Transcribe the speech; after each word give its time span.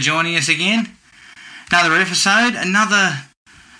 Joining 0.00 0.34
us 0.36 0.48
again. 0.48 0.88
Another 1.70 1.94
episode, 1.96 2.54
another 2.56 3.18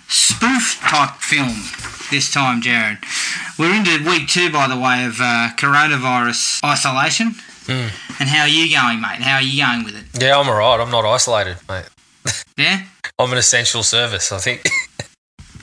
spoof 0.07 0.79
type 0.81 1.15
film 1.19 1.55
this 2.11 2.31
time, 2.31 2.61
Jared. 2.61 2.99
We're 3.57 3.73
into 3.73 4.07
week 4.07 4.27
two, 4.27 4.51
by 4.51 4.67
the 4.67 4.77
way, 4.77 5.05
of 5.05 5.19
uh, 5.19 5.49
coronavirus 5.57 6.63
isolation. 6.63 7.31
Mm. 7.65 8.19
And 8.19 8.29
how 8.29 8.43
are 8.43 8.47
you 8.47 8.71
going, 8.71 9.01
mate? 9.01 9.21
How 9.21 9.37
are 9.37 9.41
you 9.41 9.65
going 9.65 9.83
with 9.83 9.95
it? 9.95 10.21
Yeah, 10.21 10.37
I'm 10.37 10.47
alright. 10.47 10.79
I'm 10.79 10.91
not 10.91 11.05
isolated, 11.05 11.57
mate. 11.67 11.85
Yeah. 12.57 12.83
I'm 13.17 13.31
an 13.31 13.39
essential 13.39 13.81
service, 13.81 14.31
I 14.31 14.37
think. 14.37 14.67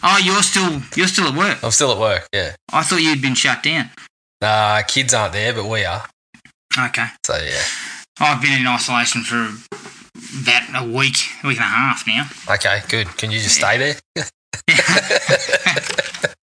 Oh, 0.00 0.16
you're 0.22 0.44
still 0.44 0.80
you're 0.94 1.08
still 1.08 1.26
at 1.26 1.34
work. 1.36 1.58
I'm 1.64 1.72
still 1.72 1.90
at 1.90 1.98
work, 1.98 2.28
yeah. 2.32 2.54
I 2.72 2.84
thought 2.84 3.02
you'd 3.02 3.20
been 3.20 3.34
shut 3.34 3.64
down. 3.64 3.90
Nah, 4.40 4.82
kids 4.82 5.12
aren't 5.12 5.32
there, 5.32 5.52
but 5.52 5.66
we 5.66 5.84
are. 5.84 6.04
Okay. 6.78 7.06
So, 7.26 7.36
yeah. 7.36 7.62
I've 8.20 8.40
been 8.40 8.60
in 8.60 8.66
isolation 8.68 9.22
for 9.22 9.50
about 10.40 10.82
a 10.82 10.88
week, 10.88 11.16
a 11.42 11.48
week 11.48 11.58
and 11.58 11.64
a 11.64 11.68
half 11.68 12.06
now. 12.06 12.28
Okay, 12.54 12.80
good. 12.88 13.06
Can 13.16 13.30
you 13.30 13.38
just 13.40 13.56
stay 13.56 13.78
there? 13.78 13.96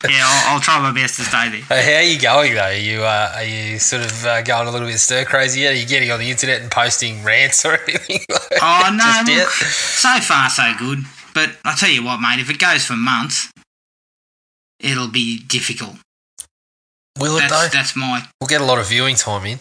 Yeah, 0.09 0.21
I'll, 0.23 0.55
I'll 0.55 0.61
try 0.61 0.79
my 0.81 0.93
best 0.93 1.17
to 1.17 1.23
stay 1.23 1.49
there. 1.49 1.83
How 1.83 1.97
are 1.99 2.03
you 2.03 2.21
going, 2.21 2.55
though? 2.55 2.61
Are 2.61 2.73
you, 2.75 3.03
uh, 3.03 3.33
are 3.37 3.45
you 3.45 3.79
sort 3.79 4.03
of 4.05 4.27
uh, 4.27 4.43
going 4.43 4.69
a 4.69 4.71
little 4.71 4.87
bit 4.87 4.99
stir 4.99 5.25
crazy 5.25 5.63
yet? 5.63 5.73
Are 5.73 5.77
you 5.77 5.87
getting 5.87 6.11
on 6.11 6.21
the 6.21 6.31
internet 6.31 6.61
and 6.61 6.71
posting 6.71 7.25
rants 7.25 7.65
or 7.65 7.73
anything? 7.89 8.21
like 8.29 8.43
Oh 8.61 8.95
no, 8.95 9.35
look, 9.35 9.49
so 9.49 10.21
far 10.21 10.51
so 10.51 10.73
good. 10.79 10.99
But 11.33 11.57
I 11.65 11.75
tell 11.75 11.89
you 11.89 12.05
what, 12.05 12.21
mate, 12.21 12.39
if 12.39 12.51
it 12.51 12.59
goes 12.59 12.85
for 12.85 12.93
months, 12.95 13.51
it'll 14.79 15.09
be 15.09 15.39
difficult. 15.39 15.97
Will 17.19 17.37
it, 17.37 17.49
That's 17.49 17.53
though? 17.53 17.69
that's 17.73 17.97
my 17.97 18.27
We'll 18.41 18.49
get 18.49 18.61
a 18.61 18.65
lot 18.65 18.79
of 18.79 18.89
viewing 18.89 19.17
time 19.17 19.47
in. 19.47 19.59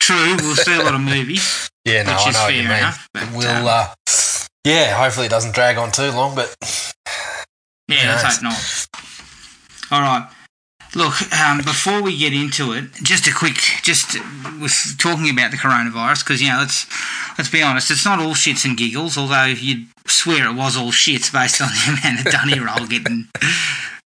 True. 0.00 0.36
We'll 0.40 0.56
see 0.56 0.74
a 0.74 0.82
lot 0.82 0.94
of 0.94 1.00
movies. 1.00 1.68
Yeah, 1.86 2.02
no, 2.02 2.12
Which 2.12 2.20
I 2.20 2.28
is 2.28 2.34
know 2.34 2.42
what 2.42 2.54
you 2.54 2.60
fair 2.64 2.68
mean. 2.68 2.78
enough, 2.78 3.08
but, 3.14 3.32
we'll, 3.32 3.48
um, 3.48 3.66
uh, 3.66 3.94
yeah, 4.64 4.94
hopefully 5.02 5.26
it 5.26 5.30
doesn't 5.30 5.54
drag 5.54 5.78
on 5.78 5.90
too 5.90 6.10
long, 6.10 6.34
but 6.34 6.54
Yeah, 7.88 8.20
let's 8.22 8.36
hope 8.36 8.42
not. 8.42 8.86
All 9.90 10.02
right. 10.02 10.28
Look, 10.94 11.32
um, 11.32 11.58
before 11.58 12.02
we 12.02 12.18
get 12.18 12.34
into 12.34 12.72
it, 12.74 12.92
just 13.02 13.26
a 13.28 13.32
quick, 13.32 13.54
just 13.82 14.12
with 14.60 14.96
talking 14.98 15.30
about 15.30 15.52
the 15.52 15.56
coronavirus, 15.56 16.22
because 16.22 16.42
you 16.42 16.48
know, 16.50 16.58
let's 16.58 16.86
let's 17.38 17.48
be 17.50 17.62
honest, 17.62 17.90
it's 17.90 18.04
not 18.04 18.18
all 18.18 18.34
shits 18.34 18.64
and 18.66 18.76
giggles. 18.76 19.16
Although 19.16 19.44
you'd 19.46 19.86
swear 20.06 20.46
it 20.50 20.54
was 20.54 20.76
all 20.76 20.92
shits 20.92 21.32
based 21.32 21.62
on 21.62 21.68
the 21.68 21.98
amount 22.02 22.26
of 22.26 22.30
dunny 22.32 22.58
roll 22.60 22.86
getting 22.86 23.28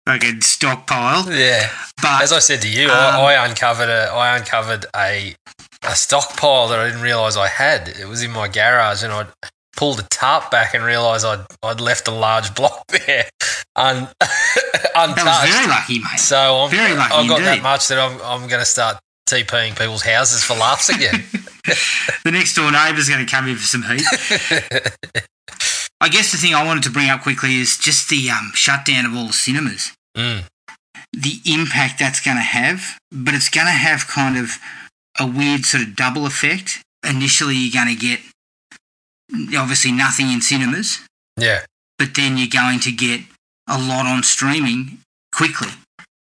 fucking 0.07 0.39
stockpiled. 0.39 1.37
yeah. 1.37 1.69
But 2.01 2.23
As 2.23 2.33
I 2.33 2.39
said 2.39 2.61
to 2.63 2.69
you, 2.69 2.85
Um, 2.85 2.91
I, 3.15 3.35
I 3.35 3.45
uncovered 3.47 3.89
a 3.89 4.09
I 4.11 4.37
uncovered 4.37 4.85
a 4.95 5.35
a 5.83 5.95
stockpile 5.95 6.67
that 6.69 6.79
I 6.79 6.87
didn't 6.87 7.01
realise 7.01 7.37
I 7.37 7.47
had. 7.47 7.87
It 7.87 8.07
was 8.07 8.23
in 8.23 8.31
my 8.31 8.47
garage, 8.47 9.03
and 9.03 9.13
I 9.13 9.27
pulled 9.77 9.97
the 9.97 10.07
tarp 10.09 10.51
back 10.51 10.73
and 10.73 10.83
realised 10.83 11.25
I'd 11.25 11.45
I'd 11.63 11.81
left 11.81 12.07
a 12.07 12.11
large 12.11 12.53
block 12.55 12.85
there 12.87 13.29
un, 13.75 14.09
that 14.19 14.91
untouched. 14.95 15.25
was 15.25 15.49
very 15.49 15.67
lucky, 15.67 15.99
mate. 15.99 16.19
so 16.19 16.57
I'm, 16.57 16.69
very 16.69 16.95
lucky 16.95 17.13
I've 17.13 17.29
got 17.29 17.39
that 17.39 17.63
much 17.63 17.87
that 17.87 17.99
I'm 17.99 18.19
I'm 18.21 18.47
going 18.47 18.59
to 18.59 18.65
start 18.65 18.97
TPing 19.29 19.77
people's 19.77 20.03
houses 20.03 20.43
for 20.43 20.55
laughs 20.55 20.89
again. 20.89 21.23
the 22.23 22.31
next 22.31 22.55
door 22.55 22.71
neighbour's 22.71 23.09
going 23.09 23.25
to 23.25 23.31
come 23.31 23.47
in 23.47 23.55
for 23.55 23.67
some 23.67 23.83
heat. 23.83 24.03
I 26.01 26.09
guess 26.09 26.31
the 26.31 26.37
thing 26.37 26.55
I 26.55 26.65
wanted 26.65 26.83
to 26.83 26.91
bring 26.91 27.09
up 27.09 27.21
quickly 27.21 27.55
is 27.55 27.77
just 27.77 28.09
the 28.09 28.29
um, 28.31 28.51
shutdown 28.53 29.05
of 29.05 29.15
all 29.15 29.27
the 29.27 29.33
cinemas. 29.33 29.93
mm, 30.17 30.43
the 31.13 31.39
impact 31.45 31.99
that's 31.99 32.21
going 32.21 32.37
to 32.37 32.43
have, 32.43 32.97
but 33.11 33.33
it's 33.33 33.49
going 33.49 33.67
to 33.67 33.71
have 33.71 34.07
kind 34.07 34.37
of 34.37 34.57
a 35.17 35.25
weird 35.25 35.65
sort 35.65 35.83
of 35.83 35.95
double 35.95 36.25
effect. 36.25 36.81
Initially, 37.07 37.55
you're 37.55 37.73
going 37.83 37.95
to 37.95 37.99
get 37.99 38.19
obviously 39.57 39.91
nothing 39.91 40.31
in 40.31 40.41
cinemas, 40.41 40.99
yeah, 41.37 41.61
but 41.97 42.15
then 42.15 42.37
you're 42.37 42.47
going 42.47 42.79
to 42.81 42.91
get 42.91 43.21
a 43.67 43.77
lot 43.79 44.05
on 44.05 44.23
streaming 44.23 44.99
quickly. 45.33 45.69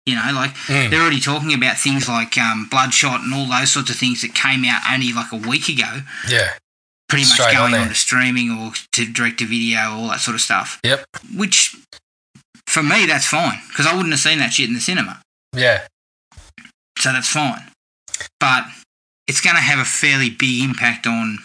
You 0.06 0.14
know, 0.16 0.30
like 0.32 0.54
Mm. 0.68 0.90
they're 0.90 1.00
already 1.02 1.20
talking 1.20 1.52
about 1.52 1.76
things 1.78 2.08
like 2.08 2.38
um, 2.38 2.66
Bloodshot 2.70 3.20
and 3.22 3.34
all 3.34 3.46
those 3.46 3.72
sorts 3.72 3.90
of 3.90 3.96
things 3.96 4.22
that 4.22 4.34
came 4.34 4.64
out 4.64 4.80
only 4.90 5.12
like 5.12 5.32
a 5.32 5.36
week 5.36 5.68
ago, 5.68 6.00
yeah, 6.28 6.52
pretty 7.08 7.24
much 7.24 7.32
Straight 7.40 7.56
on 7.56 7.70
going 7.70 7.72
there. 7.72 7.80
on 7.82 7.88
to 7.88 7.94
streaming 7.94 8.50
or 8.50 8.72
to 8.92 9.04
direct 9.12 9.38
to 9.40 9.46
video, 9.46 9.80
all 9.90 10.08
that 10.08 10.20
sort 10.20 10.34
of 10.34 10.40
stuff. 10.40 10.80
Yep. 10.84 11.04
Which, 11.36 11.76
for 12.66 12.82
me, 12.82 13.04
that's 13.06 13.26
fine 13.26 13.58
because 13.68 13.86
I 13.86 13.94
wouldn't 13.94 14.12
have 14.12 14.20
seen 14.20 14.38
that 14.38 14.52
shit 14.54 14.68
in 14.68 14.74
the 14.74 14.80
cinema. 14.80 15.20
yeah. 15.54 15.86
so 16.98 17.12
that's 17.12 17.28
fine. 17.28 17.67
But 18.40 18.64
it's 19.26 19.40
going 19.40 19.56
to 19.56 19.62
have 19.62 19.78
a 19.78 19.84
fairly 19.84 20.30
big 20.30 20.62
impact 20.62 21.06
on 21.06 21.38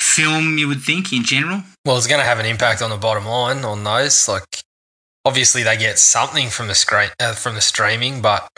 film, 0.00 0.58
you 0.58 0.68
would 0.68 0.82
think, 0.82 1.12
in 1.12 1.24
general. 1.24 1.62
Well, 1.84 1.96
it's 1.96 2.06
going 2.06 2.20
to 2.20 2.26
have 2.26 2.38
an 2.38 2.46
impact 2.46 2.82
on 2.82 2.90
the 2.90 2.96
bottom 2.96 3.26
line 3.26 3.64
on 3.64 3.84
those. 3.84 4.28
Like, 4.28 4.62
obviously, 5.24 5.62
they 5.62 5.76
get 5.76 5.98
something 5.98 6.48
from 6.48 6.68
the 6.68 6.74
screen 6.74 7.10
uh, 7.20 7.34
from 7.34 7.54
the 7.54 7.60
streaming, 7.60 8.22
but 8.22 8.48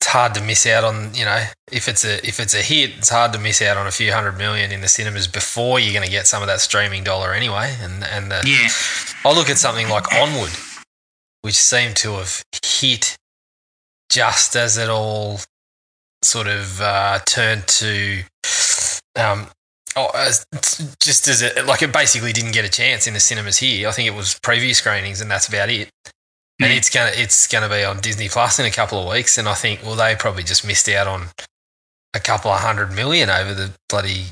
it's 0.00 0.06
hard 0.06 0.34
to 0.34 0.42
miss 0.42 0.66
out 0.66 0.84
on. 0.84 1.14
You 1.14 1.24
know, 1.24 1.44
if 1.70 1.88
it's 1.88 2.04
a 2.04 2.26
if 2.26 2.40
it's 2.40 2.54
a 2.54 2.62
hit, 2.62 2.90
it's 2.98 3.10
hard 3.10 3.32
to 3.32 3.38
miss 3.38 3.60
out 3.60 3.76
on 3.76 3.86
a 3.86 3.90
few 3.90 4.12
hundred 4.12 4.38
million 4.38 4.72
in 4.72 4.80
the 4.80 4.88
cinemas 4.88 5.26
before 5.26 5.80
you're 5.80 5.92
going 5.92 6.04
to 6.04 6.10
get 6.10 6.26
some 6.26 6.42
of 6.42 6.48
that 6.48 6.60
streaming 6.60 7.04
dollar 7.04 7.32
anyway. 7.32 7.76
And 7.82 8.04
and 8.04 8.30
the, 8.30 8.42
Yeah, 8.46 8.68
I 9.28 9.34
look 9.34 9.50
at 9.50 9.58
something 9.58 9.88
like 9.88 10.12
Onward, 10.14 10.52
which 11.42 11.56
seemed 11.56 11.96
to 11.96 12.12
have 12.12 12.42
hit 12.64 13.16
just 14.10 14.56
as 14.56 14.76
it 14.76 14.88
all 14.88 15.40
sort 16.22 16.46
of 16.46 16.80
uh, 16.80 17.18
turned 17.26 17.66
to, 17.66 18.22
um, 19.16 19.46
oh, 19.96 20.10
just 21.00 21.28
as 21.28 21.42
it 21.42 21.66
like 21.66 21.82
it 21.82 21.92
basically 21.92 22.32
didn't 22.32 22.52
get 22.52 22.64
a 22.64 22.70
chance 22.70 23.06
in 23.06 23.14
the 23.14 23.20
cinemas 23.20 23.58
here. 23.58 23.88
I 23.88 23.92
think 23.92 24.08
it 24.08 24.14
was 24.14 24.38
preview 24.40 24.74
screenings, 24.74 25.20
and 25.20 25.30
that's 25.30 25.48
about 25.48 25.68
it. 25.68 25.90
And 26.60 26.72
it's 26.72 26.90
gonna 26.90 27.12
it's 27.14 27.46
gonna 27.46 27.68
be 27.68 27.84
on 27.84 28.00
Disney 28.00 28.28
Plus 28.28 28.58
in 28.58 28.66
a 28.66 28.70
couple 28.70 29.00
of 29.00 29.08
weeks, 29.08 29.38
and 29.38 29.48
I 29.48 29.54
think 29.54 29.82
well 29.84 29.94
they 29.94 30.16
probably 30.16 30.42
just 30.42 30.66
missed 30.66 30.88
out 30.88 31.06
on 31.06 31.26
a 32.14 32.20
couple 32.20 32.50
of 32.50 32.60
hundred 32.60 32.92
million 32.92 33.30
over 33.30 33.54
the 33.54 33.70
bloody 33.88 34.24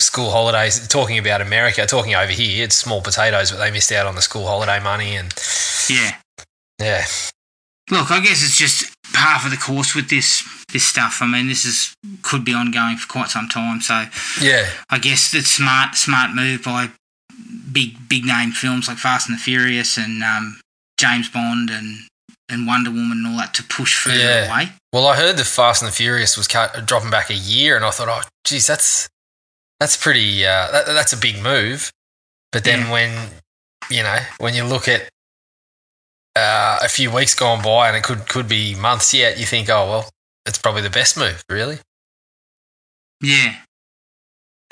school 0.00 0.30
holidays. 0.30 0.86
Talking 0.86 1.18
about 1.18 1.40
America, 1.40 1.84
talking 1.84 2.14
over 2.14 2.30
here, 2.30 2.64
it's 2.64 2.76
small 2.76 3.02
potatoes, 3.02 3.50
but 3.50 3.58
they 3.58 3.72
missed 3.72 3.90
out 3.90 4.06
on 4.06 4.14
the 4.14 4.22
school 4.22 4.46
holiday 4.46 4.80
money, 4.80 5.16
and 5.16 5.34
yeah. 5.90 6.16
yeah, 6.80 7.04
Look, 7.90 8.10
I 8.10 8.20
guess 8.20 8.42
it's 8.42 8.56
just 8.56 8.93
half 9.14 9.44
of 9.44 9.50
the 9.50 9.56
course 9.56 9.94
with 9.94 10.10
this 10.10 10.42
this 10.72 10.84
stuff. 10.84 11.18
I 11.22 11.26
mean, 11.26 11.48
this 11.48 11.64
is 11.64 11.94
could 12.22 12.44
be 12.44 12.54
ongoing 12.54 12.96
for 12.96 13.08
quite 13.08 13.28
some 13.30 13.48
time. 13.48 13.80
So 13.80 14.06
yeah, 14.40 14.68
I 14.90 14.98
guess 14.98 15.34
it's 15.34 15.50
smart 15.50 15.94
smart 15.94 16.34
move 16.34 16.64
by 16.64 16.90
big 17.72 18.08
big 18.08 18.24
name 18.24 18.52
films 18.52 18.88
like 18.88 18.98
Fast 18.98 19.28
and 19.28 19.38
the 19.38 19.42
Furious 19.42 19.96
and 19.98 20.22
um, 20.22 20.60
James 20.98 21.28
Bond 21.28 21.70
and 21.70 21.98
and 22.48 22.66
Wonder 22.66 22.90
Woman 22.90 23.18
and 23.18 23.26
all 23.26 23.36
that 23.38 23.54
to 23.54 23.62
push 23.62 23.96
further 24.02 24.18
Yeah. 24.18 24.46
away. 24.54 24.72
Well, 24.92 25.06
I 25.06 25.16
heard 25.16 25.36
the 25.36 25.44
Fast 25.44 25.82
and 25.82 25.90
the 25.90 25.94
Furious 25.94 26.36
was 26.36 26.46
cut, 26.46 26.84
dropping 26.86 27.10
back 27.10 27.30
a 27.30 27.34
year, 27.34 27.74
and 27.74 27.84
I 27.84 27.90
thought, 27.90 28.08
oh, 28.08 28.28
geez, 28.44 28.66
that's 28.66 29.08
that's 29.80 29.96
pretty. 29.96 30.44
Uh, 30.44 30.70
that, 30.70 30.86
that's 30.86 31.12
a 31.12 31.16
big 31.16 31.42
move. 31.42 31.90
But 32.52 32.64
then 32.64 32.80
Yeah. 32.80 32.92
when 32.92 33.28
you 33.90 34.02
know 34.02 34.18
when 34.38 34.54
you 34.54 34.64
look 34.64 34.86
at 34.88 35.08
uh, 36.36 36.78
a 36.82 36.88
few 36.88 37.10
weeks 37.10 37.34
gone 37.34 37.62
by, 37.62 37.88
and 37.88 37.96
it 37.96 38.02
could 38.02 38.28
could 38.28 38.48
be 38.48 38.74
months 38.74 39.14
yet, 39.14 39.38
you 39.38 39.46
think, 39.46 39.68
oh 39.70 39.88
well, 39.88 40.10
it's 40.46 40.58
probably 40.58 40.82
the 40.82 40.90
best 40.90 41.16
move, 41.16 41.44
really. 41.48 41.78
Yeah. 43.22 43.56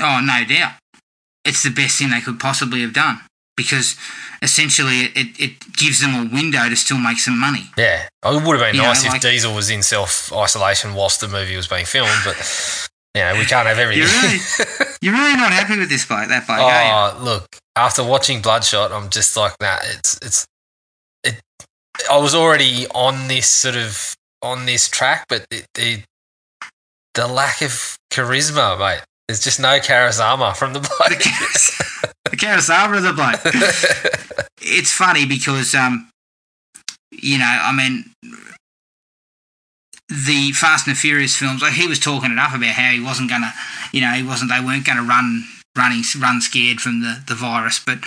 Oh, 0.01 0.21
no 0.25 0.45
doubt. 0.45 0.75
It's 1.45 1.63
the 1.63 1.71
best 1.71 1.99
thing 1.99 2.11
they 2.11 2.21
could 2.21 2.39
possibly 2.39 2.83
have 2.83 2.93
done 2.93 3.21
because 3.57 3.97
essentially 4.43 5.01
it, 5.01 5.17
it, 5.17 5.41
it 5.41 5.73
gives 5.77 6.01
them 6.01 6.15
a 6.15 6.35
window 6.35 6.69
to 6.69 6.77
still 6.77 6.99
make 6.99 7.19
some 7.19 7.39
money. 7.39 7.65
Yeah, 7.77 8.09
it 8.25 8.43
would 8.47 8.59
have 8.59 8.61
been 8.61 8.75
You 8.75 8.83
know, 8.83 8.89
nice 8.89 9.05
if 9.05 9.13
like- 9.13 9.21
Diesel 9.21 9.55
was 9.55 9.71
in 9.71 9.83
self 9.83 10.33
isolation 10.33 10.95
whilst 10.95 11.21
the 11.21 11.29
movie 11.29 11.57
was 11.57 11.69
being 11.69 11.85
filmed, 11.87 12.11
but 12.25 12.37
you 13.15 13.23
know 13.23 13.35
we 13.39 13.45
can't 13.45 13.67
have 13.67 13.79
everything. 13.79 14.03
You're 14.05 14.23
really, 14.23 14.39
you're 15.03 15.15
really 15.15 15.37
not 15.37 15.53
happy 15.53 15.79
with 15.79 15.89
this 15.89 16.07
bloke, 16.07 16.29
that 16.29 16.47
bloke, 16.47 16.59
you? 16.61 16.65
Oh, 16.65 17.25
look! 17.25 17.47
After 17.77 18.05
watching 18.05 18.43
Bloodshot, 18.43 18.93
I'm 18.93 19.11
just 19.11 19.37
like, 19.37 19.53
nah. 19.61 19.79
It's 19.83 20.19
it's 20.23 20.45
it. 20.45 20.49
I 22.11 22.19
was 22.19 22.35
already 22.35 22.87
on 22.89 23.29
this 23.29 23.49
sort 23.49 23.77
of 23.77 24.17
on 24.43 24.67
this 24.67 24.89
track, 24.89 25.27
but 25.29 25.47
it, 25.51 25.67
the 25.75 26.03
the 27.15 27.27
lack 27.27 27.63
of 27.63 27.97
charisma, 28.11 28.79
mate. 28.79 29.03
There's 29.29 29.41
just 29.43 29.61
no 29.61 29.79
charisma 29.79 30.57
from 30.57 30.73
the 30.73 30.81
The, 30.81 30.89
bloke. 30.89 32.13
The 32.31 32.37
charisma 32.37 32.97
of 32.97 33.03
the 33.03 33.13
bloke. 33.13 34.49
It's 34.65 34.93
funny 34.93 35.27
because, 35.27 35.75
um, 35.75 36.09
you 37.11 37.37
know, 37.37 37.45
I 37.45 37.73
mean, 37.73 38.13
the 40.09 40.53
Fast 40.53 40.87
and 40.87 40.95
the 40.95 41.01
Furious 41.01 41.37
films, 41.37 41.63
like 41.63 41.73
he 41.73 41.89
was 41.89 41.99
talking 41.99 42.31
enough 42.31 42.55
about 42.55 42.71
how 42.71 42.93
he 42.93 43.01
wasn't 43.01 43.29
going 43.29 43.43
to, 43.43 43.53
you 43.93 44.01
know, 44.01 44.13
he 44.13 44.23
wasn't, 44.23 44.51
they 44.51 44.65
weren't 44.65 44.87
going 44.87 44.99
to 44.99 45.05
run 45.05 45.45
running 45.77 46.05
run 46.21 46.41
scared 46.41 46.81
from 46.81 47.01
the, 47.01 47.23
the 47.27 47.35
virus, 47.35 47.81
but 47.85 47.99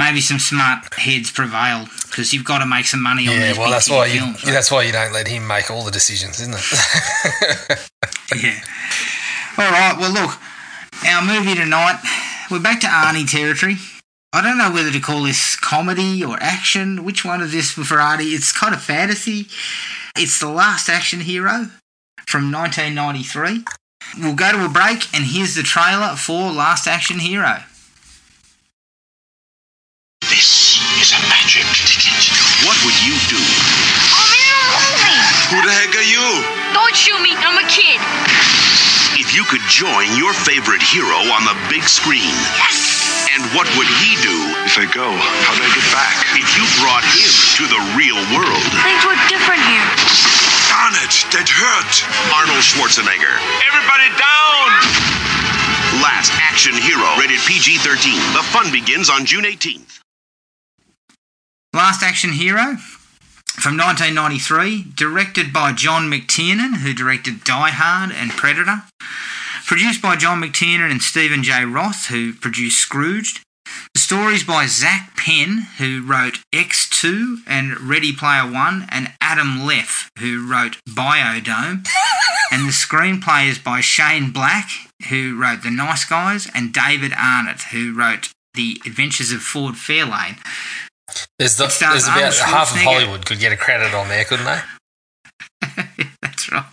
maybe 0.00 0.20
some 0.20 0.38
smart 0.38 0.92
heads 0.94 1.30
prevailed 1.30 1.88
because 2.08 2.32
you've 2.32 2.44
got 2.44 2.58
to 2.58 2.66
make 2.66 2.86
some 2.86 3.02
money 3.02 3.28
on 3.28 3.34
yeah, 3.34 3.48
these 3.48 3.58
well, 3.58 3.70
that's 3.70 3.90
why 3.90 4.06
you 4.06 4.20
films. 4.20 4.42
that's 4.42 4.70
why 4.72 4.82
you 4.82 4.92
don't 4.92 5.12
let 5.12 5.28
him 5.28 5.46
make 5.46 5.70
all 5.70 5.84
the 5.84 5.92
decisions, 5.92 6.40
isn't 6.40 6.54
it? 6.56 7.80
Yeah. 8.36 8.60
All 9.58 9.68
right. 9.72 9.96
Well, 9.98 10.12
look, 10.12 10.38
our 11.04 11.20
movie 11.20 11.56
tonight 11.56 11.98
we're 12.50 12.58
back 12.58 12.80
to 12.80 12.86
Arnie 12.88 13.30
territory. 13.30 13.76
I 14.32 14.42
don't 14.42 14.58
know 14.58 14.72
whether 14.72 14.90
to 14.90 15.00
call 15.00 15.22
this 15.22 15.54
comedy 15.54 16.24
or 16.24 16.36
action. 16.40 17.04
Which 17.04 17.24
one 17.24 17.40
is 17.42 17.52
this 17.52 17.70
for 17.70 17.82
Arnie? 17.96 18.34
It's 18.34 18.50
kind 18.50 18.74
of 18.74 18.82
fantasy. 18.82 19.46
It's 20.16 20.40
the 20.40 20.48
Last 20.48 20.88
Action 20.88 21.20
Hero 21.20 21.70
from 22.26 22.50
1993. 22.50 23.64
We'll 24.18 24.34
go 24.34 24.50
to 24.50 24.64
a 24.64 24.68
break, 24.68 25.12
and 25.14 25.24
here's 25.24 25.54
the 25.54 25.62
trailer 25.62 26.16
for 26.16 26.50
Last 26.50 26.88
Action 26.88 27.20
Hero. 27.20 27.62
This 30.30 30.78
is 31.02 31.10
a 31.10 31.20
magic 31.26 31.66
ticket. 31.74 32.14
What 32.62 32.78
would 32.86 32.94
you 33.02 33.18
do? 33.26 33.36
Oh, 33.36 34.22
I'm 34.22 34.30
in 34.30 34.46
a 34.46 34.58
movie. 34.78 35.20
Who 35.50 35.58
the 35.66 35.74
heck 35.74 35.92
are 35.98 36.06
you? 36.06 36.22
Don't 36.70 36.94
shoot 36.94 37.18
me. 37.18 37.34
I'm 37.34 37.58
a 37.58 37.66
kid. 37.66 37.98
If 39.18 39.34
you 39.34 39.42
could 39.50 39.62
join 39.66 40.14
your 40.14 40.30
favorite 40.32 40.80
hero 40.80 41.18
on 41.34 41.42
the 41.44 41.56
big 41.66 41.82
screen. 41.84 42.30
Yes. 42.56 43.26
And 43.34 43.42
what 43.54 43.66
would 43.78 43.86
he 44.02 44.18
do 44.22 44.34
If 44.66 44.74
I 44.78 44.86
go, 44.90 45.06
how 45.10 45.52
do 45.54 45.62
I 45.62 45.70
get 45.74 45.86
back? 45.94 46.14
if 46.34 46.48
you 46.58 46.64
brought 46.82 47.04
him 47.14 47.30
to 47.58 47.62
the 47.70 47.80
real 47.98 48.18
world? 48.34 48.64
Things 48.86 49.02
were 49.06 49.18
different 49.30 49.62
here. 49.66 49.86
Darn 50.70 50.94
it, 51.04 51.14
that 51.34 51.46
hurt. 51.50 51.94
Arnold 52.34 52.62
Schwarzenegger. 52.62 53.34
Everybody 53.66 54.08
down! 54.18 54.70
Last 56.02 56.32
Action 56.40 56.74
Hero. 56.74 57.06
Rated 57.18 57.42
PG 57.46 57.78
13. 57.82 58.14
The 58.34 58.42
fun 58.50 58.72
begins 58.72 59.10
on 59.10 59.26
June 59.26 59.44
18th. 59.44 59.99
Last 61.72 62.02
Action 62.02 62.32
Hero 62.32 62.76
from 63.46 63.76
1993, 63.76 64.86
directed 64.96 65.52
by 65.52 65.72
John 65.72 66.10
McTiernan, 66.10 66.78
who 66.78 66.92
directed 66.92 67.44
Die 67.44 67.70
Hard 67.70 68.10
and 68.10 68.32
Predator. 68.32 68.82
Produced 69.66 70.02
by 70.02 70.16
John 70.16 70.42
McTiernan 70.42 70.90
and 70.90 71.00
Stephen 71.00 71.44
J. 71.44 71.64
Roth, 71.64 72.06
who 72.06 72.32
produced 72.32 72.80
Scrooged. 72.80 73.42
The 73.94 74.00
stories 74.00 74.42
by 74.42 74.66
Zach 74.66 75.16
Penn, 75.16 75.68
who 75.78 76.02
wrote 76.04 76.40
X2 76.52 77.42
and 77.46 77.80
Ready 77.80 78.12
Player 78.12 78.50
One, 78.50 78.86
and 78.88 79.12
Adam 79.20 79.64
Leff, 79.64 80.10
who 80.18 80.50
wrote 80.50 80.78
Biodome. 80.88 81.86
and 82.50 82.66
the 82.66 82.72
screenplay 82.72 83.48
is 83.48 83.60
by 83.60 83.80
Shane 83.80 84.32
Black, 84.32 84.70
who 85.08 85.40
wrote 85.40 85.62
The 85.62 85.70
Nice 85.70 86.04
Guys, 86.04 86.48
and 86.52 86.72
David 86.72 87.12
Arnott, 87.16 87.62
who 87.70 87.94
wrote 87.94 88.32
The 88.54 88.80
Adventures 88.84 89.30
of 89.30 89.40
Ford 89.40 89.76
Fairlane. 89.76 90.38
There's, 91.38 91.56
the, 91.56 91.64
there's 91.64 92.04
about 92.04 92.34
half 92.34 92.72
of 92.72 92.78
Hollywood 92.78 93.26
could 93.26 93.38
get 93.38 93.52
a 93.52 93.56
credit 93.56 93.94
on 93.94 94.08
there, 94.08 94.24
couldn't 94.24 94.46
they? 94.46 94.60
That's 96.22 96.52
right. 96.52 96.64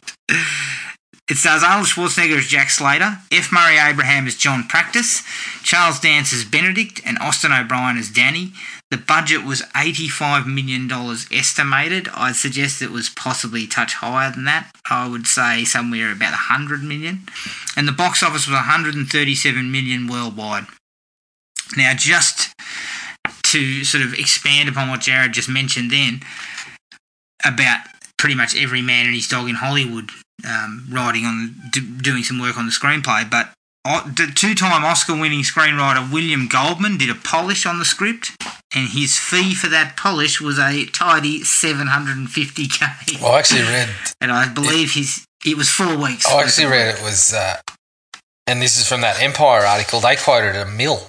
It 1.30 1.36
stars 1.36 1.62
Arnold 1.62 1.88
Schwarzenegger 1.88 2.38
as 2.38 2.48
Jack 2.48 2.70
Slater, 2.70 3.18
F. 3.34 3.52
Murray 3.52 3.78
Abraham 3.78 4.28
as 4.28 4.36
John 4.36 4.64
Practice, 4.64 5.24
Charles 5.62 6.00
Dance 6.00 6.32
as 6.32 6.46
Benedict, 6.46 7.02
and 7.06 7.18
Austin 7.20 7.52
O'Brien 7.52 7.98
as 7.98 8.10
Danny. 8.10 8.54
The 8.92 8.98
budget 8.98 9.44
was 9.44 9.62
$85 9.76 10.46
million 10.46 10.90
estimated. 11.30 12.08
I'd 12.14 12.38
suggest 12.38 12.82
it 12.82 12.92
was 12.92 13.10
possibly 13.10 13.66
a 13.66 13.68
touch 13.68 13.96
higher 13.96 14.32
than 14.32 14.46
that. 14.46 14.72
I 14.90 15.10
would 15.10 15.28
say 15.28 15.66
somewhere 15.66 16.14
about 16.14 16.32
100 16.32 16.82
million. 16.82 17.24
And 17.76 17.86
the 17.86 17.92
box 17.92 18.24
office 18.24 18.48
was 18.48 18.54
137 18.54 19.70
million 19.70 20.08
worldwide. 20.08 20.68
Now, 21.76 21.92
just 21.94 22.54
to 23.52 23.84
sort 23.84 24.04
of 24.04 24.14
expand 24.14 24.70
upon 24.70 24.90
what 24.90 25.02
Jared 25.02 25.34
just 25.34 25.50
mentioned 25.50 25.92
then 25.92 26.22
about 27.46 27.82
pretty 28.18 28.36
much 28.36 28.56
every 28.56 28.82
man 28.82 29.06
and 29.06 29.16
his 29.16 29.28
dog 29.28 29.48
in 29.48 29.56
Hollywood 29.56 30.10
um, 30.48 30.88
writing 30.90 31.26
on 31.26 31.56
do, 31.72 31.82
doing 31.82 32.24
some 32.24 32.40
work 32.40 32.58
on 32.58 32.66
the 32.66 32.72
screenplay. 32.72 33.30
But 33.30 33.50
uh, 33.86 34.04
the 34.06 34.32
two-time 34.34 34.84
Oscar-winning 34.84 35.42
screenwriter 35.42 36.12
William 36.12 36.48
Goldman 36.48 36.98
did 36.98 37.10
a 37.10 37.16
polish 37.16 37.66
on 37.66 37.80
the 37.80 37.86
script, 37.86 38.32
and 38.76 38.90
his 38.90 39.18
fee 39.18 39.56
for 39.56 39.68
that 39.68 39.96
polish 39.96 40.42
was 40.42 40.60
a 40.60 40.86
tidy 40.88 41.42
750k. 41.42 43.24
I 43.24 43.40
actually 43.40 43.62
read. 43.62 43.90
And 44.20 44.32
I 44.32 44.52
believe 44.52 44.94
his 44.94 45.26
it 45.46 45.56
was 45.56 45.70
four 45.70 45.96
weeks. 45.96 46.28
I 46.28 46.42
actually 46.42 46.66
read 46.66 46.96
it 46.96 47.04
was, 47.04 47.34
uh, 47.34 47.58
and 48.48 48.62
this 48.62 48.78
is 48.78 48.88
from 48.88 49.02
that 49.02 49.22
Empire 49.22 49.66
article. 49.66 50.00
They 50.02 50.16
quoted 50.16 50.56
a 50.56 50.66
mil, 50.66 51.08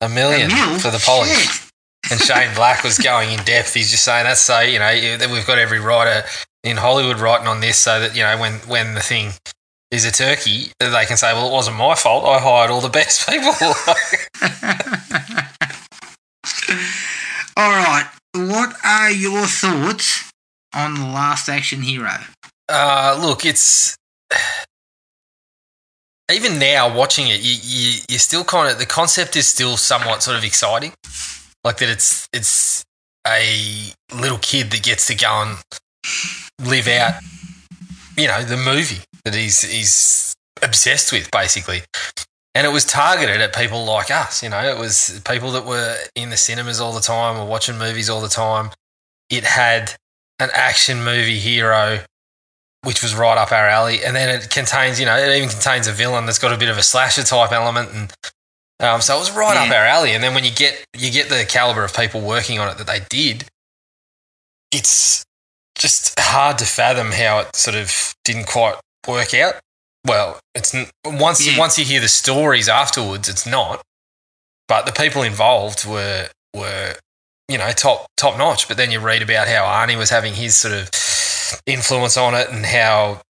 a 0.00 0.08
million 0.08 0.50
A 0.50 0.54
mil? 0.54 0.78
for 0.78 0.90
the 0.90 1.02
polish. 1.04 1.66
And 2.10 2.20
Shane 2.20 2.54
Black 2.54 2.82
was 2.82 2.98
going 2.98 3.30
in 3.30 3.44
depth. 3.44 3.74
He's 3.74 3.90
just 3.90 4.04
saying 4.04 4.24
that's 4.24 4.40
so 4.40 4.60
you 4.60 4.78
know 4.78 5.16
that 5.18 5.30
we've 5.30 5.46
got 5.46 5.58
every 5.58 5.78
writer 5.80 6.26
in 6.64 6.76
Hollywood 6.76 7.18
writing 7.18 7.46
on 7.46 7.60
this, 7.60 7.76
so 7.76 8.00
that 8.00 8.16
you 8.16 8.22
know 8.22 8.38
when 8.38 8.54
when 8.60 8.94
the 8.94 9.00
thing 9.00 9.32
is 9.90 10.04
a 10.04 10.10
turkey, 10.12 10.72
they 10.78 11.04
can 11.06 11.16
say, 11.16 11.32
well, 11.32 11.48
it 11.48 11.52
wasn't 11.52 11.76
my 11.76 11.94
fault. 11.94 12.24
I 12.24 12.38
hired 12.38 12.70
all 12.70 12.80
the 12.80 12.88
best 12.88 13.28
people. 13.28 13.52
All 17.56 17.70
right. 17.70 18.08
What 18.34 18.74
are 18.84 19.10
your 19.10 19.46
thoughts 19.46 20.30
on 20.74 20.94
the 20.94 21.04
Last 21.04 21.48
Action 21.48 21.82
Hero? 21.82 22.14
Uh, 22.68 23.18
look, 23.20 23.44
it's 23.44 23.96
even 26.30 26.58
now 26.58 26.94
watching 26.94 27.28
it, 27.28 27.40
you, 27.40 27.56
you 27.62 28.00
you're 28.08 28.18
still 28.18 28.44
kind 28.44 28.70
of 28.70 28.78
the 28.78 28.86
concept 28.86 29.36
is 29.36 29.46
still 29.46 29.76
somewhat 29.76 30.22
sort 30.22 30.36
of 30.36 30.44
exciting, 30.44 30.92
like 31.64 31.78
that 31.78 31.88
it's 31.88 32.28
it's 32.32 32.84
a 33.26 33.92
little 34.14 34.38
kid 34.38 34.70
that 34.70 34.82
gets 34.82 35.06
to 35.08 35.14
go 35.14 35.42
and 35.42 35.58
live 36.68 36.88
out, 36.88 37.14
you 38.16 38.26
know, 38.26 38.42
the 38.42 38.56
movie 38.56 39.02
that 39.24 39.34
he's 39.34 39.62
he's 39.62 40.34
obsessed 40.62 41.12
with 41.12 41.30
basically. 41.30 41.82
And 42.54 42.66
it 42.66 42.70
was 42.70 42.84
targeted 42.84 43.40
at 43.40 43.54
people 43.54 43.84
like 43.84 44.10
us, 44.10 44.42
you 44.42 44.48
know, 44.48 44.60
it 44.60 44.76
was 44.76 45.22
people 45.24 45.52
that 45.52 45.64
were 45.64 45.96
in 46.16 46.30
the 46.30 46.36
cinemas 46.36 46.80
all 46.80 46.92
the 46.92 47.00
time 47.00 47.40
or 47.40 47.46
watching 47.46 47.78
movies 47.78 48.10
all 48.10 48.20
the 48.20 48.28
time. 48.28 48.70
It 49.30 49.44
had 49.44 49.94
an 50.40 50.50
action 50.52 51.04
movie 51.04 51.38
hero 51.38 52.00
which 52.82 53.02
was 53.02 53.14
right 53.14 53.36
up 53.36 53.52
our 53.52 53.66
alley. 53.68 54.04
And 54.04 54.14
then 54.16 54.28
it 54.28 54.50
contains, 54.50 54.98
you 54.98 55.06
know, 55.06 55.16
it 55.16 55.36
even 55.36 55.48
contains 55.48 55.86
a 55.86 55.92
villain 55.92 56.26
that's 56.26 56.38
got 56.38 56.52
a 56.52 56.56
bit 56.58 56.68
of 56.68 56.78
a 56.78 56.82
slasher 56.82 57.22
type 57.22 57.52
element, 57.52 57.90
and 57.92 58.12
um, 58.80 59.00
so 59.02 59.16
it 59.16 59.18
was 59.20 59.30
right 59.32 59.56
up 59.56 59.70
our 59.70 59.84
alley. 59.84 60.12
And 60.12 60.22
then 60.24 60.34
when 60.34 60.44
you 60.44 60.50
get 60.50 60.84
you 60.96 61.10
get 61.10 61.28
the 61.28 61.44
caliber 61.48 61.84
of 61.84 61.94
people 61.94 62.20
working 62.20 62.58
on 62.58 62.68
it 62.68 62.78
that 62.78 62.86
they 62.86 63.00
did, 63.10 63.44
it's 64.72 65.24
just 65.76 66.18
hard 66.18 66.58
to 66.58 66.64
fathom 66.64 67.12
how 67.12 67.40
it 67.40 67.56
sort 67.56 67.76
of 67.76 68.14
didn't 68.24 68.46
quite 68.46 68.76
work 69.08 69.34
out. 69.34 69.54
Well, 70.06 70.40
it's 70.54 70.74
once 71.04 71.46
Yeah. 71.46 71.58
once 71.58 71.78
you 71.78 71.84
hear 71.84 72.00
the 72.00 72.08
stories 72.08 72.68
afterwards, 72.68 73.28
it's 73.28 73.46
not. 73.46 73.82
But 74.68 74.86
the 74.86 74.92
people 74.92 75.22
involved 75.22 75.84
were 75.84 76.28
were 76.54 76.94
you 77.48 77.58
know 77.58 77.70
top 77.72 78.06
top 78.16 78.38
notch. 78.38 78.68
But 78.68 78.76
then 78.76 78.90
you 78.90 79.00
read 79.00 79.20
about 79.22 79.48
how 79.48 79.64
Arnie 79.64 79.98
was 79.98 80.10
having 80.10 80.34
his 80.34 80.56
sort 80.56 80.72
of 80.74 80.90
influence 81.66 82.16
on 82.16 82.34
it, 82.34 82.48
and 82.50 82.64
how 82.66 83.22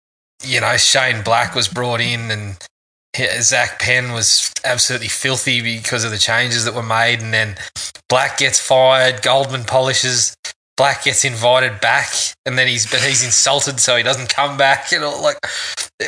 you 0.43 0.61
know 0.61 0.77
Shane 0.77 1.23
Black 1.23 1.55
was 1.55 1.67
brought 1.67 2.01
in, 2.01 2.31
and 2.31 2.57
Zach 3.41 3.79
Penn 3.79 4.11
was 4.11 4.53
absolutely 4.63 5.07
filthy 5.07 5.61
because 5.61 6.03
of 6.03 6.11
the 6.11 6.17
changes 6.17 6.65
that 6.65 6.75
were 6.75 6.83
made, 6.83 7.21
and 7.21 7.33
then 7.33 7.55
Black 8.07 8.37
gets 8.37 8.59
fired, 8.59 9.21
Goldman 9.21 9.63
polishes. 9.63 10.35
Black 10.77 11.03
gets 11.03 11.25
invited 11.25 11.81
back, 11.81 12.09
and 12.45 12.57
then 12.57 12.67
he's 12.67 12.89
but 12.89 13.01
he's 13.01 13.23
insulted, 13.23 13.81
so 13.81 13.97
he 13.97 14.03
doesn't 14.03 14.29
come 14.29 14.55
back. 14.55 14.93
And 14.93 15.03
all 15.03 15.21
like, 15.21 15.37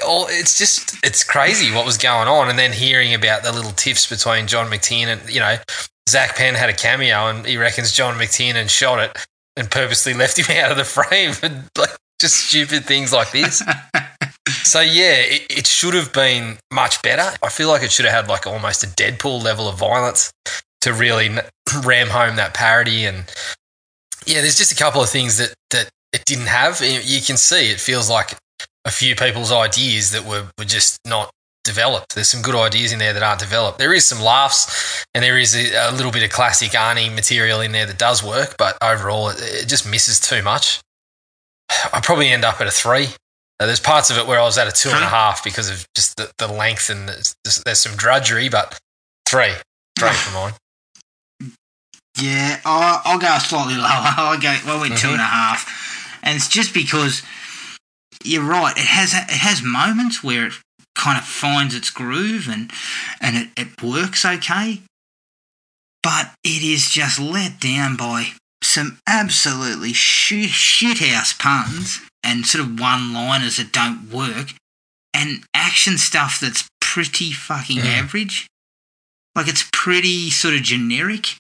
all 0.06 0.28
it's 0.30 0.58
just 0.58 0.96
it's 1.04 1.26
crazy 1.26 1.74
what 1.76 1.86
was 1.86 1.98
going 1.98 2.30
on. 2.30 2.50
And 2.50 2.58
then 2.58 2.72
hearing 2.72 3.14
about 3.14 3.44
the 3.44 3.52
little 3.52 3.72
tiffs 3.72 4.08
between 4.08 4.48
John 4.48 4.68
McTiernan, 4.72 5.30
you 5.32 5.42
know, 5.42 5.58
Zach 6.10 6.38
Penn 6.38 6.56
had 6.56 6.70
a 6.70 6.74
cameo, 6.74 7.28
and 7.28 7.46
he 7.46 7.58
reckons 7.58 7.92
John 7.92 8.16
McTiernan 8.18 8.70
shot 8.70 9.00
it 9.00 9.18
and 9.58 9.70
purposely 9.70 10.14
left 10.16 10.40
him 10.40 10.58
out 10.58 10.72
of 10.72 10.78
the 10.78 10.86
frame, 10.86 11.34
and 11.44 11.70
like 11.78 11.98
just 12.22 12.38
stupid 12.38 12.86
things 12.86 13.12
like 13.12 13.32
this. 13.32 13.64
so 14.64 14.80
yeah, 14.80 15.16
it, 15.18 15.46
it 15.50 15.68
should 15.68 15.94
have 15.94 16.14
been 16.14 16.58
much 16.72 17.02
better. 17.02 17.36
I 17.44 17.50
feel 17.50 17.68
like 17.68 17.84
it 17.84 17.92
should 17.92 18.06
have 18.06 18.14
had 18.14 18.30
like 18.30 18.48
almost 18.48 18.84
a 18.84 18.88
Deadpool 18.88 19.44
level 19.44 19.68
of 19.68 19.78
violence 19.78 20.32
to 20.82 20.94
really 20.94 21.30
ram 21.84 22.10
home 22.10 22.36
that 22.38 22.54
parody 22.54 23.06
and 23.06 23.26
yeah, 24.26 24.42
there's 24.42 24.58
just 24.58 24.72
a 24.72 24.76
couple 24.76 25.02
of 25.02 25.10
things 25.10 25.38
that 25.38 25.54
that 25.72 25.90
it 26.14 26.24
didn't 26.26 26.48
have. 26.48 26.82
You 26.82 27.22
can 27.22 27.38
see 27.38 27.72
it 27.72 27.80
feels 27.80 28.10
like 28.10 28.38
a 28.86 28.92
few 28.92 29.16
people's 29.16 29.52
ideas 29.52 30.12
that 30.12 30.26
were, 30.26 30.48
were 30.58 30.66
just 30.66 31.00
not 31.06 31.32
developed. 31.64 32.16
There's 32.16 32.30
some 32.30 32.42
good 32.42 32.56
ideas 32.56 32.92
in 32.92 33.00
there 33.00 33.14
that 33.14 33.24
aren't 33.24 33.40
developed. 33.40 33.78
There 33.78 33.94
is 33.94 34.06
some 34.06 34.22
laughs 34.22 35.06
and 35.14 35.24
there 35.24 35.38
is 35.38 35.56
a, 35.56 35.90
a 35.90 35.92
little 35.92 36.12
bit 36.12 36.24
of 36.24 36.32
classic 36.32 36.72
Arnie 36.72 37.14
material 37.14 37.62
in 37.62 37.72
there 37.72 37.86
that 37.86 38.00
does 38.00 38.24
work, 38.24 38.56
but 38.58 38.78
overall 38.82 39.30
it, 39.30 39.40
it 39.40 39.68
just 39.68 39.90
misses 39.90 40.20
too 40.20 40.42
much. 40.42 40.82
I 41.94 42.00
probably 42.02 42.30
end 42.30 42.44
up 42.46 42.60
at 42.62 42.68
a 42.68 42.72
three. 42.72 43.08
There's 43.60 43.80
parts 43.80 44.10
of 44.10 44.18
it 44.18 44.26
where 44.26 44.40
I 44.40 44.44
was 44.44 44.58
at 44.58 44.68
a 44.68 44.72
two 44.72 44.90
and 44.90 45.04
a 45.04 45.08
half 45.08 45.44
because 45.44 45.70
of 45.70 45.86
just 45.96 46.18
the, 46.18 46.32
the 46.40 46.48
length 46.48 46.90
and 46.90 47.08
there's, 47.08 47.36
there's 47.64 47.80
some 47.80 47.96
drudgery, 47.96 48.50
but 48.50 48.80
three, 49.28 49.54
three 50.00 50.10
for 50.10 50.34
mine. 50.34 50.54
Yeah, 52.20 52.60
I'll, 52.66 53.02
I'll 53.06 53.20
go 53.20 53.38
slightly 53.40 53.76
lower. 53.76 53.86
I'll 53.88 54.40
go. 54.40 54.50
I 54.50 54.82
went 54.82 54.98
two 54.98 55.08
Mhm. 55.08 55.14
and 55.14 55.22
a 55.22 55.26
half, 55.26 56.20
and 56.22 56.36
it's 56.36 56.50
just 56.50 56.74
because 56.74 57.22
you're 58.24 58.44
right. 58.44 58.78
It 58.78 58.84
has 58.86 59.14
it 59.14 59.30
has 59.30 59.64
moments 59.64 60.22
where 60.22 60.48
it 60.48 60.54
kind 60.94 61.18
of 61.18 61.24
finds 61.24 61.74
its 61.74 61.90
groove 61.90 62.48
and 62.50 62.70
and 63.22 63.38
it, 63.38 63.50
it 63.56 63.82
works 63.82 64.26
okay. 64.26 64.82
But 66.04 66.34
it 66.44 66.64
is 66.64 66.90
just 66.90 67.18
let 67.18 67.60
down 67.62 67.96
by 67.96 68.34
some 68.74 69.00
absolutely 69.08 69.94
shit 69.94 70.50
shithouse 70.50 71.38
puns 71.38 72.00
and 72.24 72.46
sort 72.46 72.64
of 72.66 72.80
one 72.80 73.14
liners 73.14 73.58
that 73.58 73.72
don't 73.72 74.10
work 74.12 74.54
and 75.14 75.44
action 75.54 75.98
stuff 75.98 76.40
that's 76.40 76.70
pretty 76.80 77.32
fucking 77.32 77.80
Mm. 77.80 77.86
average. 77.86 78.48
Like 79.36 79.48
it's 79.48 79.68
pretty 79.72 80.30
sort 80.30 80.54
of 80.56 80.62
generic. 80.62 81.36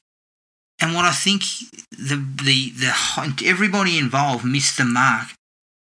And 0.79 0.95
what 0.95 1.05
I 1.05 1.11
think 1.11 1.43
the 1.91 2.15
the 2.43 2.71
the 2.71 3.43
everybody 3.45 3.97
involved 3.97 4.43
missed 4.45 4.77
the 4.77 4.85
mark 4.85 5.27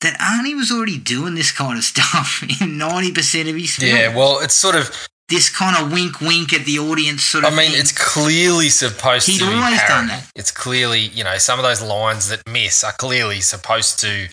that 0.02 0.18
Arnie 0.20 0.56
was 0.56 0.72
already 0.72 0.98
doing 0.98 1.36
this 1.36 1.52
kind 1.52 1.78
of 1.78 1.84
stuff 1.84 2.44
in 2.62 2.78
ninety 2.78 3.12
percent 3.12 3.50
of 3.50 3.56
his 3.56 3.76
films. 3.76 3.94
Yeah, 3.94 4.16
well, 4.16 4.40
it's 4.40 4.56
sort 4.56 4.76
of. 4.76 4.90
This 5.30 5.50
kind 5.50 5.76
of 5.76 5.92
wink, 5.92 6.22
wink 6.22 6.54
at 6.54 6.66
the 6.66 6.80
audience 6.80 7.24
sort 7.24 7.44
of. 7.44 7.54
I 7.54 7.56
mean, 7.56 7.72
thing. 7.72 7.80
it's 7.80 7.92
clearly 7.92 8.70
supposed 8.70 9.28
He'd 9.28 9.40
to 9.40 9.48
be 9.48 9.54
always 9.54 9.82
done 9.84 10.08
that. 10.08 10.30
It's 10.36 10.52
clearly, 10.52 11.02
you 11.02 11.24
know, 11.24 11.38
some 11.38 11.60
of 11.60 11.64
those 11.64 11.82
lines 11.82 12.30
that 12.30 12.48
miss 12.48 12.84
are 12.84 12.94
clearly 12.94 13.42
supposed 13.42 14.00
to 14.00 14.30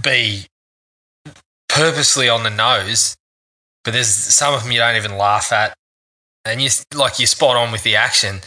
be 0.00 0.46
purposely 1.68 2.28
on 2.28 2.44
the 2.44 2.50
nose, 2.50 3.16
but 3.84 3.92
there's 3.92 4.08
some 4.08 4.54
of 4.54 4.62
them 4.62 4.72
you 4.72 4.78
don't 4.78 4.96
even 4.96 5.18
laugh 5.18 5.52
at, 5.52 5.74
and 6.44 6.62
you 6.62 6.68
like 6.94 7.18
you're 7.18 7.26
spot 7.26 7.56
on 7.56 7.72
with 7.72 7.82
the 7.82 7.96
action. 7.96 8.40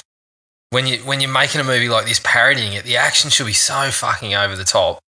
When 0.69 0.87
you 0.87 0.99
when 0.99 1.19
you're 1.19 1.31
making 1.31 1.59
a 1.59 1.65
movie 1.65 1.89
like 1.89 2.05
this, 2.05 2.21
parodying 2.23 2.73
it, 2.73 2.85
the 2.85 2.97
action 2.97 3.29
should 3.29 3.47
be 3.47 3.53
so 3.53 3.91
fucking 3.91 4.33
over 4.33 4.55
the 4.55 4.63
top, 4.63 4.99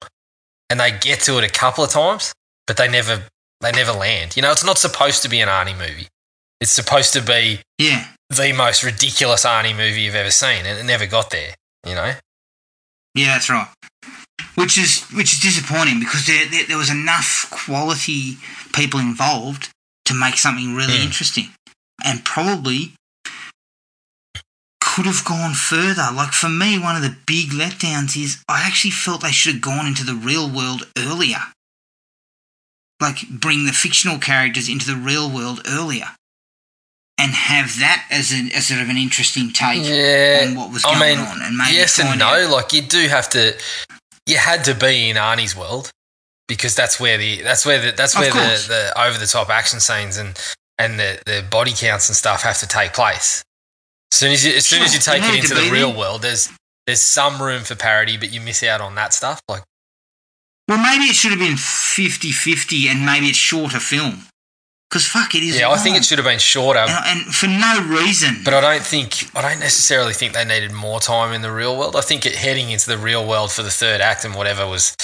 and 0.69 0.81
they 0.81 0.91
get 0.91 1.21
to 1.21 1.39
it 1.39 1.45
a 1.45 1.53
couple 1.53 1.85
of 1.85 1.91
times, 1.91 2.33
but 2.67 2.77
they 2.77 2.89
never 2.89 3.25
they 3.61 3.73
never 3.73 3.93
land. 3.93 4.37
You 4.37 4.43
know, 4.43 4.53
it's 4.53 4.65
not 4.65 4.79
supposed 4.79 5.23
to 5.23 5.29
be 5.29 5.41
an 5.41 5.49
Arnie 5.49 5.77
movie. 5.77 6.09
It's 6.61 6.71
supposed 6.71 7.13
to 7.15 7.21
be 7.21 7.61
yeah, 7.79 8.07
the 8.31 8.53
most 8.53 8.83
ridiculous 8.83 9.45
Arnie 9.45 9.77
movie 9.77 10.03
you've 10.03 10.15
ever 10.15 10.31
seen, 10.31 10.65
and 10.65 10.79
it 10.79 10.85
never 10.85 11.07
got 11.07 11.31
there. 11.31 11.55
You 11.87 11.95
know, 11.95 12.13
yeah, 13.15 13.27
that's 13.35 13.51
right. 13.51 13.69
Which 14.55 14.79
is 14.79 15.03
which 15.13 15.33
is 15.35 15.41
disappointing 15.41 16.01
because 16.01 16.27
there 16.27 16.47
there, 16.47 16.65
there 16.67 16.79
was 16.79 16.91
enough 16.91 17.47
quality 17.51 18.39
people 18.73 19.01
involved 19.01 19.71
to 20.07 20.15
make 20.15 20.37
something 20.39 20.75
really 20.75 20.97
Hmm. 20.97 21.05
interesting, 21.05 21.51
and 22.05 22.25
probably 22.25 22.93
could 24.81 25.07
have 25.07 25.25
gone 25.27 25.53
further. 25.53 26.09
Like 26.13 26.33
for 26.33 26.49
me, 26.49 26.79
one 26.79 26.97
of 26.97 27.03
the 27.03 27.17
big 27.27 27.51
letdowns 27.51 28.17
is 28.17 28.43
I 28.49 28.63
actually 28.67 28.93
felt 28.93 29.21
they 29.21 29.31
should 29.31 29.55
have 29.57 29.63
gone 29.63 29.87
into 29.87 30.05
the 30.05 30.15
real 30.15 30.49
world 30.49 30.87
earlier. 30.97 31.43
Like 33.01 33.29
bring 33.29 33.67
the 33.67 33.73
fictional 33.73 34.19
characters 34.19 34.69
into 34.69 34.87
the 34.87 34.97
real 34.97 35.31
world 35.31 35.61
earlier. 35.67 36.07
And 37.19 37.33
have 37.33 37.79
that 37.79 38.07
as 38.11 38.31
a 38.33 38.55
as 38.55 38.67
sort 38.67 38.81
of 38.83 38.91
an 38.91 38.99
interesting 38.99 39.51
take 39.51 39.85
yeah. 39.85 40.47
on 40.47 40.55
what 40.55 40.71
was 40.71 40.85
I 40.85 40.99
going 40.99 41.19
mean, 41.19 41.27
on, 41.27 41.41
and 41.43 41.57
maybe 41.57 41.77
yes 41.77 41.99
and 41.99 42.19
no. 42.19 42.27
out- 42.27 42.51
Like 42.51 42.73
you 42.75 42.83
do 42.83 43.09
have 43.09 43.29
to. 43.31 43.55
You 44.27 44.37
had 44.37 44.65
to 44.65 44.75
be 44.75 45.09
in 45.09 45.17
Arnie's 45.17 45.57
world 45.57 45.91
because 46.49 46.75
that's 46.75 47.01
where 47.01 47.17
the 47.17 47.43
that's 47.43 47.65
where 47.65 47.81
the 47.81 47.93
that's 47.93 48.19
where 48.19 48.31
the, 48.31 48.65
the 48.69 49.01
over 49.01 49.19
the 49.19 49.27
top 49.27 49.49
action 49.49 49.81
scenes 49.81 50.19
and 50.19 50.39
and 50.79 50.99
the, 50.99 51.19
the 51.25 51.45
body 51.51 51.73
counts 51.75 52.09
and 52.09 52.17
stuff 52.17 52.43
have 52.43 52.59
to 52.59 52.67
take 52.69 52.93
place. 52.93 53.43
As 54.13 54.19
soon 54.19 54.33
as 54.33 54.45
you 54.45 54.53
as 54.53 54.67
soon 54.67 54.83
as 54.83 54.93
you 54.95 55.01
take 55.01 55.23
it 55.23 55.43
into 55.43 55.55
the 55.55 55.71
real 55.71 55.91
there. 55.91 55.99
world, 55.99 56.23
there's 56.23 56.51
there's 56.87 57.03
some 57.03 57.41
room 57.41 57.63
for 57.63 57.75
parody, 57.75 58.17
but 58.17 58.33
you 58.33 58.41
miss 58.41 58.63
out 58.63 58.81
on 58.81 58.95
that 58.97 59.13
stuff. 59.13 59.41
Like 59.49 59.63
Well, 60.69 60.79
maybe 60.79 61.05
it 61.05 61.15
should 61.15 61.31
have 61.31 61.41
been 61.41 61.57
50 61.57 62.33
50 62.33 62.89
and 62.89 63.07
maybe 63.07 63.27
it's 63.27 63.39
shorter 63.39 63.79
film. 63.79 64.23
Because 64.89 65.07
fuck, 65.07 65.35
it 65.35 65.43
is. 65.43 65.59
yeah, 65.59 65.69
I 65.69 65.79
think 65.79 65.97
it 65.97 66.05
should 66.05 66.19
have 66.19 66.27
been 66.27 66.39
shorter. 66.39 66.79
And, 66.79 66.91
and 67.27 67.35
for 67.35 67.49
no 67.49 67.85
reason. 67.89 68.37
But 68.45 68.55
I 68.55 68.61
don't 68.61 68.83
think 68.85 69.31
I 69.37 69.43
don't 69.43 69.59
necessarily 69.59 70.13
think 70.13 70.33
they 70.33 70.45
needed 70.45 70.73
more 70.73 71.01
time 71.01 71.33
in 71.35 71.43
the 71.43 71.51
real 71.51 71.77
world. 71.77 71.97
I 71.97 72.01
think 72.03 72.25
it 72.25 72.35
heading 72.37 72.71
into 72.71 72.89
the 72.89 72.97
real 72.99 73.27
world 73.27 73.51
for 73.51 73.63
the 73.63 73.71
third 73.71 74.01
act 74.01 74.25
and 74.25 74.35
whatever 74.35 74.67
was 74.67 74.97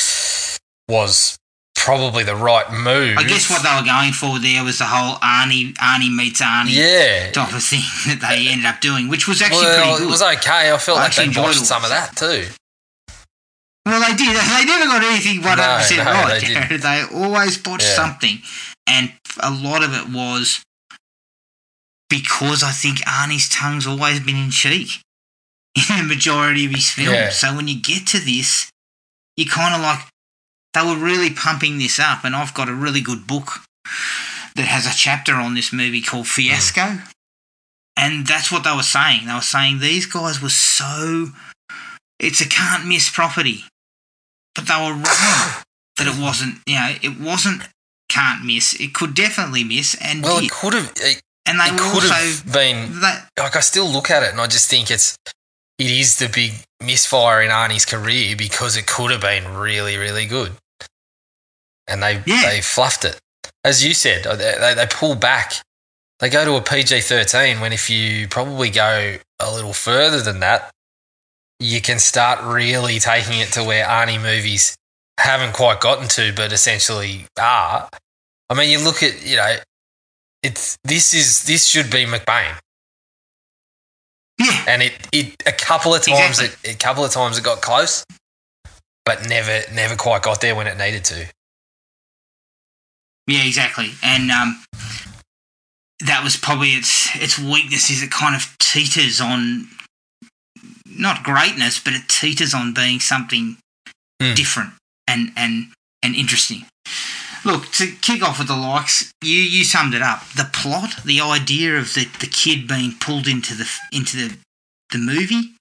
was 0.88 1.36
probably 1.74 2.22
the 2.22 2.36
right 2.36 2.70
move. 2.72 3.18
I 3.18 3.24
guess 3.24 3.50
what 3.50 3.62
they 3.64 3.74
were 3.74 3.84
going 3.84 4.12
for 4.12 4.38
there 4.38 4.62
was 4.62 4.78
the 4.78 4.84
whole 4.84 5.16
Arnie 5.16 5.74
Arnie 5.74 6.14
meets 6.14 6.40
Arnie 6.40 6.74
yeah. 6.76 7.30
type 7.32 7.52
of 7.52 7.62
thing 7.62 7.80
that 8.20 8.20
they 8.30 8.48
ended 8.48 8.66
up 8.66 8.80
doing, 8.80 9.08
which 9.08 9.26
was 9.26 9.42
actually 9.42 9.66
Well, 9.66 9.82
pretty 9.82 9.98
good. 9.98 10.06
it 10.06 10.10
was 10.10 10.22
okay. 10.22 10.72
I 10.72 10.78
felt 10.78 10.98
I 10.98 11.02
like 11.04 11.14
they 11.16 11.28
botched 11.28 11.66
some 11.66 11.82
of 11.82 11.90
that 11.90 12.16
too. 12.16 12.46
Well, 13.84 14.00
they 14.00 14.16
did. 14.16 14.36
They 14.36 14.64
never 14.64 14.86
got 14.86 15.02
anything 15.02 15.40
100% 15.42 15.96
no, 15.96 16.04
right. 16.04 16.68
they. 16.70 16.76
They 16.78 17.04
always 17.14 17.58
botched 17.58 17.84
Yeah. 17.84 17.94
something. 17.96 18.42
And 18.86 19.12
a 19.40 19.50
lot 19.50 19.82
of 19.82 19.94
it 19.94 20.08
was 20.08 20.62
because 22.08 22.62
I 22.62 22.70
think 22.70 22.98
Arnie's 23.00 23.48
tongue's 23.48 23.86
always 23.86 24.20
been 24.20 24.36
in 24.36 24.50
cheek 24.50 25.00
in 25.90 25.96
the 25.98 26.14
majority 26.14 26.66
of 26.66 26.72
his 26.72 26.90
films. 26.90 27.12
Yeah. 27.12 27.30
So 27.30 27.56
when 27.56 27.68
you 27.68 27.80
get 27.80 28.06
to 28.08 28.18
this, 28.20 28.70
you 29.36 29.46
kind 29.46 29.74
of 29.74 29.80
like, 29.80 30.06
they 30.74 30.82
were 30.82 30.96
really 30.96 31.30
pumping 31.30 31.78
this 31.78 31.98
up. 31.98 32.24
And 32.24 32.36
I've 32.36 32.54
got 32.54 32.68
a 32.68 32.74
really 32.74 33.00
good 33.00 33.26
book 33.26 33.60
that 34.54 34.66
has 34.66 34.86
a 34.86 34.94
chapter 34.94 35.34
on 35.34 35.54
this 35.54 35.72
movie 35.72 36.02
called 36.02 36.26
hmm. 36.26 36.42
Fiasco. 36.42 36.98
And 37.96 38.26
that's 38.26 38.50
what 38.50 38.64
they 38.64 38.74
were 38.74 38.82
saying. 38.82 39.26
They 39.26 39.34
were 39.34 39.40
saying 39.40 39.80
these 39.80 40.06
guys 40.06 40.40
were 40.40 40.48
so. 40.48 41.28
It's 42.18 42.40
a 42.40 42.48
can't 42.48 42.86
miss 42.86 43.10
property. 43.10 43.64
But 44.54 44.66
they 44.66 44.74
were 44.74 44.92
wrong 44.92 45.02
that 45.96 46.06
it 46.06 46.20
wasn't, 46.20 46.56
you 46.66 46.74
know, 46.76 46.94
it 47.02 47.18
wasn't 47.20 47.62
can't 48.08 48.44
miss. 48.44 48.78
It 48.80 48.92
could 48.94 49.14
definitely 49.14 49.64
miss 49.64 49.94
and 50.00 50.22
Well, 50.22 50.40
did. 50.40 50.46
it 50.46 50.50
could 50.52 50.74
have. 50.74 50.92
It, 50.96 51.22
And 51.46 51.58
they 51.58 51.70
could 51.70 52.02
also. 52.02 52.08
have 52.14 52.52
been 52.52 53.00
That, 53.00 53.28
like 53.38 53.56
I 53.56 53.60
still 53.60 53.86
look 53.88 54.10
at 54.10 54.22
it 54.22 54.30
and 54.32 54.40
I 54.40 54.46
just 54.46 54.68
think 54.68 54.90
it's 54.90 55.16
it 55.78 55.90
is 55.90 56.18
the 56.18 56.28
big 56.28 56.52
misfire 56.82 57.42
in 57.42 57.50
Arnie's 57.50 57.86
career 57.86 58.36
because 58.36 58.76
it 58.76 58.86
could 58.86 59.10
have 59.10 59.22
been 59.22 59.54
really 59.54 59.96
really 59.96 60.26
good, 60.26 60.52
and 61.88 62.02
they 62.02 62.22
Yeah. 62.26 62.42
they 62.50 62.60
fluffed 62.60 63.04
it. 63.04 63.18
As 63.64 63.84
you 63.84 63.94
said, 63.94 64.26
uh, 64.26 64.36
they, 64.36 64.54
they, 64.60 64.74
they 64.74 64.86
pull 64.86 65.14
back. 65.14 65.54
They 66.20 66.28
go 66.28 66.44
to 66.44 66.54
a 66.56 66.60
PG 66.62 67.00
thirteen 67.00 67.60
when 67.60 67.72
if 67.72 67.88
you 67.90 68.28
probably 68.28 68.70
go 68.70 69.16
a 69.40 69.52
little 69.52 69.72
further 69.72 70.20
than 70.20 70.40
that, 70.40 70.70
you 71.62 71.80
can 71.80 71.98
start 71.98 72.40
really 72.42 72.98
taking 72.98 73.38
it 73.38 73.52
to 73.52 73.64
where 73.64 73.86
Arnie 73.86 74.20
movies 74.20 74.76
haven't 75.18 75.54
quite 75.54 75.80
gotten 75.80 76.08
to, 76.08 76.32
but 76.34 76.52
essentially 76.52 77.26
are. 77.40 77.88
I 78.50 78.54
mean, 78.54 78.70
you 78.70 78.82
look 78.82 79.02
at 79.02 79.26
you 79.26 79.36
know, 79.36 79.56
it's 80.42 80.76
this 80.84 81.14
is 81.14 81.44
this 81.44 81.66
should 81.66 81.90
be 81.90 82.04
McBain 82.04 82.54
yeah. 84.38 84.64
and 84.68 84.82
it, 84.82 84.92
it 85.12 85.42
a 85.46 85.52
couple 85.52 85.94
of 85.94 86.02
times 86.02 86.40
Exactly. 86.40 86.70
it 86.70 86.74
a 86.74 86.78
couple 86.78 87.04
of 87.04 87.10
times 87.10 87.38
it 87.38 87.44
got 87.44 87.60
close, 87.60 88.04
but 89.04 89.26
never 89.28 89.60
never 89.72 89.96
quite 89.96 90.22
got 90.22 90.40
there 90.40 90.54
when 90.54 90.66
it 90.66 90.78
needed 90.78 91.04
to. 91.06 91.26
Yeah, 93.26 93.44
exactly. 93.44 93.90
And 94.02 94.30
um, 94.30 94.62
that 96.00 96.22
was 96.24 96.36
probably 96.36 96.70
its 96.70 97.14
its 97.16 97.38
weakness 97.38 97.90
is 97.90 98.02
it 98.02 98.10
kind 98.10 98.34
of 98.34 98.42
teeters 98.58 99.20
on 99.20 99.68
not 100.98 101.22
greatness, 101.22 101.78
but 101.78 101.92
it 101.94 102.08
teeters 102.08 102.54
on 102.54 102.74
being 102.74 103.00
something 103.00 103.56
Hmm. 104.20 104.34
different 104.34 104.70
and 105.08 105.32
and 105.36 105.72
and 106.02 106.14
interesting. 106.14 106.66
Look, 107.44 107.72
to 107.72 107.88
kick 108.00 108.22
off 108.22 108.38
with 108.38 108.46
the 108.48 108.56
likes, 108.56 109.10
you 109.22 109.36
you 109.38 109.64
summed 109.64 109.94
it 109.94 110.02
up. 110.02 110.28
The 110.36 110.48
plot, 110.52 111.02
the 111.04 111.20
idea 111.20 111.76
of 111.76 111.94
the, 111.94 112.04
the 112.20 112.28
kid 112.28 112.68
being 112.68 112.92
pulled 113.00 113.26
into 113.26 113.54
the 113.54 113.68
into 113.90 114.16
the 114.16 114.36
the 114.90 114.98
movie 114.98 115.54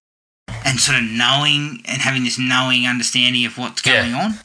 and 0.66 0.80
sort 0.80 0.98
of 0.98 1.04
knowing 1.06 1.82
and 1.86 2.02
having 2.02 2.24
this 2.24 2.38
knowing 2.38 2.86
understanding 2.86 3.46
of 3.46 3.58
what's 3.58 3.84
Yeah. 3.86 4.02
going 4.02 4.14
on. 4.14 4.40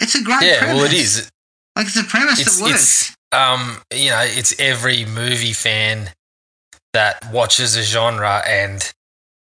It's 0.00 0.14
a 0.14 0.22
great 0.22 0.42
yeah, 0.42 0.58
premise. 0.60 0.76
well, 0.76 0.84
it 0.84 0.92
is. 0.92 1.30
Like 1.74 1.86
it's 1.86 1.96
a 1.96 2.04
premise 2.04 2.40
It's, 2.40 2.58
that 2.58 2.64
works. 2.64 3.14
um, 3.32 3.78
you 3.92 4.10
know, 4.10 4.20
it's 4.22 4.54
every 4.60 5.04
movie 5.04 5.52
fan 5.54 6.10
that 6.92 7.24
watches 7.32 7.74
a 7.76 7.82
genre 7.82 8.42
and 8.46 8.92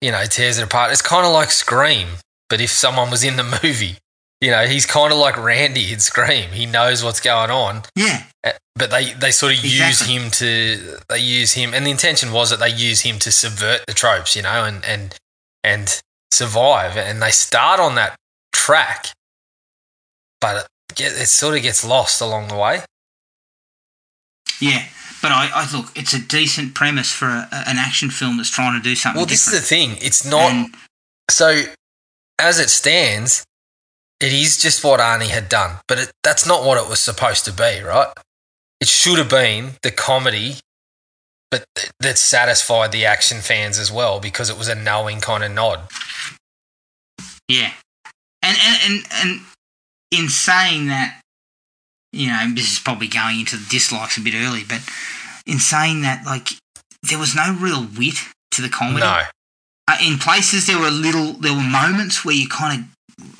you 0.01 0.11
know 0.11 0.25
tears 0.25 0.59
it 0.59 0.65
apart. 0.65 0.93
It's 0.93 1.03
kind 1.03 1.27
of 1.27 1.33
like 1.33 1.51
Scream, 1.51 2.09
but 2.49 2.61
if 2.61 2.71
someone 2.71 3.11
was 3.11 3.25
in 3.25 3.37
the 3.37 3.61
movie, 3.63 3.97
you 4.41 4.51
know, 4.51 4.67
he's 4.67 4.87
kind 4.87 5.13
of 5.13 5.19
like 5.19 5.37
Randy 5.43 5.93
in 5.93 6.01
Scream. 6.01 6.51
He 6.51 6.67
knows 6.67 7.03
what's 7.03 7.21
going 7.21 7.51
on, 7.51 7.83
yeah. 7.95 8.25
Uh, 8.45 8.53
but 8.75 8.91
they 8.91 9.13
they 9.15 9.31
sort 9.31 9.53
of 9.57 9.65
use 9.65 10.01
him 10.03 10.31
to 10.33 10.99
they 11.09 11.19
use 11.19 11.55
him 11.55 11.73
and 11.75 11.87
the 11.87 11.91
intention 11.91 12.31
was 12.33 12.51
that 12.51 12.61
they 12.61 12.69
use 12.69 13.01
him 13.01 13.19
to 13.19 13.33
subvert 13.33 13.85
the 13.87 13.95
tropes 13.95 14.37
you 14.37 14.43
know 14.43 14.65
and 14.65 14.85
and 14.85 15.17
and 15.65 16.03
survive 16.31 16.97
and 16.97 17.23
they 17.23 17.31
start 17.31 17.81
on 17.81 17.95
that 17.95 18.15
track 18.53 19.09
but 20.41 20.57
it, 20.91 20.95
get, 20.95 21.13
it 21.13 21.27
sort 21.27 21.57
of 21.57 21.63
gets 21.63 21.85
lost 21.85 22.21
along 22.21 22.49
the 22.49 22.57
way 22.57 22.83
Yeah, 24.61 24.85
but 25.27 25.33
I, 25.33 25.51
I 25.53 25.77
look, 25.77 25.87
it's 25.97 26.15
a 26.15 26.21
decent 26.21 26.75
premise 26.77 27.11
for 27.11 27.27
a, 27.27 27.49
an 27.67 27.79
action 27.79 28.11
film 28.11 28.37
that's 28.37 28.49
trying 28.51 28.81
to 28.81 28.83
do 28.89 28.95
something. 28.95 29.19
well 29.19 29.27
this 29.27 29.49
is 29.49 29.53
the 29.61 29.67
thing 29.67 29.97
it's 30.01 30.25
not 30.25 30.53
And- 30.53 30.75
so 31.29 31.63
as 32.39 32.61
it 32.61 32.71
stands 32.71 33.45
it 34.21 34.33
is 34.33 34.57
just 34.57 34.85
what 34.85 35.01
arnie 35.01 35.31
had 35.39 35.49
done 35.49 35.79
but 35.89 35.99
it, 35.99 36.13
that's 36.23 36.47
not 36.47 36.65
what 36.65 36.79
it 36.83 36.89
was 36.89 37.01
supposed 37.01 37.45
to 37.47 37.53
be 37.53 37.81
right 37.83 38.09
it 38.81 38.89
should 38.89 39.19
have 39.19 39.31
been 39.31 39.71
the 39.83 39.91
comedy, 39.91 40.57
but 41.51 41.65
th- 41.75 41.91
that 42.01 42.19
satisfied 42.19 42.93
the 42.93 43.07
action 43.07 43.39
fans 43.41 43.79
as 43.79 43.91
well 43.91 44.21
because 44.21 44.51
it 44.51 44.59
was 44.59 44.69
a 44.69 44.75
knowing 44.75 45.21
kind 45.21 45.43
of 45.43 45.51
nod. 45.51 45.81
Yeah, 47.49 47.73
and 48.43 48.57
and 48.63 48.79
and, 48.85 49.07
and 49.23 49.41
in 50.11 50.29
saying 50.29 50.89
that, 50.89 51.23
you 52.13 52.27
know, 52.29 52.53
this 52.55 52.71
is 52.71 52.79
probably 52.79 53.09
going 53.09 53.41
into 53.41 53.57
the 53.57 53.67
dislikes 53.71 54.19
a 54.19 54.21
bit 54.21 54.35
early, 54.35 54.63
but 54.69 54.83
in 55.47 55.59
saying 55.59 56.03
that, 56.03 56.25
like, 56.27 56.49
there 57.03 57.19
was 57.19 57.35
no 57.35 57.55
real 57.61 57.87
wit 57.99 58.17
to 58.53 58.63
the 58.63 58.69
comedy. 58.69 59.01
No, 59.01 59.23
Uh, 59.89 59.97
in 60.03 60.19
places, 60.19 60.67
there 60.67 60.79
were 60.79 60.91
little, 60.91 61.35
there 61.35 61.53
were 61.55 61.61
moments 61.63 62.25
where 62.25 62.35
you 62.35 62.49
kind 62.49 62.81
of 62.81 62.87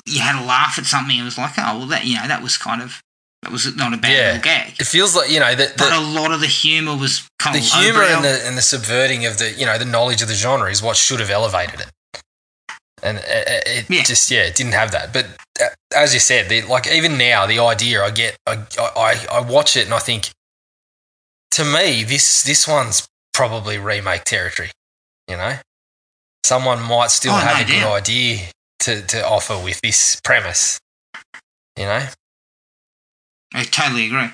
you 0.05 0.21
had 0.21 0.41
a 0.41 0.45
laugh 0.45 0.79
at 0.79 0.85
something. 0.85 1.17
It 1.17 1.23
was 1.23 1.37
like, 1.37 1.51
oh, 1.57 1.79
well, 1.79 1.87
that 1.87 2.05
you 2.05 2.15
know, 2.15 2.27
that 2.27 2.41
was 2.41 2.57
kind 2.57 2.81
of 2.81 3.01
that 3.43 3.51
was 3.51 3.75
not 3.75 3.93
a 3.93 3.97
bad 3.97 4.11
Yeah. 4.15 4.25
little 4.27 4.41
gag. 4.41 4.73
it 4.79 4.87
feels 4.87 5.15
like 5.15 5.29
you 5.29 5.39
know 5.39 5.53
that. 5.53 5.77
But 5.77 5.91
a 5.93 5.99
lot 5.99 6.31
of 6.31 6.39
the 6.39 6.47
humour 6.47 6.95
was 6.95 7.27
kind 7.37 7.55
the 7.55 7.59
humor 7.59 8.01
and 8.03 8.23
the 8.23 8.47
and 8.47 8.57
the 8.57 8.61
subverting 8.63 9.25
of 9.25 9.37
the 9.37 9.51
you 9.51 9.65
know 9.65 9.77
the 9.77 9.85
knowledge 9.85 10.21
of 10.23 10.29
the 10.29 10.33
genre 10.35 10.71
is 10.71 10.81
what 10.81 10.95
should 10.97 11.19
have 11.19 11.29
elevated 11.29 11.81
it. 11.81 11.91
And 13.03 13.17
it, 13.19 13.63
it 13.67 13.85
Yeah. 13.89 14.03
just 14.03 14.31
yeah, 14.31 14.43
it 14.43 14.55
didn't 14.55 14.73
have 14.73 14.91
that. 14.91 15.13
But 15.13 15.27
uh, 15.61 15.65
as 15.95 16.13
you 16.13 16.19
said, 16.19 16.49
the, 16.49 16.61
like 16.63 16.87
even 16.87 17.17
now, 17.17 17.45
the 17.45 17.59
idea 17.59 18.03
I 18.03 18.09
get, 18.09 18.35
I, 18.47 18.63
I 18.79 19.25
I 19.31 19.39
watch 19.41 19.77
it 19.77 19.85
and 19.85 19.93
I 19.93 19.99
think, 19.99 20.31
to 21.51 21.63
me, 21.65 22.03
this 22.03 22.43
this 22.43 22.67
one's 22.67 23.07
probably 23.33 23.77
remake 23.77 24.23
territory. 24.23 24.71
You 25.27 25.37
know, 25.37 25.57
someone 26.45 26.81
might 26.81 27.11
still 27.11 27.33
Oh, 27.33 27.37
have 27.37 27.67
no 27.67 27.75
a 27.75 27.79
good 27.79 27.87
idea 27.93 28.39
to 28.79 29.01
to 29.01 29.25
offer 29.27 29.57
with 29.61 29.79
this 29.81 30.19
premise. 30.23 30.79
You 31.77 31.85
know, 31.85 32.07
I 33.53 33.63
totally 33.65 34.07
agree. 34.07 34.29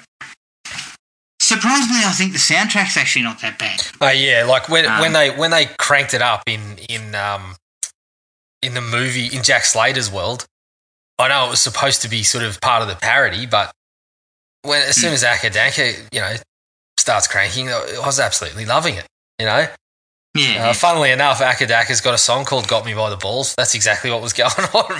Surprisingly, 1.41 2.01
I 2.05 2.13
think 2.13 2.31
the 2.31 2.39
soundtrack's 2.39 2.95
actually 2.95 3.23
not 3.23 3.41
that 3.41 3.59
bad. 3.59 3.85
Oh 3.99 4.09
yeah, 4.09 4.45
like 4.45 4.69
when 4.69 4.85
Um, 4.85 5.01
when 5.01 5.13
they 5.13 5.29
when 5.31 5.51
they 5.51 5.65
cranked 5.65 6.13
it 6.13 6.21
up 6.21 6.43
in 6.47 6.77
in 6.89 7.13
um 7.15 7.55
in 8.61 8.73
the 8.75 8.81
movie 8.81 9.27
in 9.27 9.43
Jack 9.43 9.65
Slater's 9.65 10.09
world, 10.09 10.45
I 11.19 11.27
know 11.27 11.47
it 11.47 11.49
was 11.49 11.61
supposed 11.61 12.01
to 12.03 12.07
be 12.07 12.23
sort 12.23 12.45
of 12.45 12.61
part 12.61 12.81
of 12.81 12.87
the 12.87 12.95
parody, 12.95 13.45
but 13.45 13.71
when 14.61 14.81
as 14.83 14.95
soon 14.95 15.09
Hmm. 15.09 15.15
as 15.15 15.23
Acca 15.23 15.51
Dacca, 15.51 16.07
you 16.13 16.21
know, 16.21 16.35
starts 16.99 17.27
cranking, 17.27 17.69
I 17.69 18.01
was 18.05 18.19
absolutely 18.19 18.65
loving 18.65 18.95
it. 18.95 19.05
You 19.39 19.45
know, 19.47 19.67
Yeah, 20.35 20.69
uh, 20.69 20.73
funnily 20.73 21.11
enough, 21.11 21.39
Acca 21.39 21.67
Dacca's 21.67 22.01
got 22.01 22.13
a 22.13 22.17
song 22.17 22.45
called 22.45 22.67
"Got 22.67 22.85
Me 22.85 22.93
by 22.93 23.09
the 23.09 23.17
Balls." 23.17 23.53
That's 23.57 23.75
exactly 23.75 24.09
what 24.11 24.21
was 24.21 24.33
going 24.41 24.51
on. 24.51 24.99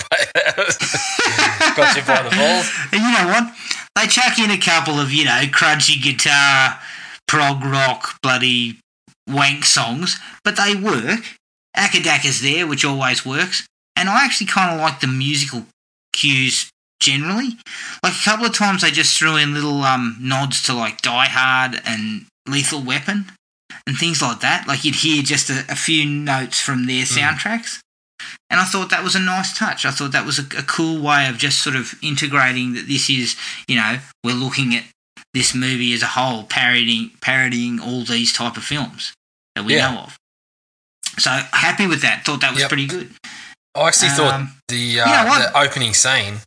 Got 1.76 1.96
you 1.96 2.02
by 2.02 2.22
the 2.22 2.30
balls. 2.36 2.70
And 2.92 3.00
you 3.02 3.12
know 3.12 3.26
what? 3.28 3.52
They 3.96 4.06
chuck 4.06 4.38
in 4.38 4.50
a 4.50 4.58
couple 4.58 5.00
of, 5.00 5.12
you 5.12 5.24
know, 5.24 5.42
crunchy 5.46 6.00
guitar, 6.00 6.78
prog 7.26 7.64
rock, 7.64 8.20
bloody 8.22 8.78
wank 9.28 9.64
songs, 9.64 10.18
but 10.44 10.56
they 10.56 10.74
work. 10.74 11.20
Acca 11.76 12.00
Dacca's 12.02 12.40
there, 12.42 12.66
which 12.66 12.84
always 12.84 13.26
works. 13.26 13.66
And 13.96 14.08
I 14.08 14.24
actually 14.24 14.46
kind 14.46 14.74
of 14.74 14.80
like 14.80 15.00
the 15.00 15.06
musical 15.08 15.66
cues 16.12 16.70
generally. 17.04 17.50
Like 18.02 18.14
a 18.14 18.24
couple 18.24 18.46
of 18.46 18.54
times 18.54 18.82
they 18.82 18.90
just 18.90 19.16
threw 19.18 19.36
in 19.36 19.54
little 19.54 19.82
um, 19.82 20.16
nods 20.20 20.62
to 20.64 20.74
like 20.74 21.02
Die 21.02 21.26
Hard 21.28 21.80
and 21.86 22.26
Lethal 22.48 22.82
Weapon 22.82 23.26
and 23.86 23.96
things 23.96 24.22
like 24.22 24.40
that. 24.40 24.66
Like 24.66 24.84
you'd 24.84 24.96
hear 24.96 25.22
just 25.22 25.50
a, 25.50 25.64
a 25.68 25.76
few 25.76 26.06
notes 26.06 26.60
from 26.60 26.86
their 26.86 27.04
soundtracks. 27.04 27.80
And 28.50 28.60
I 28.60 28.64
thought 28.64 28.90
that 28.90 29.04
was 29.04 29.14
a 29.14 29.20
nice 29.20 29.56
touch. 29.56 29.84
I 29.84 29.90
thought 29.90 30.12
that 30.12 30.24
was 30.24 30.38
a, 30.38 30.42
a 30.58 30.62
cool 30.62 31.02
way 31.02 31.28
of 31.28 31.36
just 31.36 31.62
sort 31.62 31.76
of 31.76 31.94
integrating 32.02 32.74
that 32.74 32.86
this 32.86 33.10
is, 33.10 33.36
you 33.68 33.76
know, 33.76 33.98
we're 34.22 34.34
looking 34.34 34.74
at 34.74 34.84
this 35.34 35.54
movie 35.54 35.92
as 35.92 36.02
a 36.02 36.06
whole, 36.06 36.44
parodying 36.44 37.10
parodying 37.20 37.80
all 37.80 38.04
these 38.04 38.32
type 38.32 38.56
of 38.56 38.64
films 38.64 39.12
that 39.56 39.64
we 39.64 39.74
Yeah. 39.76 39.90
know 39.90 40.00
of. 40.02 40.16
So 41.18 41.30
happy 41.30 41.86
with 41.86 42.02
that. 42.02 42.24
Thought 42.24 42.40
that 42.40 42.52
was 42.52 42.60
Yep. 42.60 42.68
pretty 42.68 42.86
good. 42.86 43.14
I 43.76 43.88
actually 43.88 44.10
thought 44.10 44.34
Um, 44.34 44.54
the 44.68 45.00
uh, 45.00 45.24
know 45.24 45.38
the 45.38 45.58
opening 45.58 45.92
scene 45.94 46.40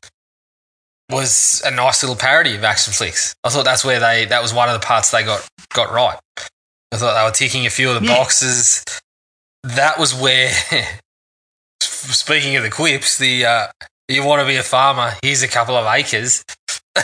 was 1.10 1.62
a 1.66 1.72
nice 1.72 2.04
little 2.04 2.16
parody 2.16 2.56
of 2.56 2.64
action 2.64 2.94
flicks. 2.94 3.36
I 3.44 3.50
thought 3.50 3.66
that's 3.66 3.86
where 3.86 4.00
they 4.00 4.26
that 4.26 4.42
was 4.42 4.54
one 4.54 4.70
of 4.70 4.80
the 4.80 4.86
parts 4.86 5.12
they 5.12 5.24
got 5.24 5.48
got 5.74 5.92
right. 5.92 6.18
I 6.92 6.98
thought 6.98 7.14
they 7.20 7.24
were 7.24 7.32
ticking 7.32 7.66
a 7.66 7.70
few 7.70 7.90
of 7.92 8.02
the 8.02 8.08
Yeah. 8.08 8.16
boxes. 8.18 8.84
That 9.64 9.98
was 10.00 10.14
where, 10.16 10.52
speaking 11.82 12.56
of 12.56 12.64
the 12.64 12.70
quips, 12.70 13.18
the 13.18 13.46
uh, 13.46 13.68
you 14.08 14.24
want 14.24 14.42
to 14.42 14.48
be 14.48 14.56
a 14.58 14.64
farmer? 14.64 15.12
Here's 15.22 15.44
a 15.44 15.48
couple 15.48 15.76
of 15.76 15.86
acres. 15.86 16.44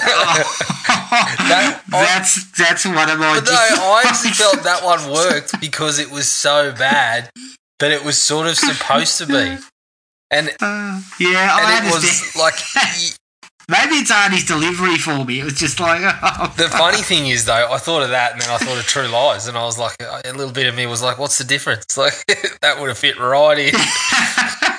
that's 1.92 2.52
that's 2.58 2.86
one 2.86 3.10
of 3.10 3.20
my. 3.20 3.40
No, 3.46 3.52
I 3.52 4.04
actually 4.06 4.32
felt 4.32 4.64
that 4.64 4.84
one 4.84 5.12
worked 5.12 5.60
because 5.60 6.00
it 6.00 6.10
was 6.12 6.30
so 6.30 6.72
bad, 6.72 7.30
but 7.80 7.92
it 7.92 8.04
was 8.04 8.18
sort 8.18 8.48
of 8.48 8.56
supposed 8.58 9.18
to 9.20 9.28
be. 9.28 9.58
And 10.32 10.50
Uh, 10.62 11.02
yeah, 11.20 11.50
I 11.54 11.78
and 11.78 11.86
it 11.88 11.94
understand. 11.94 11.94
was 11.94 12.36
like 12.36 12.56
Maybe 13.70 13.96
it's 13.96 14.12
Arnie's 14.12 14.46
delivery 14.46 14.98
for 14.98 15.24
me. 15.24 15.40
It 15.40 15.44
was 15.46 15.54
just 15.54 15.80
like, 15.80 16.02
oh, 16.22 16.54
the 16.58 16.68
funny 16.70 17.02
thing 17.02 17.28
is 17.28 17.46
though, 17.46 17.70
I 17.72 17.78
thought 17.78 18.04
of 18.04 18.10
that 18.10 18.34
and 18.34 18.42
then 18.42 18.50
I 18.50 18.58
thought 18.58 18.78
of 18.78 18.86
True 18.86 19.08
Lies, 19.08 19.48
and 19.48 19.58
I 19.58 19.64
was 19.64 19.78
like, 19.80 19.96
a 20.02 20.22
little 20.34 20.52
bit 20.52 20.68
of 20.68 20.76
me 20.76 20.86
was 20.86 21.02
like, 21.02 21.18
what's 21.18 21.38
the 21.38 21.44
difference? 21.46 21.98
Like 21.98 22.14
that 22.62 22.80
would 22.80 22.90
have 22.90 22.98
fit 22.98 23.20
right 23.20 23.58
in. 23.60 23.74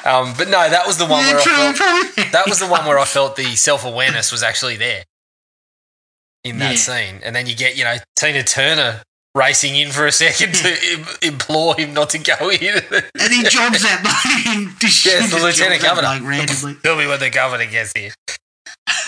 Um, 0.06 0.34
but 0.36 0.48
no, 0.50 0.68
that 0.68 0.86
was 0.86 0.98
the 0.98 1.06
one 1.06 1.24
Yeah, 1.24 1.32
where 1.32 1.40
I 1.40 1.72
felt 1.72 2.32
that 2.32 2.42
was 2.46 2.58
the 2.58 2.66
one 2.66 2.84
where 2.84 2.98
I 2.98 3.06
felt 3.06 3.36
the 3.36 3.56
self 3.56 3.86
awareness 3.86 4.30
was 4.32 4.42
actually 4.42 4.76
there 4.76 5.04
in 6.44 6.58
that 6.58 6.72
Yeah. 6.72 6.76
scene, 6.76 7.20
and 7.24 7.34
then 7.34 7.46
you 7.46 7.54
get 7.56 7.78
you 7.78 7.84
know 7.84 7.96
Tina 8.14 8.42
Turner 8.42 9.00
racing 9.34 9.74
in 9.76 9.90
for 9.92 10.06
a 10.06 10.12
second 10.12 10.54
to 10.56 10.68
im- 10.92 11.06
implore 11.32 11.74
him 11.76 11.94
not 11.94 12.10
to 12.10 12.18
go 12.18 12.50
in. 12.50 12.60
And 12.92 13.32
he 13.32 13.44
jobs 13.44 13.80
that 13.80 14.44
and 14.46 14.78
just 14.78 15.04
the 15.04 15.40
lieutenant 15.42 15.80
governor. 15.80 16.18
bloke 16.18 16.28
randomly. 16.28 16.74
Tell 16.82 16.96
me 16.96 17.06
when 17.06 17.18
the 17.20 17.30
governor 17.30 17.64
gets 17.64 17.94
here. 17.96 18.10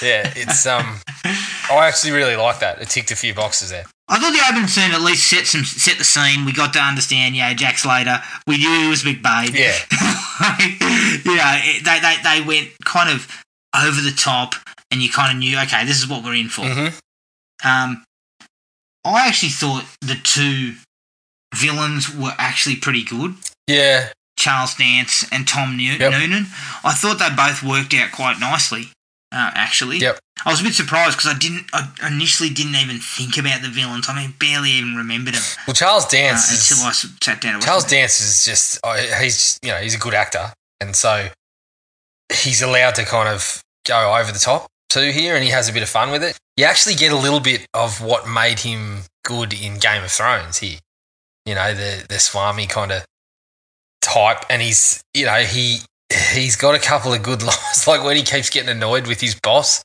Yeah, 0.03 0.33
it's 0.37 0.67
um. 0.67 1.01
I 1.25 1.89
actually 1.89 2.13
really 2.13 2.37
like 2.37 2.61
that. 2.61 2.81
It 2.81 2.89
ticked 2.89 3.11
a 3.11 3.17
few 3.17 3.35
boxes 3.35 3.71
there. 3.71 3.85
I 4.09 4.19
thought 4.21 4.33
the 4.33 4.45
opening 4.49 4.69
scene 4.69 4.93
at 4.93 5.01
least 5.01 5.29
set 5.29 5.47
some 5.47 5.65
set 5.65 5.99
the 5.99 6.05
scene. 6.05 6.45
We 6.45 6.53
got 6.53 6.73
to 6.75 6.79
understand, 6.81 7.35
you 7.35 7.43
know, 7.43 7.55
Jack 7.55 7.79
Slater. 7.79 8.19
We 8.47 8.59
knew 8.59 8.83
he 8.83 8.89
was 8.89 9.03
McBain. 9.03 9.53
Yeah. 9.53 9.75
you 11.25 11.37
know, 11.37 11.59
it, 11.65 11.85
they, 11.85 11.99
they 12.01 12.17
they 12.23 12.47
went 12.47 12.69
kind 12.85 13.11
of 13.11 13.27
over 13.75 14.01
the 14.01 14.15
top, 14.17 14.55
and 14.91 15.03
you 15.03 15.11
kind 15.11 15.33
of 15.33 15.39
knew, 15.39 15.59
okay, 15.61 15.85
this 15.85 15.99
is 15.99 16.09
what 16.09 16.23
we're 16.25 16.35
in 16.35 16.49
for. 16.49 16.63
Mhm. 16.63 16.99
Um, 17.65 18.05
I 19.05 19.27
actually 19.29 19.49
thought 19.51 19.85
the 20.01 20.17
two 20.23 20.75
villains 21.55 22.15
were 22.15 22.33
actually 22.39 22.77
pretty 22.77 23.03
good. 23.05 23.35
Yeah, 23.67 24.11
Charles 24.39 24.75
Dance 24.75 25.25
and 25.33 25.49
Tom 25.49 25.77
New- 25.77 25.93
Yep. 25.95 26.13
Noonan. 26.13 26.47
I 26.85 26.93
thought 26.95 27.19
they 27.19 27.31
both 27.35 27.63
worked 27.63 27.95
out 27.95 28.13
quite 28.13 28.39
nicely. 28.39 28.91
Uh, 29.37 29.51
actually, 29.55 29.99
Yep. 29.99 30.19
I 30.47 30.51
was 30.51 30.61
a 30.61 30.65
bit 30.65 30.73
surprised 30.73 31.19
because 31.19 31.31
I 31.31 31.39
didn't. 31.39 31.67
I 31.75 31.91
initially 32.07 32.49
didn't 32.49 32.77
even 32.77 32.99
think 32.99 33.37
about 33.37 33.61
the 33.61 33.69
villains. 33.69 34.09
I 34.09 34.15
mean, 34.15 34.33
barely 34.41 34.71
even 34.71 34.95
remembered 34.95 35.35
them 35.35 35.43
Well, 35.67 35.75
Charles 35.75 36.07
uh, 36.07 36.09
Dance 36.09 36.51
is 36.51 36.71
until 36.71 36.87
I 36.87 36.93
sat 36.93 37.43
down. 37.43 37.61
Charles 37.61 37.85
them. 37.85 37.99
Dance 37.99 38.21
is 38.23 38.45
just 38.47 38.81
oh, 38.83 38.95
he's 39.21 39.59
you 39.63 39.71
know 39.73 39.77
he's 39.79 39.95
a 39.95 39.99
good 39.99 40.15
actor, 40.15 40.55
and 40.81 40.97
so 40.97 41.29
he's 42.33 42.63
allowed 42.63 42.95
to 42.95 43.05
kind 43.05 43.29
of 43.29 43.63
go 43.87 44.17
over 44.17 44.33
the 44.33 44.39
top 44.39 44.69
too 44.89 45.11
here, 45.11 45.35
and 45.35 45.45
he 45.45 45.51
has 45.51 45.69
a 45.69 45.73
bit 45.73 45.83
of 45.83 45.89
fun 45.91 46.11
with 46.11 46.23
it. 46.23 46.39
You 46.57 46.65
actually 46.65 46.95
get 46.95 47.13
a 47.13 47.17
little 47.17 47.41
bit 47.41 47.67
of 47.75 48.01
what 48.01 48.27
made 48.27 48.61
him 48.61 49.03
good 49.23 49.53
in 49.53 49.79
Game 49.79 50.03
of 50.03 50.11
Thrones 50.11 50.59
here. 50.59 50.79
You 51.45 51.55
know 51.55 51.75
the 51.75 52.07
the 52.09 52.19
Swami 52.19 52.67
kind 52.67 52.91
of 52.91 53.05
type, 54.01 54.45
and 54.49 54.63
he's 54.63 55.03
you 55.13 55.27
know 55.27 55.41
he 55.41 55.81
he's 56.33 56.57
got 56.57 56.75
a 56.75 56.79
couple 56.79 57.13
of 57.13 57.23
good 57.23 57.43
lines, 57.43 57.87
like 57.87 58.05
when 58.05 58.17
he 58.17 58.23
keeps 58.23 58.51
getting 58.51 58.71
annoyed 58.71 59.07
with 59.07 59.21
his 59.21 59.35
boss. 59.35 59.83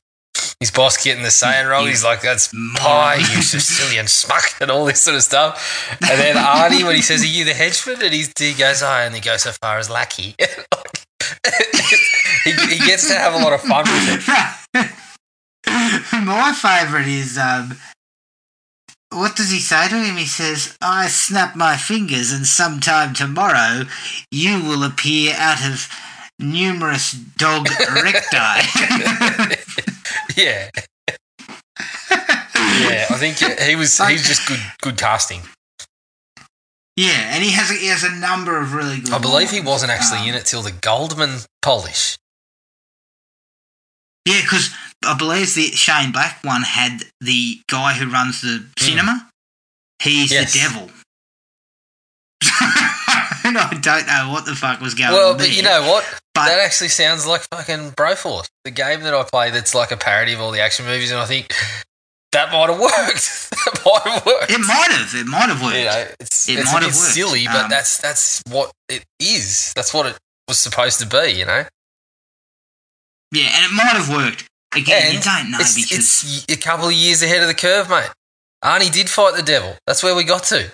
His 0.60 0.70
boss 0.70 1.02
getting 1.02 1.24
the 1.24 1.30
saying 1.30 1.66
wrong. 1.66 1.86
He's 1.86 2.04
like, 2.04 2.22
"That's 2.22 2.52
pie, 2.76 3.16
you 3.16 3.42
Sicilian 3.42 4.06
smuck," 4.06 4.44
and 4.60 4.70
all 4.70 4.84
this 4.84 5.02
sort 5.02 5.16
of 5.16 5.22
stuff. 5.22 5.96
And 6.00 6.20
then 6.20 6.36
Arnie, 6.36 6.84
when 6.84 6.94
he 6.94 7.02
says, 7.02 7.22
"Are 7.22 7.26
you 7.26 7.44
the 7.44 7.52
henchman?" 7.52 8.00
and 8.00 8.14
he's, 8.14 8.32
he 8.38 8.54
goes, 8.54 8.82
"I 8.82 9.06
only 9.06 9.20
go 9.20 9.36
so 9.36 9.50
far 9.50 9.78
as 9.78 9.90
lackey." 9.90 10.36
he, 12.44 12.52
he 12.52 12.78
gets 12.78 13.08
to 13.08 13.14
have 13.14 13.34
a 13.34 13.38
lot 13.38 13.52
of 13.52 13.60
fun 13.60 13.84
with 13.84 14.28
it. 14.78 14.90
My 16.24 16.54
favourite 16.56 17.08
is 17.08 17.36
um, 17.36 17.76
what 19.10 19.36
does 19.36 19.50
he 19.50 19.58
say 19.58 19.88
to 19.88 19.96
him? 19.96 20.16
He 20.16 20.26
says, 20.26 20.78
"I 20.80 21.08
snap 21.08 21.56
my 21.56 21.76
fingers, 21.76 22.32
and 22.32 22.46
sometime 22.46 23.14
tomorrow 23.14 23.82
you 24.30 24.62
will 24.62 24.84
appear 24.84 25.34
out 25.36 25.66
of 25.66 25.88
numerous 26.42 27.12
dog 27.12 27.68
recti." 27.94 29.56
Yeah, 30.36 30.70
yeah. 32.10 33.06
I 33.10 33.16
think 33.18 33.36
he 33.60 33.76
was. 33.76 33.98
He's 33.98 34.26
just 34.26 34.46
good. 34.48 34.60
Good 34.80 34.96
casting. 34.98 35.40
yeah, 36.96 37.34
and 37.34 37.42
he 37.44 37.50
has 37.52 37.70
a, 37.70 37.74
he 37.74 37.88
has 37.88 38.02
a 38.02 38.10
number 38.12 38.58
of 38.58 38.72
really 38.72 38.98
good. 39.00 39.12
I 39.12 39.18
believe 39.18 39.50
he 39.50 39.60
wasn't 39.60 39.92
actually 39.92 40.20
Um, 40.20 40.28
in 40.28 40.34
it 40.34 40.46
till 40.46 40.62
the 40.62 40.70
Goldman 40.72 41.40
polish. 41.60 42.16
Yeah, 44.26 44.40
because 44.40 44.70
I 45.04 45.14
believe 45.18 45.52
the 45.54 45.72
Shane 45.72 46.12
Black 46.12 46.38
one 46.44 46.62
had 46.62 47.02
the 47.20 47.60
guy 47.68 47.92
who 47.94 48.08
runs 48.10 48.40
the 48.40 48.64
cinema. 48.78 49.28
He's 50.02 50.30
Hmm. 50.30 50.34
Yes. 50.34 50.52
the 50.52 50.58
devil. 50.60 50.90
and 53.56 53.58
I 53.76 53.78
don't 53.80 54.06
know 54.06 54.30
what 54.32 54.44
the 54.44 54.54
fuck 54.54 54.80
was 54.80 54.94
going 54.94 55.12
Well, 55.12 55.30
on. 55.32 55.36
Well, 55.36 55.46
but 55.46 55.56
you 55.56 55.62
know 55.62 55.82
what? 55.82 56.04
but 56.34 56.46
that 56.46 56.58
actually 56.60 56.88
sounds 56.88 57.26
like 57.26 57.42
fucking 57.52 57.92
Broforce, 57.92 58.48
the 58.64 58.70
game 58.70 59.00
that 59.02 59.14
I 59.14 59.22
play 59.24 59.50
that's 59.50 59.74
like 59.74 59.90
a 59.92 59.96
parody 59.96 60.32
of 60.32 60.40
all 60.40 60.50
the 60.50 60.60
action 60.60 60.86
movies, 60.86 61.10
and 61.10 61.20
I 61.20 61.26
think 61.26 61.52
that 62.32 62.50
might 62.52 62.70
have 62.70 62.80
worked. 62.80 63.50
that 63.50 63.82
might 63.84 64.12
have 64.12 64.26
worked. 64.26 64.50
it 64.50 64.58
might 64.60 64.88
have. 64.90 65.14
It 65.14 65.26
might 65.26 65.48
have 65.48 65.62
worked. 65.62 65.76
you 65.76 65.84
know, 65.84 66.06
it's, 66.20 66.48
It 66.48 66.58
it's 66.58 66.72
might 66.72 66.82
have 66.82 66.92
worked. 66.92 67.12
silly, 67.14 67.46
but 67.46 67.64
Um, 67.64 67.70
that's 67.70 67.98
that's 67.98 68.42
what 68.48 68.72
it 68.88 69.04
is. 69.20 69.72
That's 69.76 69.92
what 69.92 70.06
it 70.06 70.16
was 70.48 70.58
supposed 70.58 70.98
to 71.00 71.06
be, 71.06 71.32
you 71.32 71.44
know. 71.44 71.64
Yeah, 73.32 73.48
and 73.54 73.64
it 73.66 73.72
might 73.74 73.96
have 73.96 74.08
worked. 74.10 74.48
Again, 74.74 75.12
you 75.14 75.20
don't 75.20 75.50
know 75.50 75.58
it's, 75.60 75.74
because 75.74 76.44
it's 76.46 76.52
a 76.52 76.56
couple 76.56 76.86
of 76.86 76.92
years 76.94 77.22
ahead 77.22 77.42
of 77.42 77.48
the 77.48 77.54
curve, 77.54 77.90
mate. 77.90 78.08
Arnie 78.64 78.90
did 78.92 79.10
fight 79.10 79.34
the 79.36 79.42
devil. 79.42 79.76
That's 79.86 80.02
where 80.02 80.14
we 80.14 80.24
got 80.24 80.44
to. 80.44 80.70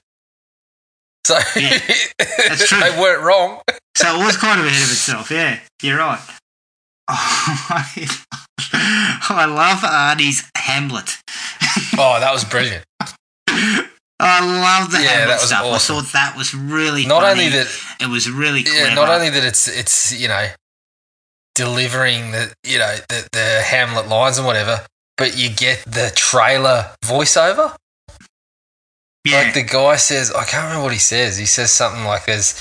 So 1.26 1.38
Yeah, 1.56 1.78
that's 2.48 2.68
true. 2.68 2.80
they 2.80 2.98
weren't 2.98 3.22
wrong. 3.22 3.60
so 3.96 4.20
it 4.20 4.24
was 4.24 4.36
kind 4.36 4.60
of 4.60 4.66
ahead 4.66 4.82
of 4.82 4.90
itself. 4.90 5.30
Yeah, 5.30 5.58
you're 5.82 5.98
right. 5.98 6.20
Oh, 7.10 7.66
my. 7.70 8.06
I 9.30 9.46
love 9.46 9.78
Arnie's 9.78 10.48
Hamlet. 10.56 11.16
Oh, 12.00 12.20
that 12.20 12.32
was 12.32 12.44
brilliant. 12.44 12.84
I 14.20 14.40
love 14.40 14.90
the 14.92 14.98
Yeah, 15.02 15.08
Hamlet 15.08 15.40
stuff. 15.40 15.64
awesome. 15.64 15.96
I 15.96 16.00
thought 16.00 16.12
that 16.12 16.34
was 16.36 16.54
really 16.54 17.06
Not 17.06 17.22
funny. 17.22 17.44
only 17.46 17.56
that, 17.56 17.66
it 18.00 18.08
was 18.08 18.30
really 18.30 18.62
clever. 18.64 18.88
yeah, 18.88 18.94
not 18.94 19.08
only 19.08 19.30
that 19.30 19.44
it's 19.44 19.66
it's 19.68 20.12
you 20.18 20.28
know 20.28 20.48
delivering 21.54 22.30
the 22.32 22.52
you 22.64 22.78
know 22.78 22.96
the 23.08 23.28
the 23.32 23.62
Hamlet 23.64 24.08
lines 24.08 24.38
and 24.38 24.46
whatever, 24.46 24.84
but 25.16 25.36
you 25.36 25.50
get 25.50 25.82
the 25.86 26.12
trailer 26.14 26.90
voiceover. 27.04 27.74
Yeah, 29.24 29.42
Like 29.42 29.54
the 29.54 29.62
guy 29.62 29.96
says, 29.96 30.32
I 30.32 30.44
can't 30.44 30.64
remember 30.64 30.84
what 30.84 30.92
he 30.92 30.98
says. 30.98 31.36
He 31.36 31.46
says 31.46 31.70
something 31.70 32.04
like 32.04 32.26
there's. 32.26 32.54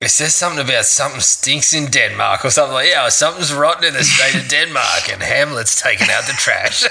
It 0.00 0.08
says 0.08 0.34
something 0.34 0.64
about 0.64 0.86
something 0.86 1.20
stinks 1.20 1.74
in 1.74 1.90
Denmark 1.90 2.46
or 2.46 2.50
something 2.50 2.72
like 2.72 2.88
yeah, 2.88 3.06
something's 3.10 3.52
rotten 3.52 3.84
in 3.84 3.92
the 3.92 4.02
state 4.02 4.34
of 4.40 4.48
Denmark 4.48 5.12
and 5.12 5.22
Hamlet's 5.22 5.78
taking 5.80 6.08
out 6.08 6.24
the 6.24 6.32
trash. 6.32 6.80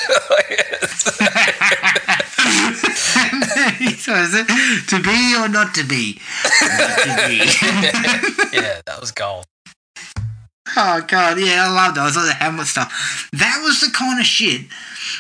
so 3.98 4.14
is 4.14 4.36
it 4.36 4.48
to 4.90 5.02
be 5.02 5.36
or 5.36 5.50
not 5.50 5.74
to 5.74 5.84
be? 5.84 6.22
Not 6.62 6.98
to 7.00 7.28
be. 7.28 7.38
yeah, 8.56 8.80
that 8.86 8.98
was 9.00 9.12
gold. 9.12 9.46
Oh 10.78 11.02
god, 11.08 11.40
yeah, 11.40 11.66
I 11.68 11.72
loved 11.74 11.98
it. 11.98 12.02
I 12.02 12.06
was 12.06 12.16
like 12.16 12.28
the 12.28 12.34
Hamlet 12.34 12.68
stuff. 12.68 13.28
That 13.34 13.62
was 13.64 13.82
the 13.82 13.90
kind 13.92 14.20
of 14.20 14.26
shit. 14.28 14.68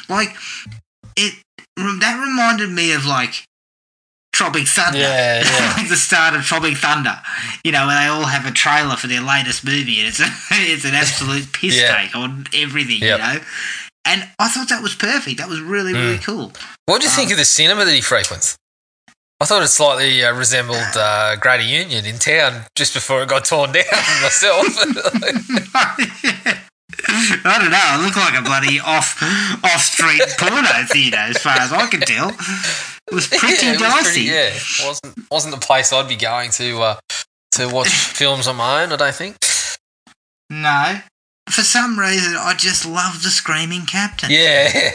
Like 0.07 0.35
it. 1.15 1.33
That 1.75 2.19
reminded 2.21 2.69
me 2.69 2.93
of 2.93 3.05
like 3.05 3.47
Tropic 4.39 4.67
Thunder. 4.69 4.99
Yeah, 4.99 5.43
yeah. 5.43 5.73
like 5.77 5.89
the 5.89 5.97
start 5.97 6.33
of 6.33 6.43
Tropic 6.43 6.77
Thunder. 6.77 7.15
You 7.65 7.73
know, 7.73 7.85
where 7.87 7.99
they 7.99 8.07
all 8.07 8.23
have 8.23 8.45
a 8.45 8.51
trailer 8.51 8.95
for 8.95 9.07
their 9.07 9.19
latest 9.21 9.65
movie, 9.65 9.99
and 9.99 10.07
it's 10.07 10.21
a, 10.21 10.27
it's 10.51 10.85
an 10.85 10.95
absolute 10.95 11.51
piss 11.51 11.75
Yeah. 11.75 11.93
take 12.01 12.15
on 12.15 12.47
everything. 12.55 12.99
Yep. 13.01 13.19
You 13.19 13.25
know. 13.25 13.39
And 14.05 14.23
I 14.39 14.47
thought 14.47 14.69
that 14.69 14.81
was 14.81 14.95
perfect. 14.95 15.37
That 15.39 15.49
was 15.49 15.59
really, 15.59 15.91
really 15.93 16.17
Mm. 16.17 16.23
cool. 16.23 16.53
What 16.85 17.01
do 17.01 17.07
you 17.07 17.11
think 17.11 17.31
of 17.31 17.37
the 17.37 17.43
cinema 17.43 17.83
that 17.83 17.93
he 17.93 17.99
frequents? 18.01 18.55
I 19.41 19.45
thought 19.45 19.61
it 19.61 19.67
slightly 19.67 20.23
uh, 20.23 20.33
resembled 20.33 20.95
uh, 20.95 21.35
Greater 21.35 21.63
Union 21.63 22.05
in 22.05 22.17
town 22.17 22.63
just 22.75 22.93
before 22.93 23.21
it 23.23 23.29
got 23.29 23.43
torn 23.45 23.71
down 23.73 23.83
myself. 24.23 24.65
I 27.07 27.57
don't 27.61 27.71
know. 27.71 27.99
It 27.99 28.05
looked 28.05 28.17
like 28.17 28.37
a 28.39 28.41
bloody 28.43 28.79
off 28.79 29.21
off 29.63 29.81
street 29.81 30.21
porno 30.37 30.67
theatre, 30.87 31.17
as 31.17 31.37
far 31.37 31.53
as 31.59 31.71
I 31.71 31.87
can 31.87 32.01
tell. 32.01 32.29
It 32.29 33.13
was 33.15 33.27
pretty 33.27 33.65
yeah, 33.65 33.73
it 33.73 33.79
was 33.81 34.03
pretty- 34.03 34.21
yeah, 34.21 34.53
wasn't 34.85 35.31
wasn't 35.31 35.55
the 35.55 35.61
place 35.65 35.91
I'd 35.93 36.07
be 36.07 36.15
going 36.15 36.51
to 36.51 36.81
uh, 36.81 36.99
to 37.53 37.67
watch 37.69 37.87
films 37.89 38.47
on 38.47 38.57
my 38.57 38.83
own. 38.83 38.91
I 38.91 38.95
don't 38.95 39.15
think. 39.15 39.37
No. 40.49 40.99
For 41.49 41.61
some 41.61 41.97
reason, 41.99 42.35
I 42.37 42.53
just 42.55 42.85
love 42.85 43.23
the 43.23 43.29
screaming 43.29 43.85
captain. 43.87 44.29
Yeah, 44.31 44.91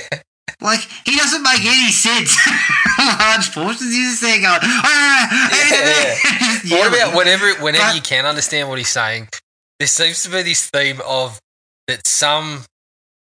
Like, 0.61 0.81
he 1.05 1.17
doesn't 1.17 1.43
make 1.43 1.65
any 1.65 1.91
sense. 1.91 2.37
Large 2.99 3.53
portions. 3.53 3.93
you 3.95 4.05
just 4.09 4.23
there 4.23 4.37
going, 4.41 4.61
ah, 4.63 5.59
Yeah, 5.71 6.15
Just 6.63 6.71
what 6.73 6.89
about 6.89 7.17
whenever 7.17 7.53
whenever 7.55 7.85
But- 7.87 7.97
you 7.97 8.03
can 8.03 8.25
understand 8.25 8.69
what 8.69 8.79
he's 8.79 8.89
saying? 8.89 9.29
There 9.81 9.89
seems 9.89 10.23
to 10.23 10.31
be 10.31 10.43
this 10.43 10.71
theme 10.71 11.01
of 11.05 11.41
that 11.89 12.07
some 12.07 12.65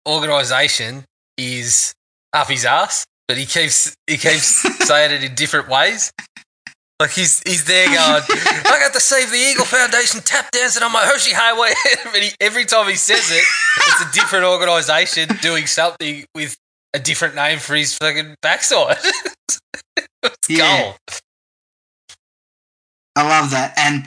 organisation 0.06 1.04
is 1.36 1.94
up 2.32 2.48
his 2.48 2.64
ass, 2.64 3.04
but 3.26 3.36
he 3.36 3.46
keeps 3.46 3.94
he 4.06 4.16
keeps 4.16 4.62
saying 4.86 5.12
it 5.12 5.24
in 5.24 5.34
different 5.34 5.68
ways. 5.68 6.12
Like 7.00 7.10
he's 7.10 7.40
he's 7.46 7.64
there 7.64 7.86
going, 7.86 7.96
I 7.98 8.78
got 8.82 8.92
the 8.92 8.98
Save 9.00 9.30
the 9.30 9.36
Eagle 9.36 9.64
Foundation 9.64 10.20
tap 10.20 10.50
dancing 10.50 10.82
on 10.82 10.92
my 10.92 11.04
Hershey 11.04 11.32
Highway. 11.32 11.72
but 12.12 12.20
he, 12.22 12.30
every 12.40 12.64
time 12.64 12.88
he 12.88 12.96
says 12.96 13.30
it, 13.30 13.44
it's 13.86 14.00
a 14.00 14.12
different 14.12 14.44
organisation 14.46 15.28
doing 15.40 15.66
something 15.66 16.24
with 16.34 16.56
a 16.94 16.98
different 16.98 17.36
name 17.36 17.58
for 17.60 17.76
his 17.76 17.96
fucking 17.96 18.34
backside. 18.42 18.96
it's 19.96 20.36
Yeah. 20.48 20.82
gold. 20.82 20.96
I 23.14 23.28
love 23.28 23.50
that. 23.50 23.74
And 23.78 24.04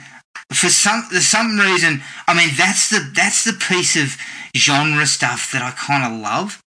for 0.52 0.68
some 0.68 1.02
for 1.04 1.20
some 1.20 1.58
reason, 1.58 2.02
I 2.28 2.34
mean 2.34 2.50
that's 2.58 2.90
the 2.90 3.10
that's 3.14 3.44
the 3.44 3.52
piece 3.54 3.96
of 3.96 4.16
genre 4.56 5.06
stuff 5.06 5.50
that 5.52 5.62
I 5.62 5.70
kind 5.72 6.04
of 6.14 6.20
love 6.20 6.60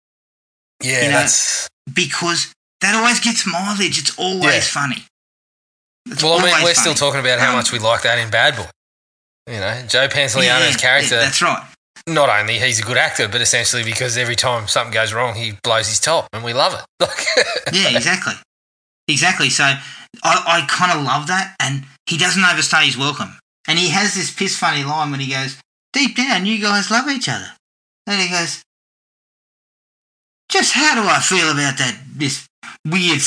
Yeah, 0.81 1.03
You 1.05 1.07
know, 1.11 1.17
that's 1.19 1.67
because 1.93 2.51
that 2.81 2.95
always 2.95 3.19
gets 3.21 3.45
mileage. 3.47 3.97
It's 3.99 4.17
always 4.17 4.53
Yeah. 4.55 4.59
funny. 4.61 5.05
It's 6.09 6.21
Well, 6.21 6.39
I 6.39 6.43
mean, 6.43 6.63
we're 6.63 6.73
still 6.75 6.93
talking 6.95 7.21
about 7.21 7.39
how 7.39 7.49
Um, 7.51 7.55
much 7.55 7.71
we 7.71 7.79
like 7.79 8.01
that 8.01 8.17
in 8.19 8.29
Bad 8.29 8.57
Boy. 8.57 8.67
You 9.47 9.59
know, 9.59 9.85
Joe 9.87 10.07
Pantoliano's 10.09 10.43
Yeah, 10.45 10.69
yeah, 10.71 10.75
character, 10.77 11.19
that's 11.19 11.41
right. 11.41 11.63
not 12.07 12.27
only 12.29 12.59
he's 12.59 12.79
a 12.79 12.83
good 12.83 12.97
actor, 12.97 13.27
but 13.29 13.39
essentially 13.41 13.83
because 13.83 14.17
every 14.17 14.35
time 14.35 14.67
something 14.67 14.93
goes 14.93 15.13
wrong, 15.13 15.35
he 15.35 15.57
blows 15.63 15.87
his 15.87 15.99
top, 16.01 16.27
and 16.33 16.43
we 16.43 16.51
love 16.53 16.73
it. 16.73 16.83
Like, 16.99 17.25
Yeah, 17.73 17.89
exactly. 17.95 18.33
Exactly. 19.07 19.49
So 19.49 19.63
I, 19.63 19.79
I 20.23 20.65
kind 20.67 20.97
of 20.97 21.05
love 21.05 21.27
that. 21.27 21.55
And 21.59 21.85
he 22.07 22.17
doesn't 22.17 22.43
overstay 22.43 22.85
his 22.85 22.97
welcome. 22.97 23.37
And 23.67 23.79
he 23.79 23.89
has 23.89 24.15
this 24.15 24.31
piss 24.31 24.57
funny 24.57 24.83
line 24.83 25.11
when 25.11 25.19
he 25.21 25.31
goes, 25.31 25.57
Deep 25.93 26.15
down, 26.17 26.45
you 26.45 26.59
guys 26.59 26.89
love 26.91 27.07
each 27.07 27.29
other. 27.29 27.51
And 28.07 28.21
he 28.21 28.29
goes, 28.29 28.61
Just 30.49 30.73
how 30.73 30.95
do 30.95 31.01
I 31.07 31.19
feel 31.19 31.51
about 31.51 31.77
that, 31.77 31.97
this 32.15 32.47
weird 32.85 33.19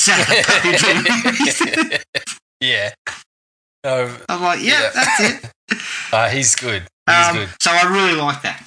puppetry?" 0.46 2.02
yeah. 2.60 2.92
No, 3.84 4.14
I'm 4.28 4.42
like, 4.42 4.60
yeah, 4.62 4.80
Yeah. 4.82 4.90
that's 4.94 5.20
it. 5.20 5.50
uh, 6.12 6.28
he's 6.28 6.54
good. 6.56 6.82
He's 7.08 7.26
Um, 7.28 7.36
good. 7.36 7.48
So 7.60 7.70
I 7.70 7.82
really 7.88 8.14
like 8.20 8.42
that. 8.42 8.62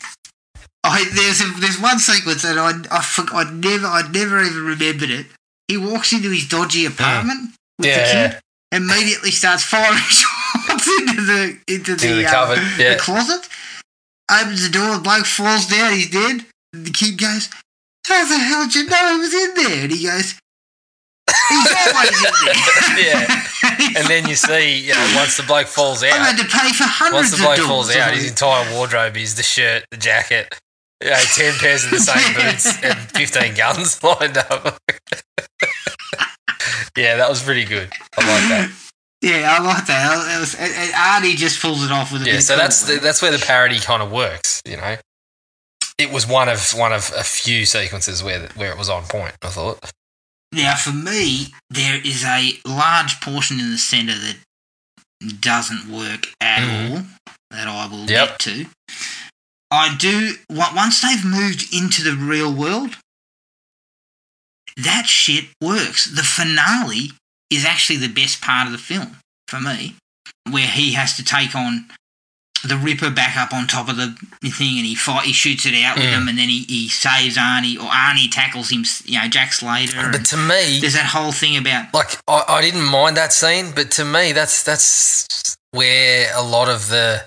I, 0.83 1.03
there's 1.13 1.41
a, 1.41 1.45
there's 1.59 1.77
one 1.79 1.99
sequence 1.99 2.41
that 2.43 2.57
I 2.57 2.71
I, 2.89 3.03
I 3.33 3.43
never 3.51 3.85
I 3.85 4.01
never 4.09 4.41
even 4.41 4.63
remembered 4.65 5.11
it. 5.11 5.27
He 5.67 5.75
walks 5.77 6.13
into 6.13 6.31
his 6.31 6.47
dodgy 6.47 6.85
apartment 6.85 7.51
with 7.77 7.93
the 7.93 7.99
Yeah. 7.99 8.29
kid, 8.31 8.39
immediately 8.71 9.31
starts 9.31 9.63
firing 9.63 9.97
shots 9.99 10.87
into 10.87 11.21
the 11.21 11.57
into 11.67 11.95
the, 11.95 12.07
the 12.07 12.25
uh, 12.25 12.55
yeah. 12.77 12.93
the 12.93 12.99
closet. 12.99 13.47
Opens 14.31 14.63
the 14.63 14.69
door, 14.69 14.95
the 14.95 15.01
bloke 15.01 15.25
falls 15.25 15.65
down, 15.67 15.93
he's 15.93 16.09
dead. 16.09 16.45
And 16.73 16.85
the 16.85 16.91
kid 16.91 17.17
goes, 17.17 17.49
"How 18.07 18.25
the 18.27 18.37
hell 18.37 18.65
did 18.65 18.75
you 18.75 18.85
know 18.85 19.13
he 19.13 19.19
was 19.19 19.33
in 19.33 19.53
there?" 19.55 19.83
And 19.83 19.91
he 19.91 20.05
goes, 20.05 20.35
"He's 21.49 21.71
always 21.95 22.25
in 22.25 22.33
there." 22.45 22.99
Yeah. 22.99 23.45
And 23.95 24.07
then 24.07 24.27
you 24.27 24.35
see, 24.35 24.79
you 24.79 24.93
know, 24.93 25.13
once 25.15 25.35
the 25.37 25.43
bloke 25.43 25.67
falls 25.67 26.03
out, 26.03 26.11
I 26.13 26.31
had 26.31 26.37
to 26.37 26.43
pay 26.45 26.71
for 26.73 26.83
hundreds 26.83 27.13
once 27.13 27.31
the 27.31 27.37
of 27.37 27.55
bloke 27.55 27.67
falls 27.67 27.95
out, 27.95 28.13
his 28.13 28.29
entire 28.29 28.71
wardrobe 28.73 29.17
is 29.17 29.35
the 29.35 29.43
shirt, 29.43 29.83
the 29.91 29.97
jacket, 29.97 30.53
you 31.03 31.09
know, 31.09 31.15
10 31.35 31.53
pairs 31.55 31.85
of 31.85 31.91
the 31.91 31.99
same 31.99 32.33
boots, 32.35 32.81
and 32.83 32.97
15 33.11 33.55
guns 33.55 34.01
lined 34.03 34.37
up. 34.37 34.77
yeah, 36.95 37.15
that 37.17 37.29
was 37.29 37.41
pretty 37.43 37.65
good. 37.65 37.89
I 38.17 38.21
like 38.21 38.49
that. 38.49 38.71
Yeah, 39.21 39.57
I 39.59 39.63
like 39.63 39.85
that. 39.87 40.35
It 40.37 40.39
was, 40.39 40.55
and 40.55 40.71
Arnie 40.93 41.35
just 41.35 41.61
pulls 41.61 41.83
it 41.83 41.91
off 41.91 42.11
with 42.13 42.21
a 42.21 42.25
bit 42.25 42.31
Yeah, 42.31 42.37
of 42.37 42.43
so 42.43 42.55
that's 42.55 42.83
the, 42.83 42.99
that's 42.99 43.21
where 43.21 43.31
the 43.31 43.43
parody 43.45 43.79
kind 43.79 44.01
of 44.01 44.11
works, 44.11 44.61
you 44.65 44.77
know. 44.77 44.95
It 45.97 46.11
was 46.11 46.25
one 46.25 46.47
of 46.47 46.71
one 46.75 46.93
of 46.93 47.11
a 47.17 47.23
few 47.23 47.65
sequences 47.65 48.23
where 48.23 48.47
where 48.55 48.71
it 48.71 48.77
was 48.77 48.87
on 48.89 49.03
point. 49.03 49.35
I 49.41 49.49
thought. 49.49 49.91
Now, 50.53 50.75
for 50.75 50.93
me, 50.93 51.47
there 51.69 51.99
is 52.03 52.23
a 52.23 52.53
large 52.65 53.19
portion 53.21 53.59
in 53.59 53.71
the 53.71 53.77
centre 53.77 54.13
that 54.17 54.37
doesn't 55.41 55.91
work 55.91 56.27
at 56.39 56.59
Mhm. 56.61 56.91
all. 56.91 57.05
That 57.51 57.67
I 57.67 57.85
will 57.87 58.09
Yep. 58.09 58.29
get 58.29 58.39
to. 58.39 58.65
I 59.69 59.95
do. 59.95 60.37
Once 60.49 61.01
they've 61.01 61.25
moved 61.25 61.73
into 61.73 62.01
the 62.03 62.15
real 62.15 62.51
world, 62.53 62.95
that 64.77 65.07
shit 65.07 65.49
works. 65.61 66.05
The 66.05 66.23
finale 66.23 67.11
is 67.49 67.65
actually 67.65 67.97
the 67.97 68.07
best 68.13 68.41
part 68.41 68.65
of 68.67 68.71
the 68.71 68.77
film 68.77 69.17
for 69.47 69.59
me, 69.59 69.95
where 70.51 70.67
he 70.67 70.93
has 70.93 71.15
to 71.17 71.23
take 71.23 71.55
on 71.55 71.87
the 72.63 72.75
Ripper 72.75 73.09
back 73.09 73.37
up 73.37 73.53
on 73.53 73.67
top 73.67 73.87
of 73.87 73.95
the 73.95 74.07
thing, 74.49 74.77
and 74.77 74.85
he 74.85 74.93
fight, 74.93 75.25
he 75.25 75.31
shoots 75.31 75.65
it 75.65 75.73
out 75.81 75.95
with 75.95 76.05
Mm. 76.07 76.11
him, 76.23 76.27
and 76.27 76.37
then 76.37 76.49
he, 76.49 76.65
he 76.67 76.89
saves 76.89 77.37
Arnie, 77.37 77.77
or 77.77 77.89
Arnie 77.89 78.29
tackles 78.29 78.69
him. 78.69 78.83
You 79.05 79.19
know, 79.21 79.27
Jack 79.29 79.53
Slater. 79.53 80.09
But 80.11 80.25
to 80.25 80.37
me, 80.37 80.79
there's 80.81 80.93
that 80.93 81.05
whole 81.05 81.31
thing 81.31 81.55
about 81.55 81.93
like 81.93 82.17
I, 82.27 82.43
I 82.47 82.61
didn't 82.61 82.83
mind 82.83 83.15
that 83.17 83.31
scene, 83.31 83.71
but 83.73 83.91
to 83.91 84.03
me, 84.05 84.33
that's 84.33 84.61
that's 84.63 85.55
where 85.71 86.29
a 86.35 86.41
lot 86.43 86.67
of 86.67 86.89
the 86.89 87.25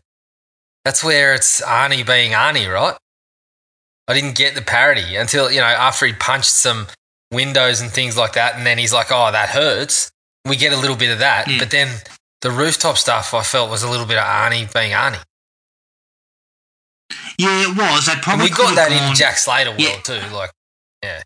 that's 0.85 1.03
where 1.03 1.33
it's 1.33 1.63
Arnie 1.63 2.07
being 2.07 2.33
Arnie, 2.33 2.71
right? 2.73 2.97
I 4.09 4.15
didn't 4.15 4.37
get 4.37 4.55
the 4.55 4.63
parody 4.63 5.17
until 5.17 5.51
you 5.51 5.61
know 5.61 5.67
after 5.67 6.05
he 6.07 6.13
punched 6.13 6.51
some 6.53 6.89
windows 7.33 7.81
and 7.81 7.91
things 7.91 8.17
like 8.17 8.35
that, 8.35 8.57
and 8.57 8.65
then 8.67 8.79
he's 8.79 8.93
like, 8.93 9.09
"Oh, 9.11 9.31
that 9.33 9.51
hurts." 9.51 10.11
We 10.45 10.57
get 10.57 10.73
a 10.73 10.77
little 10.77 10.97
bit 10.97 11.11
of 11.11 11.19
that, 11.21 11.49
Yeah. 11.49 11.59
but 11.59 11.71
then 11.71 12.03
the 12.41 12.51
rooftop 12.51 12.99
stuff 12.99 13.33
I 13.35 13.43
felt 13.43 13.71
was 13.71 13.83
a 13.83 13.89
little 13.91 14.07
bit 14.07 14.19
of 14.19 14.25
Arnie 14.25 14.73
being 14.73 14.93
Arnie. 14.93 15.23
yeah, 17.39 17.63
it 17.71 17.77
was. 17.77 18.07
They 18.07 18.13
And 18.13 18.23
probably 18.23 18.45
we 18.47 18.51
got 18.51 18.75
that 18.77 18.89
gone- 18.91 19.09
in 19.11 19.15
Jack 19.15 19.39
Slater 19.39 19.71
world 19.71 19.81
Yeah. 19.83 20.01
too. 20.01 20.21
Like, 20.35 20.51
yeah. 21.03 21.23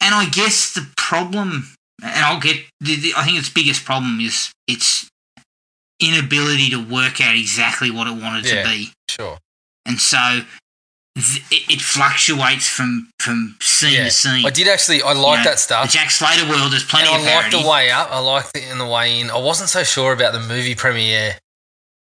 And 0.00 0.14
I 0.14 0.26
guess 0.26 0.72
the 0.74 0.86
problem, 0.96 1.74
and 2.02 2.24
I'll 2.24 2.40
get, 2.40 2.64
the, 2.80 2.96
the, 2.96 3.14
I 3.16 3.24
think 3.24 3.38
its 3.38 3.48
biggest 3.48 3.84
problem 3.84 4.20
is 4.20 4.52
its 4.66 5.08
inability 6.00 6.70
to 6.70 6.76
work 6.82 7.20
out 7.20 7.34
exactly 7.34 7.90
what 7.90 8.06
it 8.06 8.12
wanted 8.12 8.44
Yeah. 8.46 8.62
to 8.62 8.68
be, 8.68 8.92
sure, 9.10 9.38
and 9.86 10.00
so 10.00 10.44
it, 11.16 11.72
it 11.74 11.80
fluctuates 11.80 12.68
from 12.68 13.10
from 13.18 13.56
scene 13.60 13.94
yeah. 13.94 14.04
to 14.04 14.10
scene. 14.10 14.44
I 14.44 14.50
did 14.50 14.68
actually. 14.68 15.02
I 15.02 15.12
like 15.12 15.38
You 15.38 15.44
know, 15.44 15.50
that 15.50 15.58
stuff. 15.58 15.86
The 15.86 15.98
Jack 15.98 16.10
Slater 16.10 16.48
world, 16.48 16.72
there's 16.72 16.84
plenty 16.84 17.08
And 17.08 17.22
of 17.22 17.26
I 17.26 17.34
like 17.36 17.50
the 17.50 17.68
way 17.68 17.90
up. 17.90 18.08
I 18.10 18.18
like 18.18 18.52
the 18.52 18.70
in 18.70 18.78
the 18.78 18.86
way 18.86 19.20
in. 19.20 19.30
I 19.30 19.38
wasn't 19.38 19.70
so 19.70 19.82
sure 19.82 20.12
about 20.12 20.32
the 20.32 20.40
movie 20.40 20.74
premiere 20.74 21.36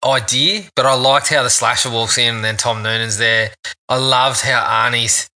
idea, 0.06 0.64
but 0.76 0.86
I 0.86 0.96
liked 0.96 1.30
how 1.30 1.44
the 1.44 1.50
slasher 1.50 1.90
walks 1.90 2.18
in 2.18 2.36
and 2.36 2.44
then 2.44 2.58
Tom 2.58 2.82
Noonan's 2.84 3.18
there. 3.18 3.52
I 3.90 3.98
loved 3.98 4.42
how 4.42 4.62
Arnie's 4.62 5.30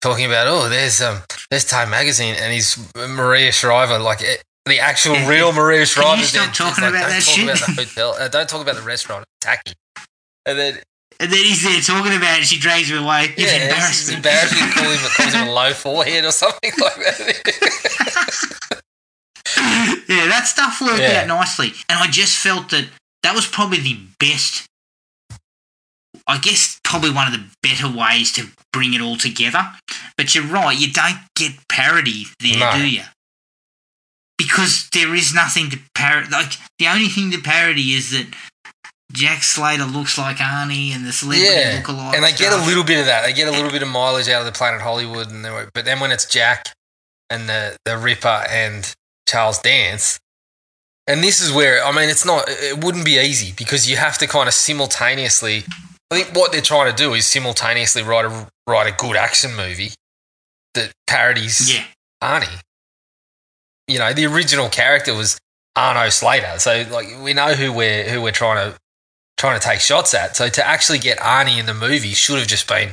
talking 0.00 0.26
about, 0.26 0.46
oh, 0.46 0.68
there's 0.68 1.00
um, 1.02 1.18
there's 1.50 1.64
Time 1.64 1.90
Magazine, 1.90 2.34
and 2.38 2.52
he's 2.52 2.78
Maria 2.96 3.52
Shriver, 3.52 3.98
like 3.98 4.20
it, 4.22 4.42
the 4.66 4.78
actual 4.80 5.14
Yeah, 5.14 5.28
real. 5.28 5.52
Maria 5.52 5.80
Can 5.80 5.86
Shriver. 5.86 6.16
you 6.16 6.24
stop 6.24 6.52
talking 6.54 6.84
about 6.84 6.92
don't 6.92 7.10
that 7.10 7.22
talk 7.22 7.34
shit?" 7.34 7.44
About 7.44 7.66
the 7.66 7.84
hotel. 7.84 8.14
Uh, 8.18 8.28
don't 8.28 8.48
talk 8.48 8.62
about 8.62 8.76
the 8.76 8.82
restaurant. 8.82 9.24
It's 9.24 9.46
tacky. 9.46 9.72
And 10.46 10.58
then 10.58 10.78
and 11.20 11.30
then 11.32 11.44
he's 11.44 11.62
there 11.64 11.80
talking 11.80 12.16
about 12.16 12.40
it, 12.40 12.44
she 12.46 12.58
drags 12.58 12.90
him 12.90 13.02
away. 13.04 13.34
It's 13.36 13.40
yeah, 13.52 13.64
it's 13.64 14.08
embarrassing. 14.08 14.16
embarrassing. 14.16 14.68
Call 14.70 14.90
him, 14.90 14.98
calls 15.16 15.34
him 15.34 15.48
a 15.48 15.52
low 15.60 15.72
forehead 15.72 16.24
or 16.24 16.32
something 16.32 16.70
like 16.80 16.94
that. 16.96 18.80
yeah, 20.08 20.26
that 20.28 20.44
stuff 20.46 20.80
worked 20.80 21.00
Yeah. 21.00 21.20
out 21.22 21.26
nicely. 21.28 21.72
And 21.88 21.98
I 21.98 22.06
just 22.08 22.36
felt 22.38 22.70
that 22.70 22.88
that 23.22 23.34
was 23.34 23.46
probably 23.46 23.80
the 23.80 23.98
best, 24.20 24.66
I 26.26 26.38
guess, 26.38 26.78
probably 26.84 27.10
one 27.10 27.26
of 27.26 27.32
the 27.32 27.44
better 27.62 27.88
ways 27.90 28.32
to 28.34 28.48
bring 28.72 28.94
it 28.94 29.00
all 29.00 29.16
together. 29.16 29.72
But 30.16 30.34
you're 30.34 30.44
right, 30.44 30.78
you 30.78 30.92
don't 30.92 31.18
get 31.34 31.52
parody 31.68 32.24
there, 32.40 32.58
No. 32.58 32.72
do 32.78 32.88
you? 32.88 33.02
Because 34.36 34.88
there 34.90 35.14
is 35.14 35.34
nothing 35.34 35.68
to 35.70 35.78
parody. 35.94 36.30
Like, 36.30 36.52
the 36.78 36.86
only 36.86 37.08
thing 37.08 37.30
to 37.32 37.38
parody 37.40 37.92
is 37.94 38.12
that 38.12 38.26
Jack 39.12 39.42
Slater 39.42 39.84
looks 39.84 40.18
like 40.18 40.36
Arnie 40.36 40.90
and 40.94 41.06
the 41.06 41.12
celebrity 41.12 41.46
yeah, 41.50 41.76
look-alike. 41.78 42.14
and 42.14 42.22
they 42.24 42.32
get 42.32 42.52
a 42.52 42.64
little 42.66 42.84
bit 42.84 43.00
of 43.00 43.06
that. 43.06 43.24
They 43.24 43.32
get 43.32 43.48
a 43.48 43.50
little 43.50 43.70
bit 43.70 43.82
of 43.82 43.88
mileage 43.88 44.28
out 44.28 44.40
of 44.40 44.46
the 44.46 44.52
Planet 44.52 44.82
Hollywood, 44.82 45.30
and 45.30 45.44
they- 45.44 45.66
but 45.72 45.84
then 45.86 45.98
when 46.00 46.10
it's 46.12 46.26
Jack 46.26 46.72
and 47.30 47.48
the 47.48 47.76
the 47.84 47.96
Ripper 47.96 48.46
and 48.50 48.92
Charles 49.26 49.58
Dance, 49.60 50.18
and 51.06 51.22
this 51.24 51.40
is 51.40 51.50
where 51.50 51.82
I 51.84 51.90
mean, 51.92 52.10
it's 52.10 52.24
not. 52.26 52.44
It 52.48 52.84
wouldn't 52.84 53.04
be 53.06 53.18
easy 53.18 53.52
because 53.52 53.88
you 53.90 53.96
have 53.96 54.18
to 54.18 54.26
kind 54.26 54.46
of 54.46 54.52
simultaneously. 54.54 55.64
I 56.10 56.22
think 56.22 56.36
what 56.36 56.52
they're 56.52 56.60
trying 56.60 56.90
to 56.90 56.96
do 56.96 57.14
is 57.14 57.26
simultaneously 57.26 58.02
write 58.02 58.26
a 58.26 58.46
write 58.66 58.92
a 58.92 58.96
good 58.96 59.16
action 59.16 59.54
movie 59.56 59.92
that 60.74 60.92
parodies 61.06 61.74
Yeah. 61.74 61.84
Arnie. 62.22 62.60
You 63.86 63.98
know, 63.98 64.12
the 64.12 64.26
original 64.26 64.68
character 64.68 65.14
was 65.14 65.38
Arno 65.76 66.10
Slater, 66.10 66.58
so 66.58 66.84
like 66.90 67.08
we 67.22 67.32
know 67.32 67.54
who 67.54 67.72
we're 67.72 68.04
who 68.10 68.20
we're 68.20 68.32
trying 68.32 68.70
to 68.72 68.78
trying 69.38 69.58
to 69.58 69.66
take 69.66 69.80
shots 69.80 70.12
at. 70.12 70.36
So 70.36 70.48
to 70.48 70.66
actually 70.66 70.98
get 70.98 71.18
Arnie 71.18 71.58
in 71.58 71.66
the 71.66 71.74
movie 71.74 72.12
should 72.12 72.38
have 72.38 72.48
just 72.48 72.68
been 72.68 72.90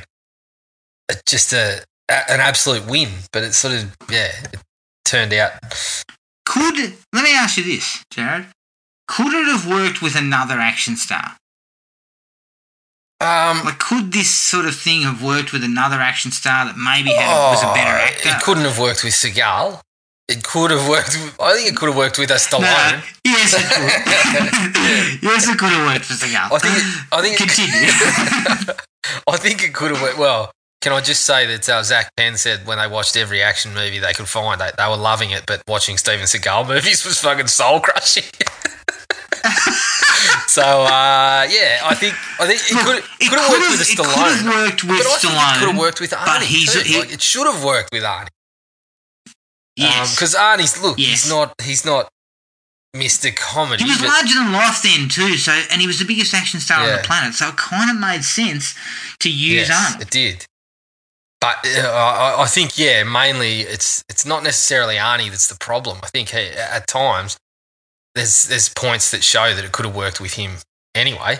a, 1.10 1.14
just 1.26 1.52
a, 1.52 1.84
a 2.08 2.30
an 2.30 2.40
absolute 2.40 2.86
win, 2.88 3.08
but 3.32 3.42
it 3.42 3.52
sort 3.52 3.74
of 3.74 3.94
yeah, 4.10 4.30
it 4.52 4.60
turned 5.04 5.34
out. 5.34 5.52
Could 6.46 6.94
let 7.12 7.24
me 7.24 7.34
ask 7.34 7.58
you 7.58 7.64
this, 7.64 8.04
Jared? 8.10 8.46
Could 9.08 9.34
it 9.34 9.46
have 9.46 9.68
worked 9.68 10.00
with 10.00 10.16
another 10.16 10.54
action 10.54 10.96
star? 10.96 11.36
Um, 13.20 13.64
Like, 13.64 13.78
could 13.78 14.12
this 14.12 14.30
sort 14.30 14.66
of 14.66 14.76
thing 14.76 15.02
have 15.02 15.22
worked 15.22 15.52
with 15.52 15.64
another 15.64 15.96
action 15.96 16.30
star 16.32 16.66
that 16.66 16.76
maybe 16.76 17.10
had, 17.10 17.50
was 17.50 17.62
a 17.62 17.72
better 17.72 17.96
oh, 17.96 18.04
actor? 18.04 18.28
It 18.28 18.42
couldn't 18.42 18.64
have 18.64 18.78
worked 18.78 19.04
with 19.04 19.14
Seagal. 19.14 19.80
It 20.28 20.42
could 20.42 20.70
have 20.72 20.88
worked. 20.88 21.14
With, 21.14 21.36
I 21.40 21.54
think 21.54 21.68
it 21.70 21.76
could 21.76 21.86
have 21.88 21.96
worked 21.96 22.18
with 22.18 22.30
a 22.30 22.34
No, 22.34 22.38
Stallone. 22.38 23.02
yes, 23.24 23.54
it 23.54 23.62
could. 23.70 25.22
yes, 25.22 25.48
it 25.48 25.56
could 25.58 25.70
have 25.70 25.86
worked 25.86 26.04
for 26.04 26.14
Seagal. 26.14 26.50
I 26.52 26.58
think. 26.58 26.74
It, 26.76 26.84
I 27.12 27.22
think. 27.22 27.36
It, 27.40 28.80
I 29.28 29.36
think 29.36 29.62
it 29.62 29.72
could 29.72 29.92
have 29.92 30.02
worked. 30.02 30.18
Well, 30.18 30.50
can 30.80 30.92
I 30.92 31.00
just 31.00 31.24
say 31.24 31.46
that 31.46 31.68
uh, 31.68 31.82
Zach 31.84 32.10
Penn 32.16 32.36
said 32.36 32.66
when 32.66 32.78
they 32.78 32.88
watched 32.88 33.16
every 33.16 33.40
action 33.42 33.72
movie 33.72 33.98
they 34.00 34.12
could 34.14 34.26
find, 34.28 34.60
they, 34.60 34.70
they 34.76 34.88
were 34.88 34.96
loving 34.96 35.30
it, 35.30 35.44
but 35.46 35.62
watching 35.68 35.96
Steven 35.96 36.26
Seagal 36.26 36.66
movies 36.74 37.04
was 37.04 37.20
fucking 37.20 37.46
soul 37.46 37.78
crushing. 37.80 38.24
so 40.48 40.62
uh, 40.62 41.46
yeah, 41.48 41.80
I 41.84 41.94
think 41.94 42.14
I 42.40 42.46
think 42.46 42.60
it 42.66 42.76
could 42.84 42.98
it 43.20 43.30
could 43.30 43.38
have 43.38 43.50
worked 43.50 43.70
with 43.70 43.80
a 43.80 43.92
it 43.92 43.96
could 43.96 44.06
Stallone. 44.06 44.42
have 44.42 44.46
worked 44.54 44.82
with 44.84 44.98
but 44.98 45.06
Stallone. 45.06 45.54
it 45.54 45.58
could 45.60 45.68
have 45.70 45.78
worked 45.78 46.00
with 46.00 46.10
Arnie. 46.10 46.42
he's- 46.42 46.72
too. 46.72 46.80
he- 46.80 46.98
Like, 46.98 47.12
it 47.12 47.20
should 47.22 47.46
have 47.46 47.62
worked 47.62 47.90
with 47.92 48.02
Arnie. 48.02 48.28
Yes. 49.76 50.14
Because 50.14 50.34
Arnie's 50.34 50.80
look, 50.82 50.98
Yes. 50.98 51.22
he's 51.24 51.30
not 51.30 51.54
he's 51.62 51.84
not 51.84 52.08
Mr. 52.94 53.34
Comedy. 53.34 53.84
he 53.84 53.90
was 53.90 53.98
but- 53.98 54.08
larger 54.08 54.34
than 54.34 54.52
life 54.52 54.82
then 54.82 55.08
too, 55.08 55.36
so 55.36 55.52
and 55.70 55.80
he 55.80 55.86
was 55.86 55.98
the 55.98 56.04
biggest 56.06 56.32
action 56.32 56.60
star 56.60 56.80
on 56.80 56.90
the 56.96 57.02
planet. 57.04 57.34
So 57.34 57.48
it 57.48 57.56
kind 57.56 57.90
of 57.90 57.96
made 57.98 58.24
sense 58.24 58.74
to 59.20 59.30
use 59.30 59.68
yes, 59.68 59.70
Arnold. 59.92 60.02
it 60.02 60.10
did. 60.10 60.46
But 61.40 61.56
uh, 61.66 61.80
I, 61.90 62.42
I 62.42 62.46
think, 62.46 62.78
yeah, 62.78 63.04
mainly 63.04 63.60
it's 63.60 64.02
it's 64.08 64.24
not 64.24 64.42
necessarily 64.42 64.94
Arnie 64.96 65.28
that's 65.28 65.48
the 65.48 65.58
problem. 65.60 65.98
I 66.02 66.06
think 66.08 66.30
hey, 66.30 66.52
at 66.52 66.86
times 66.86 67.36
there's 68.14 68.44
there's 68.44 68.70
points 68.70 69.10
that 69.10 69.22
show 69.22 69.54
that 69.54 69.62
it 69.64 69.72
could 69.72 69.84
have 69.84 69.94
worked 69.94 70.20
with 70.20 70.32
him 70.34 70.52
anyway. 70.94 71.38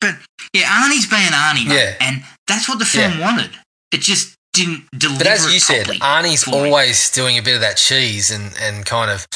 But 0.00 0.14
yeah, 0.54 0.62
Arnie's 0.82 1.06
being 1.10 1.32
Arnie, 1.32 1.66
mate, 1.66 1.74
Yeah. 1.74 1.94
and 2.00 2.22
that's 2.46 2.68
what 2.68 2.78
the 2.78 2.84
film 2.84 3.18
Yeah. 3.18 3.20
wanted. 3.20 3.50
It 3.92 4.00
just 4.00 4.36
didn't 4.52 4.84
deliver. 4.96 5.18
But 5.18 5.26
as 5.26 5.52
you 5.52 5.60
said, 5.60 5.86
Arnie's 5.86 6.44
for 6.44 6.50
me. 6.50 6.68
always 6.68 7.10
doing 7.10 7.38
a 7.38 7.42
bit 7.42 7.54
of 7.54 7.60
that 7.62 7.76
cheese 7.76 8.30
and, 8.30 8.54
and 8.60 8.84
kind 8.84 9.10
of, 9.10 9.26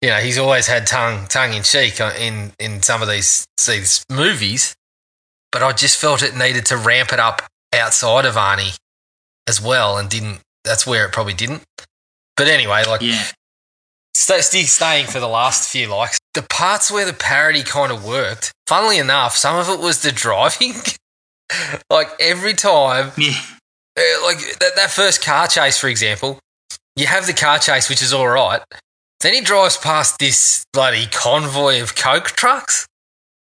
you 0.00 0.08
know, 0.10 0.18
he's 0.18 0.38
always 0.38 0.66
had 0.66 0.86
tongue 0.86 1.26
tongue 1.26 1.54
in 1.54 1.62
cheek 1.62 2.00
in 2.00 2.52
in 2.58 2.82
some 2.82 3.02
of 3.02 3.08
these 3.08 3.46
these 3.66 4.04
movies. 4.10 4.74
But 5.52 5.62
I 5.62 5.72
just 5.72 6.00
felt 6.00 6.22
it 6.22 6.36
needed 6.36 6.66
to 6.66 6.76
ramp 6.76 7.12
it 7.12 7.20
up 7.20 7.42
outside 7.72 8.24
of 8.24 8.34
Arnie 8.34 8.76
as 9.48 9.60
well, 9.60 9.98
and 9.98 10.08
didn't. 10.08 10.40
That's 10.64 10.86
where 10.86 11.06
it 11.06 11.12
probably 11.12 11.34
didn't. 11.34 11.62
But 12.36 12.48
anyway, 12.48 12.84
like 12.86 13.02
Yeah, 13.02 13.24
stay, 14.14 14.40
staying 14.40 15.06
for 15.06 15.20
the 15.20 15.28
last 15.28 15.70
few 15.70 15.88
likes. 15.88 16.18
The 16.34 16.42
parts 16.42 16.90
where 16.90 17.04
the 17.06 17.12
parody 17.12 17.62
kind 17.62 17.92
of 17.92 18.04
worked, 18.04 18.52
funnily 18.66 18.98
enough, 18.98 19.36
some 19.36 19.56
of 19.56 19.68
it 19.68 19.78
was 19.78 20.02
the 20.02 20.12
driving. 20.24 20.74
like 21.90 22.08
every 22.18 22.54
time 22.54 23.12
yeah, 23.18 23.38
Uh, 23.96 24.02
like 24.24 24.38
that, 24.58 24.72
that 24.76 24.90
first 24.90 25.22
car 25.22 25.46
chase, 25.46 25.78
for 25.78 25.88
example, 25.88 26.38
you 26.96 27.06
have 27.06 27.26
the 27.26 27.32
car 27.32 27.58
chase, 27.58 27.88
which 27.88 28.02
is 28.02 28.12
all 28.12 28.28
right. 28.28 28.60
Then 29.20 29.34
he 29.34 29.40
drives 29.40 29.76
past 29.76 30.18
this 30.18 30.64
bloody 30.72 31.06
convoy 31.06 31.80
of 31.80 31.94
Coke 31.94 32.26
trucks, 32.28 32.86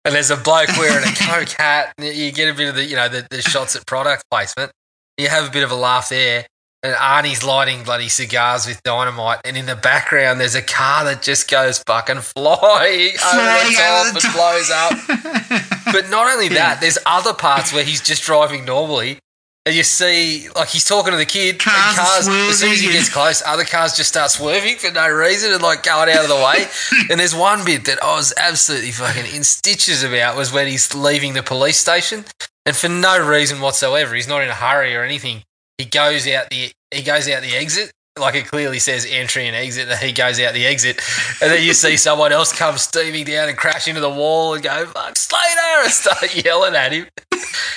and 0.05 0.15
there's 0.15 0.31
a 0.31 0.37
bloke 0.37 0.69
wearing 0.79 1.05
a 1.05 1.13
Coke 1.17 1.49
hat. 1.51 1.93
and 1.99 2.07
You 2.15 2.33
get 2.33 2.53
a 2.53 2.57
bit 2.57 2.69
of 2.69 2.75
the, 2.77 2.85
you 2.85 2.97
know, 2.97 3.09
the, 3.09 3.27
the 3.31 3.43
shots 3.43 3.75
at 3.77 3.87
product 3.87 4.25
placement. 4.31 4.71
You 5.19 5.29
have 5.29 5.49
a 5.49 5.51
bit 5.51 5.65
of 5.65 5.71
a 5.71 5.75
laugh 5.75 6.09
there. 6.09 6.47
And 6.85 6.97
Arnie's 6.97 7.45
lighting 7.45 7.85
bloody 7.85 8.09
cigars 8.09 8.67
with 8.67 8.83
dynamite, 8.83 9.39
and 9.45 9.57
in 9.57 9.67
the 9.67 9.77
background 9.77 10.41
there's 10.41 10.57
a 10.57 10.63
car 10.63 11.05
that 11.05 11.23
just 11.23 11.49
goes 11.49 11.79
fucking 11.87 12.23
flying, 12.23 13.13
over 13.25 13.63
the 13.69 14.21
top 14.21 14.25
and 14.25 14.33
blows 14.35 14.71
up. 14.71 15.63
But 15.93 16.11
not 16.11 16.33
only 16.33 16.49
that, 16.49 16.81
there's 16.81 16.99
other 17.07 17.35
parts 17.35 17.73
where 17.73 17.85
he's 17.85 18.01
just 18.01 18.23
driving 18.25 18.65
normally, 18.65 19.19
and 19.65 19.77
you 19.77 19.85
see, 19.85 20.49
like, 20.57 20.69
he's 20.69 20.85
talking 20.85 21.13
to 21.13 21.17
the 21.17 21.25
kid. 21.25 21.61
Cars 21.61 21.77
and 21.77 21.97
cars 21.97 22.29
as 22.29 22.59
soon 22.59 22.73
as 22.73 22.81
he 22.81 22.91
gets 22.91 23.09
close, 23.09 23.43
other 23.47 23.65
cars 23.65 23.95
just 23.95 24.09
start 24.09 24.31
swerving 24.31 24.77
for 24.77 24.91
no 24.91 25.09
reason 25.09 25.53
and 25.53 25.63
like 25.63 25.85
going 25.85 26.11
out 26.11 26.25
of 26.25 26.29
the 26.29 26.35
way. 26.35 26.67
and 27.11 27.21
there's 27.21 27.35
one 27.35 27.65
bit 27.65 27.85
that 27.85 28.03
I 28.03 28.17
was 28.17 28.35
absolutely 28.37 28.91
fucking 28.91 29.35
in 29.35 29.45
stitches 29.45 30.03
about 30.03 30.37
was 30.37 30.53
when 30.53 30.67
he's 30.67 30.95
leaving 30.95 31.35
the 31.35 31.45
police 31.45 31.79
station, 31.79 32.25
and 32.67 32.75
for 32.75 32.89
no 32.89 33.25
reason 33.25 33.61
whatsoever, 33.61 34.15
he's 34.15 34.29
not 34.29 34.43
in 34.43 34.49
a 34.49 34.55
hurry 34.55 34.97
or 34.97 35.05
anything. 35.05 35.43
He 35.79 35.85
goes 35.85 36.27
out 36.29 36.51
the 36.51 36.73
he 36.91 37.03
goes 37.03 37.29
out 37.29 37.43
the 37.43 37.57
exit 37.57 37.93
like 38.19 38.35
it 38.35 38.47
clearly 38.47 38.79
says 38.79 39.07
entry 39.09 39.47
and 39.47 39.57
exit, 39.57 39.89
and 39.89 39.99
he 39.99 40.13
goes 40.13 40.39
out 40.39 40.53
the 40.53 40.67
exit, 40.67 41.01
and 41.41 41.51
then 41.51 41.63
you 41.63 41.73
see 41.73 41.97
someone 41.97 42.31
else 42.31 42.53
come 42.53 42.77
steaming 42.77 43.25
down 43.25 43.49
and 43.49 43.57
crash 43.57 43.89
into 43.89 44.01
the 44.01 44.11
wall 44.11 44.55
and 44.55 44.63
go 44.63 44.85
"fuck 44.87 45.17
Slater" 45.17 45.83
and 45.83 45.91
start 45.91 46.35
yelling 46.45 46.75
at 46.75 46.93
him. 46.93 47.07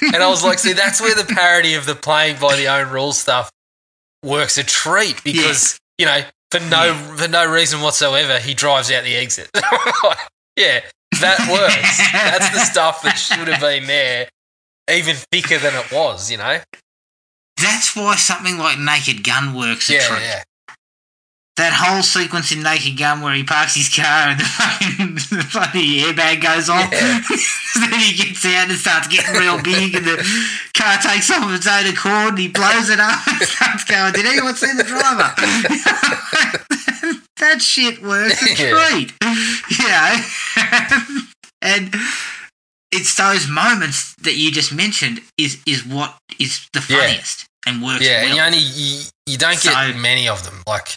And 0.01 0.17
I 0.17 0.27
was 0.27 0.43
like, 0.43 0.59
see, 0.59 0.73
that's 0.73 1.01
where 1.01 1.15
the 1.15 1.25
parody 1.25 1.75
of 1.75 1.85
the 1.85 1.95
playing 1.95 2.39
by 2.39 2.55
the 2.55 2.67
own 2.67 2.89
rules 2.91 3.17
stuff 3.17 3.49
works 4.23 4.57
a 4.57 4.63
treat 4.63 5.23
because 5.23 5.79
you 5.97 6.05
know 6.05 6.21
for 6.51 6.59
no 6.59 6.93
for 7.15 7.27
no 7.27 7.49
reason 7.49 7.81
whatsoever 7.81 8.39
he 8.39 8.53
drives 8.53 8.91
out 8.91 9.03
the 9.03 9.15
exit. 9.15 9.49
yeah, 10.55 10.81
that 11.21 11.49
works. 11.51 12.11
that's 12.13 12.49
the 12.51 12.59
stuff 12.59 13.01
that 13.03 13.15
should 13.15 13.47
have 13.47 13.61
been 13.61 13.87
there, 13.87 14.27
even 14.91 15.15
thicker 15.31 15.57
than 15.57 15.73
it 15.75 15.91
was. 15.91 16.31
You 16.31 16.37
know. 16.37 16.59
That's 17.61 17.95
why 17.95 18.15
something 18.17 18.57
like 18.57 18.77
Naked 18.79 19.23
Gun 19.23 19.55
works 19.55 19.89
a 19.89 19.93
Yeah, 19.93 20.07
treat. 20.07 20.43
Yeah. 21.57 21.63
That 21.69 21.73
whole 21.73 22.03
sequence 22.03 22.51
in 22.51 22.63
Naked 22.63 22.97
Gun 22.97 23.21
where 23.21 23.33
he 23.33 23.43
parks 23.43 23.75
his 23.75 23.87
car 23.87 24.27
and 24.29 24.39
the 24.39 24.43
fucking 24.43 25.15
the 25.15 25.47
bloody 25.53 26.01
airbag 26.01 26.41
goes 26.41 26.69
off. 26.69 26.91
Yeah. 26.91 27.21
then 27.89 27.99
he 27.99 28.13
gets 28.17 28.45
out 28.45 28.69
and 28.69 28.77
starts 28.77 29.07
getting 29.07 29.35
real 29.35 29.61
big 29.63 29.95
and 29.95 30.05
the 30.05 30.17
car 30.75 30.97
takes 30.99 31.31
off 31.31 31.45
of 31.47 31.53
its 31.55 31.65
own 31.67 31.87
accord 31.87 32.29
and 32.35 32.39
he 32.39 32.47
blows 32.49 32.89
it 32.89 32.99
up 32.99 33.25
and 33.27 33.41
starts 33.47 33.83
going, 33.85 34.11
Did 34.13 34.25
anyone 34.25 34.55
see 34.55 34.71
the 34.75 34.83
driver? 34.83 35.31
that 37.39 37.61
shit 37.61 38.01
works 38.01 38.41
a 38.43 38.55
treat. 38.55 39.13
You 39.79 39.87
know? 39.87 41.21
and 41.61 41.95
it's 42.91 43.15
those 43.15 43.47
moments 43.49 44.13
that 44.23 44.35
you 44.35 44.51
just 44.51 44.73
mentioned 44.73 45.21
is 45.37 45.61
is 45.65 45.85
what 45.85 46.17
is 46.39 46.67
the 46.73 46.83
Yeah. 46.89 46.99
funniest 46.99 47.45
and 47.65 47.81
works 47.83 48.03
Yeah, 48.03 48.21
well. 48.23 48.25
and 48.27 48.35
you 48.35 48.41
only 48.41 48.57
you, 48.59 49.01
you 49.25 49.37
don't 49.37 49.61
get 49.61 49.73
So- 49.73 49.93
many 49.99 50.27
of 50.27 50.43
them. 50.43 50.61
Like, 50.67 50.95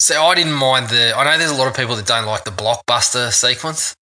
so 0.00 0.22
I 0.22 0.34
didn't 0.34 0.52
mind 0.54 0.88
the. 0.88 1.14
I 1.16 1.24
know 1.24 1.38
there's 1.38 1.50
a 1.50 1.54
lot 1.56 1.68
of 1.68 1.74
people 1.76 1.96
that 1.96 2.06
don't 2.06 2.26
like 2.26 2.44
the 2.44 2.50
blockbuster 2.50 3.32
sequence. 3.32 3.94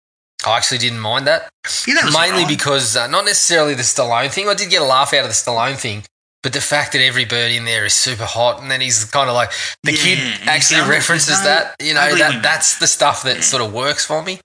I 0.47 0.57
actually 0.59 0.79
didn't 0.79 1.01
mind 1.01 1.27
that, 1.27 1.49
Yeah, 1.87 1.95
that 1.95 2.13
mainly 2.13 2.43
alright. 2.43 2.49
because 2.49 2.97
uh, 2.97 3.07
not 3.07 3.25
necessarily 3.25 3.73
the 3.75 3.83
Stallone 3.83 4.31
thing. 4.31 4.47
I 4.49 4.55
did 4.55 4.69
get 4.69 4.83
a 4.83 4.85
laugh 4.85 5.15
out 5.15 5.21
of 5.25 5.29
the 5.29 5.33
Stallone 5.35 5.77
thing, 5.79 6.03
but 6.43 6.53
the 6.53 6.61
fact 6.61 6.93
that 6.93 7.01
every 7.01 7.25
bird 7.25 7.51
in 7.51 7.65
there 7.65 7.87
is 7.87 7.95
super 7.95 8.25
hot, 8.25 8.61
and 8.61 8.71
then 8.71 8.83
he's 8.83 9.05
kind 9.07 9.31
of 9.31 9.35
like 9.35 9.53
the 9.85 9.93
Yeah, 9.93 9.99
kid 10.03 10.19
actually 10.49 10.83
references 10.91 11.39
no 11.39 11.45
that. 11.45 11.77
You 11.81 11.95
know 11.95 12.15
that 12.17 12.43
that's 12.43 12.79
the 12.79 12.87
stuff 12.87 13.23
that 13.23 13.37
Yeah. 13.37 13.43
sort 13.43 13.63
of 13.63 13.73
works 13.73 14.05
for 14.05 14.23
me. 14.23 14.41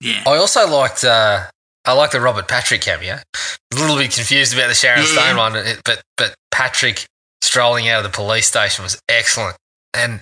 yeah. 0.00 0.22
I 0.26 0.36
also 0.36 0.68
liked 0.68 1.02
uh, 1.02 1.46
I 1.84 1.92
liked 1.94 2.12
the 2.12 2.20
Robert 2.20 2.46
Patrick 2.46 2.82
cameo. 2.82 3.18
A 3.72 3.76
little 3.76 3.96
bit 3.96 4.12
confused 4.12 4.54
about 4.54 4.68
the 4.68 4.74
Sharon. 4.74 5.04
Stone 5.04 5.36
one, 5.36 5.54
but 5.84 6.00
but 6.16 6.34
Patrick 6.52 7.06
strolling 7.42 7.88
out 7.88 8.04
of 8.04 8.12
the 8.12 8.14
police 8.16 8.46
station 8.46 8.84
was 8.84 9.00
excellent. 9.08 9.56
And 9.92 10.20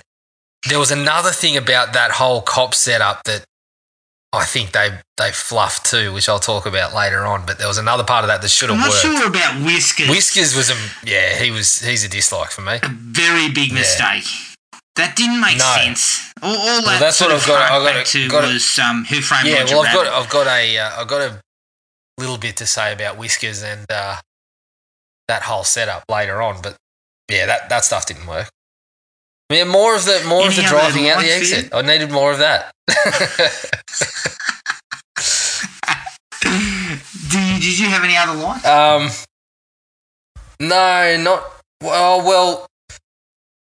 there 0.68 0.79
was 0.79 0.90
another 0.90 1.31
thing 1.31 1.57
about 1.57 1.92
that 1.94 2.12
whole 2.12 2.40
cop 2.42 2.75
setup 2.75 3.25
that 3.25 3.44
I 4.33 4.44
think 4.44 4.72
they 4.72 4.90
they 5.18 5.31
fluffed 5.33 5.85
too, 5.87 6.12
which 6.12 6.29
I'll 6.29 6.38
talk 6.40 6.64
about 6.66 6.94
later 6.94 7.25
on. 7.27 7.44
But 7.46 7.59
there 7.59 7.68
was 7.68 7.79
another 7.79 8.05
part 8.05 8.25
of 8.25 8.29
that 8.29 8.40
that 8.42 8.48
should 8.51 8.70
have 8.70 8.79
worked. 8.79 9.05
I'm 9.05 9.12
have 9.12 9.12
not 9.12 9.20
sure 9.20 9.29
about 9.29 9.66
Whiskers. 9.66 10.09
Whiskers 10.09 10.57
was 10.57 10.70
a 10.70 10.77
yeah, 11.05 11.35
he 11.37 11.51
was 11.51 11.81
he's 11.81 12.05
a 12.05 12.09
dislike 12.09 12.51
for 12.51 12.62
me. 12.62 12.79
a 12.83 12.88
very 12.88 13.51
big 13.51 13.68
Yeah. 13.72 13.79
mistake. 13.81 14.25
That 14.96 15.16
didn't 15.16 15.40
make 15.40 15.57
No. 15.59 15.75
sense. 15.77 16.33
All, 16.42 16.55
all 16.57 16.83
that 16.83 17.01
that's 17.01 17.16
sort 17.16 17.33
what 17.33 17.40
I've 17.40 17.46
got- 17.46 17.70
I've 17.72 17.83
got 17.83 17.94
back 17.94 18.07
to- 18.07 18.29
got 18.29 18.40
to- 18.42 18.53
was 18.53 18.79
um, 18.79 19.05
Who 19.07 19.20
Framed 19.22 19.48
Yeah, 19.48 19.61
Roger 19.61 19.77
well, 19.77 19.87
I've 19.87 19.94
got. 19.94 20.07
I've 20.07 20.29
got 20.31 20.46
a 20.46 20.79
uh, 20.79 21.01
I've 21.01 21.09
got 21.09 21.20
a 21.22 21.40
little 22.18 22.37
bit 22.38 22.57
to 22.59 22.66
say 22.66 22.92
about 22.92 23.16
Whiskers 23.16 23.62
and 23.62 23.85
uh, 23.90 24.16
that 25.29 25.42
whole 25.42 25.64
setup 25.64 26.05
later 26.11 26.42
on, 26.42 26.61
but 26.62 26.77
yeah, 27.31 27.46
that, 27.46 27.68
that 27.70 27.85
stuff 27.85 28.05
didn't 28.07 28.27
work. 28.27 28.48
Yeah, 29.53 29.65
more 29.65 29.95
of 29.95 30.05
the 30.05 30.25
more 30.27 30.47
of 30.49 30.57
the 30.57 30.62
driving 30.62 31.09
out 31.09 31.21
the 31.21 31.29
lines 31.29 31.49
for 31.49 31.55
you? 31.55 31.57
exit. 31.61 31.75
I 31.75 31.83
needed 31.83 32.11
more 32.11 32.33
of 32.33 32.38
that. 32.38 32.73
Do 36.43 37.38
did 37.61 37.79
you 37.79 37.87
have 37.88 38.05
any 38.05 38.17
other 38.17 38.35
lines? 38.35 38.65
um, 38.65 39.09
no, 40.61 41.17
not 41.23 41.45
well. 41.83 42.21
Well, 42.27 42.67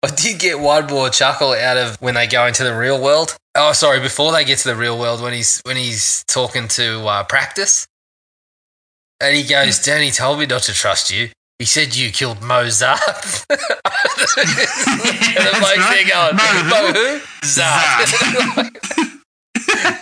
I 0.03 0.07
did 0.07 0.39
get 0.39 0.59
one 0.59 0.87
more 0.87 1.09
chuckle 1.09 1.53
out 1.53 1.77
of 1.77 1.95
when 2.01 2.15
they 2.15 2.27
go 2.27 2.45
into 2.47 2.63
the 2.63 2.75
real 2.75 3.01
world. 3.01 3.37
Oh, 3.55 3.73
sorry, 3.73 3.99
before 3.99 4.31
they 4.31 4.43
get 4.43 4.57
to 4.59 4.69
the 4.69 4.75
real 4.75 4.97
world, 4.97 5.21
when 5.21 5.33
he's 5.33 5.61
when 5.63 5.77
he's 5.77 6.23
talking 6.27 6.67
to 6.69 7.05
uh, 7.05 7.23
practice, 7.25 7.87
and 9.19 9.35
he 9.35 9.43
goes. 9.43 9.79
"Danny 9.79 10.11
told 10.11 10.39
me 10.39 10.45
not 10.45 10.63
to 10.63 10.73
trust 10.73 11.11
you. 11.11 11.29
He 11.61 11.65
said 11.65 11.95
you 11.95 12.09
killed 12.09 12.41
Mozart." 12.41 12.99
and 13.51 13.59
the 13.59 15.35
That's 15.35 15.59
bloke's 15.59 15.77
right. 15.77 16.07
going, 16.09 16.35
Mo 16.35 16.63
"Mo 16.69 16.87
who?" 16.87 17.17
who? 17.19 17.19
Zart." 17.43 18.09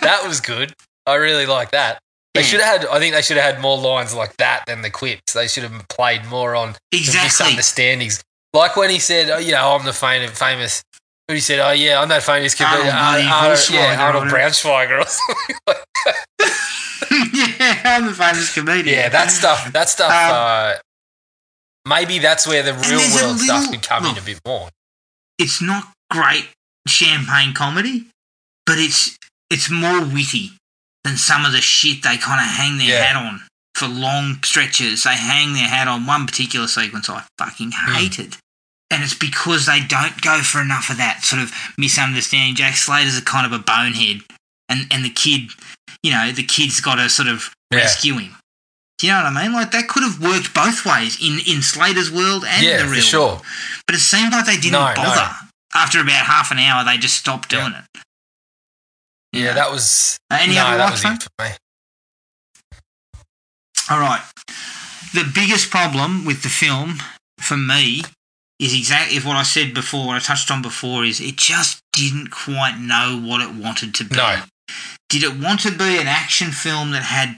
that 0.00 0.22
was 0.26 0.40
good. 0.40 0.72
I 1.06 1.16
really 1.16 1.44
like 1.44 1.72
that. 1.72 1.98
They 2.32 2.40
Yeah. 2.40 2.46
should 2.46 2.60
have 2.62 2.80
had. 2.80 2.88
I 2.90 2.98
think 2.98 3.14
they 3.14 3.20
should 3.20 3.36
have 3.36 3.54
had 3.56 3.62
more 3.62 3.76
lines 3.76 4.14
like 4.14 4.38
that 4.38 4.64
than 4.66 4.80
the 4.80 4.88
quips. 4.88 5.34
They 5.34 5.48
should 5.48 5.64
have 5.64 5.86
played 5.88 6.24
more 6.24 6.56
on 6.56 6.76
the 6.92 6.96
Exactly. 6.98 7.24
misunderstandings. 7.26 8.22
Like 8.54 8.74
when 8.76 8.88
he 8.88 8.98
said, 8.98 9.28
"Oh, 9.28 9.36
you 9.36 9.52
know, 9.52 9.74
I'm 9.76 9.84
the 9.84 9.92
famous." 9.92 10.38
famous 10.38 10.82
who 11.28 11.34
he 11.34 11.40
said, 11.40 11.58
"Oh, 11.60 11.72
yeah, 11.72 12.00
I'm 12.00 12.08
that 12.08 12.22
famous 12.22 12.54
comedian, 12.54 12.88
Arnold 12.88 13.24
bloody 13.26 13.28
Arnold, 13.28 13.70
yeah, 13.70 14.02
Arnold 14.02 14.24
Braunschweiger 14.28 14.98
or 14.98 15.06
something." 15.18 15.56
like 15.66 15.84
yeah, 17.34 17.82
I'm 17.84 18.08
a 18.08 18.14
famous 18.14 18.54
comedian. 18.54 18.96
Yeah, 18.96 19.08
that 19.10 19.30
stuff. 19.30 19.70
That 19.72 19.90
stuff. 19.90 20.10
Um, 20.10 20.32
uh, 20.32 20.74
maybe 21.90 22.18
that's 22.18 22.46
where 22.46 22.62
the 22.62 22.72
real 22.72 23.00
world 23.14 23.38
stuff 23.40 23.60
little- 23.66 23.72
could 23.72 23.82
come 23.82 24.06
in 24.06 24.16
a 24.16 24.22
bit 24.22 24.40
more. 24.46 24.70
It's 25.38 25.60
not 25.60 25.92
great 26.10 26.48
champagne 26.88 27.52
comedy, 27.52 28.06
but 28.66 28.78
it's 28.78 29.16
it's 29.50 29.68
more 29.68 30.00
witty 30.02 30.52
than 31.04 31.16
some 31.16 31.44
of 31.44 31.52
the 31.52 31.60
shit 31.60 32.02
they 32.02 32.16
kind 32.16 32.40
of 32.40 32.46
hang 32.46 32.78
their 32.78 32.88
Yeah. 32.88 33.04
hat 33.04 33.16
on 33.16 33.42
for 33.74 33.88
long 33.88 34.40
stretches. 34.44 35.02
They 35.02 35.16
hang 35.16 35.54
their 35.54 35.66
hat 35.68 35.88
on 35.88 36.06
one 36.06 36.26
particular 36.26 36.68
sequence 36.68 37.08
I 37.10 37.24
fucking 37.38 37.72
Hmm. 37.72 37.94
hated. 37.94 38.36
And 38.92 39.02
it's 39.02 39.14
because 39.14 39.66
they 39.66 39.80
don't 39.80 40.20
go 40.20 40.42
for 40.42 40.60
enough 40.60 40.90
of 40.90 40.96
that 40.98 41.24
sort 41.24 41.42
of 41.42 41.52
misunderstanding. 41.78 42.54
Jack 42.56 42.76
Slater's 42.76 43.16
a 43.16 43.22
kind 43.22 43.46
of 43.46 43.52
a 43.52 43.58
bonehead, 43.58 44.22
and, 44.68 44.86
and 44.92 45.04
the 45.04 45.10
kid, 45.10 45.50
you 46.02 46.10
know, 46.12 46.30
the 46.32 46.42
kid's 46.44 46.80
got 46.80 46.96
to 46.96 47.08
sort 47.08 47.28
of 47.28 47.50
Yeah. 47.72 47.78
rescue 47.78 48.18
him. 48.18 48.36
Do 49.00 49.06
you 49.06 49.14
know 49.14 49.22
what 49.24 49.32
I 49.34 49.42
mean? 49.44 49.52
Like 49.54 49.70
that 49.70 49.88
could 49.88 50.02
have 50.02 50.20
worked 50.20 50.52
both 50.52 50.84
ways 50.84 51.16
in, 51.24 51.38
in 51.48 51.62
Slater's 51.62 52.12
world 52.12 52.44
and 52.46 52.62
the 52.66 52.84
real. 52.84 52.94
Yeah, 52.96 53.00
sure. 53.00 53.26
world. 53.28 53.42
But 53.86 53.94
it 53.96 54.00
seemed 54.00 54.30
like 54.32 54.44
they 54.44 54.56
didn't 54.56 54.72
No, 54.72 54.88
no. 54.88 54.94
bother. 54.94 55.30
After 55.74 56.00
about 56.00 56.26
half 56.26 56.50
an 56.50 56.58
hour, 56.58 56.84
they 56.84 56.98
just 56.98 57.14
stopped 57.16 57.48
doing 57.48 57.72
it. 57.72 58.00
Yeah, 59.32 59.54
that 59.54 59.70
was. 59.70 60.18
Uh, 60.30 60.38
any 60.42 60.54
no, 60.56 60.66
other 60.66 60.76
that 60.78 60.90
was 60.90 61.02
it 61.02 61.22
for 61.22 61.44
me. 61.44 61.50
All 63.88 64.00
right. 64.00 64.20
The 65.14 65.24
biggest 65.34 65.70
problem 65.70 66.26
with 66.26 66.42
the 66.42 66.50
film 66.50 66.98
for 67.38 67.56
me 67.56 68.02
is 68.58 68.74
exactly 68.76 69.18
what 69.20 69.36
I 69.36 69.44
said 69.44 69.72
before, 69.72 70.08
what 70.08 70.16
I 70.16 70.18
touched 70.18 70.50
on 70.50 70.60
before, 70.60 71.04
is 71.06 71.22
it 71.22 71.36
just 71.36 71.80
didn't 71.94 72.30
quite 72.30 72.76
know 72.78 73.18
what 73.24 73.40
it 73.40 73.54
wanted 73.54 73.94
to 73.94 74.04
be. 74.04 74.16
No. 74.16 74.42
Did 75.08 75.22
it 75.22 75.40
want 75.42 75.60
to 75.60 75.70
be 75.70 75.96
an 75.98 76.06
action 76.06 76.50
film 76.50 76.90
that 76.90 77.02
had 77.04 77.36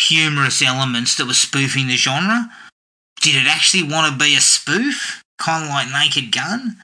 humorous 0.00 0.62
elements 0.62 1.16
that 1.16 1.26
were 1.26 1.34
spoofing 1.34 1.88
the 1.88 1.96
genre? 1.96 2.50
Did 3.20 3.36
it 3.36 3.48
actually 3.48 3.82
want 3.82 4.12
to 4.12 4.18
be 4.18 4.34
a 4.34 4.40
spoof, 4.40 5.22
kind 5.38 5.64
of 5.64 5.70
like 5.70 5.88
Naked 5.90 6.32
Gun? 6.32 6.82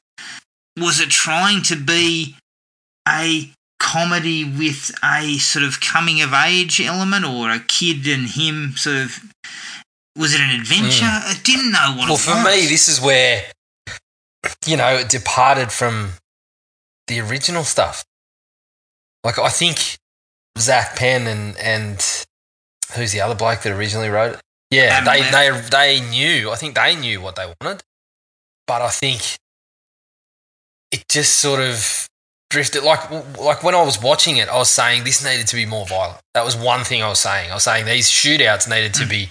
Was 0.79 1.01
it 1.01 1.09
trying 1.09 1.63
to 1.65 1.77
be 1.77 2.37
a 3.09 3.51
comedy 3.79 4.45
with 4.45 4.91
a 5.05 5.39
sort 5.39 5.65
of 5.65 5.81
coming 5.81 6.21
of 6.21 6.33
age 6.33 6.81
element 6.81 7.25
or 7.25 7.51
a 7.51 7.61
kid 7.61 8.07
and 8.07 8.27
him 8.29 8.73
sort 8.77 8.97
of 8.97 9.21
was 10.17 10.35
it 10.35 10.41
an 10.41 10.59
adventure? 10.61 11.05
Hmm. 11.05 11.31
It 11.31 11.45
didn't 11.45 11.73
know 11.73 11.95
what 11.97 12.09
Well, 12.09 12.17
it 12.17 12.21
for 12.21 12.43
me, 12.43 12.67
this 12.67 12.89
is 12.89 13.01
where 13.01 13.43
you 14.67 14.77
know 14.77 14.97
it 14.97 15.09
departed 15.09 15.73
from 15.73 16.13
the 17.07 17.21
original 17.21 17.65
stuff. 17.65 18.05
Like 19.25 19.39
I 19.39 19.49
think 19.49 19.99
Zak 20.59 20.97
Penn 20.97 21.27
and 21.27 21.57
and 21.59 22.27
who's 22.95 23.13
the 23.13 23.21
other 23.21 23.35
bloke 23.35 23.63
that 23.63 23.73
originally 23.73 24.09
wrote 24.09 24.35
it? 24.35 24.41
Yeah, 24.71 25.05
they 25.05 25.23
they 25.31 25.61
they 25.71 26.11
knew. 26.11 26.51
I 26.51 26.57
think 26.57 26.75
they 26.75 26.97
knew 26.97 27.21
what 27.21 27.37
they 27.37 27.47
wanted, 27.61 27.83
but 28.67 28.83
I 28.83 28.89
think 28.89 29.37
it 30.91 31.05
just 31.09 31.37
sort 31.37 31.61
of 31.61 32.09
drifted. 32.51 32.83
Like 32.83 33.11
like 33.39 33.63
when 33.63 33.75
I 33.75 33.83
was 33.83 34.03
watching 34.03 34.39
it, 34.39 34.49
I 34.49 34.57
was 34.57 34.71
saying 34.71 35.05
this 35.05 35.25
needed 35.25 35.47
to 35.49 35.57
be 35.57 35.67
more 35.67 35.87
violent. 35.87 36.21
That 36.35 36.45
was 36.45 36.57
one 36.57 36.85
thing 36.85 37.03
I 37.03 37.09
was 37.09 37.21
saying. 37.21 37.51
I 37.51 37.55
was 37.55 37.63
saying 37.63 37.85
these 37.85 38.09
shootouts 38.09 38.69
needed 38.69 38.95
to 38.95 39.05
hmm. 39.05 39.11
be 39.11 39.29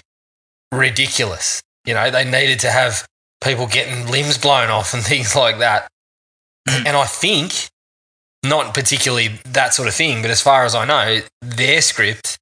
ridiculous. 0.72 1.62
You 1.86 1.94
know, 1.94 2.10
they 2.10 2.24
needed 2.24 2.60
to 2.62 2.72
have 2.72 3.06
people 3.44 3.68
getting 3.68 4.10
limbs 4.10 4.38
blown 4.38 4.70
off 4.70 4.94
and 4.94 5.04
things 5.14 5.36
like 5.36 5.60
that. 5.60 5.88
Hmm. 6.68 6.88
and 6.88 6.98
I 6.98 7.06
think 7.06 7.70
not 8.44 8.74
particularly 8.74 9.40
that 9.46 9.74
sort 9.74 9.88
of 9.88 9.94
thing, 9.94 10.22
but 10.22 10.32
as 10.32 10.42
far 10.42 10.64
as 10.64 10.76
I 10.76 10.86
know, 10.86 11.22
their 11.42 11.82
script 11.82 12.38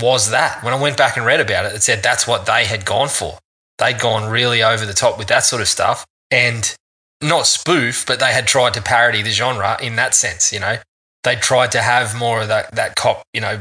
was 0.00 0.30
that. 0.30 0.62
When 0.62 0.74
I 0.74 0.80
went 0.80 0.96
back 0.96 1.16
and 1.16 1.24
read 1.26 1.40
about 1.40 1.66
it, 1.66 1.72
it 1.74 1.82
said 1.82 2.02
that's 2.02 2.26
what 2.26 2.46
they 2.46 2.64
had 2.64 2.84
gone 2.84 3.08
for. 3.08 3.38
They'd 3.78 3.98
gone 3.98 4.30
really 4.30 4.62
over 4.62 4.86
the 4.86 4.94
top 4.94 5.18
with 5.18 5.28
that 5.28 5.40
sort 5.44 5.62
of 5.62 5.68
stuff. 5.68 6.04
And 6.30 6.74
not 7.22 7.46
spoof, 7.46 8.04
but 8.06 8.20
they 8.20 8.32
had 8.32 8.46
tried 8.46 8.74
to 8.74 8.82
parody 8.82 9.22
the 9.22 9.30
genre 9.30 9.78
in 9.82 9.96
that 9.96 10.14
sense. 10.14 10.52
You 10.52 10.60
know, 10.60 10.76
they 11.24 11.36
tried 11.36 11.72
to 11.72 11.80
have 11.82 12.14
more 12.16 12.42
of 12.42 12.48
that 12.48 12.74
that 12.74 12.94
cop, 12.96 13.22
you 13.32 13.40
know, 13.40 13.60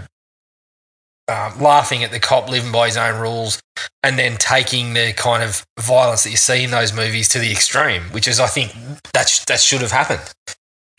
um, 1.28 1.60
laughing 1.60 2.04
at 2.04 2.12
the 2.12 2.20
cop 2.20 2.50
living 2.50 2.72
by 2.72 2.88
his 2.88 2.98
own 2.98 3.20
rules, 3.20 3.60
and 4.04 4.20
then 4.20 4.38
taking 4.38 4.94
the 4.94 5.14
kind 5.14 5.42
of 5.42 5.64
violence 5.80 6.24
that 6.24 6.30
you 6.32 6.38
see 6.38 6.64
in 6.64 6.72
those 6.72 6.94
movies 6.94 7.28
to 7.30 7.40
the 7.40 7.52
extreme, 7.52 8.04
which 8.12 8.28
is, 8.28 8.40
I 8.40 8.48
think, 8.48 8.74
that 9.14 9.30
sh- 9.30 9.46
that 9.46 9.60
should 9.60 9.82
have 9.82 9.92
happened. 9.92 10.32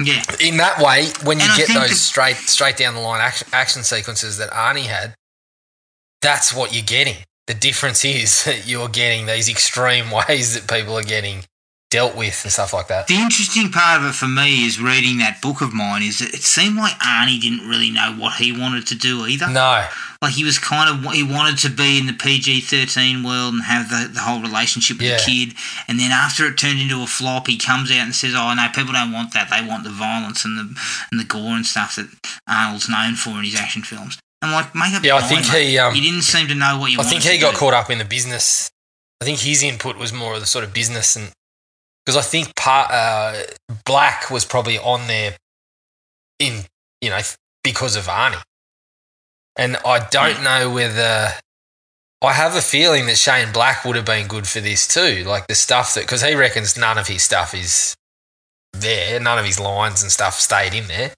Yeah. 0.02 0.22
In 0.40 0.56
that 0.58 0.78
way, 0.80 1.06
when 1.24 1.38
you 1.38 1.46
And 1.46 1.56
get 1.56 1.68
those 1.68 1.90
the- 1.90 1.94
straight 1.96 2.36
straight 2.36 2.76
down 2.76 2.94
the 2.94 3.00
line 3.00 3.20
action, 3.20 3.48
action 3.52 3.82
sequences 3.84 4.38
that 4.38 4.50
Arnie 4.50 4.86
had, 4.86 5.14
that's 6.26 6.52
what 6.52 6.74
you're 6.74 6.82
getting. 6.98 7.16
The 7.46 7.54
difference 7.54 8.04
is 8.04 8.44
that 8.46 8.66
you're 8.66 8.88
getting 8.88 9.26
these 9.26 9.48
extreme 9.48 10.10
ways 10.28 10.54
that 10.54 10.66
people 10.68 10.98
are 10.98 11.04
getting 11.04 11.44
dealt 11.88 12.16
with 12.16 12.42
and 12.42 12.52
stuff 12.52 12.72
like 12.72 12.88
that. 12.88 13.06
The 13.06 13.14
interesting 13.14 13.70
part 13.70 14.00
of 14.02 14.08
it 14.08 14.14
for 14.14 14.26
me 14.26 14.66
is 14.66 14.80
reading 14.80 15.18
that 15.18 15.40
book 15.40 15.60
of 15.60 15.72
mine 15.72 16.02
is 16.02 16.18
that 16.18 16.34
it 16.34 16.42
seemed 16.42 16.76
like 16.76 16.94
Arnie 16.98 17.40
didn't 17.40 17.68
really 17.68 17.92
know 17.92 18.12
what 18.18 18.34
he 18.42 18.50
wanted 18.50 18.88
to 18.88 18.96
do 18.96 19.24
either. 19.24 19.46
No, 19.48 19.86
Like 20.20 20.32
he 20.34 20.42
was 20.42 20.58
kind 20.58 20.90
of 20.90 21.12
he 21.14 21.22
wanted 21.22 21.58
to 21.58 21.70
be 21.70 21.96
in 22.00 22.06
the 22.06 22.12
PG 22.12 22.62
thirteen 22.62 23.22
world 23.22 23.54
and 23.54 23.62
have 23.62 23.88
the, 23.88 24.10
the 24.12 24.18
whole 24.20 24.40
relationship 24.42 24.96
with 24.98 25.06
Yeah. 25.06 25.16
the 25.18 25.22
kid, 25.30 25.54
and 25.86 26.00
then 26.00 26.10
after 26.10 26.44
it 26.46 26.58
turned 26.58 26.80
into 26.80 27.00
a 27.04 27.06
flop, 27.06 27.46
he 27.46 27.56
comes 27.56 27.92
out 27.92 27.98
and 27.98 28.14
says, 28.16 28.34
"Oh 28.34 28.52
no, 28.52 28.66
people 28.74 28.92
don't 28.92 29.12
want 29.12 29.32
that. 29.34 29.48
They 29.48 29.64
want 29.64 29.84
the 29.84 29.90
violence 29.90 30.44
and 30.44 30.58
the 30.58 30.66
and 31.12 31.20
the 31.20 31.24
gore 31.24 31.54
and 31.54 31.64
stuff 31.64 31.94
that 31.94 32.08
Arnold's 32.48 32.88
known 32.88 33.14
for 33.14 33.30
in 33.38 33.44
his 33.44 33.54
action 33.54 33.82
films." 33.82 34.18
I'm 34.46 34.52
like, 34.52 34.74
make 34.74 34.94
up 34.94 35.02
Yeah, 35.04 35.16
I 35.16 35.22
think 35.22 35.42
mind, 35.48 35.64
he, 35.66 35.78
um, 35.78 35.94
you 35.94 36.02
didn't 36.02 36.22
seem 36.22 36.48
to 36.48 36.54
know 36.54 36.78
what 36.78 36.90
you. 36.90 37.00
I 37.00 37.02
think 37.04 37.22
he 37.22 37.38
got 37.38 37.52
do. 37.52 37.58
caught 37.58 37.74
up 37.74 37.90
in 37.90 37.98
the 37.98 38.04
business. 38.04 38.70
I 39.20 39.24
think 39.24 39.40
his 39.40 39.62
input 39.62 39.96
was 39.96 40.12
more 40.12 40.34
of 40.34 40.40
the 40.40 40.46
sort 40.46 40.64
of 40.64 40.72
business 40.74 41.16
and 41.16 41.32
because 42.04 42.16
I 42.16 42.22
think 42.22 42.54
part 42.54 42.90
uh, 42.90 43.42
Black 43.84 44.30
was 44.30 44.44
probably 44.44 44.78
on 44.78 45.08
there 45.08 45.36
in 46.38 46.64
you 47.00 47.10
know 47.10 47.18
because 47.64 47.96
of 47.96 48.04
Arnie, 48.04 48.42
and 49.56 49.76
I 49.84 50.06
don't 50.10 50.44
know 50.44 50.70
whether 50.70 51.32
I 52.22 52.32
have 52.32 52.54
a 52.54 52.60
feeling 52.60 53.06
that 53.06 53.18
Shane 53.18 53.52
Black 53.52 53.84
would 53.84 53.96
have 53.96 54.04
been 54.04 54.28
good 54.28 54.46
for 54.46 54.60
this 54.60 54.86
too. 54.86 55.24
Like 55.24 55.48
the 55.48 55.54
stuff 55.56 55.94
that 55.94 56.02
because 56.02 56.22
he 56.22 56.34
reckons 56.34 56.76
none 56.78 56.96
of 56.96 57.08
his 57.08 57.22
stuff 57.22 57.54
is 57.54 57.96
there, 58.72 59.18
none 59.18 59.38
of 59.38 59.44
his 59.44 59.58
lines 59.58 60.02
and 60.02 60.12
stuff 60.12 60.34
stayed 60.34 60.74
in 60.74 60.86
there. 60.86 61.12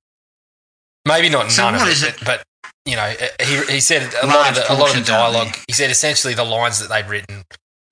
Maybe 1.07 1.29
not 1.29 1.51
So 1.51 1.63
none 1.71 1.75
of 1.75 1.89
it, 1.89 2.03
it? 2.03 2.17
but 2.25 2.43
you 2.89 2.97
know 2.97 3.13
he 3.41 3.73
he 3.75 3.81
said 3.81 4.13
a 4.23 4.27
lot 4.27 4.49
of 4.51 4.55
the, 4.57 4.73
a 4.73 4.75
lot 4.75 4.91
of 4.91 4.97
the 5.05 5.05
dialogue. 5.11 5.55
He 5.67 5.73
said 5.75 5.91
essentially 5.91 6.35
the 6.35 6.45
lines 6.45 6.81
that 6.81 6.89
they'd 6.89 7.09
written 7.11 7.43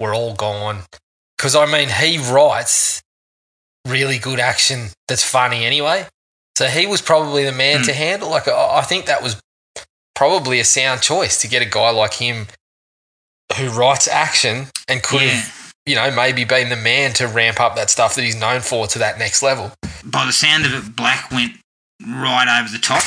were 0.00 0.14
all 0.14 0.34
gone 0.34 0.82
because 1.36 1.54
I 1.54 1.66
mean 1.66 1.88
he 1.88 2.18
writes 2.18 3.02
really 3.86 4.18
good 4.18 4.40
action 4.40 4.88
that's 5.08 5.22
funny 5.22 5.64
anyway. 5.64 6.06
So 6.56 6.66
he 6.66 6.86
was 6.86 7.02
probably 7.02 7.44
the 7.44 7.52
man 7.52 7.78
Hmm. 7.80 7.84
to 7.84 7.92
handle. 7.92 8.30
Like 8.30 8.48
I 8.48 8.78
I 8.78 8.82
think 8.82 9.06
that 9.06 9.22
was 9.22 9.40
probably 10.14 10.58
a 10.60 10.64
sound 10.64 11.02
choice 11.02 11.40
to 11.42 11.48
get 11.48 11.60
a 11.62 11.66
guy 11.66 11.90
like 11.90 12.14
him 12.14 12.46
who 13.58 13.68
writes 13.70 14.08
action 14.08 14.66
and 14.88 15.02
could 15.02 15.22
Yeah. 15.22 15.28
have 15.28 15.72
you 15.84 15.94
know 15.94 16.10
maybe 16.10 16.44
been 16.44 16.68
the 16.68 16.76
man 16.76 17.12
to 17.14 17.26
ramp 17.28 17.60
up 17.60 17.76
that 17.76 17.90
stuff 17.90 18.14
that 18.16 18.22
he's 18.22 18.34
known 18.34 18.60
for 18.60 18.86
to 18.88 18.98
that 18.98 19.18
next 19.18 19.42
level. 19.42 19.72
by 20.04 20.24
the 20.24 20.32
sound 20.32 20.64
of 20.66 20.72
it, 20.74 20.96
Black 20.96 21.30
went 21.30 21.52
right 22.06 22.48
over 22.60 22.68
the 22.70 22.78
top. 22.78 23.02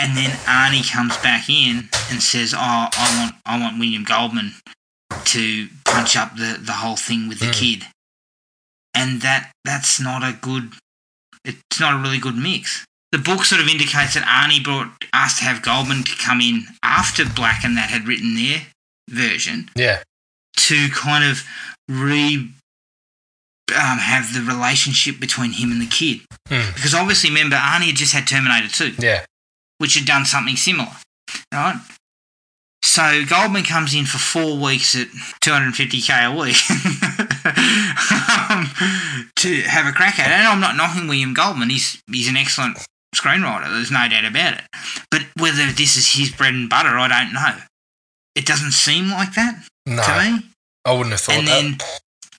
And 0.00 0.16
then 0.16 0.30
Arnie 0.46 0.90
comes 0.90 1.16
back 1.18 1.48
in 1.50 1.88
and 2.10 2.22
says, 2.22 2.54
"Oh, 2.54 2.58
I 2.92 3.16
want, 3.20 3.34
I 3.44 3.60
want 3.60 3.78
William 3.78 4.02
Goldman 4.04 4.54
to 5.26 5.68
punch 5.84 6.16
up 6.16 6.36
the, 6.36 6.58
the 6.60 6.72
whole 6.72 6.96
thing 6.96 7.28
with 7.28 7.38
the 7.40 7.46
Mm. 7.46 7.52
kid." 7.54 7.86
And 8.94 9.20
that 9.22 9.52
that's 9.64 10.00
not 10.00 10.22
a 10.24 10.32
good. 10.40 10.72
It's 11.44 11.78
not 11.80 11.94
a 11.94 11.98
really 12.02 12.18
good 12.18 12.36
mix. 12.36 12.84
The 13.12 13.18
book 13.18 13.44
sort 13.44 13.60
of 13.60 13.68
indicates 13.68 14.14
that 14.14 14.24
Arnie 14.24 14.62
brought 14.62 14.88
asked 15.12 15.38
to 15.38 15.44
have 15.44 15.62
Goldman 15.62 16.04
to 16.04 16.16
come 16.16 16.40
in 16.40 16.64
after 16.82 17.24
Black 17.24 17.64
and 17.64 17.76
that 17.76 17.90
had 17.90 18.06
written 18.06 18.34
their 18.36 18.62
version 19.08 19.68
Yeah, 19.74 20.02
to 20.56 20.88
kind 20.90 21.24
of 21.24 21.42
re 21.88 22.36
um, 23.74 23.98
have 23.98 24.32
the 24.34 24.40
relationship 24.42 25.20
between 25.20 25.52
him 25.52 25.70
and 25.72 25.80
the 25.80 25.86
kid. 25.86 26.20
Hmm. 26.48 26.72
Because 26.74 26.94
obviously, 26.94 27.30
remember, 27.30 27.56
Arnie 27.56 27.86
had 27.86 27.96
just 27.96 28.12
had 28.12 28.26
Terminator 28.26 28.68
2, 28.68 28.94
yeah, 28.98 29.24
which 29.80 29.94
had 29.94 30.04
done 30.04 30.26
something 30.26 30.56
similar, 30.56 30.92
right? 31.52 31.80
So 32.82 33.24
Goldman 33.24 33.62
comes 33.64 33.94
in 33.94 34.04
for 34.04 34.18
four 34.18 34.58
weeks 34.58 34.94
at 34.94 35.08
250k 35.42 36.26
a 36.26 36.36
week 36.36 36.56
um, 38.50 38.66
to 39.36 39.62
have 39.62 39.86
a 39.86 39.92
crack 39.92 40.18
at 40.18 40.30
it. 40.30 40.34
And 40.34 40.46
I'm 40.46 40.60
not 40.60 40.76
knocking 40.76 41.08
William 41.08 41.32
Goldman; 41.32 41.70
he's 41.70 42.02
he's 42.10 42.28
an 42.28 42.36
excellent 42.36 42.78
screenwriter. 43.14 43.70
There's 43.70 43.90
no 43.90 44.06
doubt 44.08 44.24
about 44.24 44.54
it. 44.54 44.64
But 45.10 45.22
whether 45.38 45.66
this 45.72 45.96
is 45.96 46.14
his 46.14 46.30
bread 46.30 46.54
and 46.54 46.68
butter, 46.68 46.98
I 46.98 47.08
don't 47.08 47.32
know. 47.32 47.56
It 48.34 48.46
doesn't 48.46 48.72
seem 48.72 49.10
like 49.10 49.34
that 49.34 49.62
no, 49.86 50.02
to 50.02 50.18
me. 50.18 50.46
I 50.84 50.92
wouldn't 50.92 51.10
have 51.10 51.20
thought 51.20 51.36
And 51.36 51.48
that. 51.48 51.62
then 51.62 51.78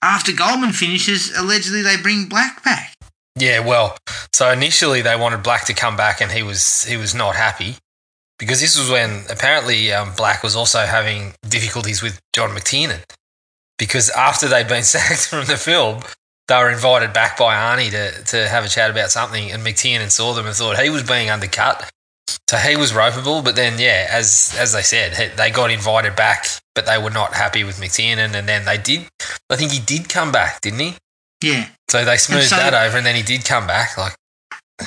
after 0.02 0.32
Goldman 0.32 0.72
finishes, 0.72 1.36
allegedly 1.36 1.82
they 1.82 1.96
bring 1.96 2.26
Black 2.28 2.62
back. 2.64 2.94
Yeah, 3.36 3.60
well, 3.60 3.96
so 4.32 4.50
initially 4.50 5.02
they 5.02 5.16
wanted 5.16 5.42
Black 5.42 5.64
to 5.66 5.74
come 5.74 5.96
back, 5.96 6.20
and 6.20 6.30
he 6.30 6.42
was 6.42 6.84
he 6.84 6.96
was 6.96 7.14
not 7.14 7.34
happy 7.34 7.76
because 8.38 8.60
this 8.60 8.78
was 8.78 8.90
when 8.90 9.24
apparently 9.30 9.92
um, 9.92 10.12
Black 10.16 10.42
was 10.42 10.54
also 10.54 10.80
having 10.80 11.34
difficulties 11.48 12.02
with 12.02 12.20
John 12.34 12.50
McTiernan 12.50 13.00
because 13.78 14.10
after 14.10 14.48
they'd 14.48 14.68
been 14.68 14.82
sacked 14.94 15.28
from 15.28 15.46
the 15.46 15.56
film, 15.56 16.00
they 16.48 16.56
were 16.56 16.70
invited 16.70 17.12
back 17.12 17.38
by 17.38 17.54
Arnie 17.54 17.90
to 17.90 18.24
to 18.24 18.48
have 18.48 18.64
a 18.64 18.68
chat 18.68 18.90
about 18.90 19.10
something, 19.10 19.50
and 19.50 19.64
McTiernan 19.64 20.10
saw 20.10 20.34
them 20.34 20.46
and 20.46 20.54
thought 20.54 20.78
he 20.78 20.90
was 20.90 21.02
being 21.02 21.30
undercut. 21.30 21.90
So 22.48 22.56
he 22.58 22.76
was 22.76 22.92
ropeable, 22.92 23.42
but 23.42 23.56
then 23.56 23.78
yeah, 23.78 24.08
as 24.10 24.54
as 24.58 24.72
they 24.72 24.82
said, 24.82 25.36
they 25.36 25.50
got 25.50 25.70
invited 25.70 26.16
back, 26.16 26.46
but 26.74 26.86
they 26.86 26.98
were 26.98 27.10
not 27.10 27.34
happy 27.34 27.64
with 27.64 27.80
McTiernan, 27.80 28.34
and 28.34 28.48
then 28.48 28.64
they 28.66 28.76
did. 28.76 29.08
I 29.48 29.56
think 29.56 29.72
he 29.72 29.80
did 29.80 30.08
come 30.08 30.30
back, 30.30 30.60
didn't 30.60 30.80
he? 30.80 30.94
Yeah. 31.42 31.68
So 31.90 32.04
they 32.04 32.16
smoothed 32.16 32.48
so- 32.48 32.56
that 32.56 32.74
over, 32.74 32.96
and 32.96 33.06
then 33.06 33.14
he 33.16 33.22
did 33.22 33.44
come 33.44 33.66
back. 33.66 33.96
Like 33.98 34.14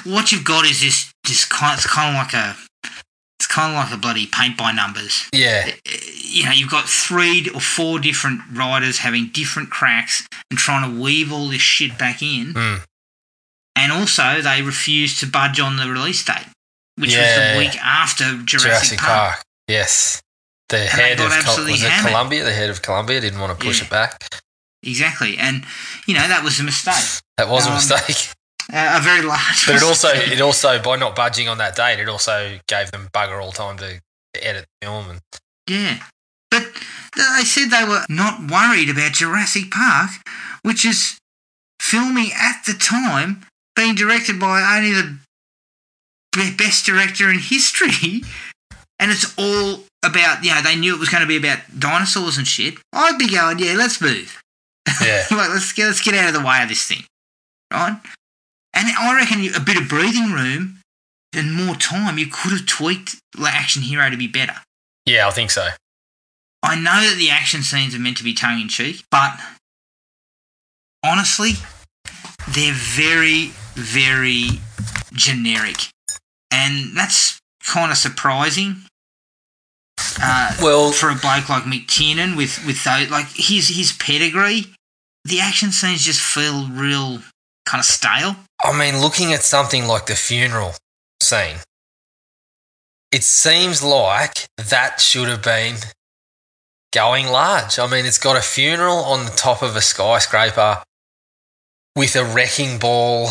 What 0.03 0.31
you've 0.31 0.43
got 0.45 0.65
is 0.65 0.81
this 0.81 1.11
this 1.25 1.45
kind 1.45 1.77
it's 1.77 1.87
kind 1.87 2.15
of 2.15 2.23
like 2.23 2.33
a 2.33 2.55
it's 3.39 3.47
kind 3.47 3.71
of 3.75 3.83
like 3.83 3.93
a 3.93 3.97
bloody 4.01 4.25
paint 4.27 4.57
by 4.57 4.71
numbers. 4.71 5.27
yeah, 5.33 5.69
You 6.23 6.45
know, 6.45 6.51
you've 6.51 6.69
got 6.71 6.85
three 6.87 7.49
or 7.53 7.59
four 7.59 7.99
different 7.99 8.39
riders 8.53 8.99
having 8.99 9.27
different 9.33 9.69
cracks 9.69 10.25
and 10.49 10.57
trying 10.57 10.89
to 10.89 11.01
weave 11.01 11.33
all 11.33 11.49
this 11.49 11.61
shit 11.61 11.97
back 11.97 12.21
in. 12.21 12.53
Mm. 12.53 12.81
And 13.75 13.91
also, 13.91 14.41
they 14.41 14.61
refused 14.61 15.19
to 15.19 15.27
budge 15.27 15.59
on 15.59 15.75
the 15.75 15.89
release 15.89 16.23
date, 16.23 16.47
which 16.95 17.11
Yeah. 17.13 17.19
was 17.19 17.53
the 17.53 17.57
week 17.67 17.77
after 17.83 18.23
Jurassic, 18.37 18.47
Jurassic 18.47 18.99
Park. 18.99 19.33
Park. 19.33 19.43
Yes. 19.67 20.21
The 20.69 20.77
they 20.77 20.85
head 20.87 21.19
of 21.19 21.31
absolutely 21.31 21.73
was 21.73 21.83
it 21.83 21.89
hammered. 21.89 22.11
Columbia? 22.11 22.43
The 22.45 22.53
head 22.53 22.69
of 22.69 22.81
Columbia 22.81 23.19
didn't 23.19 23.39
want 23.41 23.57
to 23.59 23.63
push 23.65 23.79
Yeah. 23.79 23.85
it 23.85 23.89
back. 23.91 24.41
Exactly, 24.85 25.37
and 25.37 25.65
you 26.07 26.13
know 26.13 26.27
that 26.27 26.43
was 26.43 26.59
a 26.59 26.63
mistake, 26.63 27.03
That 27.37 27.49
was 27.49 27.65
a 27.65 27.69
Um, 27.69 27.75
mistake. 27.75 28.29
uh, 28.73 28.97
a 28.99 29.01
very 29.01 29.21
large. 29.21 29.65
But 29.65 29.75
it 29.75 29.83
also, 29.83 30.09
it 30.09 30.41
also, 30.41 30.81
by 30.81 30.95
not 30.95 31.15
budging 31.15 31.47
on 31.49 31.57
that 31.57 31.75
date, 31.75 31.99
it 31.99 32.07
also 32.09 32.59
gave 32.67 32.91
them 32.91 33.09
bugger 33.13 33.41
all 33.41 33.51
time 33.51 33.77
to 33.79 33.99
edit 34.41 34.65
the 34.81 34.85
film. 34.87 35.09
And 35.09 35.19
Yeah. 35.67 36.03
But 36.51 36.71
they 37.15 37.43
said 37.43 37.69
they 37.71 37.83
were 37.83 38.05
not 38.09 38.49
worried 38.49 38.89
about 38.89 39.13
Jurassic 39.13 39.71
Park, 39.71 40.11
which 40.61 40.85
is 40.85 41.17
filming 41.81 42.31
at 42.33 42.63
the 42.65 42.73
time 42.73 43.45
being 43.75 43.95
directed 43.95 44.39
by 44.39 44.61
only 44.77 44.91
the 44.93 45.17
best 46.57 46.85
director 46.85 47.29
in 47.29 47.39
history. 47.39 48.21
And 48.97 49.11
it's 49.11 49.33
all 49.37 49.83
about, 50.03 50.41
you 50.45 50.51
know, 50.55 50.61
they 50.61 50.77
knew 50.77 50.93
it 50.95 50.99
was 51.01 51.09
going 51.09 51.19
to 51.19 51.27
be 51.27 51.35
about 51.35 51.59
dinosaurs 51.77 52.37
and 52.37 52.47
shit. 52.47 52.75
I'd 52.93 53.17
be 53.19 53.27
going, 53.27 53.59
yeah, 53.59 53.73
let's 53.75 53.99
move. 53.99 54.41
Yeah, 55.01 55.23
like, 55.31 55.49
let's 55.49 55.73
get, 55.73 55.87
let's 55.87 56.01
get 56.01 56.13
out 56.15 56.27
of 56.27 56.33
the 56.33 56.45
way 56.47 56.61
of 56.61 56.69
this 56.69 56.87
thing. 56.87 57.03
Right? 57.71 57.99
And 58.73 58.87
I 58.97 59.15
reckon 59.15 59.39
a 59.55 59.59
bit 59.63 59.77
of 59.77 59.87
breathing 59.87 60.31
room 60.31 60.79
and 61.33 61.53
more 61.53 61.75
time, 61.75 62.17
you 62.17 62.27
could 62.27 62.51
have 62.51 62.65
tweaked 62.65 63.15
the 63.33 63.47
Action 63.47 63.81
Hero 63.81 64.09
to 64.09 64.17
be 64.17 64.27
better. 64.27 64.55
yeah, 65.05 65.27
I 65.27 65.31
think 65.31 65.51
so. 65.51 65.67
I 66.63 66.75
know 66.75 67.07
that 67.07 67.17
the 67.17 67.29
action 67.29 67.61
scenes 67.61 67.93
are 67.93 67.99
meant 67.99 68.17
to 68.17 68.23
be 68.23 68.33
tongue 68.33 68.59
in 68.59 68.67
cheek, 68.69 69.03
but 69.11 69.37
honestly, 71.03 71.51
they're 72.49 72.73
very, 72.73 73.51
very 73.75 74.47
generic. 75.13 75.89
And 76.51 76.95
that's 76.97 77.39
kind 77.63 77.91
of 77.91 77.97
surprising. 77.97 78.77
Uh, 80.21 80.55
Well, 80.61 80.91
for 80.91 81.09
a 81.09 81.15
bloke 81.15 81.49
like 81.49 81.63
McTiernan 81.63 82.35
with, 82.35 82.65
with 82.65 82.83
those, 82.83 83.09
like 83.11 83.27
his, 83.27 83.69
his 83.69 83.91
pedigree, 83.93 84.73
the 85.25 85.41
action 85.41 85.71
scenes 85.71 86.03
just 86.03 86.21
feel 86.21 86.67
real 86.69 87.19
kind 87.65 87.79
of 87.79 87.85
stale. 87.85 88.35
I 88.63 88.77
mean, 88.77 89.01
looking 89.01 89.33
at 89.33 89.43
something 89.43 89.85
like 89.87 90.05
the 90.05 90.15
funeral 90.15 90.73
scene, 91.21 91.57
it 93.11 93.23
seems 93.23 93.83
like 93.83 94.45
that 94.57 95.01
should 95.01 95.27
have 95.27 95.43
been 95.43 95.75
going 96.93 97.27
large. 97.27 97.77
I 97.79 97.87
mean, 97.87 98.05
it's 98.05 98.17
got 98.19 98.37
a 98.37 98.41
funeral 98.41 98.97
on 98.97 99.25
the 99.25 99.31
top 99.31 99.61
of 99.61 99.75
a 99.75 99.81
skyscraper 99.81 100.83
with 101.95 102.15
a 102.15 102.23
wrecking 102.23 102.77
ball. 102.79 103.29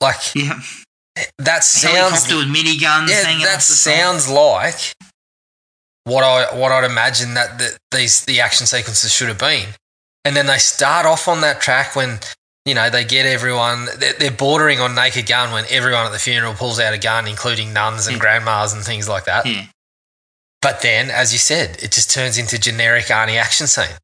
Like 0.00 0.34
Yeah. 0.34 0.60
that 1.38 1.64
sounds 1.64 1.94
Helicopter 1.94 2.36
with 2.36 2.46
miniguns 2.46 3.08
yeah, 3.10 3.22
that 3.24 3.48
off 3.48 3.54
the 3.56 3.60
side. 3.74 3.96
sounds 3.98 4.28
like 4.30 4.94
what 6.04 6.24
I 6.24 6.56
what 6.56 6.72
I'd 6.72 6.84
imagine 6.84 7.34
that 7.34 7.58
the, 7.58 7.76
these 7.90 8.24
the 8.24 8.40
action 8.40 8.66
sequences 8.66 9.12
should 9.12 9.28
have 9.28 9.38
been. 9.38 9.68
And 10.24 10.36
then 10.36 10.46
they 10.46 10.58
start 10.58 11.06
off 11.06 11.28
on 11.28 11.40
that 11.40 11.60
track 11.60 11.96
when 11.96 12.18
you 12.66 12.74
know 12.74 12.90
they 12.90 13.04
get 13.04 13.24
everyone. 13.26 13.86
They're, 13.98 14.12
they're 14.12 14.30
bordering 14.30 14.80
on 14.80 14.94
Naked 14.94 15.26
Gun 15.26 15.52
when 15.52 15.64
everyone 15.70 16.06
at 16.06 16.12
the 16.12 16.18
funeral 16.18 16.54
pulls 16.54 16.78
out 16.78 16.92
a 16.94 16.98
gun, 16.98 17.26
including 17.26 17.72
nuns 17.72 18.06
and 18.06 18.16
Yeah. 18.16 18.20
grandmas 18.20 18.72
and 18.72 18.82
things 18.84 19.08
like 19.08 19.24
that. 19.24 19.46
Yeah. 19.46 19.66
But 20.62 20.82
then, 20.82 21.08
as 21.10 21.32
you 21.32 21.38
said, 21.38 21.82
it 21.82 21.90
just 21.90 22.10
turns 22.10 22.36
into 22.36 22.58
generic 22.58 23.06
Arnie 23.06 23.36
action 23.40 23.66
scene, 23.66 23.96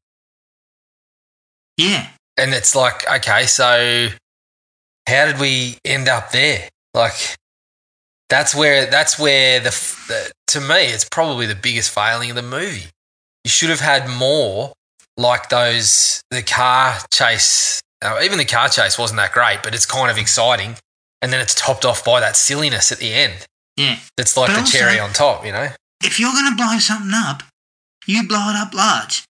Yeah. 1.77 2.07
and 2.35 2.53
it's 2.53 2.75
like, 2.75 3.07
okay, 3.07 3.45
so 3.45 4.09
how 5.07 5.25
did 5.27 5.39
we 5.39 5.77
end 5.85 6.09
up 6.09 6.31
there? 6.31 6.67
Like, 6.95 7.13
that's 8.29 8.55
where 8.55 8.87
that's 8.87 9.19
where 9.19 9.59
the, 9.59 9.69
the 10.07 10.31
to 10.47 10.61
me, 10.61 10.87
it's 10.87 11.05
probably 11.09 11.45
the 11.45 11.55
biggest 11.55 11.91
failing 11.91 12.31
of 12.31 12.35
the 12.35 12.41
movie. 12.41 12.87
You 13.43 13.49
should 13.49 13.69
have 13.69 13.79
had 13.79 14.09
more 14.09 14.73
like 15.17 15.49
those 15.49 16.21
the 16.31 16.41
car 16.43 16.97
chase. 17.11 17.81
Uh, 18.03 18.19
even 18.23 18.37
the 18.37 18.45
car 18.45 18.69
chase 18.69 18.97
wasn't 18.99 19.17
that 19.17 19.31
great, 19.31 19.59
but 19.63 19.73
it's 19.73 19.85
kind 19.85 20.11
of 20.11 20.17
exciting, 20.17 20.75
and 21.21 21.33
then 21.33 21.39
it's 21.41 21.55
topped 21.55 21.83
off 21.85 22.05
by 22.05 22.19
that 22.19 22.35
silliness 22.35 22.91
at 22.91 22.99
the 22.99 23.11
end. 23.13 23.33
Yeah. 23.75 23.97
That's 24.17 24.37
like 24.37 24.47
But 24.47 24.53
the 24.53 24.59
also- 24.61 24.77
cherry 24.77 24.99
on 24.99 25.13
top, 25.13 25.45
you 25.45 25.51
know. 25.51 25.69
If 26.03 26.19
you're 26.19 26.31
going 26.31 26.49
to 26.51 26.55
blow 26.55 26.77
something 26.77 27.11
up, 27.13 27.41
you 28.05 28.27
blow 28.27 28.49
it 28.51 28.55
up 28.55 28.73
large 28.73 29.23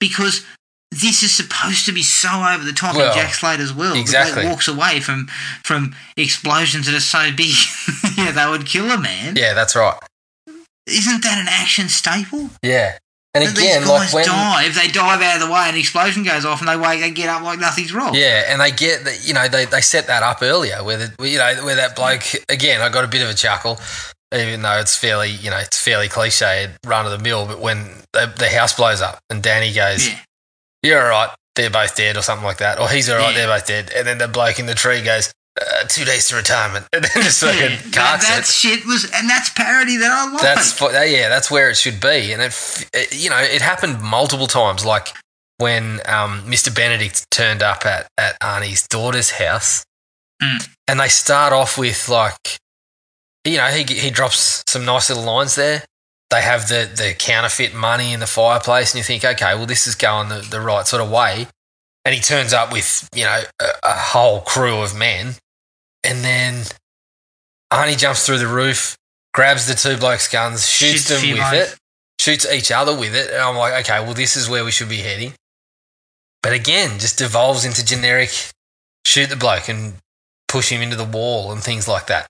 because 0.00 0.44
this 0.90 1.22
is 1.22 1.34
supposed 1.34 1.84
to 1.86 1.92
be 1.92 2.02
so 2.02 2.28
over 2.30 2.64
the 2.64 2.72
top 2.72 2.96
Well, 2.96 3.08
in 3.12 3.14
Jack 3.18 3.34
Slater's 3.34 3.74
world. 3.74 3.96
exactly. 3.98 4.46
Walks 4.46 4.68
away 4.68 5.00
from 5.00 5.26
from 5.64 5.94
explosions 6.16 6.86
that 6.86 6.94
are 6.94 7.00
so 7.00 7.30
big, 7.36 7.54
yeah, 8.16 8.30
they 8.32 8.46
would 8.50 8.64
kill 8.66 8.90
a 8.90 8.98
man. 8.98 9.36
Yeah, 9.36 9.52
that's 9.52 9.76
right. 9.76 9.98
Isn't 10.86 11.22
that 11.22 11.38
an 11.38 11.46
action 11.48 11.88
staple? 11.90 12.50
Yeah, 12.62 12.96
and 13.34 13.42
again, 13.42 13.80
these 13.80 13.88
like 13.88 14.12
when 14.12 14.24
dive, 14.24 14.74
they 14.74 14.86
dive 14.88 15.20
out 15.20 15.42
of 15.42 15.46
the 15.48 15.52
way, 15.52 15.62
and 15.66 15.74
an 15.74 15.80
explosion 15.80 16.22
goes 16.22 16.44
off, 16.44 16.60
and 16.60 16.68
they 16.68 16.76
wake, 16.76 17.00
they 17.00 17.10
get 17.10 17.28
up 17.28 17.42
like 17.42 17.58
nothing's 17.58 17.92
wrong. 17.92 18.14
Yeah, 18.14 18.44
and 18.48 18.60
they 18.60 18.70
get 18.70 19.04
that 19.04 19.26
you 19.26 19.34
know 19.34 19.48
they, 19.48 19.64
they 19.64 19.80
set 19.80 20.06
that 20.06 20.22
up 20.22 20.40
earlier 20.42 20.82
where 20.84 20.96
the, 20.98 21.28
you 21.28 21.38
know 21.38 21.64
where 21.64 21.76
that 21.76 21.96
bloke 21.96 22.22
again 22.48 22.80
I 22.80 22.88
got 22.90 23.04
a 23.04 23.08
bit 23.08 23.22
of 23.22 23.28
a 23.28 23.34
chuckle 23.34 23.78
even 24.34 24.62
though 24.62 24.78
it's 24.78 24.96
fairly 24.96 25.30
you 25.30 25.50
know 25.50 25.58
it's 25.58 25.80
fairly 25.82 26.08
cliche 26.08 26.68
run 26.84 27.06
of 27.06 27.12
the 27.12 27.18
mill 27.18 27.46
but 27.46 27.60
when 27.60 27.84
the, 28.12 28.32
the 28.36 28.48
house 28.48 28.72
blows 28.74 29.00
up 29.00 29.18
and 29.30 29.42
Danny 29.42 29.72
goes 29.72 30.08
Yeah. 30.08 30.18
you're 30.82 31.02
all 31.02 31.08
right 31.08 31.30
they're 31.54 31.70
both 31.70 31.94
dead 31.94 32.16
or 32.16 32.22
something 32.22 32.44
like 32.44 32.58
that 32.58 32.80
or 32.80 32.88
he's 32.88 33.08
all 33.08 33.16
right 33.16 33.30
Yeah. 33.30 33.46
they're 33.46 33.56
both 33.58 33.66
dead 33.66 33.92
and 33.94 34.06
then 34.06 34.18
the 34.18 34.26
bloke 34.26 34.58
in 34.58 34.66
the 34.66 34.74
tree 34.74 35.02
goes 35.02 35.32
uh, 35.60 35.84
two 35.88 36.04
days 36.04 36.28
to 36.28 36.36
retirement 36.36 36.86
and 36.92 37.04
then 37.04 37.22
just 37.22 37.40
fucking 37.40 37.60
Yeah, 37.60 37.76
that, 37.92 38.20
that 38.22 38.38
it. 38.40 38.46
shit 38.46 38.84
was, 38.86 39.04
and 39.14 39.28
that's 39.28 39.50
parody 39.50 39.96
that 39.98 40.10
I 40.10 40.30
like. 40.32 40.42
That's 40.42 40.80
yeah, 40.80 41.28
that's 41.28 41.50
where 41.50 41.70
it 41.70 41.76
should 41.76 42.00
be, 42.00 42.32
and 42.32 42.42
it, 42.42 42.88
it 42.92 43.14
you 43.14 43.30
know 43.30 43.38
it 43.38 43.62
happened 43.62 44.00
multiple 44.02 44.46
times. 44.46 44.84
Like 44.84 45.08
when 45.58 46.00
um, 46.06 46.42
Mr. 46.42 46.74
Benedict 46.74 47.30
turned 47.30 47.62
up 47.62 47.86
at 47.86 48.08
at 48.18 48.38
Arnie's 48.40 48.86
daughter's 48.88 49.30
house, 49.30 49.84
Mm. 50.42 50.68
and 50.88 50.98
they 50.98 51.06
start 51.08 51.52
off 51.52 51.78
with 51.78 52.08
like, 52.08 52.58
you 53.44 53.56
know, 53.56 53.66
he 53.68 53.84
he 53.84 54.10
drops 54.10 54.64
some 54.66 54.84
nice 54.84 55.08
little 55.08 55.24
lines 55.24 55.54
there. 55.54 55.84
They 56.30 56.42
have 56.42 56.66
the 56.68 56.90
the 56.92 57.14
counterfeit 57.16 57.72
money 57.74 58.12
in 58.12 58.18
the 58.18 58.26
fireplace, 58.26 58.92
and 58.92 58.98
you 58.98 59.04
think, 59.04 59.24
okay, 59.24 59.54
well, 59.54 59.66
this 59.66 59.86
is 59.86 59.94
going 59.94 60.28
the, 60.30 60.40
the 60.40 60.60
right 60.60 60.86
sort 60.88 61.00
of 61.02 61.10
way. 61.10 61.46
And 62.04 62.14
he 62.14 62.20
turns 62.20 62.52
up 62.52 62.72
with 62.72 63.08
you 63.14 63.24
know 63.24 63.42
a, 63.60 63.64
a 63.84 63.92
whole 63.92 64.40
crew 64.40 64.80
of 64.82 64.94
men, 64.96 65.36
and 66.04 66.24
then 66.24 66.64
Arnie 67.72 67.98
jumps 67.98 68.26
through 68.26 68.38
the 68.38 68.46
roof, 68.46 68.96
grabs 69.32 69.66
the 69.66 69.74
two 69.74 69.96
blokes' 69.98 70.28
guns, 70.28 70.68
shoots 70.68 71.08
Shoots 71.08 71.22
them 71.22 71.30
with 71.32 71.52
it, 71.52 71.76
shoots 72.20 72.46
each 72.50 72.70
other 72.70 72.96
with 72.96 73.14
it. 73.14 73.30
And 73.30 73.40
I'm 73.40 73.56
like, 73.56 73.84
okay, 73.84 74.00
well, 74.00 74.14
this 74.14 74.36
is 74.36 74.48
where 74.48 74.64
we 74.64 74.70
should 74.70 74.88
be 74.88 74.98
heading. 74.98 75.32
But 76.42 76.52
again, 76.52 76.98
just 76.98 77.18
devolves 77.18 77.64
into 77.64 77.84
generic 77.84 78.30
shoot 79.06 79.28
the 79.30 79.36
bloke 79.36 79.68
and 79.68 79.94
push 80.48 80.70
him 80.70 80.82
into 80.82 80.96
the 80.96 81.04
wall 81.04 81.52
and 81.52 81.62
things 81.62 81.88
like 81.88 82.06
that. 82.06 82.26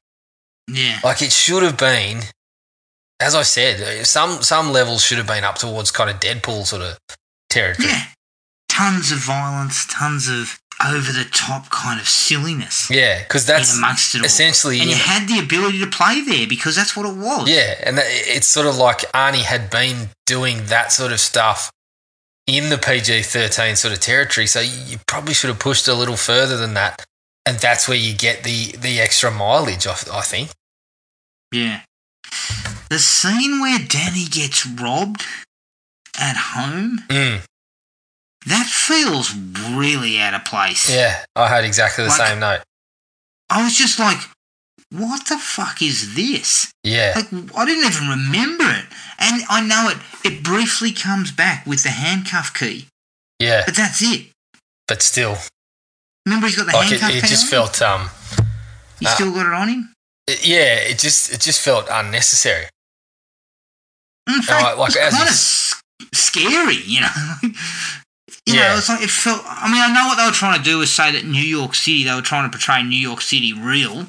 yeah. 0.69 0.99
Like 1.05 1.21
it 1.23 1.33
should 1.33 1.63
have 1.63 1.77
been, 1.77 2.23
as 3.21 3.35
I 3.35 3.43
said, 3.43 4.07
some 4.07 4.43
some 4.43 4.73
levels 4.73 5.05
should 5.05 5.19
have 5.19 5.27
been 5.27 5.45
up 5.45 5.57
towards 5.57 5.91
kind 5.91 6.11
of 6.11 6.21
Deadpool 6.21 6.65
sort 6.65 6.83
of 6.83 6.99
territory. 7.51 7.89
Yeah. 7.89 8.05
Tons 8.69 9.13
of 9.13 9.19
violence, 9.19 9.87
tons 9.87 10.29
of 10.29 10.59
over 10.85 11.13
the 11.13 11.25
top 11.31 11.71
kind 11.71 12.01
of 12.01 12.09
silliness 12.09 12.91
Yeah, 12.91 13.23
because 13.23 13.47
that's 13.47 13.77
amongst 13.77 14.15
it 14.15 14.19
all. 14.19 14.25
essentially 14.25 14.81
and 14.81 14.91
you 14.91 14.97
had 14.97 15.29
the 15.29 15.39
ability 15.39 15.79
to 15.81 15.87
play 15.87 16.21
there 16.23 16.47
because 16.49 16.75
that's 16.77 16.97
what 16.97 17.07
it 17.07 17.17
was. 17.17 17.49
Yeah, 17.49 17.75
and 17.85 17.97
that, 17.99 18.07
it's 18.09 18.47
sort 18.47 18.67
of 18.67 18.77
like 18.77 18.99
Arnie 19.13 19.43
had 19.43 19.71
been 19.71 20.09
doing 20.27 20.67
that 20.67 20.91
sort 20.93 21.13
of 21.13 21.21
stuff 21.21 21.71
in 22.47 22.69
the 22.71 22.77
PG 22.79 23.23
13 23.23 23.77
sort 23.77 23.95
of 23.95 24.01
territory. 24.01 24.47
So 24.47 24.61
you 24.61 24.99
probably 25.07 25.33
should 25.35 25.49
have 25.49 25.59
pushed 25.61 25.87
a 25.89 25.95
little 25.95 26.17
further 26.17 26.57
than 26.57 26.75
that. 26.75 27.05
And 27.47 27.59
that's 27.59 27.87
where 27.89 27.97
you 27.97 28.15
get 28.15 28.43
the, 28.43 28.73
the 28.73 29.01
extra 29.01 29.31
mileage, 29.31 29.87
I, 29.87 29.93
I 30.13 30.23
think. 30.23 30.51
Yeah. 31.53 31.83
The 32.91 32.99
scene 32.99 33.61
where 33.61 33.79
Danny 33.79 34.25
gets 34.27 34.67
robbed 34.67 35.25
at 36.19 36.37
home, 36.37 37.01
Mm, 37.09 37.41
that 38.47 38.67
feels 38.67 39.35
really 39.73 40.19
out 40.21 40.35
of 40.35 40.45
place. 40.45 40.91
yeah, 40.91 41.25
I 41.37 41.49
had 41.49 41.65
exactly 41.65 42.05
the 42.05 42.11
Like- 42.11 42.29
same 42.29 42.39
note. 42.41 42.61
I 43.51 43.63
was 43.63 43.77
just 43.77 43.99
like, 43.99 44.19
what 44.91 45.27
the 45.27 45.39
fuck 45.39 45.83
is 45.83 46.15
this? 46.15 46.73
Yeah, 46.83 47.13
Like, 47.17 47.33
I 47.57 47.65
didn't 47.67 47.85
even 47.93 48.09
remember 48.09 48.65
it. 48.65 48.87
And 49.19 49.43
I 49.49 49.61
know 49.61 49.91
it, 49.91 49.99
it 50.33 50.43
briefly 50.43 50.93
comes 50.93 51.31
back 51.31 51.67
with 51.67 51.83
the 51.83 51.91
handcuff 51.91 52.53
key, 52.55 52.87
yeah, 53.39 53.63
but 53.67 53.77
that's 53.77 54.03
it. 54.03 54.29
but 54.89 55.03
still, 55.03 55.37
Remember, 56.27 56.47
he's 56.47 56.57
got 56.57 56.67
the 56.67 56.73
like 56.73 56.87
it, 56.91 57.01
handcuff 57.01 57.11
it 57.19 57.23
key 57.23 57.29
just 57.29 57.45
on? 57.45 57.51
felt, 57.51 57.83
um, 57.83 58.11
He's 58.99 59.09
uh, 59.09 59.15
still 59.15 59.33
got 59.35 59.47
it 59.47 59.53
on 59.53 59.69
him? 59.69 59.93
it- 60.27 60.47
yeah, 60.47 60.77
it 60.77 60.99
just, 60.99 61.33
it 61.33 61.41
just 61.41 61.61
felt 61.61 61.87
unnecessary. 61.91 62.67
In 64.29 64.41
fact, 64.43 64.79
like- 64.79 64.95
like 64.97 65.11
kind 65.13 65.29
of 65.29 65.35
scary, 66.15 66.77
you 66.77 67.01
know. 67.03 67.09
you 68.47 68.55
Yeah. 68.55 68.73
know, 68.73 68.77
it's 68.79 68.89
like 68.89 69.03
it 69.03 69.11
felt. 69.11 69.43
I 69.47 69.71
mean, 69.73 69.81
I 69.83 69.93
know 69.93 70.07
what 70.09 70.17
they 70.17 70.27
were 70.27 70.33
trying 70.33 70.59
to 70.59 70.65
do 70.65 70.79
was 70.79 70.93
say 70.95 71.11
that 71.13 71.25
New 71.25 71.43
York 71.43 71.75
City. 71.75 72.05
They 72.05 72.15
were 72.15 72.23
trying 72.23 72.51
to 72.51 72.57
portray 72.57 72.83
New 72.83 72.99
York 72.99 73.21
City 73.23 73.53
real. 73.53 74.07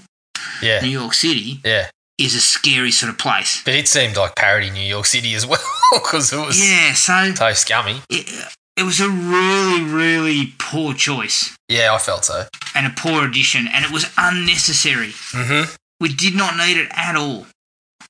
Yeah, 0.61 0.81
New 0.81 0.89
York 0.89 1.13
City 1.13 1.59
yeah. 1.63 1.89
is 2.17 2.35
a 2.35 2.39
scary 2.41 2.91
sort 2.91 3.09
of 3.11 3.17
place. 3.17 3.61
But 3.63 3.75
it 3.75 3.87
seemed 3.87 4.15
like 4.17 4.35
parody 4.35 4.69
New 4.69 4.85
York 4.87 5.05
City 5.05 5.33
as 5.35 5.45
well 5.47 5.59
because 5.93 6.31
it 6.33 6.37
was 6.37 6.59
Yeah, 6.61 6.93
so 6.93 7.33
so 7.33 7.53
scummy. 7.53 8.01
it, 8.09 8.29
it 8.77 8.83
was 8.83 8.99
a 8.99 9.09
really, 9.09 9.81
really 9.83 10.53
poor 10.59 10.93
choice 10.93 11.55
Yeah, 11.69 11.93
I 11.93 11.97
felt 11.97 12.25
so. 12.25 12.45
and 12.75 12.85
a 12.85 12.89
poor 12.89 13.25
addition, 13.25 13.67
and 13.71 13.83
it 13.85 13.91
was 13.91 14.05
unnecessary. 14.17 15.13
Mm-hmm. 15.31 15.73
We 16.01 16.13
did 16.13 16.35
not 16.35 16.57
need 16.57 16.77
it 16.77 16.89
at 16.91 17.15
all. 17.15 17.47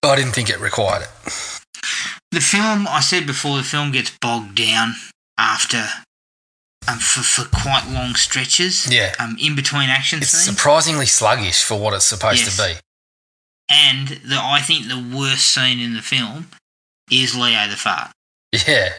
I 0.03 0.15
didn't 0.15 0.33
think 0.33 0.49
it 0.49 0.59
required 0.59 1.03
it. 1.03 1.09
The 2.31 2.41
film, 2.41 2.87
I 2.87 2.99
said 2.99 3.25
before, 3.27 3.57
the 3.57 3.63
film 3.63 3.91
gets 3.91 4.11
bogged 4.19 4.55
down 4.55 4.95
after 5.37 5.85
um, 6.87 6.99
for, 6.99 7.21
for 7.21 7.49
quite 7.49 7.85
long 7.89 8.15
stretches. 8.15 8.91
Yeah. 8.91 9.13
Um, 9.19 9.37
in 9.39 9.55
between 9.55 9.89
action 9.89 10.19
It's 10.19 10.29
scenes. 10.29 10.57
surprisingly 10.57 11.05
sluggish 11.05 11.63
for 11.63 11.79
what 11.79 11.93
it's 11.93 12.05
supposed 12.05 12.41
Yes. 12.45 12.57
to 12.57 12.63
be. 12.63 12.79
and 13.69 14.07
the 14.07 14.37
I 14.39 14.59
think 14.61 14.87
the 14.87 15.03
worst 15.17 15.47
scene 15.53 15.79
in 15.79 15.93
the 15.95 16.01
film 16.01 16.47
is 17.11 17.35
Leo 17.35 17.67
the 17.67 17.75
fart. 17.75 18.11
Yeah. 18.67 18.93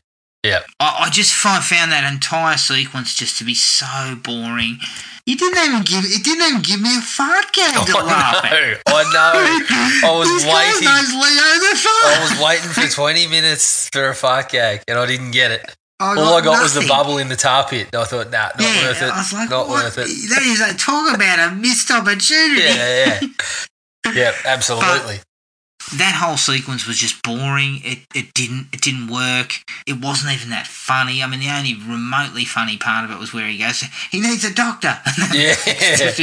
I, 0.79 1.07
I 1.07 1.11
just 1.11 1.35
fi- 1.35 1.59
found 1.61 1.91
that 1.91 2.05
entire 2.11 2.57
sequence 2.57 3.15
just 3.17 3.37
to 3.39 3.45
be 3.45 3.55
so 3.55 4.15
boring. 4.23 4.79
You 5.27 5.37
didn't 5.37 5.59
even 5.59 5.83
give 5.83 6.05
it 6.05 6.23
didn't 6.25 6.47
even 6.49 6.63
give 6.63 6.81
me 6.81 6.97
a 6.97 7.01
fart 7.01 7.53
gag 7.53 7.85
to 7.87 7.95
laugh 7.97 8.45
at. 8.45 8.53
I 8.87 9.03
know. 9.11 10.07
I 10.09 10.17
was 10.17 10.29
this 10.29 10.45
guy 10.45 10.71
waiting. 10.71 10.85
knows 10.85 11.13
Leo 11.15 11.51
the 11.59 11.77
fart. 11.83 12.05
I 12.15 12.19
was 12.31 12.45
waiting 12.45 12.71
for 12.71 12.89
20 12.95 13.27
minutes 13.27 13.89
for 13.93 14.09
a 14.11 14.15
fart 14.15 14.51
gag 14.51 14.83
and 14.87 14.97
I 15.01 15.07
didn't 15.07 15.33
get 15.33 15.51
it. 15.51 15.75
I 15.99 16.15
All 16.19 16.35
I 16.35 16.43
got 16.43 16.63
was 16.63 16.75
the 16.75 16.87
bubble 16.87 17.17
in 17.17 17.29
the 17.29 17.37
tar 17.37 17.67
pit. 17.67 17.89
I 17.95 18.05
thought, 18.05 18.31
nah, 18.31 18.49
not 18.49 18.61
yeah, 18.61 18.89
worth 18.89 19.03
it. 19.03 19.11
I 19.11 19.17
was 19.17 19.33
like, 19.33 19.49
not 19.49 19.67
what? 19.69 19.85
worth 19.85 19.99
it. 19.99 20.09
That 20.29 20.43
is 20.43 20.61
a 20.61 20.77
talk 20.77 21.15
about 21.15 21.51
a 21.51 21.55
missed 21.55 21.91
opportunity. 21.91 22.63
Yeah, 22.63 23.21
yeah. 23.25 24.13
yeah, 24.13 24.33
absolutely. 24.45 25.21
that 25.97 26.15
whole 26.15 26.37
sequence 26.37 26.87
was 26.87 26.99
just 26.99 27.23
boring. 27.23 27.81
It 27.83 28.01
it 28.15 28.35
didn't 28.35 28.69
it 28.75 28.83
didn't 28.83 29.09
work. 29.09 29.55
It 29.87 30.05
wasn't 30.05 30.35
even 30.35 30.51
that 30.51 30.67
funny. 30.67 31.23
I 31.23 31.27
mean, 31.29 31.41
the 31.41 31.49
only 31.49 31.73
remotely 31.75 32.45
funny 32.45 32.77
part 32.77 33.07
of 33.07 33.11
it 33.11 33.19
was 33.19 33.33
where 33.33 33.49
he 33.49 33.57
goes, 33.57 33.81
he 34.11 34.21
needs 34.21 34.45
a 34.45 34.53
doctor. 34.53 34.99
Yeah. 35.33 35.57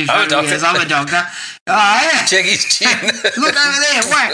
I'm 0.09 0.27
a 0.27 0.29
doctor. 0.29 0.51
goes, 0.51 0.63
I'm 0.63 0.81
a 0.81 0.87
doctor. 0.87 1.21
Oh 1.65 2.09
yeah. 2.13 2.25
Check 2.25 2.45
his 2.45 2.63
chin. 2.65 2.93
Look 3.41 3.57
over 3.57 3.79
there, 3.81 4.03
whack. 4.05 4.33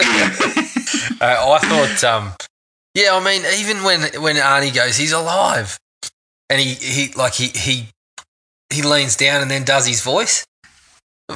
Uh, 1.22 1.52
I 1.52 1.60
thought, 1.64 2.04
um, 2.04 2.34
yeah, 2.94 3.14
I 3.14 3.24
mean, 3.24 3.44
even 3.60 3.84
when 3.84 4.02
when 4.22 4.36
Arnie 4.38 4.74
goes, 4.74 4.98
he's 4.98 5.12
alive, 5.14 5.80
and 6.50 6.60
he 6.60 6.74
he 6.76 7.12
like 7.14 7.34
he 7.34 7.48
he 7.48 7.88
he 8.72 8.82
leans 8.82 9.16
down 9.16 9.42
and 9.42 9.50
then 9.52 9.64
does 9.64 9.86
his 9.88 10.02
voice. 10.02 10.46
I 11.30 11.36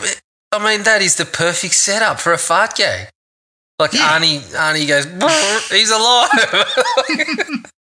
mean- 0.64 0.84
that 0.84 1.02
is 1.02 1.16
the 1.16 1.26
perfect 1.26 1.74
setup 1.74 2.20
for 2.20 2.32
a 2.34 2.38
fart 2.38 2.76
gag. 2.76 3.10
Like 3.80 3.94
Yeah. 3.94 4.10
Arnie, 4.20 4.40
Arnie 4.54 4.88
goes, 4.88 5.06
he's 5.72 5.90
alive. 5.92 6.30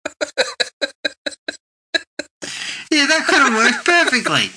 Yeah, 2.91 3.07
that 3.07 3.25
could 3.27 3.39
have 3.39 3.55
worked 3.55 3.87
perfectly. 3.87 4.51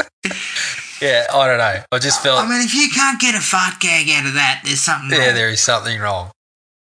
yeah, 1.01 1.25
I 1.33 1.47
don't 1.47 1.57
know. 1.57 1.83
I 1.91 1.99
just 1.99 2.21
felt, 2.21 2.39
I 2.43 2.49
mean, 2.49 2.61
if 2.61 2.73
you 2.73 2.89
can't 2.93 3.19
get 3.19 3.33
a 3.33 3.39
fart 3.39 3.79
gag 3.79 4.09
out 4.09 4.25
of 4.25 4.33
that, 4.33 4.61
there's 4.65 4.81
something 4.81 5.17
yeah, 5.17 5.27
wrong. 5.27 5.35
there 5.35 5.49
is 5.49 5.61
something 5.61 5.99
wrong. 6.01 6.31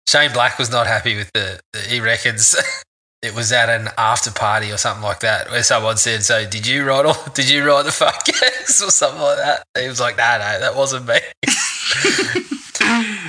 Shane 0.08 0.32
Black 0.32 0.58
was 0.58 0.70
not 0.70 0.86
happy 0.86 1.16
with 1.16 1.30
the, 1.32 1.60
the 1.72 1.80
he 1.80 2.00
reckons 2.00 2.54
it 3.22 3.34
was 3.34 3.52
at 3.52 3.68
an 3.68 3.88
after 3.96 4.30
party 4.30 4.70
or 4.70 4.76
something 4.76 5.02
like 5.02 5.20
that 5.20 5.50
where 5.50 5.62
someone 5.62 5.96
said, 5.96 6.22
"So 6.22 6.46
did 6.46 6.66
you 6.66 6.84
write 6.84 7.06
all? 7.06 7.16
Did 7.34 7.50
you 7.50 7.66
write 7.66 7.84
the 7.84 7.92
fuck 7.92 8.24
gags 8.26 8.82
or 8.82 8.90
something 8.90 9.20
like 9.22 9.38
that?" 9.38 9.64
He 9.78 9.88
was 9.88 10.00
like, 10.00 10.16
"No, 10.16 10.38
no, 10.38 10.60
that 10.60 10.74
wasn't 10.76 11.06
me." 11.06 11.18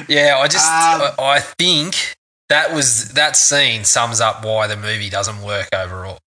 yeah, 0.07 0.37
I 0.37 0.47
just 0.47 0.65
Um, 0.65 1.01
I, 1.01 1.35
I 1.35 1.39
think 1.39 2.15
that 2.49 2.73
was 2.73 3.09
that 3.13 3.35
scene 3.35 3.83
sums 3.85 4.21
up 4.21 4.43
why 4.45 4.67
the 4.67 4.77
movie 4.77 5.09
doesn't 5.09 5.41
work 5.41 5.69
overall. 5.73 6.19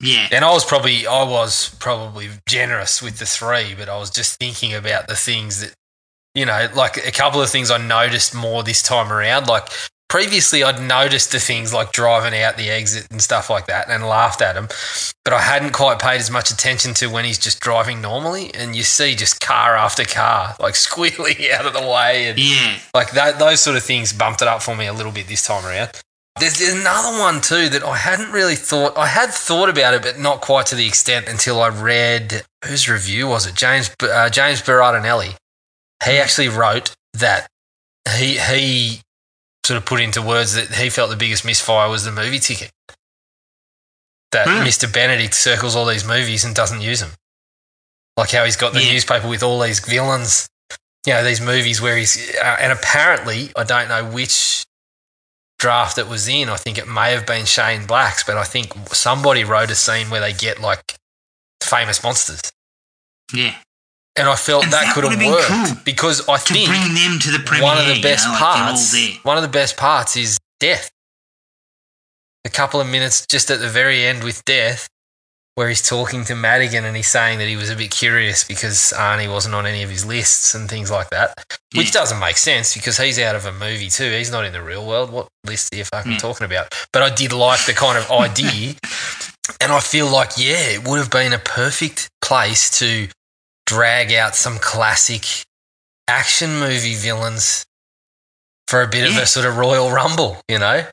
Yeah. 0.00 0.28
And 0.32 0.44
I 0.44 0.52
was 0.52 0.64
probably 0.64 1.06
I 1.06 1.24
was 1.24 1.74
probably 1.78 2.28
generous 2.46 3.02
with 3.02 3.18
the 3.18 3.26
three, 3.26 3.74
but 3.74 3.88
I 3.88 3.98
was 3.98 4.10
just 4.10 4.38
thinking 4.38 4.74
about 4.74 5.08
the 5.08 5.16
things 5.16 5.60
that 5.60 5.74
you 6.34 6.46
know, 6.46 6.68
like 6.74 6.96
a 7.06 7.10
couple 7.12 7.40
of 7.42 7.50
things 7.50 7.70
I 7.70 7.78
noticed 7.78 8.34
more 8.34 8.62
this 8.62 8.82
time 8.82 9.12
around. 9.12 9.46
Like 9.46 9.68
previously, 10.08 10.62
I'd 10.64 10.80
noticed 10.82 11.32
the 11.32 11.38
things 11.40 11.72
like 11.72 11.92
driving 11.92 12.38
out 12.40 12.56
the 12.56 12.68
exit 12.70 13.06
and 13.10 13.22
stuff 13.22 13.48
like 13.50 13.66
that, 13.66 13.88
and 13.88 14.04
laughed 14.06 14.42
at 14.42 14.56
him, 14.56 14.68
but 15.24 15.32
I 15.34 15.40
hadn't 15.40 15.72
quite 15.72 15.98
paid 16.00 16.20
as 16.20 16.30
much 16.30 16.50
attention 16.50 16.94
to 16.94 17.06
when 17.08 17.24
he's 17.24 17.38
just 17.38 17.60
driving 17.60 18.00
normally, 18.00 18.52
and 18.54 18.74
you 18.74 18.82
see 18.82 19.14
just 19.14 19.40
car 19.40 19.76
after 19.76 20.04
car 20.04 20.56
like 20.60 20.74
squealing 20.86 21.36
out 21.52 21.66
of 21.66 21.72
the 21.72 21.80
way, 21.86 22.28
and 22.28 22.38
Yeah. 22.38 22.78
like 22.94 23.12
that, 23.12 23.38
those 23.38 23.60
sort 23.60 23.76
of 23.76 23.82
things 23.84 24.12
bumped 24.12 24.42
it 24.42 24.48
up 24.48 24.62
for 24.62 24.74
me 24.76 24.86
a 24.86 24.92
little 24.92 25.12
bit 25.12 25.28
this 25.28 25.46
time 25.46 25.64
around. 25.64 25.90
There's, 26.38 26.58
there's 26.58 26.72
another 26.72 27.18
one 27.18 27.40
too 27.40 27.68
that 27.68 27.82
I 27.84 27.96
hadn't 27.96 28.30
really 28.32 28.54
thought. 28.56 28.96
I 28.96 29.08
had 29.08 29.30
thought 29.30 29.68
about 29.68 29.94
it, 29.94 30.02
but 30.02 30.18
not 30.18 30.40
quite 30.40 30.66
to 30.66 30.74
the 30.74 30.86
extent 30.86 31.28
until 31.28 31.60
I 31.60 31.68
read 31.68 32.42
whose 32.64 32.88
review 32.88 33.26
was 33.28 33.46
it? 33.46 33.54
James 33.54 33.90
uh, 34.02 34.30
James 34.30 34.62
Berardinelli. 34.62 35.34
He 36.04 36.18
actually 36.18 36.48
wrote 36.48 36.94
that 37.14 37.46
he 38.16 38.38
he 38.38 39.00
sort 39.66 39.76
of 39.76 39.84
put 39.84 40.00
into 40.00 40.22
words 40.22 40.54
that 40.54 40.68
he 40.74 40.88
felt 40.90 41.10
the 41.10 41.16
biggest 41.16 41.44
misfire 41.44 41.88
was 41.88 42.04
the 42.04 42.12
movie 42.12 42.38
ticket. 42.38 42.70
That 44.32 44.46
Really? 44.46 44.66
Mr. 44.68 44.92
Benedict 44.92 45.34
circles 45.34 45.74
all 45.76 45.84
these 45.86 46.04
movies 46.06 46.44
and 46.44 46.54
doesn't 46.54 46.80
use 46.80 47.00
them. 47.00 47.10
Like 48.16 48.30
how 48.30 48.44
he's 48.44 48.56
got 48.56 48.72
the 48.72 48.82
Yeah. 48.82 48.92
newspaper 48.92 49.28
with 49.28 49.42
all 49.42 49.60
these 49.60 49.80
villains 49.80 50.48
you 51.06 51.14
know 51.14 51.24
these 51.24 51.40
movies 51.40 51.80
where 51.80 51.96
he's 51.96 52.34
uh, 52.36 52.56
and 52.60 52.72
apparently 52.72 53.50
I 53.56 53.64
don't 53.64 53.88
know 53.88 54.04
which 54.04 54.64
draft 55.58 55.98
it 55.98 56.06
was 56.08 56.28
in. 56.28 56.48
I 56.48 56.56
think 56.56 56.78
it 56.78 56.86
may 56.88 57.12
have 57.12 57.26
been 57.26 57.44
Shane 57.46 57.86
Black's, 57.86 58.22
but 58.24 58.36
I 58.36 58.44
think 58.44 58.72
somebody 58.88 59.42
wrote 59.44 59.70
a 59.70 59.74
scene 59.74 60.10
where 60.10 60.20
they 60.20 60.32
get 60.32 60.60
like 60.60 60.96
famous 61.62 62.02
monsters, 62.02 62.40
Yeah. 63.32 63.56
And 64.16 64.28
I 64.28 64.36
felt 64.36 64.64
And 64.64 64.72
that, 64.72 64.86
that 64.86 64.94
could 64.94 65.04
have 65.04 65.24
worked 65.24 65.46
cool 65.48 65.76
because 65.84 66.28
I 66.28 66.36
think 66.38 66.68
bring 66.68 66.94
them 66.94 67.18
to 67.20 67.30
the 67.30 67.38
premiere. 67.44 67.64
one 67.64 67.78
of 67.78 67.86
the 67.86 67.96
you 67.96 68.02
best 68.02 68.26
know, 68.26 68.32
like, 68.32 68.40
parts, 68.40 69.18
one 69.24 69.36
of 69.36 69.42
the 69.42 69.48
best 69.48 69.76
parts 69.76 70.16
is 70.16 70.38
death. 70.58 70.90
A 72.44 72.48
couple 72.50 72.80
of 72.80 72.86
minutes 72.88 73.26
just 73.26 73.50
at 73.50 73.60
the 73.60 73.68
very 73.68 74.04
end 74.04 74.24
with 74.24 74.42
death, 74.46 74.88
where 75.56 75.68
he's 75.68 75.86
talking 75.86 76.24
to 76.24 76.34
Madigan 76.34 76.84
and 76.86 76.96
he's 76.96 77.08
saying 77.08 77.38
that 77.38 77.46
he 77.48 77.54
was 77.56 77.68
a 77.70 77.76
bit 77.76 77.90
curious 77.90 78.44
because 78.44 78.94
Arnie 78.96 79.30
wasn't 79.30 79.54
on 79.54 79.66
any 79.66 79.82
of 79.82 79.90
his 79.90 80.06
lists 80.06 80.54
and 80.54 80.68
things 80.68 80.90
like 80.90 81.10
that, 81.10 81.34
which 81.74 81.88
Yeah. 81.88 81.92
doesn't 82.00 82.18
make 82.18 82.38
sense 82.38 82.72
because 82.74 82.96
he's 82.96 83.18
out 83.18 83.36
of 83.36 83.44
a 83.44 83.52
movie 83.52 83.90
too. 83.90 84.10
He's 84.10 84.30
not 84.30 84.44
in 84.46 84.52
the 84.54 84.62
real 84.62 84.86
world. 84.86 85.10
What 85.10 85.28
list 85.44 85.72
are 85.74 85.76
you 85.76 85.84
fucking 85.84 86.12
Yeah. 86.12 86.18
talking 86.18 86.46
about? 86.46 86.74
But 86.92 87.02
I 87.02 87.10
did 87.10 87.32
like 87.32 87.64
the 87.66 87.74
kind 87.74 87.98
of 87.98 88.10
idea, 88.26 88.74
and 89.60 89.70
I 89.70 89.80
feel 89.80 90.06
like 90.06 90.32
yeah, 90.38 90.70
it 90.70 90.88
would 90.88 90.98
have 90.98 91.10
been 91.10 91.32
a 91.34 91.38
perfect 91.38 92.08
place 92.22 92.70
to 92.78 93.08
drag 93.70 94.12
out 94.12 94.34
some 94.34 94.58
classic 94.58 95.24
action 96.08 96.58
movie 96.58 96.96
villains 96.96 97.64
for 98.66 98.82
a 98.82 98.88
bit 98.88 99.08
of 99.08 99.16
a 99.16 99.26
sort 99.26 99.46
of 99.46 99.56
Royal 99.56 99.90
Rumble, 99.92 100.40
you 100.48 100.58
know? 100.58 100.86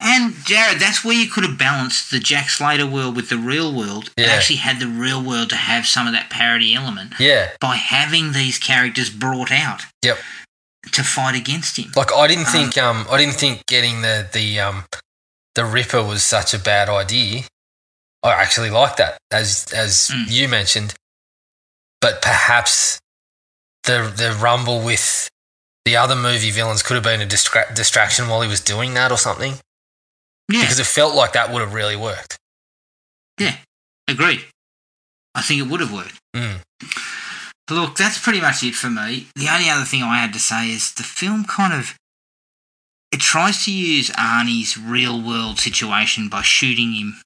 And 0.00 0.34
Jared, 0.46 0.80
that's 0.80 1.04
where 1.04 1.14
you 1.14 1.28
could 1.30 1.44
have 1.44 1.58
balanced 1.58 2.10
the 2.10 2.18
Jack 2.18 2.48
Slater 2.48 2.86
world 2.86 3.14
with 3.16 3.28
the 3.28 3.36
real 3.36 3.72
world 3.72 4.10
and 4.16 4.26
actually 4.30 4.56
had 4.56 4.80
the 4.80 4.86
real 4.88 5.22
world 5.22 5.50
to 5.50 5.56
have 5.56 5.86
some 5.86 6.06
of 6.06 6.14
that 6.14 6.30
parody 6.30 6.74
element 6.74 7.12
Yeah. 7.20 7.50
by 7.60 7.76
having 7.76 8.32
these 8.32 8.58
characters 8.58 9.10
brought 9.10 9.52
out 9.52 9.82
Yep. 10.02 10.18
to 10.92 11.04
fight 11.04 11.34
against 11.36 11.76
him. 11.78 11.92
Like 11.94 12.12
I 12.12 12.26
didn't 12.26 12.46
Um, 12.46 12.52
think 12.52 12.78
um 12.78 13.06
I 13.10 13.18
didn't 13.18 13.36
think 13.36 13.66
getting 13.66 14.00
the 14.02 14.26
the 14.32 14.58
um 14.58 14.84
the 15.54 15.64
Ripper 15.66 16.02
was 16.02 16.22
such 16.24 16.54
a 16.54 16.58
bad 16.58 16.88
idea. 16.88 17.44
I 18.24 18.30
actually 18.32 18.70
like 18.70 18.96
that 18.96 19.18
as 19.30 19.66
as 19.72 20.10
Mm. 20.12 20.30
you 20.30 20.48
mentioned. 20.48 20.94
But 22.02 22.20
perhaps 22.20 23.00
the 23.84 24.12
the 24.14 24.36
rumble 24.38 24.84
with 24.84 25.30
the 25.86 25.96
other 25.96 26.14
movie 26.16 26.50
villains 26.50 26.82
could 26.82 26.94
have 26.94 27.02
been 27.04 27.22
a 27.22 27.26
distra- 27.26 27.74
distraction 27.74 28.28
while 28.28 28.42
he 28.42 28.48
was 28.48 28.60
doing 28.60 28.92
that 28.94 29.10
or 29.10 29.16
something 29.18 29.54
Yeah, 30.48 30.60
because 30.62 30.78
it 30.78 30.86
felt 30.86 31.14
like 31.14 31.32
that 31.32 31.50
would 31.52 31.60
have 31.60 31.72
really 31.74 31.96
worked. 31.96 32.36
yeah, 33.40 33.56
agreed. 34.06 34.44
I 35.34 35.40
think 35.42 35.60
it 35.62 35.68
would 35.70 35.80
have 35.80 35.92
worked. 35.92 36.18
Mm. 36.36 36.60
Look, 37.70 37.96
that's 37.96 38.18
pretty 38.18 38.40
much 38.40 38.62
it 38.62 38.74
for 38.74 38.90
me. 38.90 39.28
The 39.34 39.48
only 39.48 39.70
other 39.70 39.84
thing 39.86 40.02
I 40.02 40.18
had 40.18 40.32
to 40.34 40.38
say 40.38 40.70
is 40.70 40.92
the 40.92 41.02
film 41.02 41.44
kind 41.44 41.72
of 41.72 41.94
it 43.10 43.20
tries 43.20 43.64
to 43.64 43.72
use 43.72 44.10
Arnie's 44.10 44.76
real 44.76 45.20
world 45.22 45.58
situation 45.58 46.28
by 46.28 46.42
shooting 46.42 46.92
him 46.92 47.20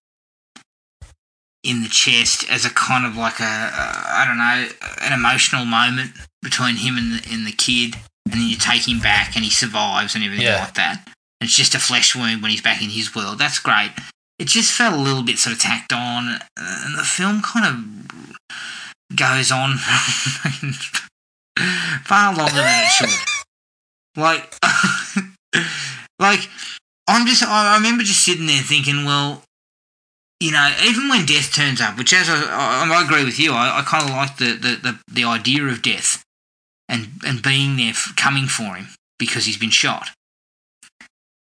in 1.66 1.82
the 1.82 1.88
chest 1.88 2.48
as 2.50 2.64
a 2.64 2.70
kind 2.70 3.04
of 3.04 3.16
like 3.16 3.40
a, 3.40 3.44
a 3.44 3.44
I 3.44 4.24
don't 4.26 4.38
know 4.38 4.68
an 5.02 5.12
emotional 5.12 5.64
moment 5.64 6.12
between 6.42 6.76
him 6.76 6.96
and 6.96 7.12
the, 7.18 7.28
and 7.32 7.46
the 7.46 7.52
kid, 7.52 7.96
and 8.24 8.34
then 8.34 8.48
you 8.48 8.56
take 8.56 8.86
him 8.88 9.00
back 9.00 9.34
and 9.34 9.44
he 9.44 9.50
survives 9.50 10.14
and 10.14 10.24
everything 10.24 10.46
Yeah. 10.46 10.60
like 10.60 10.74
that. 10.74 11.08
It's 11.40 11.54
just 11.56 11.74
a 11.74 11.78
flesh 11.78 12.14
wound 12.16 12.40
when 12.42 12.50
he's 12.50 12.62
back 12.62 12.82
in 12.82 12.88
his 12.90 13.14
world. 13.14 13.38
That's 13.38 13.58
great. 13.58 13.90
It 14.38 14.48
just 14.48 14.72
felt 14.72 14.94
a 14.94 15.02
little 15.02 15.22
bit 15.22 15.38
sort 15.38 15.54
of 15.56 15.62
tacked 15.62 15.92
on, 15.92 16.28
uh, 16.28 16.38
and 16.56 16.98
the 16.98 17.04
film 17.04 17.42
kind 17.42 17.66
of 17.66 19.16
goes 19.16 19.50
on 19.52 19.76
far 22.04 22.34
longer 22.34 22.52
than 22.54 22.84
it 22.84 22.88
should. 22.90 23.10
Like, 24.16 24.54
like 26.18 26.48
I'm 27.08 27.26
just 27.26 27.42
I 27.42 27.76
remember 27.76 28.02
just 28.02 28.24
sitting 28.24 28.46
there 28.46 28.62
thinking, 28.62 29.04
well, 29.04 29.42
you 30.40 30.52
know, 30.52 30.74
even 30.84 31.08
when 31.08 31.26
death 31.26 31.54
turns 31.54 31.80
up, 31.80 31.96
which 31.96 32.12
as 32.12 32.28
I, 32.28 32.34
I, 32.34 32.90
I 32.92 33.04
agree 33.04 33.24
with 33.24 33.38
you, 33.38 33.52
I, 33.52 33.80
I 33.80 33.82
kind 33.82 34.04
of 34.04 34.10
like 34.10 34.36
the, 34.36 34.52
the, 34.52 34.76
the, 34.82 34.98
the 35.10 35.24
idea 35.24 35.64
of 35.64 35.82
death 35.82 36.22
and 36.88 37.08
and 37.26 37.42
being 37.42 37.76
there, 37.76 37.90
f- 37.90 38.12
coming 38.16 38.46
for 38.46 38.74
him 38.74 38.88
because 39.18 39.46
he's 39.46 39.58
been 39.58 39.70
shot. 39.70 40.10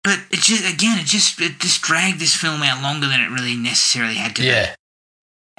But 0.03 0.21
it 0.31 0.41
just 0.41 0.71
again, 0.71 0.99
it 0.99 1.07
just 1.07 1.41
it 1.41 1.59
just 1.59 1.83
dragged 1.83 2.21
this 2.21 2.35
film 2.35 2.63
out 2.63 2.83
longer 2.83 3.07
than 3.09 3.21
it 3.21 3.31
really 3.31 3.57
necessarily 3.57 4.15
had 4.15 4.37
to 4.37 4.43
be. 4.43 4.49
Yeah. 4.49 4.75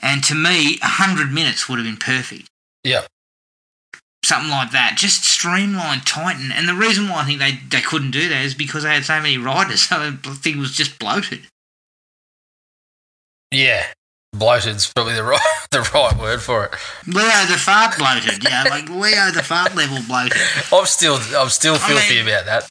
And 0.02 0.24
to 0.26 0.36
me, 0.36 0.78
a 0.82 0.88
hundred 0.88 1.32
minutes 1.32 1.68
would 1.68 1.80
have 1.80 1.86
been 1.86 1.98
perfect. 1.98 2.48
Yeah. 2.84 3.06
Something 4.24 4.50
like 4.50 4.72
that, 4.72 4.96
just 4.98 5.24
streamline, 5.24 6.02
tighten. 6.02 6.52
And 6.52 6.68
the 6.68 6.74
reason 6.74 7.10
why 7.10 7.22
I 7.22 7.26
think 7.26 7.40
they, 7.40 7.60
they 7.70 7.82
couldn't 7.82 8.12
do 8.12 8.28
that 8.30 8.44
is 8.44 8.56
because 8.56 8.84
they 8.84 8.94
had 8.94 9.06
so 9.06 9.22
many 9.22 9.38
writers, 9.38 9.82
so 9.90 10.12
the 10.12 10.36
thing 10.36 10.58
was 10.58 10.72
just 10.72 10.98
bloated. 11.00 11.48
Yeah. 13.56 13.84
Bloated's 14.34 14.92
probably 14.92 15.14
the 15.16 15.24
right 15.34 15.40
the 15.72 15.80
right 15.94 16.18
word 16.20 16.42
for 16.42 16.66
it. 16.66 16.72
Leo 17.08 17.24
the 17.48 17.56
fart 17.58 17.98
bloated, 17.98 18.44
yeah, 18.44 18.66
like 18.70 18.90
Leo 18.90 19.32
the 19.32 19.42
fart 19.42 19.74
level 19.76 20.00
bloated. 20.08 20.36
I'm 20.74 20.86
still 20.86 21.16
I'm 21.38 21.48
still 21.50 21.76
I 21.76 21.88
filthy 21.88 22.16
mean- 22.16 22.28
about 22.28 22.46
that. 22.46 22.68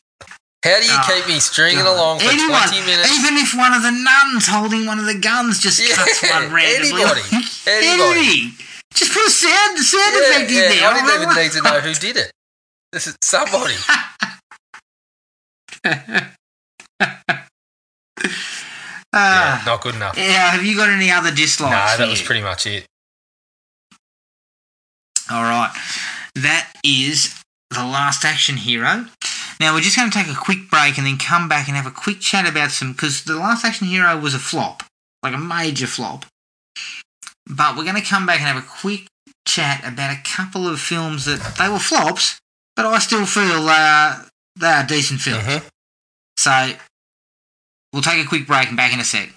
How 0.65 0.81
do 0.81 0.87
you 0.87 0.93
Oh, 0.97 1.05
keep 1.15 1.27
me 1.29 1.41
stringing 1.41 1.85
God. 1.85 1.95
along 1.97 2.19
for 2.21 2.25
Anyone, 2.33 2.69
20 2.69 2.81
minutes? 2.87 3.13
Even 3.19 3.37
if 3.37 3.53
one 3.55 3.75
of 3.75 3.83
the 3.83 3.91
nuns 3.93 4.47
holding 4.49 4.87
one 4.87 4.99
of 4.99 5.05
the 5.05 5.19
guns 5.19 5.59
just 5.61 5.77
Yeah, 5.81 5.95
cuts 5.95 6.23
one 6.23 6.53
randomly. 6.53 7.03
anybody, 7.05 7.21
anybody. 7.69 8.49
Anything. 8.49 8.67
Just 8.95 9.13
put 9.13 9.27
a 9.27 9.31
sound, 9.31 9.77
sound 9.79 10.15
Yeah, 10.17 10.21
effect 10.21 10.51
in 10.51 10.57
yeah, 10.57 10.69
there. 10.69 10.89
I 10.89 10.95
didn't 10.95 11.23
even 11.23 11.37
need 11.37 11.53
to 11.53 11.63
know 11.63 11.81
who 11.81 11.93
did 12.01 12.17
it. 12.17 12.33
This 12.93 13.07
is 13.09 13.17
somebody. 13.23 13.75
Yeah, 19.15 19.59
Ah. 19.61 19.63
not 19.67 19.81
good 19.81 19.95
enough. 19.95 20.17
yeah, 20.19 20.51
have 20.51 20.65
you 20.65 20.77
got 20.77 20.89
any 20.89 21.11
other 21.11 21.31
No, 21.31 21.37
dislikes? 21.37 21.97
that 21.99 22.09
was 22.09 22.23
pretty 22.23 22.43
much 22.43 22.67
it. 22.67 22.87
All 25.31 25.43
right. 25.43 25.73
That 26.35 26.71
is 26.85 27.35
The 27.71 27.85
Last 27.85 28.25
Action 28.25 28.57
Hero. 28.57 29.07
Now, 29.61 29.73
we're 29.75 29.81
just 29.81 29.97
going 29.97 30.11
to 30.11 30.17
take 30.19 30.29
a 30.29 30.39
quick 30.39 30.69
break 30.69 30.99
and 30.99 31.07
then 31.07 31.17
come 31.17 31.49
back 31.49 31.69
and 31.69 31.77
have 31.77 31.87
a 31.87 31.91
quick 31.91 32.21
chat 32.21 32.47
about 32.49 32.73
some. 32.73 32.93
Because 32.93 33.25
The 33.25 33.37
Last 33.37 33.65
Action 33.65 33.87
Hero 33.87 34.19
was 34.19 34.35
a 34.35 34.39
flop, 34.39 34.83
like 35.23 35.35
a 35.35 35.39
major 35.39 35.87
flop. 35.87 36.27
but 37.47 37.77
we're 37.77 37.85
going 37.85 37.95
to 37.97 38.03
come 38.03 38.27
back 38.27 38.41
and 38.41 38.49
have 38.49 38.57
a 38.63 38.67
quick 38.67 39.07
chat 39.47 39.83
about 39.87 40.11
a 40.17 40.21
couple 40.25 40.67
of 40.67 40.81
films 40.81 41.27
that 41.27 41.55
they 41.59 41.69
were 41.69 41.79
flops, 41.79 42.41
but 42.75 42.87
I 42.87 42.99
still 42.99 43.27
feel 43.27 43.69
uh, 43.69 44.23
they 44.57 44.67
are 44.67 44.83
decent 44.87 45.21
films. 45.21 45.45
Mhm. 45.45 45.63
So 46.39 46.73
we'll 47.95 48.03
take 48.03 48.23
a 48.23 48.29
quick 48.29 48.47
break 48.47 48.69
and 48.69 48.77
back 48.77 48.93
in 48.93 48.99
a 48.99 49.05
sec. 49.05 49.31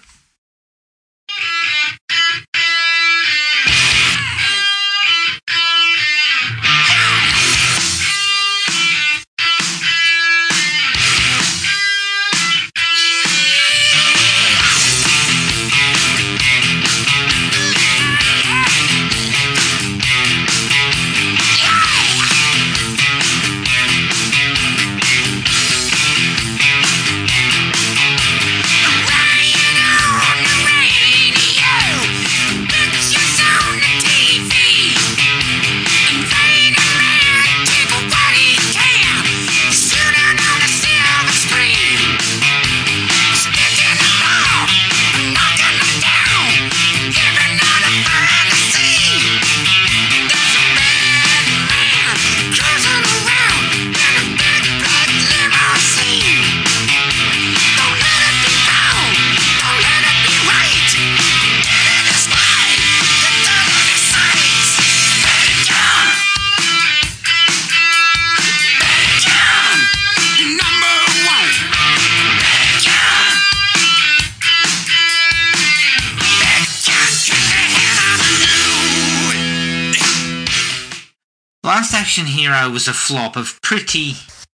Was 82.70 82.86
a 82.86 82.92
flop 82.92 83.36
of 83.36 83.60
pretty 83.62 84.14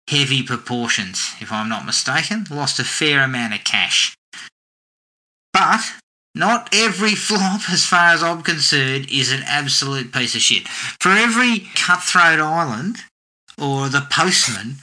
heavy 0.08 0.42
proportions, 0.42 1.32
if 1.40 1.52
I'm 1.52 1.68
not 1.68 1.86
mistaken. 1.86 2.44
Lost 2.50 2.78
a 2.78 2.84
fair 2.84 3.22
amount 3.22 3.54
of 3.54 3.64
cash. 3.64 4.16
But 5.52 5.80
not 6.34 6.68
every 6.74 7.14
flop, 7.28 7.70
as 7.70 7.86
far 7.86 8.12
as 8.12 8.22
I'm 8.22 8.42
concerned, 8.42 9.06
is 9.10 9.32
an 9.32 9.42
absolute 9.46 10.12
piece 10.12 10.34
of 10.34 10.40
shit. 10.40 10.68
For 10.68 11.10
every 11.10 11.68
Cutthroat 11.74 12.40
Island 12.40 12.96
or 13.56 13.88
The 13.88 14.06
Postman, 14.10 14.76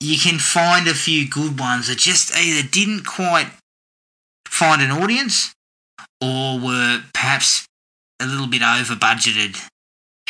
you 0.00 0.18
can 0.18 0.38
find 0.38 0.86
a 0.86 0.94
few 0.94 1.28
good 1.28 1.58
ones 1.58 1.88
that 1.88 1.98
just 1.98 2.36
either 2.36 2.68
didn't 2.68 3.04
quite 3.04 3.48
find 4.46 4.82
an 4.82 4.90
audience 4.90 5.52
or 6.20 6.58
were 6.58 7.02
perhaps 7.12 7.66
a 8.20 8.26
little 8.26 8.46
bit 8.46 8.62
over 8.62 8.94
budgeted 8.94 9.60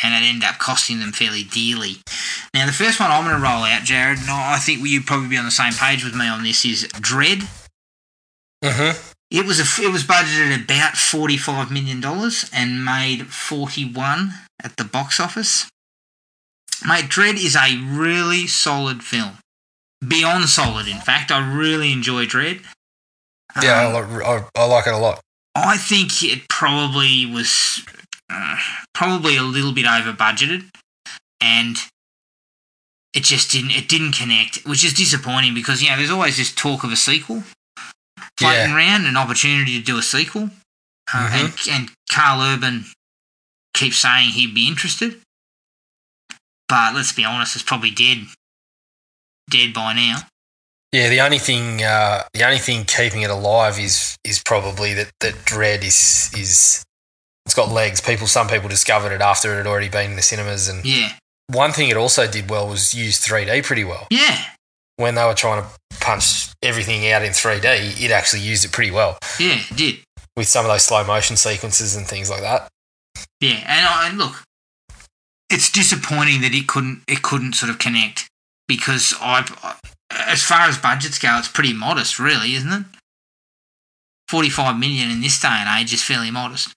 and 0.03 0.13
it 0.13 0.27
ended 0.27 0.47
up 0.49 0.57
costing 0.59 0.99
them 0.99 1.11
fairly 1.11 1.43
dearly. 1.43 1.97
Now, 2.53 2.65
the 2.65 2.73
first 2.73 2.99
one 2.99 3.11
I'm 3.11 3.23
going 3.25 3.35
to 3.35 3.41
roll 3.41 3.63
out, 3.63 3.83
Jared, 3.83 4.19
and 4.19 4.29
I 4.29 4.57
think 4.57 4.79
you'd 4.85 5.05
probably 5.05 5.27
be 5.29 5.37
on 5.37 5.45
the 5.45 5.51
same 5.51 5.73
page 5.73 6.03
with 6.03 6.15
me 6.15 6.27
on 6.27 6.43
this, 6.43 6.65
is 6.65 6.87
Dredd. 6.93 7.47
Mhm. 8.63 9.13
It 9.31 9.45
was 9.45 9.59
a, 9.59 9.83
it 9.83 9.91
was 9.91 10.03
budgeted 10.03 10.51
at 10.53 10.61
about 10.61 10.97
forty 10.97 11.37
five 11.37 11.69
million 11.71 12.01
dollars 12.01 12.49
and 12.51 12.83
made 12.83 13.27
forty 13.27 13.85
one 13.85 14.33
at 14.61 14.77
the 14.77 14.83
box 14.83 15.19
office. 15.19 15.67
Mate, 16.85 17.05
Dredd 17.05 17.35
is 17.35 17.55
a 17.55 17.77
really 17.77 18.47
solid 18.47 19.03
film, 19.03 19.37
beyond 20.05 20.49
solid. 20.49 20.87
In 20.87 20.99
fact, 20.99 21.31
I 21.31 21.39
really 21.53 21.91
enjoy 21.91 22.25
Dredd. 22.25 22.61
Yeah, 23.61 23.87
Um, 23.87 24.21
I, 24.21 24.23
I, 24.23 24.45
I 24.55 24.65
like 24.65 24.87
it 24.87 24.93
a 24.93 24.97
lot. 24.97 25.19
I 25.55 25.77
think 25.77 26.23
it 26.23 26.47
probably 26.49 27.25
was 27.25 27.83
uh, 28.29 28.57
probably 28.93 29.37
a 29.37 29.43
little 29.43 29.73
bit 29.73 29.85
over 29.85 30.13
budgeted, 30.13 30.69
and 31.41 31.77
it 33.13 33.23
just 33.23 33.51
didn't 33.51 33.71
it 33.71 33.87
didn't 33.87 34.13
connect, 34.13 34.65
which 34.65 34.83
is 34.85 34.93
disappointing 34.93 35.53
because 35.53 35.81
you 35.81 35.89
know 35.89 35.97
there's 35.97 36.11
always 36.11 36.37
this 36.37 36.53
talk 36.53 36.83
of 36.83 36.91
a 36.91 36.95
sequel 36.95 37.43
floating 38.37 38.69
Yeah. 38.69 38.75
around, 38.75 39.05
an 39.05 39.17
opportunity 39.17 39.79
to 39.79 39.85
do 39.85 39.97
a 39.97 40.03
sequel, 40.03 40.49
uh, 41.13 41.29
and 41.33 41.53
and 41.69 41.91
Karl 42.11 42.41
Urban 42.41 42.85
keeps 43.73 43.97
saying 43.97 44.29
he'd 44.31 44.53
be 44.53 44.67
interested, 44.67 45.19
but 46.67 46.93
let's 46.93 47.11
be 47.13 47.23
honest, 47.25 47.55
it's 47.55 47.63
probably 47.63 47.91
dead, 47.91 48.27
dead 49.49 49.73
by 49.73 49.93
now. 49.93 50.19
Yeah, 50.91 51.09
the 51.09 51.21
only 51.21 51.37
thing 51.39 51.83
uh, 51.83 52.23
the 52.33 52.43
only 52.43 52.57
thing 52.59 52.83
keeping 52.85 53.21
it 53.21 53.29
alive 53.29 53.79
is 53.79 54.17
is 54.23 54.41
probably 54.43 54.93
that 54.95 55.11
that 55.21 55.33
Dredd 55.45 55.83
is 55.83 56.31
is 56.35 56.83
it's 57.49 57.55
got 57.55 57.69
legs. 57.69 57.99
People, 57.99 58.27
some 58.27 58.47
people 58.47 58.69
discovered 58.69 59.11
it 59.11 59.21
after 59.21 59.51
it 59.53 59.57
had 59.57 59.65
already 59.65 59.89
been 59.89 60.11
in 60.11 60.15
the 60.15 60.21
cinemas, 60.21 60.67
and 60.67 60.85
Yeah, 60.85 61.13
one 61.47 61.71
thing 61.71 61.89
it 61.89 61.97
also 61.97 62.27
did 62.29 62.47
well 62.47 62.67
was 62.69 62.93
use 62.93 63.19
3D 63.25 63.63
pretty 63.63 63.83
well. 63.83 64.05
yeah, 64.11 64.37
When 64.97 65.15
they 65.15 65.23
were 65.25 65.33
trying 65.33 65.63
to 65.63 65.69
punch 65.99 66.49
everything 66.61 67.09
out 67.11 67.23
in 67.23 67.31
3D, 67.31 67.99
it 68.03 68.11
actually 68.11 68.41
used 68.41 68.65
it 68.65 68.71
pretty 68.71 68.91
well 68.91 69.17
yeah, 69.39 69.57
it 69.67 69.75
did. 69.75 69.95
with 70.37 70.47
some 70.47 70.63
of 70.63 70.71
those 70.71 70.83
slow 70.83 71.03
motion 71.03 71.37
sequences 71.37 71.95
and 71.95 72.05
things 72.07 72.29
like 72.29 72.41
that. 72.41 72.67
Yeah, 73.41 73.63
and, 73.65 73.85
I, 73.87 74.07
and 74.09 74.17
look, 74.19 74.43
it's 75.49 75.71
disappointing 75.71 76.41
that 76.41 76.53
it 76.53 76.67
couldn't 76.67 77.01
it 77.07 77.23
couldn't 77.23 77.53
sort 77.53 77.71
of 77.71 77.79
connect 77.79 78.27
because 78.67 79.15
I, 79.19 79.49
as 80.11 80.43
far 80.43 80.67
as 80.67 80.77
budgets 80.77 81.17
go, 81.17 81.35
it's 81.39 81.47
pretty 81.47 81.73
modest, 81.73 82.19
really, 82.19 82.53
isn't 82.53 82.71
it? 82.71 82.83
Forty 84.27 84.49
five 84.51 84.77
million 84.77 85.09
in 85.09 85.21
this 85.21 85.39
day 85.39 85.47
and 85.49 85.81
age 85.81 85.91
is 85.91 86.03
fairly 86.03 86.29
modest. 86.29 86.71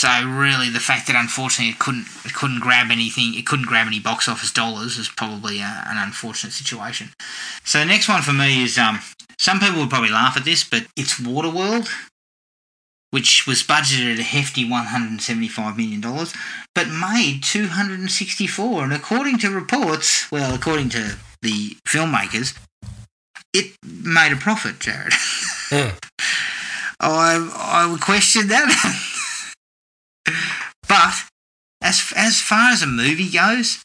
So 0.00 0.08
really, 0.26 0.70
the 0.70 0.80
fact 0.80 1.08
that 1.08 1.14
unfortunately 1.14 1.72
it 1.72 1.78
couldn't 1.78 2.06
it 2.24 2.32
couldn't 2.32 2.60
grab 2.60 2.90
anything, 2.90 3.34
it 3.34 3.44
couldn't 3.44 3.66
grab 3.66 3.86
any 3.86 4.00
box 4.00 4.30
office 4.30 4.50
dollars 4.50 4.96
is 4.96 5.10
probably 5.10 5.60
a, 5.60 5.84
an 5.86 5.98
unfortunate 5.98 6.54
situation. 6.54 7.10
So 7.64 7.80
the 7.80 7.84
next 7.84 8.08
one 8.08 8.22
for 8.22 8.32
me 8.32 8.64
is 8.64 8.78
um, 8.78 9.00
some 9.38 9.60
people 9.60 9.78
would 9.78 9.90
probably 9.90 10.08
laugh 10.08 10.38
at 10.38 10.46
this, 10.46 10.64
but 10.64 10.86
it's 10.96 11.20
Waterworld 11.20 11.90
which 13.10 13.46
was 13.46 13.62
budgeted 13.62 14.14
at 14.14 14.18
a 14.20 14.22
hefty 14.22 14.64
$175 14.64 15.76
million, 15.76 16.00
but 16.76 16.86
made 16.88 17.42
264 17.42 18.84
And 18.84 18.92
according 18.92 19.36
to 19.38 19.50
reports, 19.50 20.30
well, 20.30 20.54
according 20.54 20.90
to 20.90 21.16
the 21.42 21.76
filmmakers, 21.84 22.56
it 23.52 23.76
made 23.84 24.32
a 24.32 24.36
profit, 24.36 24.78
Jared. 24.78 25.12
Hmm. 25.12 25.88
I, 27.00 27.50
I 27.56 27.90
would 27.90 28.00
question 28.00 28.46
that. 28.46 29.16
but 30.88 31.14
as, 31.82 32.12
as 32.16 32.40
far 32.40 32.70
as 32.72 32.82
a 32.82 32.86
movie 32.86 33.30
goes, 33.30 33.82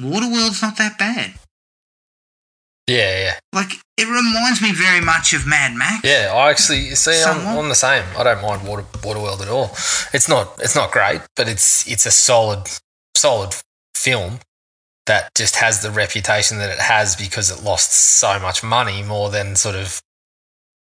Waterworld's 0.00 0.62
not 0.62 0.76
that 0.78 0.98
bad. 0.98 1.34
Yeah, 2.86 3.18
yeah, 3.20 3.34
Like, 3.52 3.72
it 3.98 4.06
reminds 4.06 4.62
me 4.62 4.72
very 4.72 5.02
much 5.02 5.34
of 5.34 5.46
Mad 5.46 5.74
Max. 5.76 6.00
yeah. 6.04 6.32
I 6.34 6.48
actually 6.48 6.94
see. 6.94 7.22
I'm, 7.22 7.46
I'm 7.58 7.68
the 7.68 7.74
same. 7.74 8.02
I 8.16 8.22
don't 8.22 8.40
mind 8.40 8.66
Water 8.66 8.82
Waterworld 9.02 9.42
at 9.42 9.48
all. 9.48 9.72
It's 10.14 10.26
not. 10.26 10.54
It's 10.60 10.74
not 10.74 10.90
great, 10.90 11.20
but 11.36 11.48
it's 11.48 11.86
it's 11.86 12.06
a 12.06 12.10
solid 12.10 12.66
solid 13.14 13.54
film 13.94 14.38
that 15.04 15.28
just 15.34 15.56
has 15.56 15.82
the 15.82 15.90
reputation 15.90 16.56
that 16.58 16.70
it 16.70 16.78
has 16.78 17.14
because 17.14 17.50
it 17.50 17.62
lost 17.62 17.92
so 17.92 18.38
much 18.38 18.62
money 18.62 19.02
more 19.02 19.28
than 19.28 19.54
sort 19.54 19.74
of. 19.74 20.00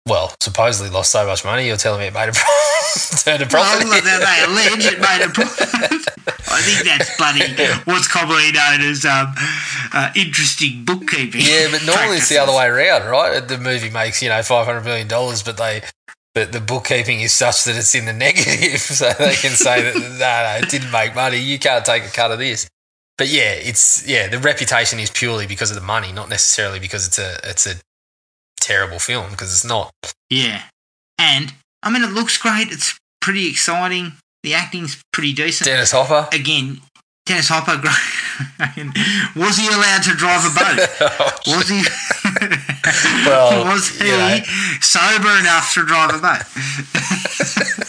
Well, 0.07 0.33
supposedly 0.41 0.91
lost 0.91 1.11
so 1.11 1.27
much 1.27 1.45
money. 1.45 1.67
You're 1.67 1.77
telling 1.77 2.01
me 2.01 2.07
it 2.07 2.15
made 2.15 2.29
a 2.29 2.33
profit, 2.33 3.25
turned 3.25 3.43
a 3.43 3.47
profit. 3.47 3.89
look, 3.89 4.05
they, 4.05 4.45
allege 4.47 4.87
it 4.87 5.01
made 5.01 5.25
a 5.25 5.31
profit. 5.31 5.69
I 6.49 6.63
think 6.63 6.87
that's 6.87 7.17
bloody 7.17 7.43
what's 7.85 8.09
commonly 8.09 8.53
known 8.53 8.81
as 8.81 9.05
um, 9.05 9.35
uh, 9.93 10.11
interesting 10.15 10.85
bookkeeping. 10.85 11.43
Yeah, 11.43 11.69
but 11.71 11.85
normally 11.85 12.19
it's 12.19 12.29
the 12.29 12.39
other 12.39 12.57
way 12.57 12.67
around, 12.67 13.11
right? 13.11 13.47
The 13.47 13.59
movie 13.59 13.91
makes 13.91 14.23
you 14.23 14.29
know 14.29 14.43
five 14.43 14.65
hundred 14.65 14.85
million 14.85 15.09
dollars, 15.09 15.43
but 15.43 15.57
they 15.57 15.83
but 16.35 16.53
the 16.53 16.61
bookkeeping 16.61 17.21
is 17.23 17.33
such 17.33 17.65
that 17.65 17.77
it's 17.77 17.95
in 17.95 18.05
the 18.05 18.13
negative, 18.27 18.79
so 18.81 19.11
they 19.19 19.35
can 19.35 19.53
say 19.53 19.83
that 19.83 19.95
no, 19.97 20.01
no, 20.01 20.67
it 20.67 20.71
didn't 20.71 20.93
make 20.93 21.15
money. 21.15 21.39
You 21.39 21.59
can't 21.59 21.85
take 21.85 22.05
a 22.05 22.11
cut 22.11 22.31
of 22.31 22.39
this. 22.39 22.69
But 23.19 23.29
yeah, 23.29 23.53
it's 23.55 24.07
yeah, 24.07 24.29
the 24.29 24.39
reputation 24.39 25.01
is 25.01 25.11
purely 25.11 25.47
because 25.47 25.71
of 25.71 25.77
the 25.77 25.83
money, 25.83 26.13
not 26.13 26.29
necessarily 26.29 26.79
because 26.79 27.07
it's 27.07 27.19
a 27.19 27.39
it's 27.45 27.67
a 27.67 27.75
terrible 28.67 28.99
film 28.99 29.31
because 29.31 29.53
it's 29.53 29.65
not. 29.65 29.93
Yeah, 30.31 30.63
and 31.19 31.53
I 31.83 31.91
mean 31.91 32.03
it 32.03 32.13
looks 32.13 32.37
great. 32.37 32.69
It's 32.73 32.99
pretty 33.21 33.49
exciting. 33.49 34.13
The 34.43 34.55
acting's 34.55 35.03
pretty 35.13 35.33
decent. 35.33 35.67
Dennis 35.67 35.93
Hopper. 35.93 36.29
Again, 36.35 36.81
Dennis 37.27 37.49
Hopper, 37.49 37.73
was 39.41 39.57
he 39.57 39.67
allowed 39.67 40.03
to 40.05 40.15
drive 40.15 40.45
a 40.47 40.55
boat? 40.55 40.89
Was 41.47 41.69
he? 41.69 41.83
Well, 43.27 43.65
was 43.65 43.89
he 43.99 44.07
you 44.07 44.13
know. 44.17 44.39
sober 44.81 45.29
enough 45.41 45.75
to 45.75 45.85
drive 45.85 46.11
a 46.15 46.19
boat? 46.23 46.45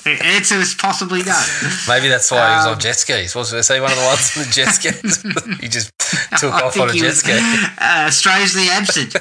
the 0.03 0.17
answer 0.23 0.55
is 0.55 0.73
possibly 0.73 1.21
no. 1.21 1.39
Maybe 1.87 2.07
that's 2.07 2.31
why 2.31 2.49
he 2.49 2.55
was 2.57 2.65
Um, 2.65 2.73
on 2.73 2.79
jet 2.79 2.95
skis. 2.95 3.35
Was 3.35 3.51
he 3.51 3.79
one 3.79 3.91
of 3.91 3.97
the 3.97 4.03
ones 4.05 4.35
on 4.35 4.43
the 4.43 4.49
jet 4.51 4.71
skis? 4.73 5.21
he 5.61 5.67
just 5.67 5.91
took 6.39 6.51
I 6.51 6.61
off 6.63 6.79
on 6.79 6.89
a 6.89 6.93
he 6.93 6.99
jet 7.01 7.05
was, 7.09 7.19
ski. 7.19 7.37
Uh, 7.77 8.09
strangely 8.09 8.69
absent. 8.69 9.15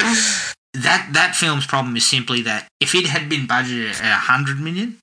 that 0.74 1.08
that 1.12 1.34
film's 1.34 1.66
problem 1.66 1.96
is 1.96 2.06
simply 2.06 2.42
that 2.42 2.68
if 2.80 2.94
it 2.94 3.06
had 3.06 3.28
been 3.28 3.46
budgeted 3.46 4.00
at 4.00 4.12
a 4.12 4.18
hundred 4.18 4.60
million, 4.60 4.98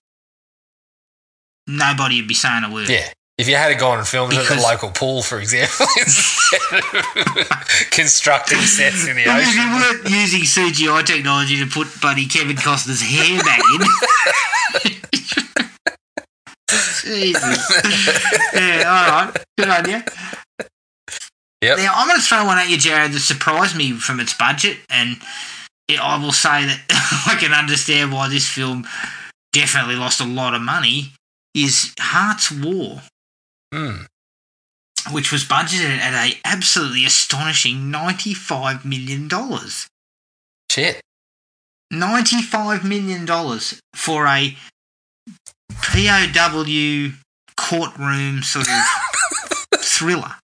nobody 1.68 2.20
would 2.22 2.28
be 2.28 2.34
saying 2.34 2.64
a 2.64 2.72
word. 2.72 2.90
Yeah. 2.90 3.10
If 3.38 3.48
you 3.48 3.56
had 3.56 3.78
gone 3.78 4.00
and 4.00 4.08
filmed 4.08 4.34
it 4.34 4.38
at 4.38 4.42
Because- 4.44 4.64
the 4.64 4.68
local 4.68 4.90
pool, 4.90 5.22
for 5.22 5.40
example, 5.40 5.86
instead 6.00 6.62
of 6.74 7.90
constructing 7.92 8.58
sets 8.62 9.06
in 9.08 9.16
the 9.16 9.26
Well, 9.28 9.40
if 9.40 9.54
you 9.54 9.62
ocean. 9.62 9.74
weren't 10.04 10.10
using 10.10 10.42
CGI 10.42 11.06
technology 11.06 11.58
to 11.60 11.68
put 11.68 11.88
buddy 12.02 12.26
Kevin 12.26 12.56
Costner's 12.56 13.02
hair 13.02 13.40
back 13.44 13.60
in. 13.60 13.82
Jesus. 17.04 17.84
Yeah, 18.54 18.84
all 18.88 19.26
right. 19.26 19.38
Good 19.58 19.70
on 19.70 19.90
you. 19.90 20.02
Yep. 21.62 21.78
Now, 21.80 21.94
I'm 21.96 22.08
going 22.08 22.20
to 22.20 22.26
throw 22.26 22.46
one 22.46 22.58
at 22.60 22.70
you, 22.70 22.78
Jared, 22.78 23.14
that 23.14 23.20
surprised 23.20 23.76
me 23.76 23.94
from 23.94 24.20
its 24.20 24.34
budget, 24.34 24.78
and 24.90 25.18
it, 25.88 26.00
I 26.00 26.18
will 26.22 26.32
say 26.32 26.66
that 26.66 26.82
I 27.28 27.36
can 27.40 27.52
understand 27.54 28.12
why 28.12 28.28
this 28.30 28.48
film 28.48 28.86
definitely 29.54 29.96
lost 29.96 30.22
a 30.22 30.26
lot 30.26 30.54
of 30.54 30.62
money, 30.62 31.14
is 31.56 31.94
Hart's 32.00 32.52
War, 32.52 33.02
Hmm. 33.74 34.04
which 35.12 35.32
was 35.32 35.44
budgeted 35.44 35.98
at 35.98 36.14
a 36.14 36.38
absolutely 36.46 37.06
astonishing 37.06 37.92
$95 37.92 38.86
million. 38.86 39.30
Shit. 40.72 41.02
$95 41.92 42.84
million 42.84 43.26
for 43.96 44.28
a 44.28 44.56
POW 45.82 47.12
courtroom 47.58 48.44
sort 48.44 48.68
of 48.70 48.84
thriller. 49.80 50.36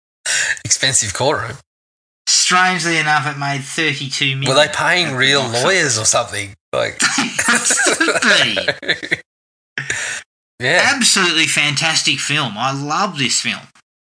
Expensive 0.66 1.14
courtroom. 1.14 1.58
Strangely 2.28 2.98
enough, 2.98 3.28
it 3.28 3.38
made 3.38 3.62
32 3.62 4.38
million. 4.38 4.50
Were 4.50 4.56
they 4.56 4.72
paying 4.74 5.16
real 5.16 5.42
lawyers 5.48 6.00
or 6.00 6.06
something? 6.06 6.54
Like, 6.72 7.00
Absolutely. 7.50 8.58
yeah. 10.60 10.92
Absolutely 10.96 11.46
fantastic 11.46 12.20
film. 12.20 12.54
I 12.58 12.72
love 12.72 13.18
this 13.18 13.42
film. 13.42 13.62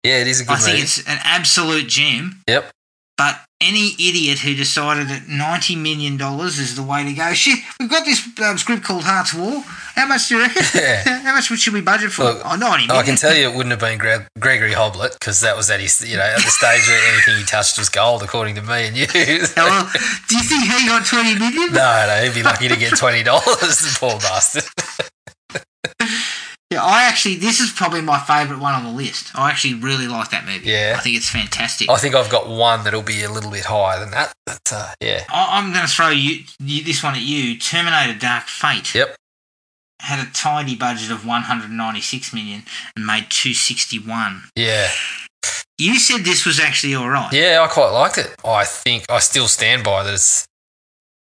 Yeah, 0.04 0.18
it 0.18 0.26
is 0.26 0.40
a 0.40 0.44
good 0.44 0.54
I 0.54 0.60
think 0.60 0.82
it's 0.82 0.98
an 0.98 1.18
absolute 1.24 1.88
gem. 1.88 2.42
Yep. 2.48 2.70
But 3.18 3.38
any 3.60 3.92
idiot 4.00 4.40
who 4.40 4.54
decided 4.54 5.06
that 5.08 5.22
$90 5.28 5.80
million 5.80 6.14
is 6.46 6.74
the 6.74 6.82
way 6.82 7.04
to 7.04 7.12
go, 7.12 7.32
shit, 7.34 7.58
we've 7.78 7.88
got 7.90 8.04
this 8.04 8.26
um, 8.40 8.58
script 8.58 8.82
called 8.82 9.04
Hart's 9.04 9.34
War. 9.34 9.62
How 9.94 10.06
much 10.08 10.28
do 10.28 10.36
you 10.36 10.40
reckon? 10.42 10.62
Yeah. 10.74 11.02
How 11.22 11.34
much 11.34 11.44
should 11.44 11.74
we 11.74 11.82
budget 11.82 12.10
for? 12.10 12.24
Look, 12.24 12.42
oh, 12.44 12.56
90 12.56 12.90
I 12.90 13.02
can 13.02 13.16
tell 13.16 13.34
you 13.34 13.48
it 13.48 13.54
wouldn't 13.54 13.70
have 13.70 13.78
been 13.80 13.98
Greg- 13.98 14.26
Gregory 14.40 14.72
Hoblit 14.72 15.12
because 15.12 15.40
that 15.42 15.56
was 15.56 15.70
at 15.70 15.78
his, 15.80 16.00
you 16.08 16.16
know, 16.16 16.22
at 16.24 16.36
the 16.42 16.50
stage 16.50 16.88
where 16.88 17.12
anything 17.12 17.36
he 17.36 17.44
touched 17.44 17.78
was 17.78 17.88
gold, 17.88 18.22
according 18.22 18.54
to 18.56 18.62
me 18.62 18.86
and 18.88 18.96
you. 18.96 19.06
Oh, 19.14 19.68
well, 19.68 19.90
do 20.28 20.36
you 20.36 20.42
think 20.42 20.64
he 20.64 20.86
got 20.88 21.06
20 21.06 21.38
million? 21.38 21.72
no, 21.72 22.06
no, 22.08 22.22
he'd 22.24 22.34
be 22.34 22.42
lucky 22.42 22.68
to 22.68 22.76
get 22.76 22.96
twenty 22.96 23.22
dollars. 23.22 23.44
The 23.46 23.96
poor 24.00 24.18
bastard. 24.18 24.64
Yeah, 26.72 26.82
I 26.82 27.04
actually, 27.04 27.36
this 27.36 27.60
is 27.60 27.70
probably 27.70 28.00
my 28.00 28.18
favourite 28.18 28.60
one 28.60 28.74
on 28.74 28.84
the 28.84 28.90
list. 28.90 29.30
I 29.34 29.50
actually 29.50 29.74
really 29.74 30.06
like 30.08 30.30
that 30.30 30.44
movie. 30.46 30.68
Yeah. 30.70 30.94
I 30.96 31.00
think 31.00 31.16
it's 31.16 31.28
fantastic. 31.28 31.88
I 31.90 31.96
think 31.98 32.14
I've 32.14 32.30
got 32.30 32.48
one 32.48 32.84
that'll 32.84 33.02
be 33.02 33.22
a 33.24 33.30
little 33.30 33.50
bit 33.50 33.64
higher 33.66 34.00
than 34.00 34.10
that. 34.12 34.32
But 34.46 34.60
uh, 34.72 34.92
yeah, 35.00 35.24
I- 35.28 35.58
I'm 35.58 35.72
going 35.72 35.86
to 35.86 35.90
throw 35.92 36.08
you, 36.08 36.44
you 36.58 36.82
this 36.82 37.02
one 37.02 37.14
at 37.14 37.20
you. 37.22 37.58
Terminator 37.58 38.18
Dark 38.18 38.44
Fate 38.44 38.94
yep, 38.94 39.14
had 40.00 40.26
a 40.26 40.30
tidy 40.32 40.74
budget 40.74 41.10
of 41.10 41.26
196 41.26 42.32
million 42.34 42.62
and 42.96 43.06
made 43.06 43.26
261. 43.30 44.42
yeah, 44.56 44.88
You 45.78 45.98
said 45.98 46.24
this 46.24 46.44
was 46.46 46.58
actually 46.58 46.94
all 46.94 47.08
right. 47.08 47.32
yeah. 47.32 47.60
I 47.62 47.72
quite 47.72 47.90
liked 47.90 48.18
it. 48.18 48.34
I 48.44 48.64
think 48.64 49.04
I 49.10 49.18
still 49.18 49.46
stand 49.48 49.84
by 49.84 50.02
that. 50.04 50.14
It's. 50.14 50.46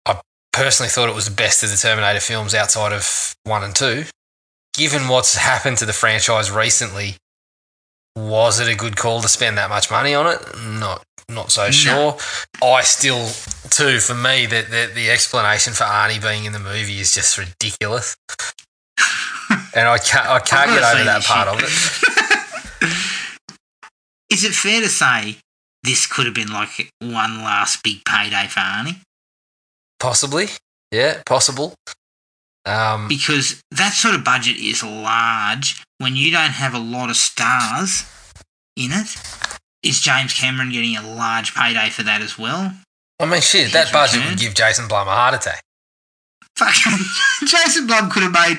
I 0.07 0.21
personally 0.53 0.91
thought 0.91 1.09
it 1.09 1.15
was 1.15 1.25
the 1.27 1.35
best 1.35 1.63
of 1.63 1.71
the 1.71 1.77
Terminator 1.77 2.21
films 2.21 2.55
outside 2.55 2.93
of 2.93 3.35
one 3.45 3.63
and 3.65 3.75
two. 3.75 4.05
Given 4.75 5.09
what's 5.09 5.37
happened 5.37 5.79
to 5.79 5.87
the 5.87 5.93
franchise 5.93 6.51
recently, 6.51 7.17
was 8.17 8.61
it 8.61 8.69
a 8.69 8.75
good 8.75 8.97
call 8.97 9.21
to 9.21 9.29
spend 9.29 9.59
that 9.59 9.69
much 9.69 9.91
money 9.91 10.15
on 10.15 10.27
it? 10.27 10.41
Not, 10.79 11.05
not 11.29 11.53
so 11.53 11.71
sure. 11.71 12.17
I 12.63 12.83
still, 12.83 13.29
too, 13.71 14.01
for 14.01 14.15
me, 14.15 14.47
that 14.47 14.71
the, 14.71 14.91
the 14.95 15.11
explanation 15.11 15.75
for 15.75 15.85
Arnie 15.85 16.23
being 16.23 16.45
in 16.45 16.53
the 16.53 16.59
movie 16.59 17.01
is 17.01 17.15
just 17.15 17.37
ridiculous, 17.37 18.17
and 19.75 19.89
I 19.89 19.99
can't, 19.99 20.27
I 20.27 20.41
can't 20.41 20.71
get 20.71 20.83
over 20.83 21.05
that 21.05 21.25
part 21.25 21.49
of 21.49 21.61
it. 21.63 21.69
Is 24.33 24.45
it 24.45 24.55
fair 24.55 24.81
to 24.81 24.89
say 24.89 25.37
this 25.83 26.07
could 26.07 26.25
have 26.25 26.35
been 26.35 26.51
like 26.51 26.91
one 27.01 27.43
last 27.43 27.83
big 27.83 28.03
payday 28.07 28.47
for 28.49 28.61
Arnie? 28.61 29.03
Possibly, 30.01 30.47
yeah, 30.91 31.21
possible. 31.27 31.75
Um, 32.65 33.09
Because 33.09 33.61
that 33.73 33.91
sort 33.93 34.15
of 34.15 34.25
budget 34.25 34.57
is 34.57 34.83
large 34.85 35.83
when 35.99 36.15
you 36.17 36.31
don't 36.31 36.51
have 36.53 36.75
a 36.75 36.79
lot 36.79 37.11
of 37.11 37.17
stars 37.17 38.05
in 38.77 38.93
it. 38.93 39.09
Is 39.83 40.01
James 40.01 40.33
Cameron 40.33 40.71
getting 40.71 40.97
a 40.97 41.03
large 41.15 41.55
payday 41.55 41.91
for 41.91 42.05
that 42.05 42.21
as 42.23 42.39
well? 42.39 42.73
I 43.21 43.27
mean, 43.27 43.41
shit, 43.41 43.65
His 43.65 43.73
that 43.73 43.93
budget 43.93 44.17
return. 44.19 44.31
would 44.33 44.39
give 44.41 44.55
Jason 44.55 44.87
Blum 44.89 45.09
a 45.09 45.11
heart 45.11 45.35
attack. 45.35 45.61
Fucking 46.57 46.99
Jason 47.49 47.87
Blum 47.89 48.11
could 48.11 48.23
have 48.23 48.33
made 48.33 48.59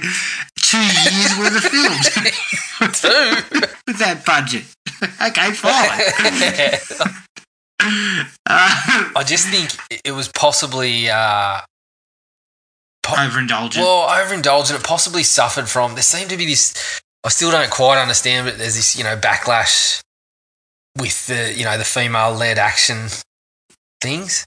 two 0.58 0.78
years 0.78 1.38
worth 1.38 1.56
of 1.56 1.64
films 1.64 2.10
Two. 3.02 3.68
with 3.88 4.00
that 4.00 4.24
budget. 4.26 4.64
okay, 5.22 5.52
fine. 5.54 6.02
Uh, 7.80 9.10
I 9.16 9.24
just 9.26 9.48
think 9.50 9.72
it 10.06 10.12
was 10.12 10.30
possibly 10.30 11.10
uh, 11.10 11.62
po- 13.04 13.16
overindulgent. 13.16 13.78
well 13.78 14.10
overindulgent. 14.10 14.76
It 14.76 14.84
possibly 14.84 15.24
suffered 15.24 15.70
from. 15.70 15.94
There 15.94 16.04
seemed 16.04 16.30
to 16.32 16.38
be 16.38 16.46
this. 16.46 17.02
I 17.24 17.30
still 17.30 17.52
don't 17.52 17.70
quite 17.72 18.02
understand, 18.02 18.48
but 18.48 18.58
there's 18.58 18.76
this 18.76 18.98
you 18.98 19.04
know 19.04 19.16
backlash 19.16 20.02
with 20.98 21.28
the 21.28 21.54
you 21.56 21.66
know 21.66 21.78
the 21.78 21.84
female 21.86 22.34
led 22.34 22.58
action 22.58 23.08
things, 24.02 24.46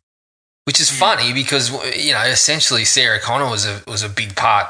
which 0.64 0.80
is 0.80 0.90
Yeah. 0.92 0.98
funny 0.98 1.32
because 1.32 1.70
you 1.96 2.12
know 2.12 2.22
essentially 2.22 2.84
Sarah 2.84 3.20
Connor 3.20 3.48
was 3.48 3.66
a 3.66 3.82
was 3.86 4.02
a 4.02 4.08
big 4.08 4.36
part 4.36 4.68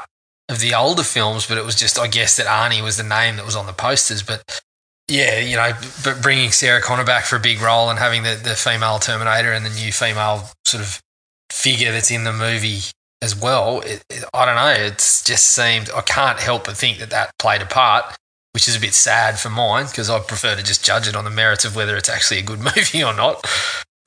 of 0.49 0.59
the 0.59 0.73
older 0.73 1.03
films, 1.03 1.45
but 1.45 1.57
it 1.57 1.65
was 1.65 1.75
just 1.75 1.99
I 1.99 2.07
guess 2.07 2.37
that 2.37 2.45
Arnie 2.47 2.81
was 2.83 2.97
the 2.97 3.03
name 3.03 3.35
that 3.37 3.45
was 3.45 3.55
on 3.55 3.65
the 3.65 3.73
posters, 3.73 4.23
but. 4.23 4.61
Yeah, 5.09 5.39
you 5.39 5.55
know, 5.55 5.71
but 6.03 6.21
bringing 6.21 6.51
Sarah 6.51 6.81
Connor 6.81 7.05
back 7.05 7.23
for 7.23 7.37
a 7.37 7.39
big 7.39 7.61
role 7.61 7.89
and 7.89 7.97
having 7.97 8.23
the, 8.23 8.35
the 8.43 8.55
female 8.55 8.99
Terminator 8.99 9.53
and 9.53 9.65
the 9.65 9.69
new 9.69 9.93
female 9.93 10.49
sort 10.65 10.83
of 10.83 11.01
figure 11.49 11.93
that's 11.93 12.11
in 12.11 12.25
the 12.25 12.33
movie 12.33 12.81
as 13.21 13.35
well. 13.39 13.81
It, 13.81 14.03
it- 14.09 14.23
I 14.33 14.45
don't 14.45 14.55
know. 14.55 14.85
It's 14.85 15.23
just 15.23 15.45
seemed 15.49 15.89
I 15.95 16.01
can't 16.01 16.39
help 16.39 16.65
but 16.65 16.77
think 16.77 16.99
that 16.99 17.09
that 17.11 17.31
played 17.39 17.61
a 17.61 17.65
part, 17.65 18.15
which 18.53 18.67
is 18.67 18.75
a 18.75 18.79
bit 18.79 18.93
sad 18.93 19.39
for 19.39 19.49
mine 19.49 19.85
because 19.85 20.09
I 20.09 20.19
prefer 20.19 20.55
to 20.55 20.63
just 20.63 20.85
judge 20.85 21.07
it 21.07 21.15
on 21.15 21.23
the 21.25 21.29
merits 21.31 21.65
of 21.65 21.75
whether 21.75 21.95
it's 21.97 22.09
actually 22.09 22.39
a 22.39 22.43
good 22.43 22.59
movie 22.75 23.03
or 23.03 23.13
not. 23.15 23.45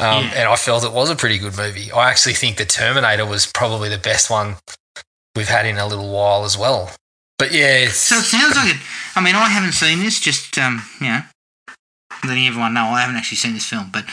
Um, 0.01 0.25
Yeah. 0.25 0.33
And 0.37 0.49
I 0.49 0.57
felt 0.57 0.85
it 0.85 0.93
was 0.93 1.11
a 1.11 1.17
pretty 1.17 1.39
good 1.39 1.57
movie. 1.57 1.93
I 1.93 2.09
actually 2.11 2.35
think 2.35 2.57
the 2.57 2.65
Terminator 2.65 3.27
was 3.27 3.47
probably 3.47 3.89
the 3.89 3.99
best 3.99 4.31
one 4.31 4.57
we've 5.37 5.49
had 5.49 5.67
in 5.67 5.77
a 5.79 5.87
little 5.87 6.11
while 6.13 6.45
as 6.45 6.57
well. 6.57 6.91
But 7.39 7.53
yeah, 7.53 7.89
So 7.89 8.17
it 8.17 8.23
sounds 8.25 8.55
like 8.57 8.75
it. 8.75 8.81
I 9.17 9.21
mean, 9.23 9.35
I 9.35 9.49
haven't 9.49 9.73
seen 9.73 10.01
this. 10.01 10.21
Just 10.21 10.57
um, 10.59 10.83
you 11.01 11.07
know, 11.09 11.21
letting 12.25 12.47
everyone 12.47 12.75
know 12.75 12.85
I 12.85 13.01
haven't 13.01 13.17
actually 13.17 13.39
seen 13.39 13.55
this 13.55 13.67
film, 13.67 13.91
but 13.93 14.05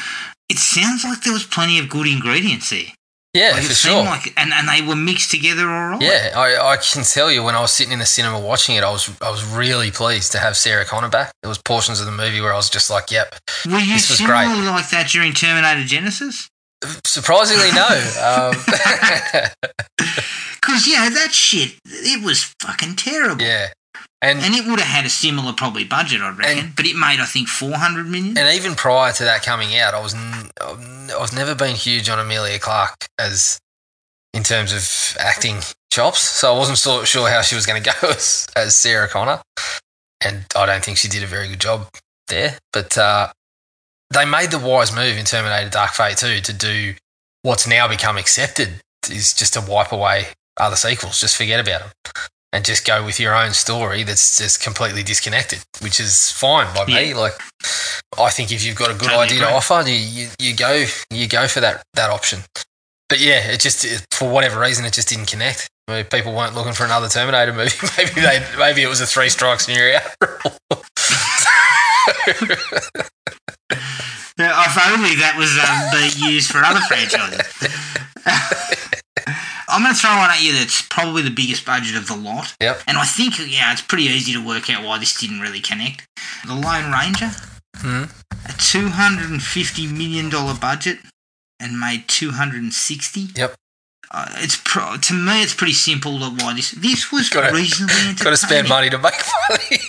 it 0.49 0.57
sounds 0.57 1.03
like 1.03 1.21
there 1.23 1.33
was 1.33 1.43
plenty 1.43 1.77
of 1.79 1.89
good 1.89 2.07
ingredients 2.07 2.69
there. 2.69 2.85
Yeah, 3.37 3.51
Like, 3.51 3.63
for 3.63 3.73
sure. 3.73 4.03
like, 4.03 4.33
and, 4.37 4.51
and 4.53 4.67
they 4.67 4.81
were 4.81 4.95
mixed 4.95 5.29
together 5.31 5.69
all 5.69 5.89
right. 5.89 6.01
Yeah, 6.01 6.31
I, 6.35 6.73
I 6.73 6.77
can 6.77 7.03
tell 7.03 7.31
you 7.31 7.43
when 7.43 7.55
I 7.55 7.61
was 7.61 7.71
sitting 7.71 7.93
in 7.93 7.99
the 7.99 8.05
cinema 8.05 8.39
watching 8.39 8.75
it, 8.75 8.83
I 8.83 8.91
was 8.91 9.09
I 9.21 9.29
was 9.29 9.45
really 9.45 9.91
pleased 9.91 10.31
to 10.33 10.39
have 10.39 10.57
Sarah 10.57 10.85
Connor 10.85 11.09
back. 11.09 11.31
There 11.43 11.49
was 11.49 11.57
portions 11.59 11.99
of 11.99 12.05
the 12.07 12.11
movie 12.11 12.41
where 12.41 12.53
I 12.53 12.55
was 12.57 12.69
just 12.69 12.89
like, 12.89 13.11
"Yep." 13.11 13.35
Were 13.67 13.79
you 13.79 13.93
This 13.93 14.09
was 14.09 14.19
great. 14.21 14.47
like 14.47 14.89
that 14.89 15.09
during 15.09 15.33
Terminator 15.33 15.83
Genisys? 15.87 16.47
Surprisingly, 17.05 17.71
no. 17.71 17.87
Um, 18.21 18.53
Because 20.61 20.87
yeah, 20.87 21.09
that 21.09 21.31
shit, 21.31 21.75
it 21.85 22.23
was 22.25 22.53
fucking 22.61 22.95
terrible. 22.97 23.41
yeah, 23.43 23.67
and 24.21 24.39
And 24.39 24.55
it 24.55 24.65
would 24.65 24.79
have 24.79 24.87
had 24.87 25.05
a 25.05 25.09
similar 25.09 25.53
probably 25.53 25.83
budget, 25.83 26.21
I 26.21 26.29
reckon. 26.29 26.57
And- 26.59 26.75
but 26.75 26.85
it 26.85 26.95
made, 26.95 27.19
I 27.19 27.25
think, 27.25 27.47
four 27.47 27.73
hundred 27.75 28.07
million. 28.07 28.37
and 28.37 28.47
even 28.55 28.75
prior 28.75 29.13
to 29.13 29.23
that 29.25 29.43
coming 29.43 29.77
out, 29.77 29.93
I 29.93 29.99
was 29.99 30.13
n- 30.13 30.51
I've 31.19 31.33
never 31.33 31.55
been 31.55 31.75
huge 31.75 32.09
on 32.09 32.19
Emilia 32.19 32.59
Clarke 32.59 33.07
as 33.19 33.59
in 34.33 34.43
terms 34.43 34.73
of 34.73 35.17
acting 35.19 35.61
chops. 35.91 36.19
So 36.21 36.53
I 36.53 36.57
wasn't 36.57 36.77
so 36.77 37.03
sure 37.05 37.29
how 37.29 37.41
she 37.41 37.55
was 37.55 37.65
going 37.65 37.81
to 37.83 37.89
go 38.01 38.09
as, 38.09 38.47
as 38.55 38.75
Sarah 38.75 39.07
Connor, 39.07 39.41
and 40.21 40.45
I 40.55 40.65
don't 40.65 40.83
think 40.83 40.97
she 40.97 41.07
did 41.07 41.23
a 41.23 41.27
very 41.27 41.47
good 41.47 41.59
job 41.61 41.87
there. 42.27 42.57
But 42.73 42.97
uh, 42.97 43.31
they 44.11 44.25
made 44.25 44.51
the 44.51 44.59
wise 44.59 44.93
move 44.93 45.17
in 45.17 45.25
Terminator 45.25 45.69
Dark 45.69 45.91
Fate 45.91 46.17
2 46.17 46.41
to 46.41 46.53
do 46.53 46.95
what's 47.43 47.67
now 47.67 47.87
become 47.87 48.17
accepted 48.17 48.81
is 49.09 49.33
just 49.33 49.53
to 49.53 49.61
wipe 49.61 49.91
away 49.91 50.25
other 50.59 50.75
sequels. 50.75 51.19
Just 51.21 51.37
forget 51.37 51.59
about 51.59 51.81
them 51.81 52.13
and 52.53 52.65
just 52.65 52.85
go 52.85 53.03
with 53.03 53.19
your 53.19 53.35
own 53.35 53.53
story 53.53 54.03
that's 54.03 54.37
just 54.37 54.63
completely 54.63 55.03
disconnected, 55.03 55.59
which 55.81 55.99
is 55.99 56.31
fine 56.31 56.73
by 56.73 56.85
me. 56.85 57.13
Like, 57.13 57.33
I 58.17 58.29
think 58.29 58.51
if 58.51 58.65
you've 58.65 58.77
got 58.77 58.89
a 58.89 58.93
good 58.93 59.09
Totally 59.09 59.25
idea 59.25 59.39
to 59.39 59.45
agree. 59.45 59.55
offer, 59.55 59.83
you, 59.89 59.95
you, 59.95 60.27
you 60.39 60.55
go 60.55 60.85
you 61.09 61.27
go 61.27 61.47
for 61.47 61.59
that 61.59 61.83
that 61.93 62.09
option. 62.09 62.39
But 63.09 63.19
yeah, 63.19 63.51
it 63.51 63.59
just 63.59 63.85
it, 63.85 64.05
for 64.11 64.29
whatever 64.29 64.59
reason 64.59 64.85
it 64.85 64.93
just 64.93 65.09
didn't 65.09 65.27
connect. 65.27 65.69
I 65.87 65.97
mean, 65.97 66.05
people 66.05 66.33
weren't 66.33 66.55
looking 66.55 66.73
for 66.73 66.85
another 66.85 67.07
Terminator 67.07 67.53
movie. 67.53 67.75
maybe 67.97 68.21
they 68.21 68.45
maybe 68.57 68.83
it 68.83 68.87
was 68.87 69.01
a 69.01 69.07
three 69.07 69.29
strikes 69.29 69.67
and 69.67 69.77
you're 69.77 69.95
out. 69.95 70.03
Yeah, 74.39 74.65
if 74.65 74.77
only 74.93 75.15
that 75.15 75.35
was 75.35 75.49
um, 75.57 75.89
being 75.91 76.31
used 76.35 76.51
for 76.51 76.63
other 76.63 76.79
franchises. 76.81 77.41
I'm 79.77 79.83
going 79.83 79.93
to 79.93 79.99
throw 80.01 80.17
one 80.17 80.31
at 80.31 80.41
you 80.41 80.53
that's 80.53 80.81
probably 80.89 81.21
the 81.21 81.29
biggest 81.29 81.65
budget 81.65 81.95
of 81.95 82.07
the 82.07 82.15
lot. 82.15 82.55
Yep. 82.59 82.81
And 82.87 82.97
I 82.97 83.05
think, 83.05 83.37
yeah, 83.39 83.71
it's 83.71 83.81
pretty 83.81 84.05
easy 84.05 84.33
to 84.33 84.43
work 84.45 84.69
out 84.71 84.83
why 84.83 84.97
this 84.97 85.13
didn't 85.19 85.39
really 85.39 85.59
connect. 85.61 86.07
The 86.47 86.55
Lone 86.55 86.91
Ranger, 86.91 87.29
Hmm. 87.77 88.05
a 88.31 88.53
$250 88.57 89.91
million 89.95 90.29
budget 90.59 90.97
and 91.59 91.79
made 91.79 92.07
260 92.07 93.27
Yep. 93.35 93.53
uh, 94.11 94.25
it's 94.37 94.59
pro- 94.63 94.97
to 94.97 95.13
me 95.13 95.43
it's 95.43 95.53
pretty 95.53 95.73
simple 95.73 96.17
that 96.19 96.41
why 96.41 96.53
this 96.55 96.71
this 96.71 97.11
was 97.11 97.29
Gotta- 97.29 97.53
reasonably 97.53 97.93
entertaining. 97.97 98.23
Got 98.23 98.29
to 98.31 98.37
spend 98.37 98.69
money 98.69 98.89
to 98.89 98.97
make 98.97 99.13
money. 99.49 99.79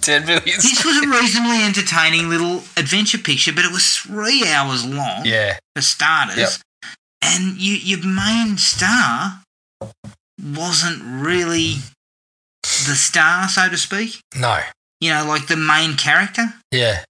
Ten 0.00 0.24
million. 0.26 0.42
This 0.44 0.84
was 0.84 0.96
a 1.04 1.08
reasonably 1.08 1.62
entertaining 1.62 2.28
little 2.30 2.62
adventure 2.76 3.18
picture, 3.18 3.52
but 3.52 3.64
it 3.64 3.72
was 3.72 3.96
three 3.98 4.46
hours 4.48 4.84
long. 4.86 5.24
yeah, 5.24 5.58
for 5.76 5.82
starters. 5.82 6.36
Yep. 6.38 6.50
And 7.22 7.56
you, 7.60 7.74
your 7.74 8.04
main 8.04 8.58
star 8.58 9.40
wasn't 10.42 11.02
really 11.02 11.76
the 12.62 12.94
star, 12.94 13.48
so 13.48 13.68
to 13.68 13.76
speak. 13.76 14.20
no, 14.36 14.60
You 15.00 15.10
know, 15.10 15.24
like 15.26 15.46
the 15.46 15.56
main 15.56 15.96
character, 15.96 16.54
yeah, 16.70 17.04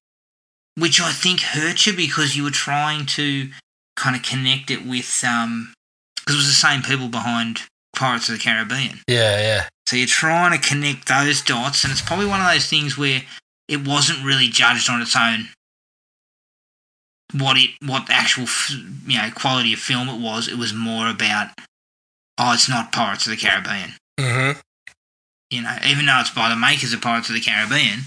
which 0.76 1.00
I 1.00 1.12
think 1.12 1.40
hurt 1.40 1.86
you 1.86 1.94
because 1.94 2.36
you 2.36 2.44
were 2.44 2.50
trying 2.50 3.06
to 3.06 3.50
kind 3.96 4.16
of 4.16 4.22
connect 4.22 4.70
it 4.70 4.86
with, 4.86 5.22
um, 5.24 5.72
because 6.16 6.34
it 6.34 6.38
was 6.38 6.46
the 6.46 6.52
same 6.52 6.82
people 6.82 7.08
behind 7.08 7.60
Pirates 7.96 8.28
of 8.28 8.36
the 8.36 8.42
Caribbean. 8.42 9.00
yeah, 9.06 9.38
yeah, 9.40 9.68
So 9.86 9.96
you're 9.96 10.06
trying 10.06 10.58
to 10.58 10.68
connect 10.68 11.08
those 11.08 11.42
dots, 11.42 11.84
and 11.84 11.90
it's 11.92 12.00
probably 12.02 12.26
one 12.26 12.40
of 12.40 12.46
those 12.50 12.66
things 12.68 12.96
where 12.96 13.22
it 13.68 13.86
wasn't 13.86 14.24
really 14.24 14.48
judged 14.48 14.88
on 14.90 15.00
its 15.02 15.16
own. 15.16 15.48
What 17.38 17.56
it, 17.56 17.70
what 17.84 18.06
the 18.06 18.12
actual, 18.12 18.44
f- 18.44 18.70
you 19.06 19.18
know, 19.18 19.30
quality 19.34 19.72
of 19.72 19.78
film 19.78 20.08
it 20.08 20.20
was. 20.20 20.48
It 20.48 20.58
was 20.58 20.72
more 20.74 21.08
about, 21.08 21.48
oh, 22.38 22.52
it's 22.52 22.68
not 22.68 22.92
Pirates 22.92 23.26
of 23.26 23.30
the 23.30 23.36
Caribbean. 23.36 23.92
mm-hmm. 24.18 24.58
You 25.50 25.62
know, 25.62 25.76
even 25.86 26.06
though 26.06 26.18
it's 26.20 26.30
by 26.30 26.48
the 26.48 26.56
makers 26.56 26.92
of 26.92 27.00
Pirates 27.02 27.28
of 27.28 27.34
the 27.34 27.40
Caribbean, 27.40 28.00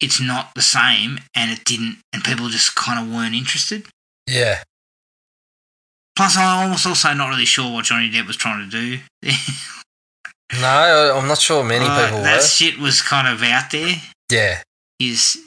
it's 0.00 0.20
not 0.20 0.50
the 0.54 0.62
same, 0.62 1.18
and 1.36 1.50
it 1.50 1.64
didn't, 1.64 1.98
and 2.12 2.24
people 2.24 2.48
just 2.48 2.74
kind 2.74 2.98
of 2.98 3.14
weren't 3.14 3.34
interested. 3.34 3.86
yeah. 4.26 4.62
Plus, 6.16 6.36
I 6.36 6.68
was 6.70 6.84
also 6.84 7.12
not 7.14 7.28
really 7.28 7.46
sure 7.46 7.72
what 7.72 7.84
Johnny 7.86 8.10
Depp 8.10 8.26
was 8.26 8.36
trying 8.36 8.68
to 8.68 8.70
do. 8.70 8.98
No, 10.60 11.14
I'm 11.16 11.28
not 11.28 11.38
sure 11.38 11.62
many 11.62 11.84
Uh, 11.86 12.06
people 12.06 12.22
that 12.24 12.36
were. 12.38 12.42
shit 12.42 12.78
was 12.78 13.02
kind 13.02 13.28
of 13.28 13.40
out 13.42 13.70
there. 13.70 13.94
Yeah, 14.32 14.62
is 14.98 15.38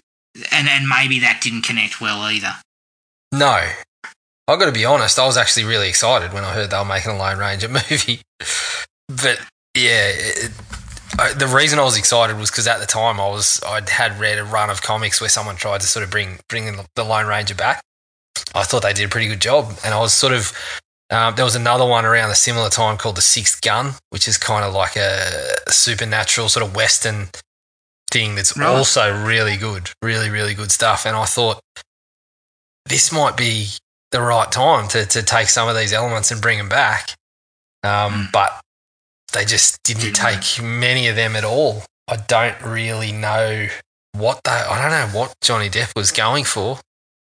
and 0.52 0.70
and 0.70 0.88
maybe 0.88 1.20
that 1.20 1.42
didn't 1.42 1.64
connect 1.64 2.00
well 2.00 2.22
either. 2.22 2.56
No. 3.34 3.70
I've 4.48 4.60
got 4.60 4.66
to 4.66 4.72
be 4.74 4.84
honest. 4.86 5.18
I 5.20 5.26
was 5.26 5.38
actually 5.38 5.64
really 5.66 5.88
excited 5.88 6.34
when 6.34 6.44
I 6.44 6.54
heard 6.54 6.70
they 6.70 6.78
were 6.78 6.84
making 6.86 7.12
a 7.12 7.18
Lone 7.18 7.38
Ranger 7.38 7.68
movie. 7.70 8.22
But 9.08 9.40
yeah, 9.76 10.10
it, 10.14 10.52
I, 11.18 11.34
the 11.34 11.48
reason 11.48 11.80
I 11.80 11.84
was 11.84 11.98
excited 11.98 12.38
was 12.38 12.52
because 12.52 12.68
at 12.68 12.80
the 12.80 12.86
time 12.86 13.20
I 13.22 13.28
was 13.30 13.62
I'd 13.66 13.88
had 13.90 14.20
read 14.20 14.40
a 14.40 14.44
run 14.44 14.70
of 14.70 14.82
comics 14.82 15.22
where 15.22 15.30
someone 15.30 15.56
tried 15.56 15.82
to 15.82 15.88
sort 15.88 16.04
of 16.04 16.12
bring 16.12 16.40
bring 16.50 16.66
the, 16.96 17.04
Lone 17.04 17.28
Ranger 17.28 17.56
back. 17.56 17.82
I 18.56 18.64
thought 18.64 18.84
they 18.84 18.94
did 18.94 19.06
a 19.06 19.10
pretty 19.10 19.28
good 19.28 19.42
job, 19.42 19.72
and 19.86 19.94
I 19.94 20.00
was 20.00 20.14
sort 20.14 20.34
of 20.34 20.52
um, 21.10 21.36
there 21.36 21.46
was 21.46 21.56
another 21.56 21.86
one 21.86 22.04
around 22.06 22.32
a 22.32 22.36
similar 22.36 22.70
time 22.70 22.98
called 22.98 23.16
the 23.16 23.22
Sixth 23.22 23.62
Gun, 23.62 23.92
which 24.10 24.28
is 24.28 24.38
kind 24.38 24.66
of 24.66 24.74
like 24.74 24.96
a 24.96 25.56
supernatural 25.70 26.50
sort 26.50 26.66
of 26.66 26.76
western 26.76 27.30
thing 28.12 28.36
that's 28.36 28.58
Right. 28.58 28.68
also 28.68 29.24
really 29.26 29.56
good, 29.56 29.92
really 30.02 30.30
really 30.30 30.54
good 30.54 30.72
stuff. 30.72 31.06
And 31.06 31.16
I 31.16 31.26
thought 31.26 31.62
this 32.86 33.12
might 33.12 33.38
be 33.38 33.68
the 34.12 34.22
right 34.22 34.52
time 34.52 34.88
to 34.90 35.06
to 35.06 35.24
take 35.24 35.50
some 35.50 35.68
of 35.68 35.76
these 35.76 35.94
elements 35.94 36.32
and 36.32 36.42
bring 36.42 36.58
them 36.58 36.70
back, 36.70 37.16
um, 37.84 38.28
Mm. 38.28 38.32
but 38.32 38.60
they 39.34 39.46
just 39.46 39.82
didn't 39.84 40.02
Didn't 40.14 40.16
take 40.18 40.62
many 40.62 41.08
of 41.08 41.16
them 41.16 41.36
at 41.36 41.44
all. 41.44 41.84
I 42.08 42.18
don't 42.18 42.60
really 42.62 43.12
know 43.12 43.68
what 44.12 44.42
they. 44.44 44.52
I 44.52 44.80
don't 44.82 44.92
know 45.14 45.20
what 45.20 45.34
Johnny 45.42 45.70
Depp 45.70 45.96
was 45.96 46.12
going 46.12 46.44
for. 46.44 46.80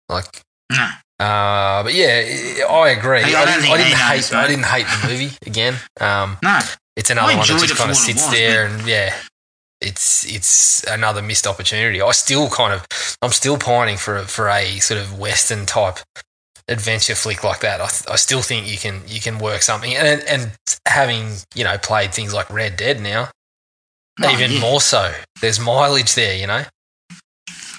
Like, 0.08 0.42
No. 0.70 0.84
uh, 1.18 1.82
but 1.82 1.94
yeah, 1.94 2.64
I 2.70 2.90
agree. 2.90 3.22
I 3.22 3.42
I, 3.42 3.44
didn't, 3.46 3.70
I 3.70 3.76
didn't 3.78 3.98
hate. 3.98 4.16
knows, 4.16 4.32
I 4.32 4.46
didn't 4.46 4.66
hate 4.66 4.86
the 4.86 5.08
movie 5.08 5.36
again. 5.46 5.74
Um, 6.00 6.38
No. 6.42 6.60
it's 6.94 7.10
another 7.10 7.36
one 7.36 7.46
that 7.48 7.58
just 7.58 7.74
kind 7.76 7.90
of 7.90 7.96
sits 7.96 8.22
was, 8.22 8.30
there, 8.32 8.66
and 8.66 8.86
yeah, 8.86 9.12
it's 9.80 10.24
it's 10.26 10.84
another 10.84 11.22
missed 11.22 11.46
opportunity. 11.46 12.00
I 12.00 12.10
still 12.12 12.48
kind 12.48 12.72
of, 12.72 12.86
I'm 13.22 13.30
still 13.32 13.58
pining 13.58 13.96
for 13.96 14.16
a, 14.16 14.22
for 14.22 14.48
a 14.48 14.78
sort 14.78 15.00
of 15.00 15.18
western 15.18 15.66
type 15.66 15.98
adventure 16.68 17.14
flick 17.14 17.44
like 17.44 17.60
that. 17.60 17.80
I, 17.80 17.86
th- 17.86 18.08
I 18.10 18.16
still 18.16 18.42
think 18.42 18.68
you 18.70 18.78
can 18.78 19.02
you 19.06 19.20
can 19.20 19.38
work 19.38 19.62
something, 19.62 19.94
and 19.94 20.22
and 20.22 20.52
having 20.86 21.28
you 21.54 21.64
know 21.64 21.76
played 21.78 22.12
things 22.14 22.32
like 22.34 22.50
Red 22.52 22.76
Dead 22.76 23.00
now, 23.00 23.30
Oh, 24.22 24.30
even 24.30 24.52
yeah. 24.52 24.60
more 24.60 24.80
so. 24.80 25.12
There's 25.40 25.60
mileage 25.60 26.14
there, 26.14 26.36
you 26.36 26.46
know. 26.46 26.62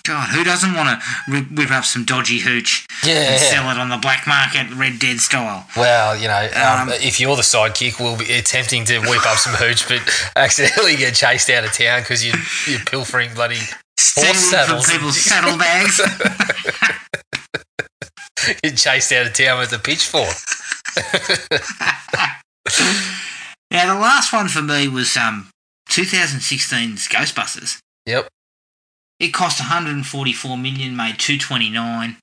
God, 0.07 0.29
who 0.29 0.43
doesn't 0.43 0.73
want 0.73 0.87
to 1.01 1.05
rip, 1.31 1.51
whip 1.51 1.71
up 1.71 1.83
some 1.83 2.05
dodgy 2.05 2.39
hooch 2.39 2.85
Yeah. 3.03 3.31
and 3.33 3.41
sell 3.41 3.69
it 3.69 3.77
on 3.77 3.89
the 3.89 3.97
black 3.97 4.25
market, 4.25 4.73
Red 4.73 4.99
Dead 4.99 5.19
style? 5.19 5.67
Well, 5.75 6.15
you 6.17 6.27
know, 6.27 6.49
um, 6.55 6.89
Um, 6.89 6.93
if 6.95 7.19
you're 7.19 7.35
the 7.35 7.41
sidekick, 7.41 7.99
we'll 7.99 8.17
be 8.17 8.31
attempting 8.33 8.85
to 8.85 8.99
whip 9.01 9.25
up 9.25 9.37
some 9.37 9.53
hooch, 9.53 9.87
but 9.87 10.01
accidentally 10.35 10.95
get 10.95 11.13
chased 11.15 11.49
out 11.49 11.65
of 11.65 11.73
town 11.73 12.01
because 12.01 12.23
you, 12.25 12.33
you're 12.67 12.79
pilfering 12.85 13.33
bloody 13.33 13.59
Stealing 13.99 14.35
from 14.67 14.81
people's 14.83 15.19
saddlebags. 15.23 15.99
You're 18.63 18.73
chased 18.73 19.11
out 19.11 19.25
of 19.27 19.33
town 19.33 19.57
with 19.59 19.73
a 19.73 19.79
pitchfork. 19.79 20.29
now, 23.71 23.93
the 23.93 23.99
last 23.99 24.31
one 24.31 24.47
for 24.47 24.61
me 24.61 24.87
was 24.87 25.17
um, 25.17 25.49
2016's 25.89 27.07
Ghostbusters. 27.07 27.79
Yep. 28.05 28.27
It 29.19 29.33
cost 29.33 29.59
144 29.59 30.57
million, 30.57 30.95
made 30.95 31.17
229. 31.19 32.17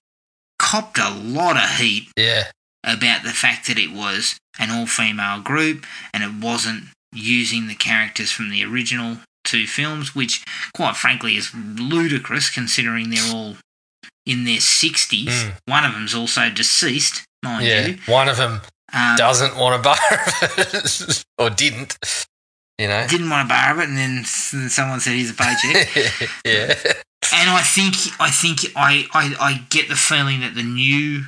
Copped 0.59 0.99
a 0.99 1.11
lot 1.11 1.57
of 1.57 1.69
heat 1.79 2.09
Yeah. 2.17 2.45
about 2.85 3.23
the 3.25 3.33
fact 3.33 3.67
that 3.67 3.79
it 3.79 3.91
was 3.93 4.37
an 4.59 4.71
all 4.71 4.87
female 4.87 5.41
group 5.41 5.85
and 6.13 6.23
it 6.23 6.33
wasn't 6.45 6.85
using 7.13 7.67
the 7.67 7.75
characters 7.75 8.31
from 8.31 8.51
the 8.51 8.65
original 8.65 9.19
two 9.45 9.67
films, 9.67 10.15
which, 10.15 10.43
quite 10.75 10.97
frankly, 10.97 11.37
is 11.37 11.51
ludicrous 11.55 12.49
considering 12.51 13.11
they're 13.11 13.33
all 13.35 13.57
in 14.25 14.45
their 14.45 14.59
60s. 14.61 15.27
Mm. 15.27 15.53
One 15.67 15.85
of 15.85 15.93
them's 15.93 16.15
also 16.15 16.49
deceased, 16.49 17.25
mind 17.43 17.67
Yeah. 17.67 17.87
you. 17.89 17.99
One 18.07 18.29
of 18.29 18.37
them 18.37 18.63
Um, 18.93 19.17
doesn't 19.17 19.57
want 19.57 19.75
a 19.75 19.83
bar 19.83 19.99
or 21.39 21.51
didn't. 21.51 21.99
You 22.79 22.89
know. 22.89 23.07
didn't 23.09 23.31
want 23.31 23.49
bar 23.49 23.73
of 23.73 23.79
it, 23.79 23.89
and 23.89 23.97
then 23.97 24.25
then 24.53 24.69
someone 24.69 25.01
said, 25.01 25.15
"Here's 25.15 25.31
a 25.31 25.35
paycheck." 25.35 25.95
yeah. 26.45 26.75
and 27.33 27.51
I 27.51 27.63
think, 27.63 27.95
I 28.21 28.31
think, 28.31 28.73
I, 28.77 29.07
I, 29.13 29.35
I 29.41 29.65
get 29.71 29.89
the 29.89 29.95
feeling 29.97 30.41
that 30.41 30.55
the 30.55 30.63
new 30.65 31.25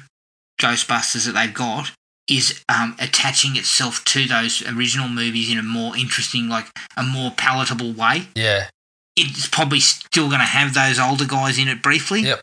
Ghostbusters 0.61 1.27
that 1.27 1.33
they've 1.33 1.55
got 1.55 1.93
is 2.29 2.63
um, 2.69 2.97
attaching 2.99 3.55
itself 3.57 4.05
to 4.07 4.27
those 4.27 4.61
original 4.69 5.09
movies 5.09 5.51
in 5.51 5.59
a 5.59 5.63
more 5.63 5.97
interesting, 5.97 6.49
like 6.49 6.67
a 6.97 7.03
more 7.05 7.31
palatable 7.37 7.93
way. 7.93 8.27
Yeah. 8.35 8.69
It's 9.17 9.47
probably 9.47 9.79
still 9.81 10.27
going 10.27 10.41
to 10.41 10.45
have 10.47 10.75
those 10.75 10.99
older 10.99 11.25
guys 11.25 11.59
in 11.59 11.69
it 11.69 11.81
briefly, 11.83 12.23
Yep. 12.23 12.41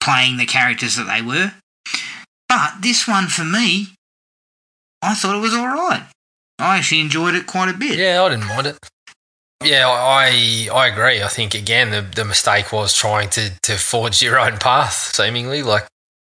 playing 0.00 0.38
the 0.38 0.46
characters 0.46 0.96
that 0.96 1.04
they 1.04 1.20
were. 1.20 1.52
But 2.48 2.80
this 2.80 3.06
one, 3.06 3.26
for 3.26 3.44
me, 3.44 3.88
I 5.02 5.14
thought 5.14 5.36
it 5.36 5.40
was 5.40 5.52
all 5.54 5.66
right. 5.68 6.06
I 6.58 6.78
actually 6.78 7.00
enjoyed 7.00 7.34
it 7.34 7.46
quite 7.46 7.68
a 7.68 7.76
bit. 7.76 7.98
Yeah, 7.98 8.22
I 8.22 8.28
didn't 8.30 8.46
mind 8.46 8.66
it. 8.68 8.78
Yeah, 9.64 9.88
I 9.88 10.68
I 10.72 10.86
agree. 10.88 11.22
I 11.22 11.28
think 11.28 11.54
again 11.54 11.90
the 11.90 12.02
the 12.02 12.24
mistake 12.24 12.72
was 12.72 12.94
trying 12.94 13.30
to 13.30 13.50
to 13.62 13.76
forge 13.76 14.22
your 14.22 14.38
own 14.38 14.58
path, 14.58 14.92
seemingly 15.14 15.62
like 15.62 15.86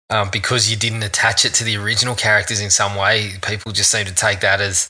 um, 0.09 0.29
because 0.31 0.69
you 0.69 0.75
didn't 0.75 1.03
attach 1.03 1.45
it 1.45 1.53
to 1.55 1.63
the 1.63 1.77
original 1.77 2.15
characters 2.15 2.59
in 2.59 2.69
some 2.69 2.95
way. 2.95 3.33
People 3.41 3.71
just 3.71 3.91
seem 3.91 4.05
to 4.05 4.13
take 4.13 4.41
that 4.41 4.59
as 4.59 4.89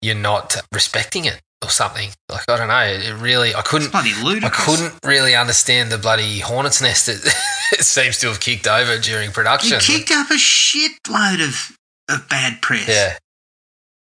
you're 0.00 0.14
not 0.14 0.56
respecting 0.72 1.24
it 1.26 1.40
or 1.62 1.68
something. 1.70 2.10
Like 2.30 2.48
I 2.48 2.56
don't 2.56 2.68
know. 2.68 2.78
It 2.78 3.20
really, 3.20 3.54
I 3.54 3.62
couldn't. 3.62 3.92
bloody 3.92 4.12
I 4.42 4.48
couldn't 4.48 4.94
really 5.04 5.34
understand 5.34 5.90
the 5.90 5.98
bloody 5.98 6.38
hornet's 6.38 6.80
nest 6.80 7.06
that 7.06 7.36
it 7.72 7.82
seems 7.84 8.18
to 8.20 8.28
have 8.28 8.40
kicked 8.40 8.66
over 8.66 8.98
during 8.98 9.30
production. 9.32 9.78
You 9.80 9.98
kicked 9.98 10.10
up 10.10 10.30
a 10.30 10.34
shitload 10.34 11.46
of 11.46 11.76
of 12.08 12.28
bad 12.28 12.62
press. 12.62 12.88
yeah, 12.88 13.18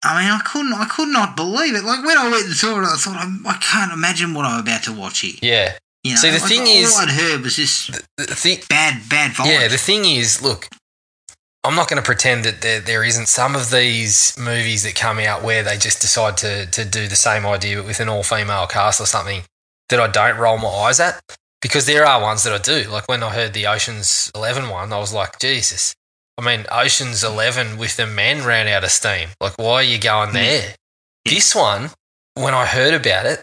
I 0.03 0.21
mean, 0.21 0.31
I 0.31 0.39
couldn't, 0.45 0.73
I 0.73 0.85
could 0.85 1.07
not 1.09 1.35
believe 1.35 1.75
it. 1.75 1.83
Like 1.83 2.03
when 2.05 2.17
I 2.17 2.29
went 2.29 2.45
and 2.45 2.53
saw 2.53 2.79
it, 2.79 2.83
I 2.85 2.95
thought, 2.97 3.15
I, 3.15 3.49
I 3.49 3.57
can't 3.61 3.93
imagine 3.93 4.33
what 4.33 4.45
I'm 4.45 4.59
about 4.59 4.83
to 4.83 4.93
watch 4.93 5.19
here. 5.21 5.35
yeah. 5.41 5.77
You 6.03 6.11
know, 6.11 6.17
See, 6.17 6.31
the 6.31 6.39
like, 6.39 6.49
thing 6.49 6.59
all 6.61 6.67
is- 6.67 6.97
I'd 6.99 7.09
heard 7.09 7.41
was 7.43 7.55
this 7.55 7.87
The 8.17 8.25
thing, 8.35 8.59
bad, 8.69 9.07
bad 9.09 9.31
vibes. 9.31 9.45
Yeah, 9.45 9.67
the 9.69 9.77
thing 9.77 10.03
is, 10.03 10.41
look, 10.41 10.67
I'm 11.63 11.75
not 11.75 11.87
going 11.87 12.01
to 12.01 12.05
pretend 12.05 12.43
that 12.43 12.59
there, 12.61 12.81
there 12.81 13.05
isn't 13.05 13.29
some 13.29 13.55
of 13.55 13.71
these 13.71 14.37
movies 14.37 14.83
that 14.83 14.95
come 14.95 15.17
out 15.19 15.43
where 15.43 15.63
they 15.63 15.77
just 15.77 16.01
decide 16.01 16.35
to, 16.37 16.65
to 16.65 16.83
do 16.83 17.07
the 17.07 17.15
same 17.15 17.45
idea 17.45 17.77
but 17.77 17.85
with 17.85 18.01
an 18.01 18.09
all 18.09 18.23
female 18.23 18.67
cast 18.67 18.99
or 18.99 19.05
something 19.05 19.43
that 19.87 19.99
I 20.01 20.07
don't 20.07 20.37
roll 20.37 20.57
my 20.57 20.67
eyes 20.67 20.99
at 20.99 21.21
because 21.61 21.85
there 21.85 22.05
are 22.05 22.21
ones 22.21 22.43
that 22.43 22.51
I 22.51 22.57
do. 22.57 22.89
Like 22.89 23.07
when 23.07 23.23
I 23.23 23.29
heard 23.29 23.53
the 23.53 23.65
Ocean's 23.67 24.29
11 24.35 24.67
one, 24.67 24.91
I 24.91 24.97
was 24.97 25.13
like, 25.13 25.39
Jesus. 25.39 25.95
I 26.38 26.41
mean, 26.45 26.65
Ocean's 26.71 27.23
11 27.23 27.77
with 27.77 27.95
the 27.97 28.07
men 28.07 28.43
ran 28.45 28.67
out 28.67 28.84
of 28.84 28.91
steam. 28.91 29.29
Like, 29.39 29.53
why 29.57 29.75
are 29.75 29.84
you 29.84 29.99
going 29.99 30.34
there? 30.34 30.69
Yeah. 30.69 30.75
This 31.25 31.53
one, 31.55 31.91
when 32.36 32.53
I 32.53 32.65
heard 32.65 32.93
about 32.93 33.25
it, 33.25 33.41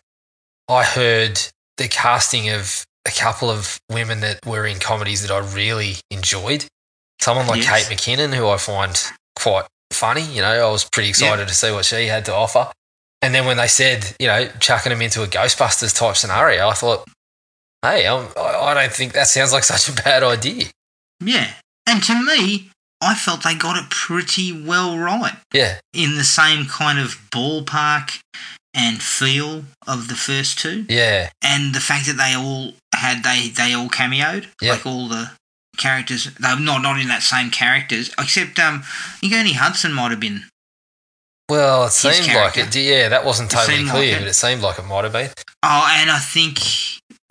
I 0.68 0.82
heard 0.84 1.40
the 1.76 1.88
casting 1.88 2.50
of 2.50 2.84
a 3.06 3.10
couple 3.10 3.48
of 3.48 3.78
women 3.90 4.20
that 4.20 4.44
were 4.44 4.66
in 4.66 4.78
comedies 4.78 5.22
that 5.26 5.30
I 5.30 5.38
really 5.54 5.94
enjoyed. 6.10 6.66
Someone 7.20 7.46
like 7.46 7.62
Yes. 7.62 7.88
Kate 7.88 7.96
McKinnon, 7.96 8.34
who 8.34 8.48
I 8.48 8.56
find 8.58 9.00
quite 9.36 9.66
funny. 9.92 10.22
You 10.22 10.42
know, 10.42 10.68
I 10.68 10.70
was 10.70 10.84
pretty 10.84 11.08
excited 11.10 11.48
to 11.48 11.54
see 11.54 11.70
what 11.70 11.84
she 11.84 12.06
had 12.06 12.24
to 12.26 12.34
offer. 12.34 12.70
And 13.22 13.34
then 13.34 13.46
when 13.46 13.56
they 13.58 13.68
said, 13.68 14.16
you 14.18 14.26
know, 14.26 14.48
chucking 14.60 14.90
them 14.90 15.02
into 15.02 15.22
a 15.22 15.26
Ghostbusters 15.26 15.94
type 15.96 16.16
scenario, 16.16 16.68
I 16.68 16.72
thought, 16.74 17.06
hey, 17.82 18.06
I'm, 18.06 18.26
I 18.36 18.40
I 18.40 18.74
don't 18.74 18.92
think 18.92 19.12
that 19.12 19.26
sounds 19.28 19.52
like 19.52 19.64
such 19.64 19.88
a 19.88 20.02
bad 20.02 20.22
idea. 20.22 20.66
yeah. 21.20 21.52
And 21.86 22.02
to 22.04 22.22
me, 22.24 22.69
I 23.02 23.14
felt 23.14 23.42
they 23.42 23.54
got 23.54 23.76
it 23.82 23.88
pretty 23.90 24.52
well 24.52 24.98
right 24.98 25.34
Yeah, 25.54 25.78
in 25.94 26.16
the 26.16 26.24
same 26.24 26.66
kind 26.66 26.98
of 26.98 27.16
ballpark 27.30 28.20
and 28.74 29.02
feel 29.02 29.64
of 29.86 30.08
the 30.08 30.14
first 30.14 30.58
two, 30.58 30.86
yeah, 30.88 31.30
and 31.42 31.74
the 31.74 31.80
fact 31.80 32.06
that 32.06 32.16
they 32.18 32.34
all 32.34 32.74
had 32.94 33.22
they 33.24 33.48
they 33.48 33.72
all 33.74 33.88
cameoed, 33.88 34.46
Yeah. 34.60 34.72
like 34.72 34.86
all 34.86 35.08
the 35.08 35.30
characters. 35.76 36.24
They 36.38 36.58
not 36.58 36.82
not 36.82 37.00
in 37.00 37.08
that 37.08 37.22
same 37.22 37.50
characters, 37.50 38.10
except 38.18 38.58
um, 38.58 38.82
I 38.84 39.16
think 39.20 39.32
Ernie 39.32 39.54
Hudson 39.54 39.92
might 39.92 40.10
have 40.10 40.20
been. 40.20 40.44
Well, 41.48 41.86
it 41.86 41.90
seemed 41.92 42.28
like 42.32 42.56
it. 42.58 42.76
Yeah, 42.76 43.08
that 43.08 43.24
wasn't 43.24 43.50
totally 43.50 43.78
seemed 43.78 43.88
like 43.88 43.96
clear, 43.96 44.18
but 44.20 44.28
it 44.28 44.34
seemed 44.34 44.62
like 44.62 44.78
it 44.78 44.84
might 44.84 45.02
have 45.04 45.12
been. 45.12 45.30
Oh, 45.64 45.88
and 45.98 46.10
I 46.10 46.18
think 46.18 46.60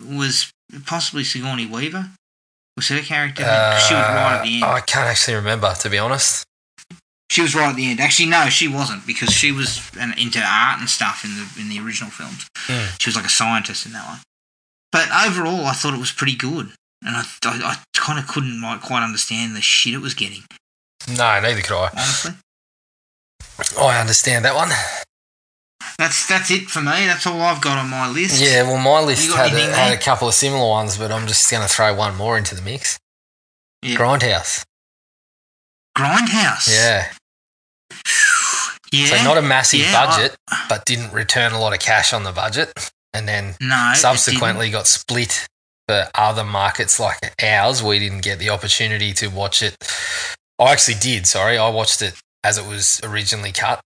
was 0.04 0.50
possibly 0.84 1.24
Sigourney 1.24 1.64
Weaver. 1.66 2.10
Was 2.80 2.88
her 2.88 3.00
character? 3.00 3.42
she 3.42 3.92
was 3.92 4.08
right 4.08 4.36
at 4.38 4.42
the 4.42 4.54
end. 4.54 4.64
Uh, 4.64 4.68
I 4.68 4.80
can't 4.80 5.06
actually 5.06 5.34
remember, 5.34 5.70
to 5.80 5.90
be 5.90 5.98
honest. 5.98 6.46
She 7.30 7.42
was 7.42 7.54
right 7.54 7.68
at 7.68 7.76
the 7.76 7.90
end. 7.90 8.00
Actually, 8.00 8.30
no, 8.30 8.48
she 8.48 8.68
wasn't 8.68 9.06
because 9.06 9.30
she 9.34 9.52
was 9.52 9.86
an, 10.00 10.14
into 10.16 10.40
art 10.40 10.80
and 10.80 10.88
stuff 10.88 11.22
in 11.22 11.36
the 11.36 11.60
in 11.60 11.68
the 11.68 11.78
original 11.84 12.10
films. 12.10 12.48
Hmm. 12.56 12.86
She 12.98 13.10
was 13.10 13.16
like 13.16 13.26
a 13.26 13.28
scientist 13.28 13.84
in 13.84 13.92
that 13.92 14.06
one. 14.06 14.20
But 14.92 15.08
overall, 15.10 15.66
I 15.66 15.72
thought 15.72 15.92
it 15.92 16.00
was 16.00 16.10
pretty 16.10 16.34
good, 16.34 16.72
and 17.04 17.16
I 17.16 17.22
I, 17.44 17.60
I 17.62 17.76
kind 17.92 18.18
of 18.18 18.26
couldn't 18.26 18.62
like 18.62 18.80
quite 18.80 19.04
understand 19.04 19.54
the 19.54 19.60
shit 19.60 19.92
it 19.92 20.00
was 20.00 20.14
getting. 20.14 20.44
No, 21.06 21.38
neither 21.38 21.60
could 21.60 21.76
I. 21.76 21.90
Honestly, 21.92 22.32
I 23.78 24.00
understand 24.00 24.46
that 24.46 24.54
one. 24.54 24.70
That's 26.00 26.26
that's 26.26 26.50
it 26.50 26.62
for 26.62 26.80
me. 26.80 27.06
That's 27.06 27.26
all 27.26 27.42
I've 27.42 27.60
got 27.60 27.76
on 27.76 27.90
my 27.90 28.08
list. 28.08 28.42
Yeah, 28.42 28.62
well, 28.62 28.78
my 28.78 29.06
list 29.06 29.30
had 29.36 29.52
a, 29.52 29.76
had 29.76 29.92
a 29.92 30.00
couple 30.00 30.28
of 30.28 30.32
similar 30.34 30.66
ones, 30.66 30.96
but 30.96 31.12
I'm 31.12 31.26
just 31.26 31.50
going 31.50 31.62
to 31.62 31.68
throw 31.68 31.94
one 31.94 32.16
more 32.16 32.38
into 32.38 32.54
the 32.54 32.62
mix. 32.62 32.98
Yeah. 33.82 33.96
Grindhouse. 33.96 34.64
Grindhouse. 35.98 36.72
Yeah. 36.74 37.12
yeah. 38.90 39.06
So 39.08 39.24
not 39.24 39.36
a 39.36 39.42
massive 39.42 39.80
Yeah, 39.80 39.94
I- 39.94 40.06
budget, 40.06 40.36
but 40.70 40.86
didn't 40.86 41.12
return 41.12 41.52
a 41.52 41.60
lot 41.60 41.74
of 41.74 41.80
cash 41.80 42.14
on 42.14 42.24
the 42.24 42.32
budget, 42.32 42.72
and 43.12 43.28
then 43.28 43.56
no. 43.60 43.92
subsequently 43.94 44.70
got 44.70 44.86
split 44.86 45.48
for 45.86 46.08
other 46.14 46.44
markets 46.44 46.98
like 46.98 47.34
ours. 47.42 47.82
We 47.82 47.98
didn't 47.98 48.22
get 48.22 48.38
the 48.38 48.48
opportunity 48.48 49.12
to 49.12 49.28
watch 49.28 49.62
it. 49.62 49.76
I 50.58 50.72
actually 50.72 50.98
did. 50.98 51.26
Sorry, 51.26 51.58
I 51.58 51.68
watched 51.68 52.00
it 52.00 52.14
as 52.42 52.56
it 52.56 52.66
was 52.66 53.02
originally 53.04 53.52
cut. 53.52 53.82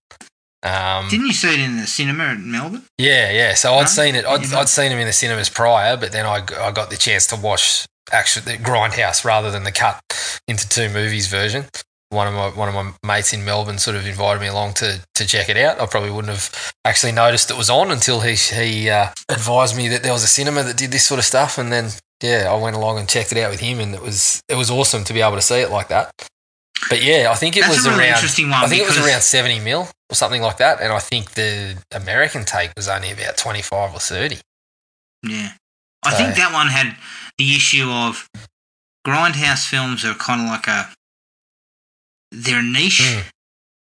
Um, 0.65 1.07
didn't. 1.09 1.27
You 1.27 1.33
see 1.33 1.53
it 1.53 1.59
in 1.59 1.77
the 1.77 1.85
cinema 1.85 2.31
in 2.31 2.51
Melbourne? 2.51 2.83
Yeah, 2.97 3.31
yeah. 3.31 3.53
So 3.53 3.75
I'd 3.75 3.87
seen 3.87 4.15
it. 4.15 4.25
I'd, 4.25 4.51
I'd 4.51 4.67
seen 4.67 4.91
him 4.91 4.97
in 4.97 5.05
the 5.05 5.13
cinemas 5.13 5.47
prior, 5.47 5.95
but 5.95 6.11
then 6.11 6.25
I, 6.25 6.43
I 6.59 6.71
got 6.71 6.89
the 6.89 6.97
chance 6.97 7.27
to 7.27 7.35
watch 7.35 7.85
actually 8.11 8.57
the 8.57 8.63
Grindhouse 8.63 9.23
rather 9.23 9.51
than 9.51 9.63
the 9.63 9.71
cut 9.71 10.01
into 10.47 10.67
two 10.67 10.89
movies 10.89 11.27
version. 11.27 11.65
One 12.09 12.27
of 12.27 12.33
my 12.33 12.49
one 12.49 12.69
of 12.69 12.75
my 12.75 12.93
mates 13.15 13.33
in 13.33 13.45
Melbourne 13.45 13.77
sort 13.77 13.95
of 13.95 14.07
invited 14.07 14.39
me 14.39 14.47
along 14.47 14.73
to 14.75 15.01
to 15.15 15.25
check 15.27 15.49
it 15.49 15.57
out. 15.57 15.79
I 15.79 15.85
probably 15.85 16.11
wouldn't 16.11 16.33
have 16.33 16.73
actually 16.83 17.11
noticed 17.11 17.51
it 17.51 17.57
was 17.57 17.69
on 17.69 17.91
until 17.91 18.21
he 18.21 18.33
he 18.35 18.89
uh, 18.89 19.09
advised 19.29 19.77
me 19.77 19.87
that 19.89 20.01
there 20.01 20.13
was 20.13 20.23
a 20.23 20.27
cinema 20.27 20.63
that 20.63 20.77
did 20.77 20.91
this 20.91 21.05
sort 21.05 21.19
of 21.19 21.25
stuff, 21.25 21.57
and 21.57 21.71
then 21.71 21.89
yeah, 22.23 22.47
I 22.49 22.55
went 22.55 22.75
along 22.75 22.97
and 22.97 23.09
checked 23.09 23.31
it 23.31 23.37
out 23.37 23.51
with 23.51 23.59
him, 23.59 23.79
and 23.79 23.93
it 23.93 24.01
was 24.01 24.41
it 24.49 24.55
was 24.55 24.71
awesome 24.71 25.03
to 25.03 25.13
be 25.13 25.21
able 25.21 25.35
to 25.35 25.41
see 25.41 25.59
it 25.59 25.69
like 25.69 25.89
that. 25.89 26.11
But 26.89 27.01
yeah, 27.03 27.29
I 27.31 27.35
think 27.35 27.57
it 27.57 27.61
That's 27.61 27.77
was 27.77 27.85
a 27.85 27.89
really 27.91 28.03
around. 28.05 28.13
interesting 28.15 28.49
one 28.49 28.63
I 28.63 28.67
think 28.67 28.81
it 28.83 28.87
was 28.87 28.97
around 28.97 29.21
seventy 29.21 29.59
mil 29.59 29.87
or 30.09 30.15
something 30.15 30.41
like 30.41 30.57
that, 30.57 30.81
and 30.81 30.93
I 30.93 30.99
think 30.99 31.31
the 31.31 31.77
American 31.91 32.45
take 32.45 32.71
was 32.75 32.87
only 32.87 33.11
about 33.11 33.37
twenty 33.37 33.61
five 33.61 33.93
or 33.93 33.99
thirty. 33.99 34.37
Yeah. 35.23 35.53
I 36.03 36.11
So- 36.11 36.17
think 36.17 36.35
that 36.35 36.53
one 36.53 36.67
had 36.67 36.95
the 37.37 37.55
issue 37.55 37.89
of 37.89 38.29
grindhouse 39.05 39.67
films 39.67 40.05
are 40.05 40.13
kind 40.13 40.41
of 40.41 40.47
like 40.47 40.67
a 40.67 40.89
they're 42.31 42.59
a 42.59 42.63
niche 42.63 43.01
Mm. 43.01 43.23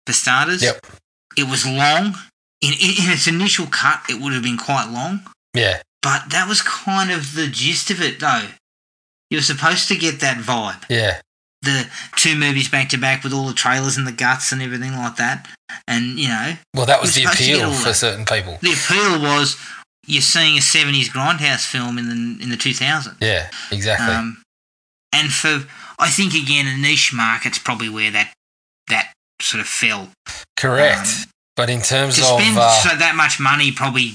for 0.06 0.12
starters. 0.12 0.62
Yep. 0.62 0.86
It 1.36 1.44
was 1.48 1.66
long. 1.66 2.16
In, 2.62 2.72
in, 2.72 3.04
in 3.04 3.10
its 3.10 3.26
initial 3.26 3.66
cut, 3.66 4.02
it 4.08 4.20
would 4.20 4.32
have 4.32 4.42
been 4.42 4.56
quite 4.56 4.88
long, 4.88 5.20
Yeah, 5.54 5.82
but 6.00 6.30
that 6.30 6.48
was 6.48 6.62
kind 6.62 7.10
of 7.10 7.34
the 7.34 7.48
gist 7.48 7.90
of 7.90 8.00
it, 8.00 8.18
though. 8.18 8.48
You're 9.30 9.42
supposed 9.42 9.88
to 9.88 9.96
get 9.96 10.20
that 10.20 10.38
vibe. 10.38 10.82
yeah, 10.88 11.20
The 11.66 11.88
two 12.16 12.34
movies 12.36 12.68
back 12.70 12.88
to 12.90 12.96
back 12.98 13.22
with 13.24 13.32
all 13.34 13.46
the 13.46 13.52
trailers 13.54 13.96
and 13.98 14.06
the 14.06 14.12
guts 14.12 14.52
and 14.52 14.62
everything 14.62 14.92
like 14.92 15.16
that. 15.16 15.46
And, 15.88 16.18
you 16.18 16.28
know, 16.28 16.54
Well, 16.74 16.86
that 16.86 17.00
was 17.02 17.14
the 17.14 17.22
You're 17.22 17.32
supposed 17.32 17.44
to 17.50 17.56
get 17.56 17.62
appeal 17.68 17.72
for 17.74 17.92
certain 17.92 18.24
people. 18.24 18.58
the 18.62 18.72
appeal 18.72 19.20
was 19.20 19.56
you're 20.06 20.22
seeing 20.22 20.56
a 20.56 20.60
70s 20.60 21.08
grindhouse 21.10 21.66
film 21.66 21.98
in 21.98 22.08
the, 22.08 22.42
in 22.44 22.50
the 22.50 22.56
2000s. 22.56 23.16
Yeah, 23.20 23.50
exactly. 23.72 24.14
Um, 24.14 24.42
and 25.12 25.32
for 25.32 25.66
I 25.98 26.08
think 26.08 26.34
again 26.34 26.66
a 26.66 26.76
niche 26.76 27.12
market's 27.12 27.58
probably 27.58 27.88
where 27.88 28.10
that 28.12 28.32
that 28.88 29.12
sort 29.42 29.60
of 29.60 29.66
fell. 29.66 30.08
Correct. 30.56 31.00
um, 31.08 31.30
but 31.56 31.68
in 31.70 31.80
terms 31.82 32.16
To 32.16 32.22
of 32.22 32.40
spend 32.40 32.56
uh, 32.58 32.70
so 32.82 32.96
that 32.96 33.14
much 33.16 33.40
money, 33.40 33.72
probably 33.72 34.12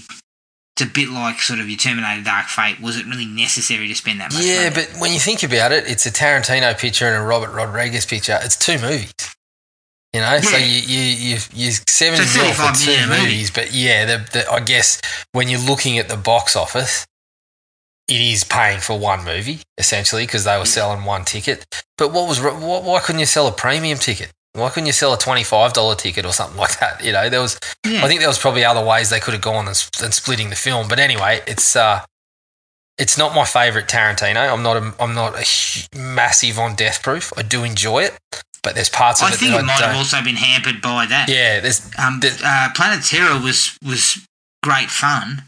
it's 0.78 0.90
a 0.90 0.94
bit 0.94 1.10
like 1.10 1.40
sort 1.40 1.60
of 1.60 1.70
your 1.70 1.78
Terminator 1.78 2.24
Dark 2.24 2.48
Fate. 2.48 2.80
Was 2.82 2.98
it 2.98 3.06
really 3.06 3.26
necessary 3.26 3.88
to 3.88 3.96
spend 3.96 4.20
that 4.22 4.34
much? 4.34 4.44
yeah, 4.44 4.70
money? 4.70 4.76
but 4.92 5.00
when 5.02 5.14
you 5.14 5.20
think 5.20 5.44
about 5.44 5.72
it, 5.72 5.86
it's 5.88 6.06
a 6.06 6.12
Tarantino 6.12 6.78
picture 6.78 7.06
and 7.06 7.16
a 7.16 7.26
Robert 7.26 7.52
Rodriguez 7.54 8.06
picture. 8.06 8.38
It's 8.42 8.56
two 8.56 8.78
movies. 8.80 9.14
You 10.14 10.20
know, 10.22 10.40
so 10.42 10.58
Yeah. 10.58 10.66
you 10.66 10.82
you 10.82 11.02
you 11.02 11.38
you 11.54 11.72
seventy 11.88 12.24
So 12.26 12.42
mil 12.44 12.54
for 12.54 12.74
two 12.78 13.08
movie. 13.08 13.22
movies, 13.24 13.52
but 13.52 13.74
yeah, 13.74 14.06
the, 14.06 14.30
the, 14.34 14.52
I 14.52 14.60
guess 14.60 15.00
when 15.32 15.48
you're 15.48 15.60
looking 15.62 15.98
at 16.00 16.10
the 16.10 16.18
box 16.18 16.56
office, 16.56 17.06
it 18.10 18.20
is 18.20 18.44
paying 18.44 18.80
for 18.82 19.00
one 19.00 19.24
movie 19.24 19.60
essentially 19.78 20.26
because 20.26 20.44
they 20.44 20.58
were 20.58 20.66
selling 20.66 21.06
one 21.06 21.24
ticket. 21.24 21.66
But 21.98 22.12
what 22.12 22.28
was 22.28 22.42
why, 22.42 22.52
why 22.52 23.00
couldn't 23.00 23.20
you 23.20 23.26
sell 23.26 23.48
a 23.48 23.54
premium 23.54 23.98
ticket? 24.00 24.32
Why 24.54 24.70
couldn't 24.70 24.88
you 24.88 24.94
sell 24.94 25.14
a 25.14 25.18
twenty 25.18 25.44
five 25.44 25.74
dollar 25.74 25.96
ticket 25.96 26.26
or 26.26 26.34
something 26.34 26.58
like 26.66 26.80
that? 26.80 27.04
You 27.04 27.12
know, 27.12 27.30
there 27.30 27.42
was 27.42 27.60
yeah. 27.86 28.04
I 28.04 28.08
think 28.08 28.20
there 28.20 28.30
was 28.30 28.40
probably 28.40 28.66
other 28.66 28.84
ways 28.84 29.10
they 29.10 29.20
could 29.20 29.34
have 29.34 29.42
gone 29.42 29.66
than, 29.66 29.76
than 30.00 30.12
splitting 30.12 30.50
the 30.50 30.56
film. 30.56 30.88
But 30.88 31.00
anyway, 31.00 31.42
it's 31.48 31.76
uh, 31.76 32.04
it's 32.98 33.18
not 33.18 33.34
my 33.34 33.46
favorite 33.46 33.88
Tarantino. 33.88 34.52
I'm 34.52 34.64
not 34.64 34.78
a, 34.78 34.94
I'm 35.00 35.14
not 35.16 35.36
a 35.36 35.98
massive 35.98 36.60
on 36.60 36.76
Death 36.76 37.02
Proof. 37.02 37.32
I 37.38 37.42
do 37.42 37.64
enjoy 37.64 38.04
it, 38.04 38.18
but 38.62 38.76
there's 38.76 38.90
parts 38.90 39.22
of 39.22 39.30
I 39.30 39.34
it 39.34 39.38
think 39.38 39.52
that 39.52 39.60
it 39.60 39.64
I 39.64 39.68
might 39.68 39.82
have 39.82 39.96
also 39.96 40.22
been 40.22 40.36
hampered 40.36 40.82
by 40.82 41.06
that. 41.08 41.30
Yeah, 41.30 41.60
there's 41.60 41.86
Um, 41.98 42.20
uh, 42.24 42.70
Planet 42.76 43.04
Terror 43.04 43.40
was 43.40 43.78
was 43.84 44.26
great 44.64 44.90
fun, 44.90 45.44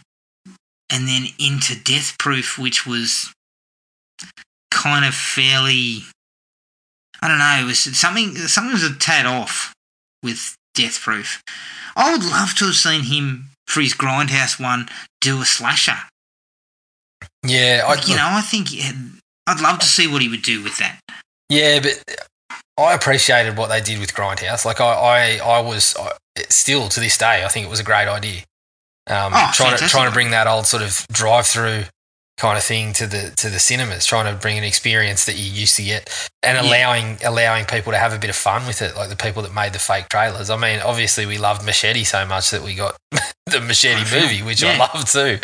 and 0.89 1.07
then 1.07 1.25
into 1.37 1.75
Death 1.75 2.17
Proof, 2.17 2.57
which 2.57 2.87
was 2.87 3.31
kind 4.71 5.05
of 5.05 5.13
fairly. 5.13 6.03
I 7.23 7.29
don't 7.29 7.39
know. 7.39 7.59
It 7.61 7.65
was 7.65 7.79
something. 7.79 8.35
Something 8.35 8.73
was 8.73 8.83
a 8.83 8.93
tad 8.99 9.25
off 9.25 9.73
with 10.21 10.57
Death 10.75 10.99
Proof. 10.99 11.41
I 11.95 12.11
would 12.11 12.23
love 12.23 12.53
to 12.55 12.65
have 12.65 12.75
seen 12.75 13.03
him 13.03 13.45
for 13.65 13.79
his 13.79 13.93
Grindhouse 13.93 14.59
one 14.59 14.89
do 15.21 15.41
a 15.41 15.45
slasher. 15.45 15.97
yeah, 17.45 17.83
I, 17.87 17.95
you 18.05 18.15
know, 18.17 18.27
I 18.27 18.41
think 18.41 18.67
I'd 19.47 19.61
love 19.61 19.79
to 19.79 19.85
see 19.85 20.05
what 20.05 20.21
he 20.21 20.27
would 20.27 20.41
do 20.41 20.61
with 20.61 20.77
that. 20.79 20.99
yeah, 21.47 21.79
but 21.79 22.03
I 22.77 22.93
appreciated 22.93 23.57
what 23.57 23.69
they 23.69 23.79
did 23.79 23.99
with 23.99 24.13
Grindhouse. 24.13 24.65
Like 24.65 24.81
I, 24.81 24.93
I, 24.93 25.37
I 25.37 25.61
was 25.61 25.95
I, 25.97 26.11
still 26.49 26.89
to 26.89 26.99
this 26.99 27.17
day, 27.17 27.45
I 27.45 27.47
think 27.47 27.65
it 27.65 27.69
was 27.69 27.79
a 27.79 27.83
great 27.85 28.07
idea. 28.07 28.41
Um, 29.07 29.31
Oh, 29.33 29.51
trying 29.53 29.77
to 29.77 29.87
trying 29.87 30.09
to 30.09 30.13
bring 30.13 30.31
that 30.31 30.47
old 30.47 30.65
sort 30.65 30.83
of 30.83 31.05
drive-through 31.11 31.85
kind 32.43 32.57
of 32.57 32.63
thing 32.63 32.91
to 32.91 33.07
the 33.07 33.31
to 33.37 33.49
the 33.49 33.57
cinemas, 33.59 34.05
trying 34.05 34.27
to 34.31 34.37
bring 34.39 34.57
an 34.57 34.65
experience 34.65 35.23
that 35.25 35.37
you 35.37 35.49
used 35.49 35.77
to 35.77 35.83
get, 35.83 36.09
and 36.43 36.55
Yeah. 36.57 36.69
allowing 36.69 37.17
allowing 37.23 37.63
people 37.65 37.93
to 37.93 37.97
have 37.97 38.11
a 38.11 38.19
bit 38.19 38.29
of 38.29 38.35
fun 38.35 38.67
with 38.67 38.81
it, 38.81 38.97
like 38.97 39.07
the 39.07 39.15
people 39.15 39.41
that 39.43 39.53
made 39.53 39.71
the 39.71 39.79
fake 39.79 40.09
trailers. 40.09 40.49
I 40.49 40.57
mean, 40.57 40.81
obviously 40.81 41.25
we 41.25 41.37
loved 41.37 41.63
Machete 41.63 42.03
so 42.03 42.25
much 42.25 42.49
that 42.51 42.61
we 42.61 42.75
got 42.75 42.97
the 43.45 43.61
Machete 43.61 44.03
movie, 44.19 44.41
which 44.43 44.61
I 44.63 44.75
love 44.77 45.09
too. 45.09 45.39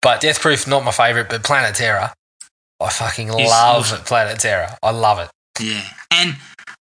But 0.00 0.20
Death 0.20 0.40
Proof 0.40 0.66
not 0.68 0.84
my 0.84 0.92
favorite, 0.92 1.28
but 1.28 1.42
Planet 1.42 1.74
Terror, 1.74 2.12
I 2.80 2.88
fucking 2.90 3.28
It's 3.28 3.50
love 3.50 3.86
awesome. 3.92 4.04
Planet 4.04 4.38
Terror. 4.38 4.76
I 4.80 4.90
love 4.92 5.18
it. 5.18 5.28
Yeah, 5.60 5.84
and 6.12 6.36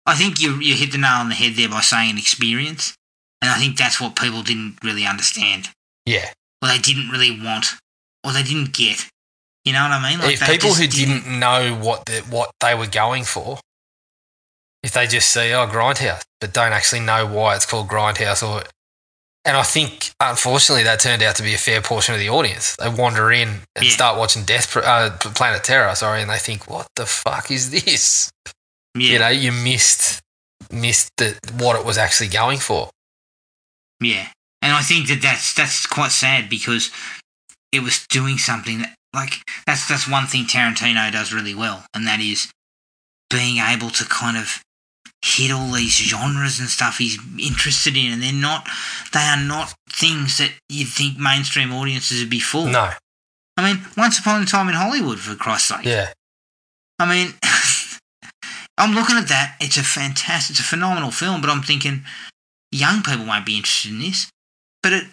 I 0.08 0.16
think 0.16 0.40
you 0.42 0.56
you 0.60 0.74
hit 0.76 0.92
the 0.92 0.98
nail 0.98 1.22
on 1.22 1.30
the 1.30 1.36
head 1.36 1.54
there 1.56 1.70
by 1.70 1.82
saying 1.82 2.18
experience, 2.18 2.96
and 3.42 3.52
I 3.52 3.60
think 3.60 3.78
that's 3.78 4.02
what 4.02 4.16
people 4.16 4.42
didn't 4.42 4.80
really 4.84 5.06
understand, 5.06 5.70
Yeah. 6.08 6.32
or 6.64 6.70
they 6.70 6.80
didn't 6.80 7.10
really 7.10 7.40
want, 7.40 7.76
or 8.24 8.32
they 8.34 8.42
didn't 8.44 8.74
get. 8.74 9.06
You 9.66 9.74
know 9.74 9.84
what 9.84 9.92
I 9.92 10.10
mean? 10.10 10.32
if 10.32 10.42
people 10.46 10.74
who 10.74 10.88
didn't 10.88 11.28
know 11.40 11.76
what 11.76 12.06
the, 12.06 12.22
what 12.30 12.52
they 12.62 12.74
were 12.74 12.88
going 12.88 13.24
for, 13.24 13.60
if 14.82 14.94
they 14.94 15.06
just 15.08 15.32
see 15.32 15.54
oh 15.54 15.68
grindhouse, 15.68 16.24
but 16.40 16.54
don't 16.54 16.72
actually 16.72 17.02
know 17.02 17.28
why 17.28 17.56
it's 17.56 17.66
called 17.66 17.88
grindhouse, 17.90 18.42
or 18.48 18.64
and 19.46 19.58
I 19.58 19.64
think 19.64 20.12
unfortunately 20.20 20.84
that 20.84 21.00
turned 21.00 21.22
out 21.22 21.36
to 21.38 21.44
be 21.44 21.54
a 21.54 21.58
fair 21.58 21.82
portion 21.82 22.14
of 22.14 22.20
the 22.20 22.30
audience. 22.30 22.76
They 22.78 22.90
wander 22.90 23.32
in 23.32 23.50
and 23.76 23.86
Yeah. 23.86 23.92
start 23.92 24.18
watching 24.18 24.44
Death 24.44 24.76
uh, 24.78 25.12
Planet 25.18 25.64
Terror, 25.64 25.94
sorry, 25.96 26.22
and 26.22 26.30
they 26.30 26.38
think 26.40 26.70
what 26.70 26.88
the 26.96 27.06
fuck 27.06 27.52
is 27.52 27.70
this? 27.72 28.32
yeah, 28.98 29.12
You 29.14 29.20
know, 29.20 29.28
you 29.30 29.52
missed 29.52 30.22
missed 30.72 31.10
the, 31.18 31.38
what 31.58 31.78
it 31.80 31.86
was 31.86 31.98
actually 31.98 32.30
going 32.30 32.60
for. 32.60 32.90
yeah, 34.02 34.28
and 34.62 34.74
I 34.74 34.82
think 34.82 35.08
that 35.10 35.22
that's 35.22 35.54
that's 35.54 35.86
quite 35.86 36.12
sad 36.12 36.50
because 36.50 36.92
it 37.72 37.82
was 37.82 38.06
doing 38.08 38.38
something 38.38 38.80
that 38.80 38.96
like 39.14 39.34
that's 39.66 39.88
that's 39.88 40.08
one 40.08 40.26
thing 40.28 40.46
Tarantino 40.46 41.12
does 41.12 41.34
really 41.34 41.56
well, 41.56 41.86
and 41.94 42.06
that 42.08 42.20
is 42.20 42.52
being 43.30 43.58
able 43.58 43.90
to 43.90 44.06
kind 44.06 44.38
of 44.38 44.62
hit 45.22 45.52
all 45.52 45.72
these 45.72 45.98
genres 45.98 46.60
and 46.60 46.70
stuff 46.70 46.98
he's 46.98 47.18
interested 47.40 47.98
in, 47.98 48.12
and 48.14 48.24
they're 48.24 48.32
not 48.34 48.68
they 49.14 49.20
are 49.20 49.42
not 49.42 49.74
things 49.90 50.38
that 50.38 50.52
you'd 50.70 50.88
think 50.88 51.18
mainstream 51.18 51.72
audiences 51.74 52.22
would 52.22 52.30
be 52.30 52.40
for. 52.40 52.68
No, 52.68 52.92
I 53.58 53.74
mean, 53.74 53.84
Once 53.98 54.20
Upon 54.20 54.42
a 54.42 54.46
Time 54.46 54.70
in 54.70 54.76
Hollywood, 54.76 55.20
for 55.20 55.36
Christ's 55.36 55.70
sake. 55.70 55.86
yeah, 55.86 56.14
I 57.00 57.10
mean, 57.10 57.34
I'm 58.78 58.96
looking 58.96 59.18
at 59.18 59.28
that. 59.28 59.58
It's 59.60 59.78
a 59.78 59.84
fantastic, 59.84 60.54
it's 60.54 60.60
a 60.60 60.64
phenomenal 60.64 61.12
film, 61.12 61.42
but 61.42 61.50
I'm 61.50 61.64
thinking 61.64 62.04
young 62.72 63.02
people 63.04 63.26
won't 63.26 63.46
be 63.46 63.58
interested 63.58 63.92
in 63.92 64.00
this. 64.00 64.30
But 64.82 64.94
it, 64.94 65.04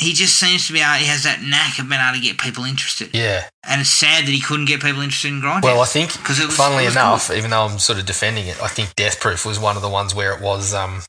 he 0.00 0.12
just 0.14 0.38
seems 0.38 0.66
to 0.66 0.72
be 0.72 0.80
able, 0.80 0.94
he 0.94 1.06
has 1.06 1.22
that 1.24 1.42
knack 1.42 1.78
of 1.78 1.88
being 1.88 2.00
able 2.00 2.16
to 2.16 2.22
get 2.22 2.38
people 2.38 2.64
interested. 2.64 3.10
yeah. 3.14 3.48
And 3.64 3.80
it's 3.82 3.90
sad 3.90 4.24
that 4.26 4.30
he 4.32 4.40
couldn't 4.40 4.64
get 4.66 4.80
people 4.82 5.02
interested 5.02 5.28
in 5.28 5.40
Grindhouse. 5.40 5.62
Well, 5.62 5.80
I 5.80 5.86
think, 5.86 6.10
'Cause 6.24 6.40
it 6.40 6.46
was- 6.46 6.56
funnily 6.56 6.86
enough, 6.86 7.30
even 7.30 7.50
though 7.50 7.66
I'm 7.66 7.78
sort 7.78 7.98
of 7.98 8.06
defending 8.06 8.46
it, 8.48 8.60
I 8.62 8.68
think 8.68 8.96
Death 8.96 9.20
Proof 9.20 9.44
was 9.44 9.58
one 9.58 9.76
of 9.76 9.82
the 9.82 9.88
ones 9.88 10.14
where 10.14 10.32
it 10.32 10.40
was. 10.40 10.72
Um, 10.74 11.02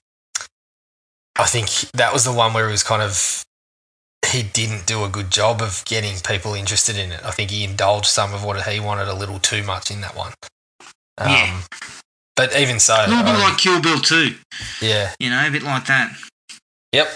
I 1.38 1.46
think 1.46 1.70
that 1.94 2.14
was 2.14 2.24
the 2.26 2.32
one 2.34 2.54
where 2.54 2.68
it 2.68 2.72
was 2.72 2.84
kind 2.84 3.02
of. 3.02 3.44
He 4.28 4.44
didn't 4.44 4.86
do 4.86 5.04
a 5.04 5.10
good 5.10 5.32
job 5.32 5.62
of 5.62 5.84
getting 5.86 6.20
people 6.20 6.54
interested 6.54 6.96
in 6.98 7.12
it. 7.12 7.22
I 7.26 7.32
think 7.32 7.50
he 7.50 7.64
indulged 7.64 8.06
some 8.06 8.34
of 8.34 8.44
what 8.44 8.62
he 8.68 8.80
wanted 8.80 9.08
a 9.08 9.14
little 9.16 9.40
too 9.40 9.64
much 9.64 9.90
in 9.90 10.02
that 10.02 10.16
one. 10.16 10.34
Um, 11.18 11.32
Yeah. 11.32 11.62
But 12.36 12.56
even 12.56 12.80
so, 12.80 12.96
a 12.96 13.08
little 13.08 13.24
bit 13.24 13.40
like 13.40 13.58
Kill 13.58 13.82
Bill 13.82 14.00
too. 14.00 14.38
yeah, 14.80 15.14
you 15.20 15.30
know, 15.30 15.46
a 15.46 15.50
bit 15.52 15.64
like 15.64 15.86
that. 15.88 16.12
Yep, 16.92 17.08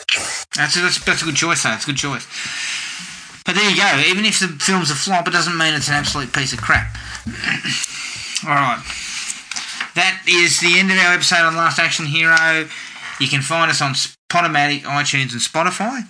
That's 0.56 0.76
a, 0.78 0.82
that's, 0.82 1.04
that's 1.04 1.22
a 1.22 1.26
good 1.26 1.36
choice, 1.36 1.64
though. 1.64 1.74
It's 1.74 1.84
a 1.84 1.88
good 1.88 1.98
choice. 1.98 2.26
But 3.46 3.56
there 3.56 3.70
you 3.70 3.78
go. 3.78 4.04
Even 4.08 4.26
if 4.26 4.40
the 4.40 4.48
film's 4.48 4.90
a 4.90 4.96
flop, 4.96 5.28
it 5.28 5.32
doesn't 5.32 5.58
mean 5.58 5.74
it's 5.74 5.88
an 5.88 5.94
absolute 5.94 6.34
piece 6.34 6.52
of 6.54 6.62
crap. 6.62 6.96
All 8.48 8.56
right. 8.56 8.82
That 9.96 10.24
is 10.28 10.60
the 10.60 10.80
end 10.80 10.92
of 10.92 10.98
our 10.98 11.14
episode 11.14 11.46
on 11.46 11.56
Last 11.56 11.80
Action 11.80 12.06
Hero. 12.08 12.68
You 13.20 13.28
can 13.28 13.42
find 13.42 13.72
us 13.72 13.82
on 13.82 13.94
Podomatic, 14.30 14.82
iTunes, 14.82 15.32
and 15.32 15.42
Spotify. 15.42 16.04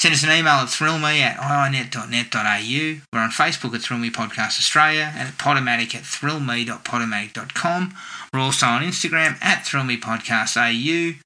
Send 0.00 0.14
us 0.14 0.22
an 0.22 0.30
email 0.30 0.54
at 0.54 0.68
thrillme 0.68 1.04
at 1.04 1.36
iinet.net.au. 1.36 3.00
We're 3.12 3.20
on 3.20 3.30
Facebook 3.30 3.74
at 3.74 3.82
Thrill 3.82 3.98
Me 3.98 4.10
Podcast 4.10 4.58
Australia 4.58 5.12
and 5.14 5.28
at 5.28 5.34
Podomatic 5.38 5.94
at 5.94 6.04
thrillme.podomatic.com. 6.04 7.94
We're 8.32 8.40
also 8.40 8.66
on 8.66 8.82
Instagram 8.82 9.42
at 9.42 9.66
Thrill 9.66 9.84
Me 9.84 9.96
Podcast 9.98 10.56
AU. 10.56 11.18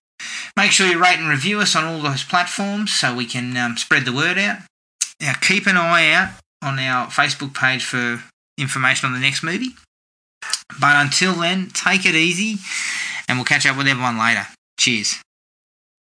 Make 0.57 0.73
sure 0.73 0.87
you 0.87 1.01
rate 1.01 1.19
and 1.19 1.29
review 1.29 1.61
us 1.61 1.75
on 1.77 1.85
all 1.85 2.01
those 2.01 2.25
platforms 2.25 2.93
so 2.93 3.15
we 3.15 3.27
can 3.27 3.57
um, 3.57 3.77
spread 3.77 4.05
the 4.05 4.13
word 4.13 4.39
out. 4.39 4.59
Now, 5.21 5.35
keep 5.41 5.67
an 5.67 5.77
eye 5.77 6.13
out 6.13 6.31
on 6.63 6.79
our 6.79 7.09
Facebook 7.09 7.55
page 7.55 7.85
for 7.85 8.23
information 8.59 9.07
on 9.07 9.13
the 9.13 9.21
next 9.21 9.43
movie. 9.43 9.75
But 10.81 10.97
until 10.97 11.35
then, 11.35 11.69
take 11.69 12.05
it 12.07 12.15
easy 12.15 12.57
and 13.29 13.39
we'll 13.39 13.45
catch 13.45 13.67
up 13.67 13.77
with 13.77 13.87
everyone 13.87 14.19
later. 14.19 14.47
Cheers. 14.79 15.21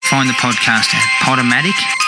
Find 0.03 0.29
the 0.29 0.33
podcast 0.33 0.93
at 0.93 1.07
Podomatic 1.23 2.02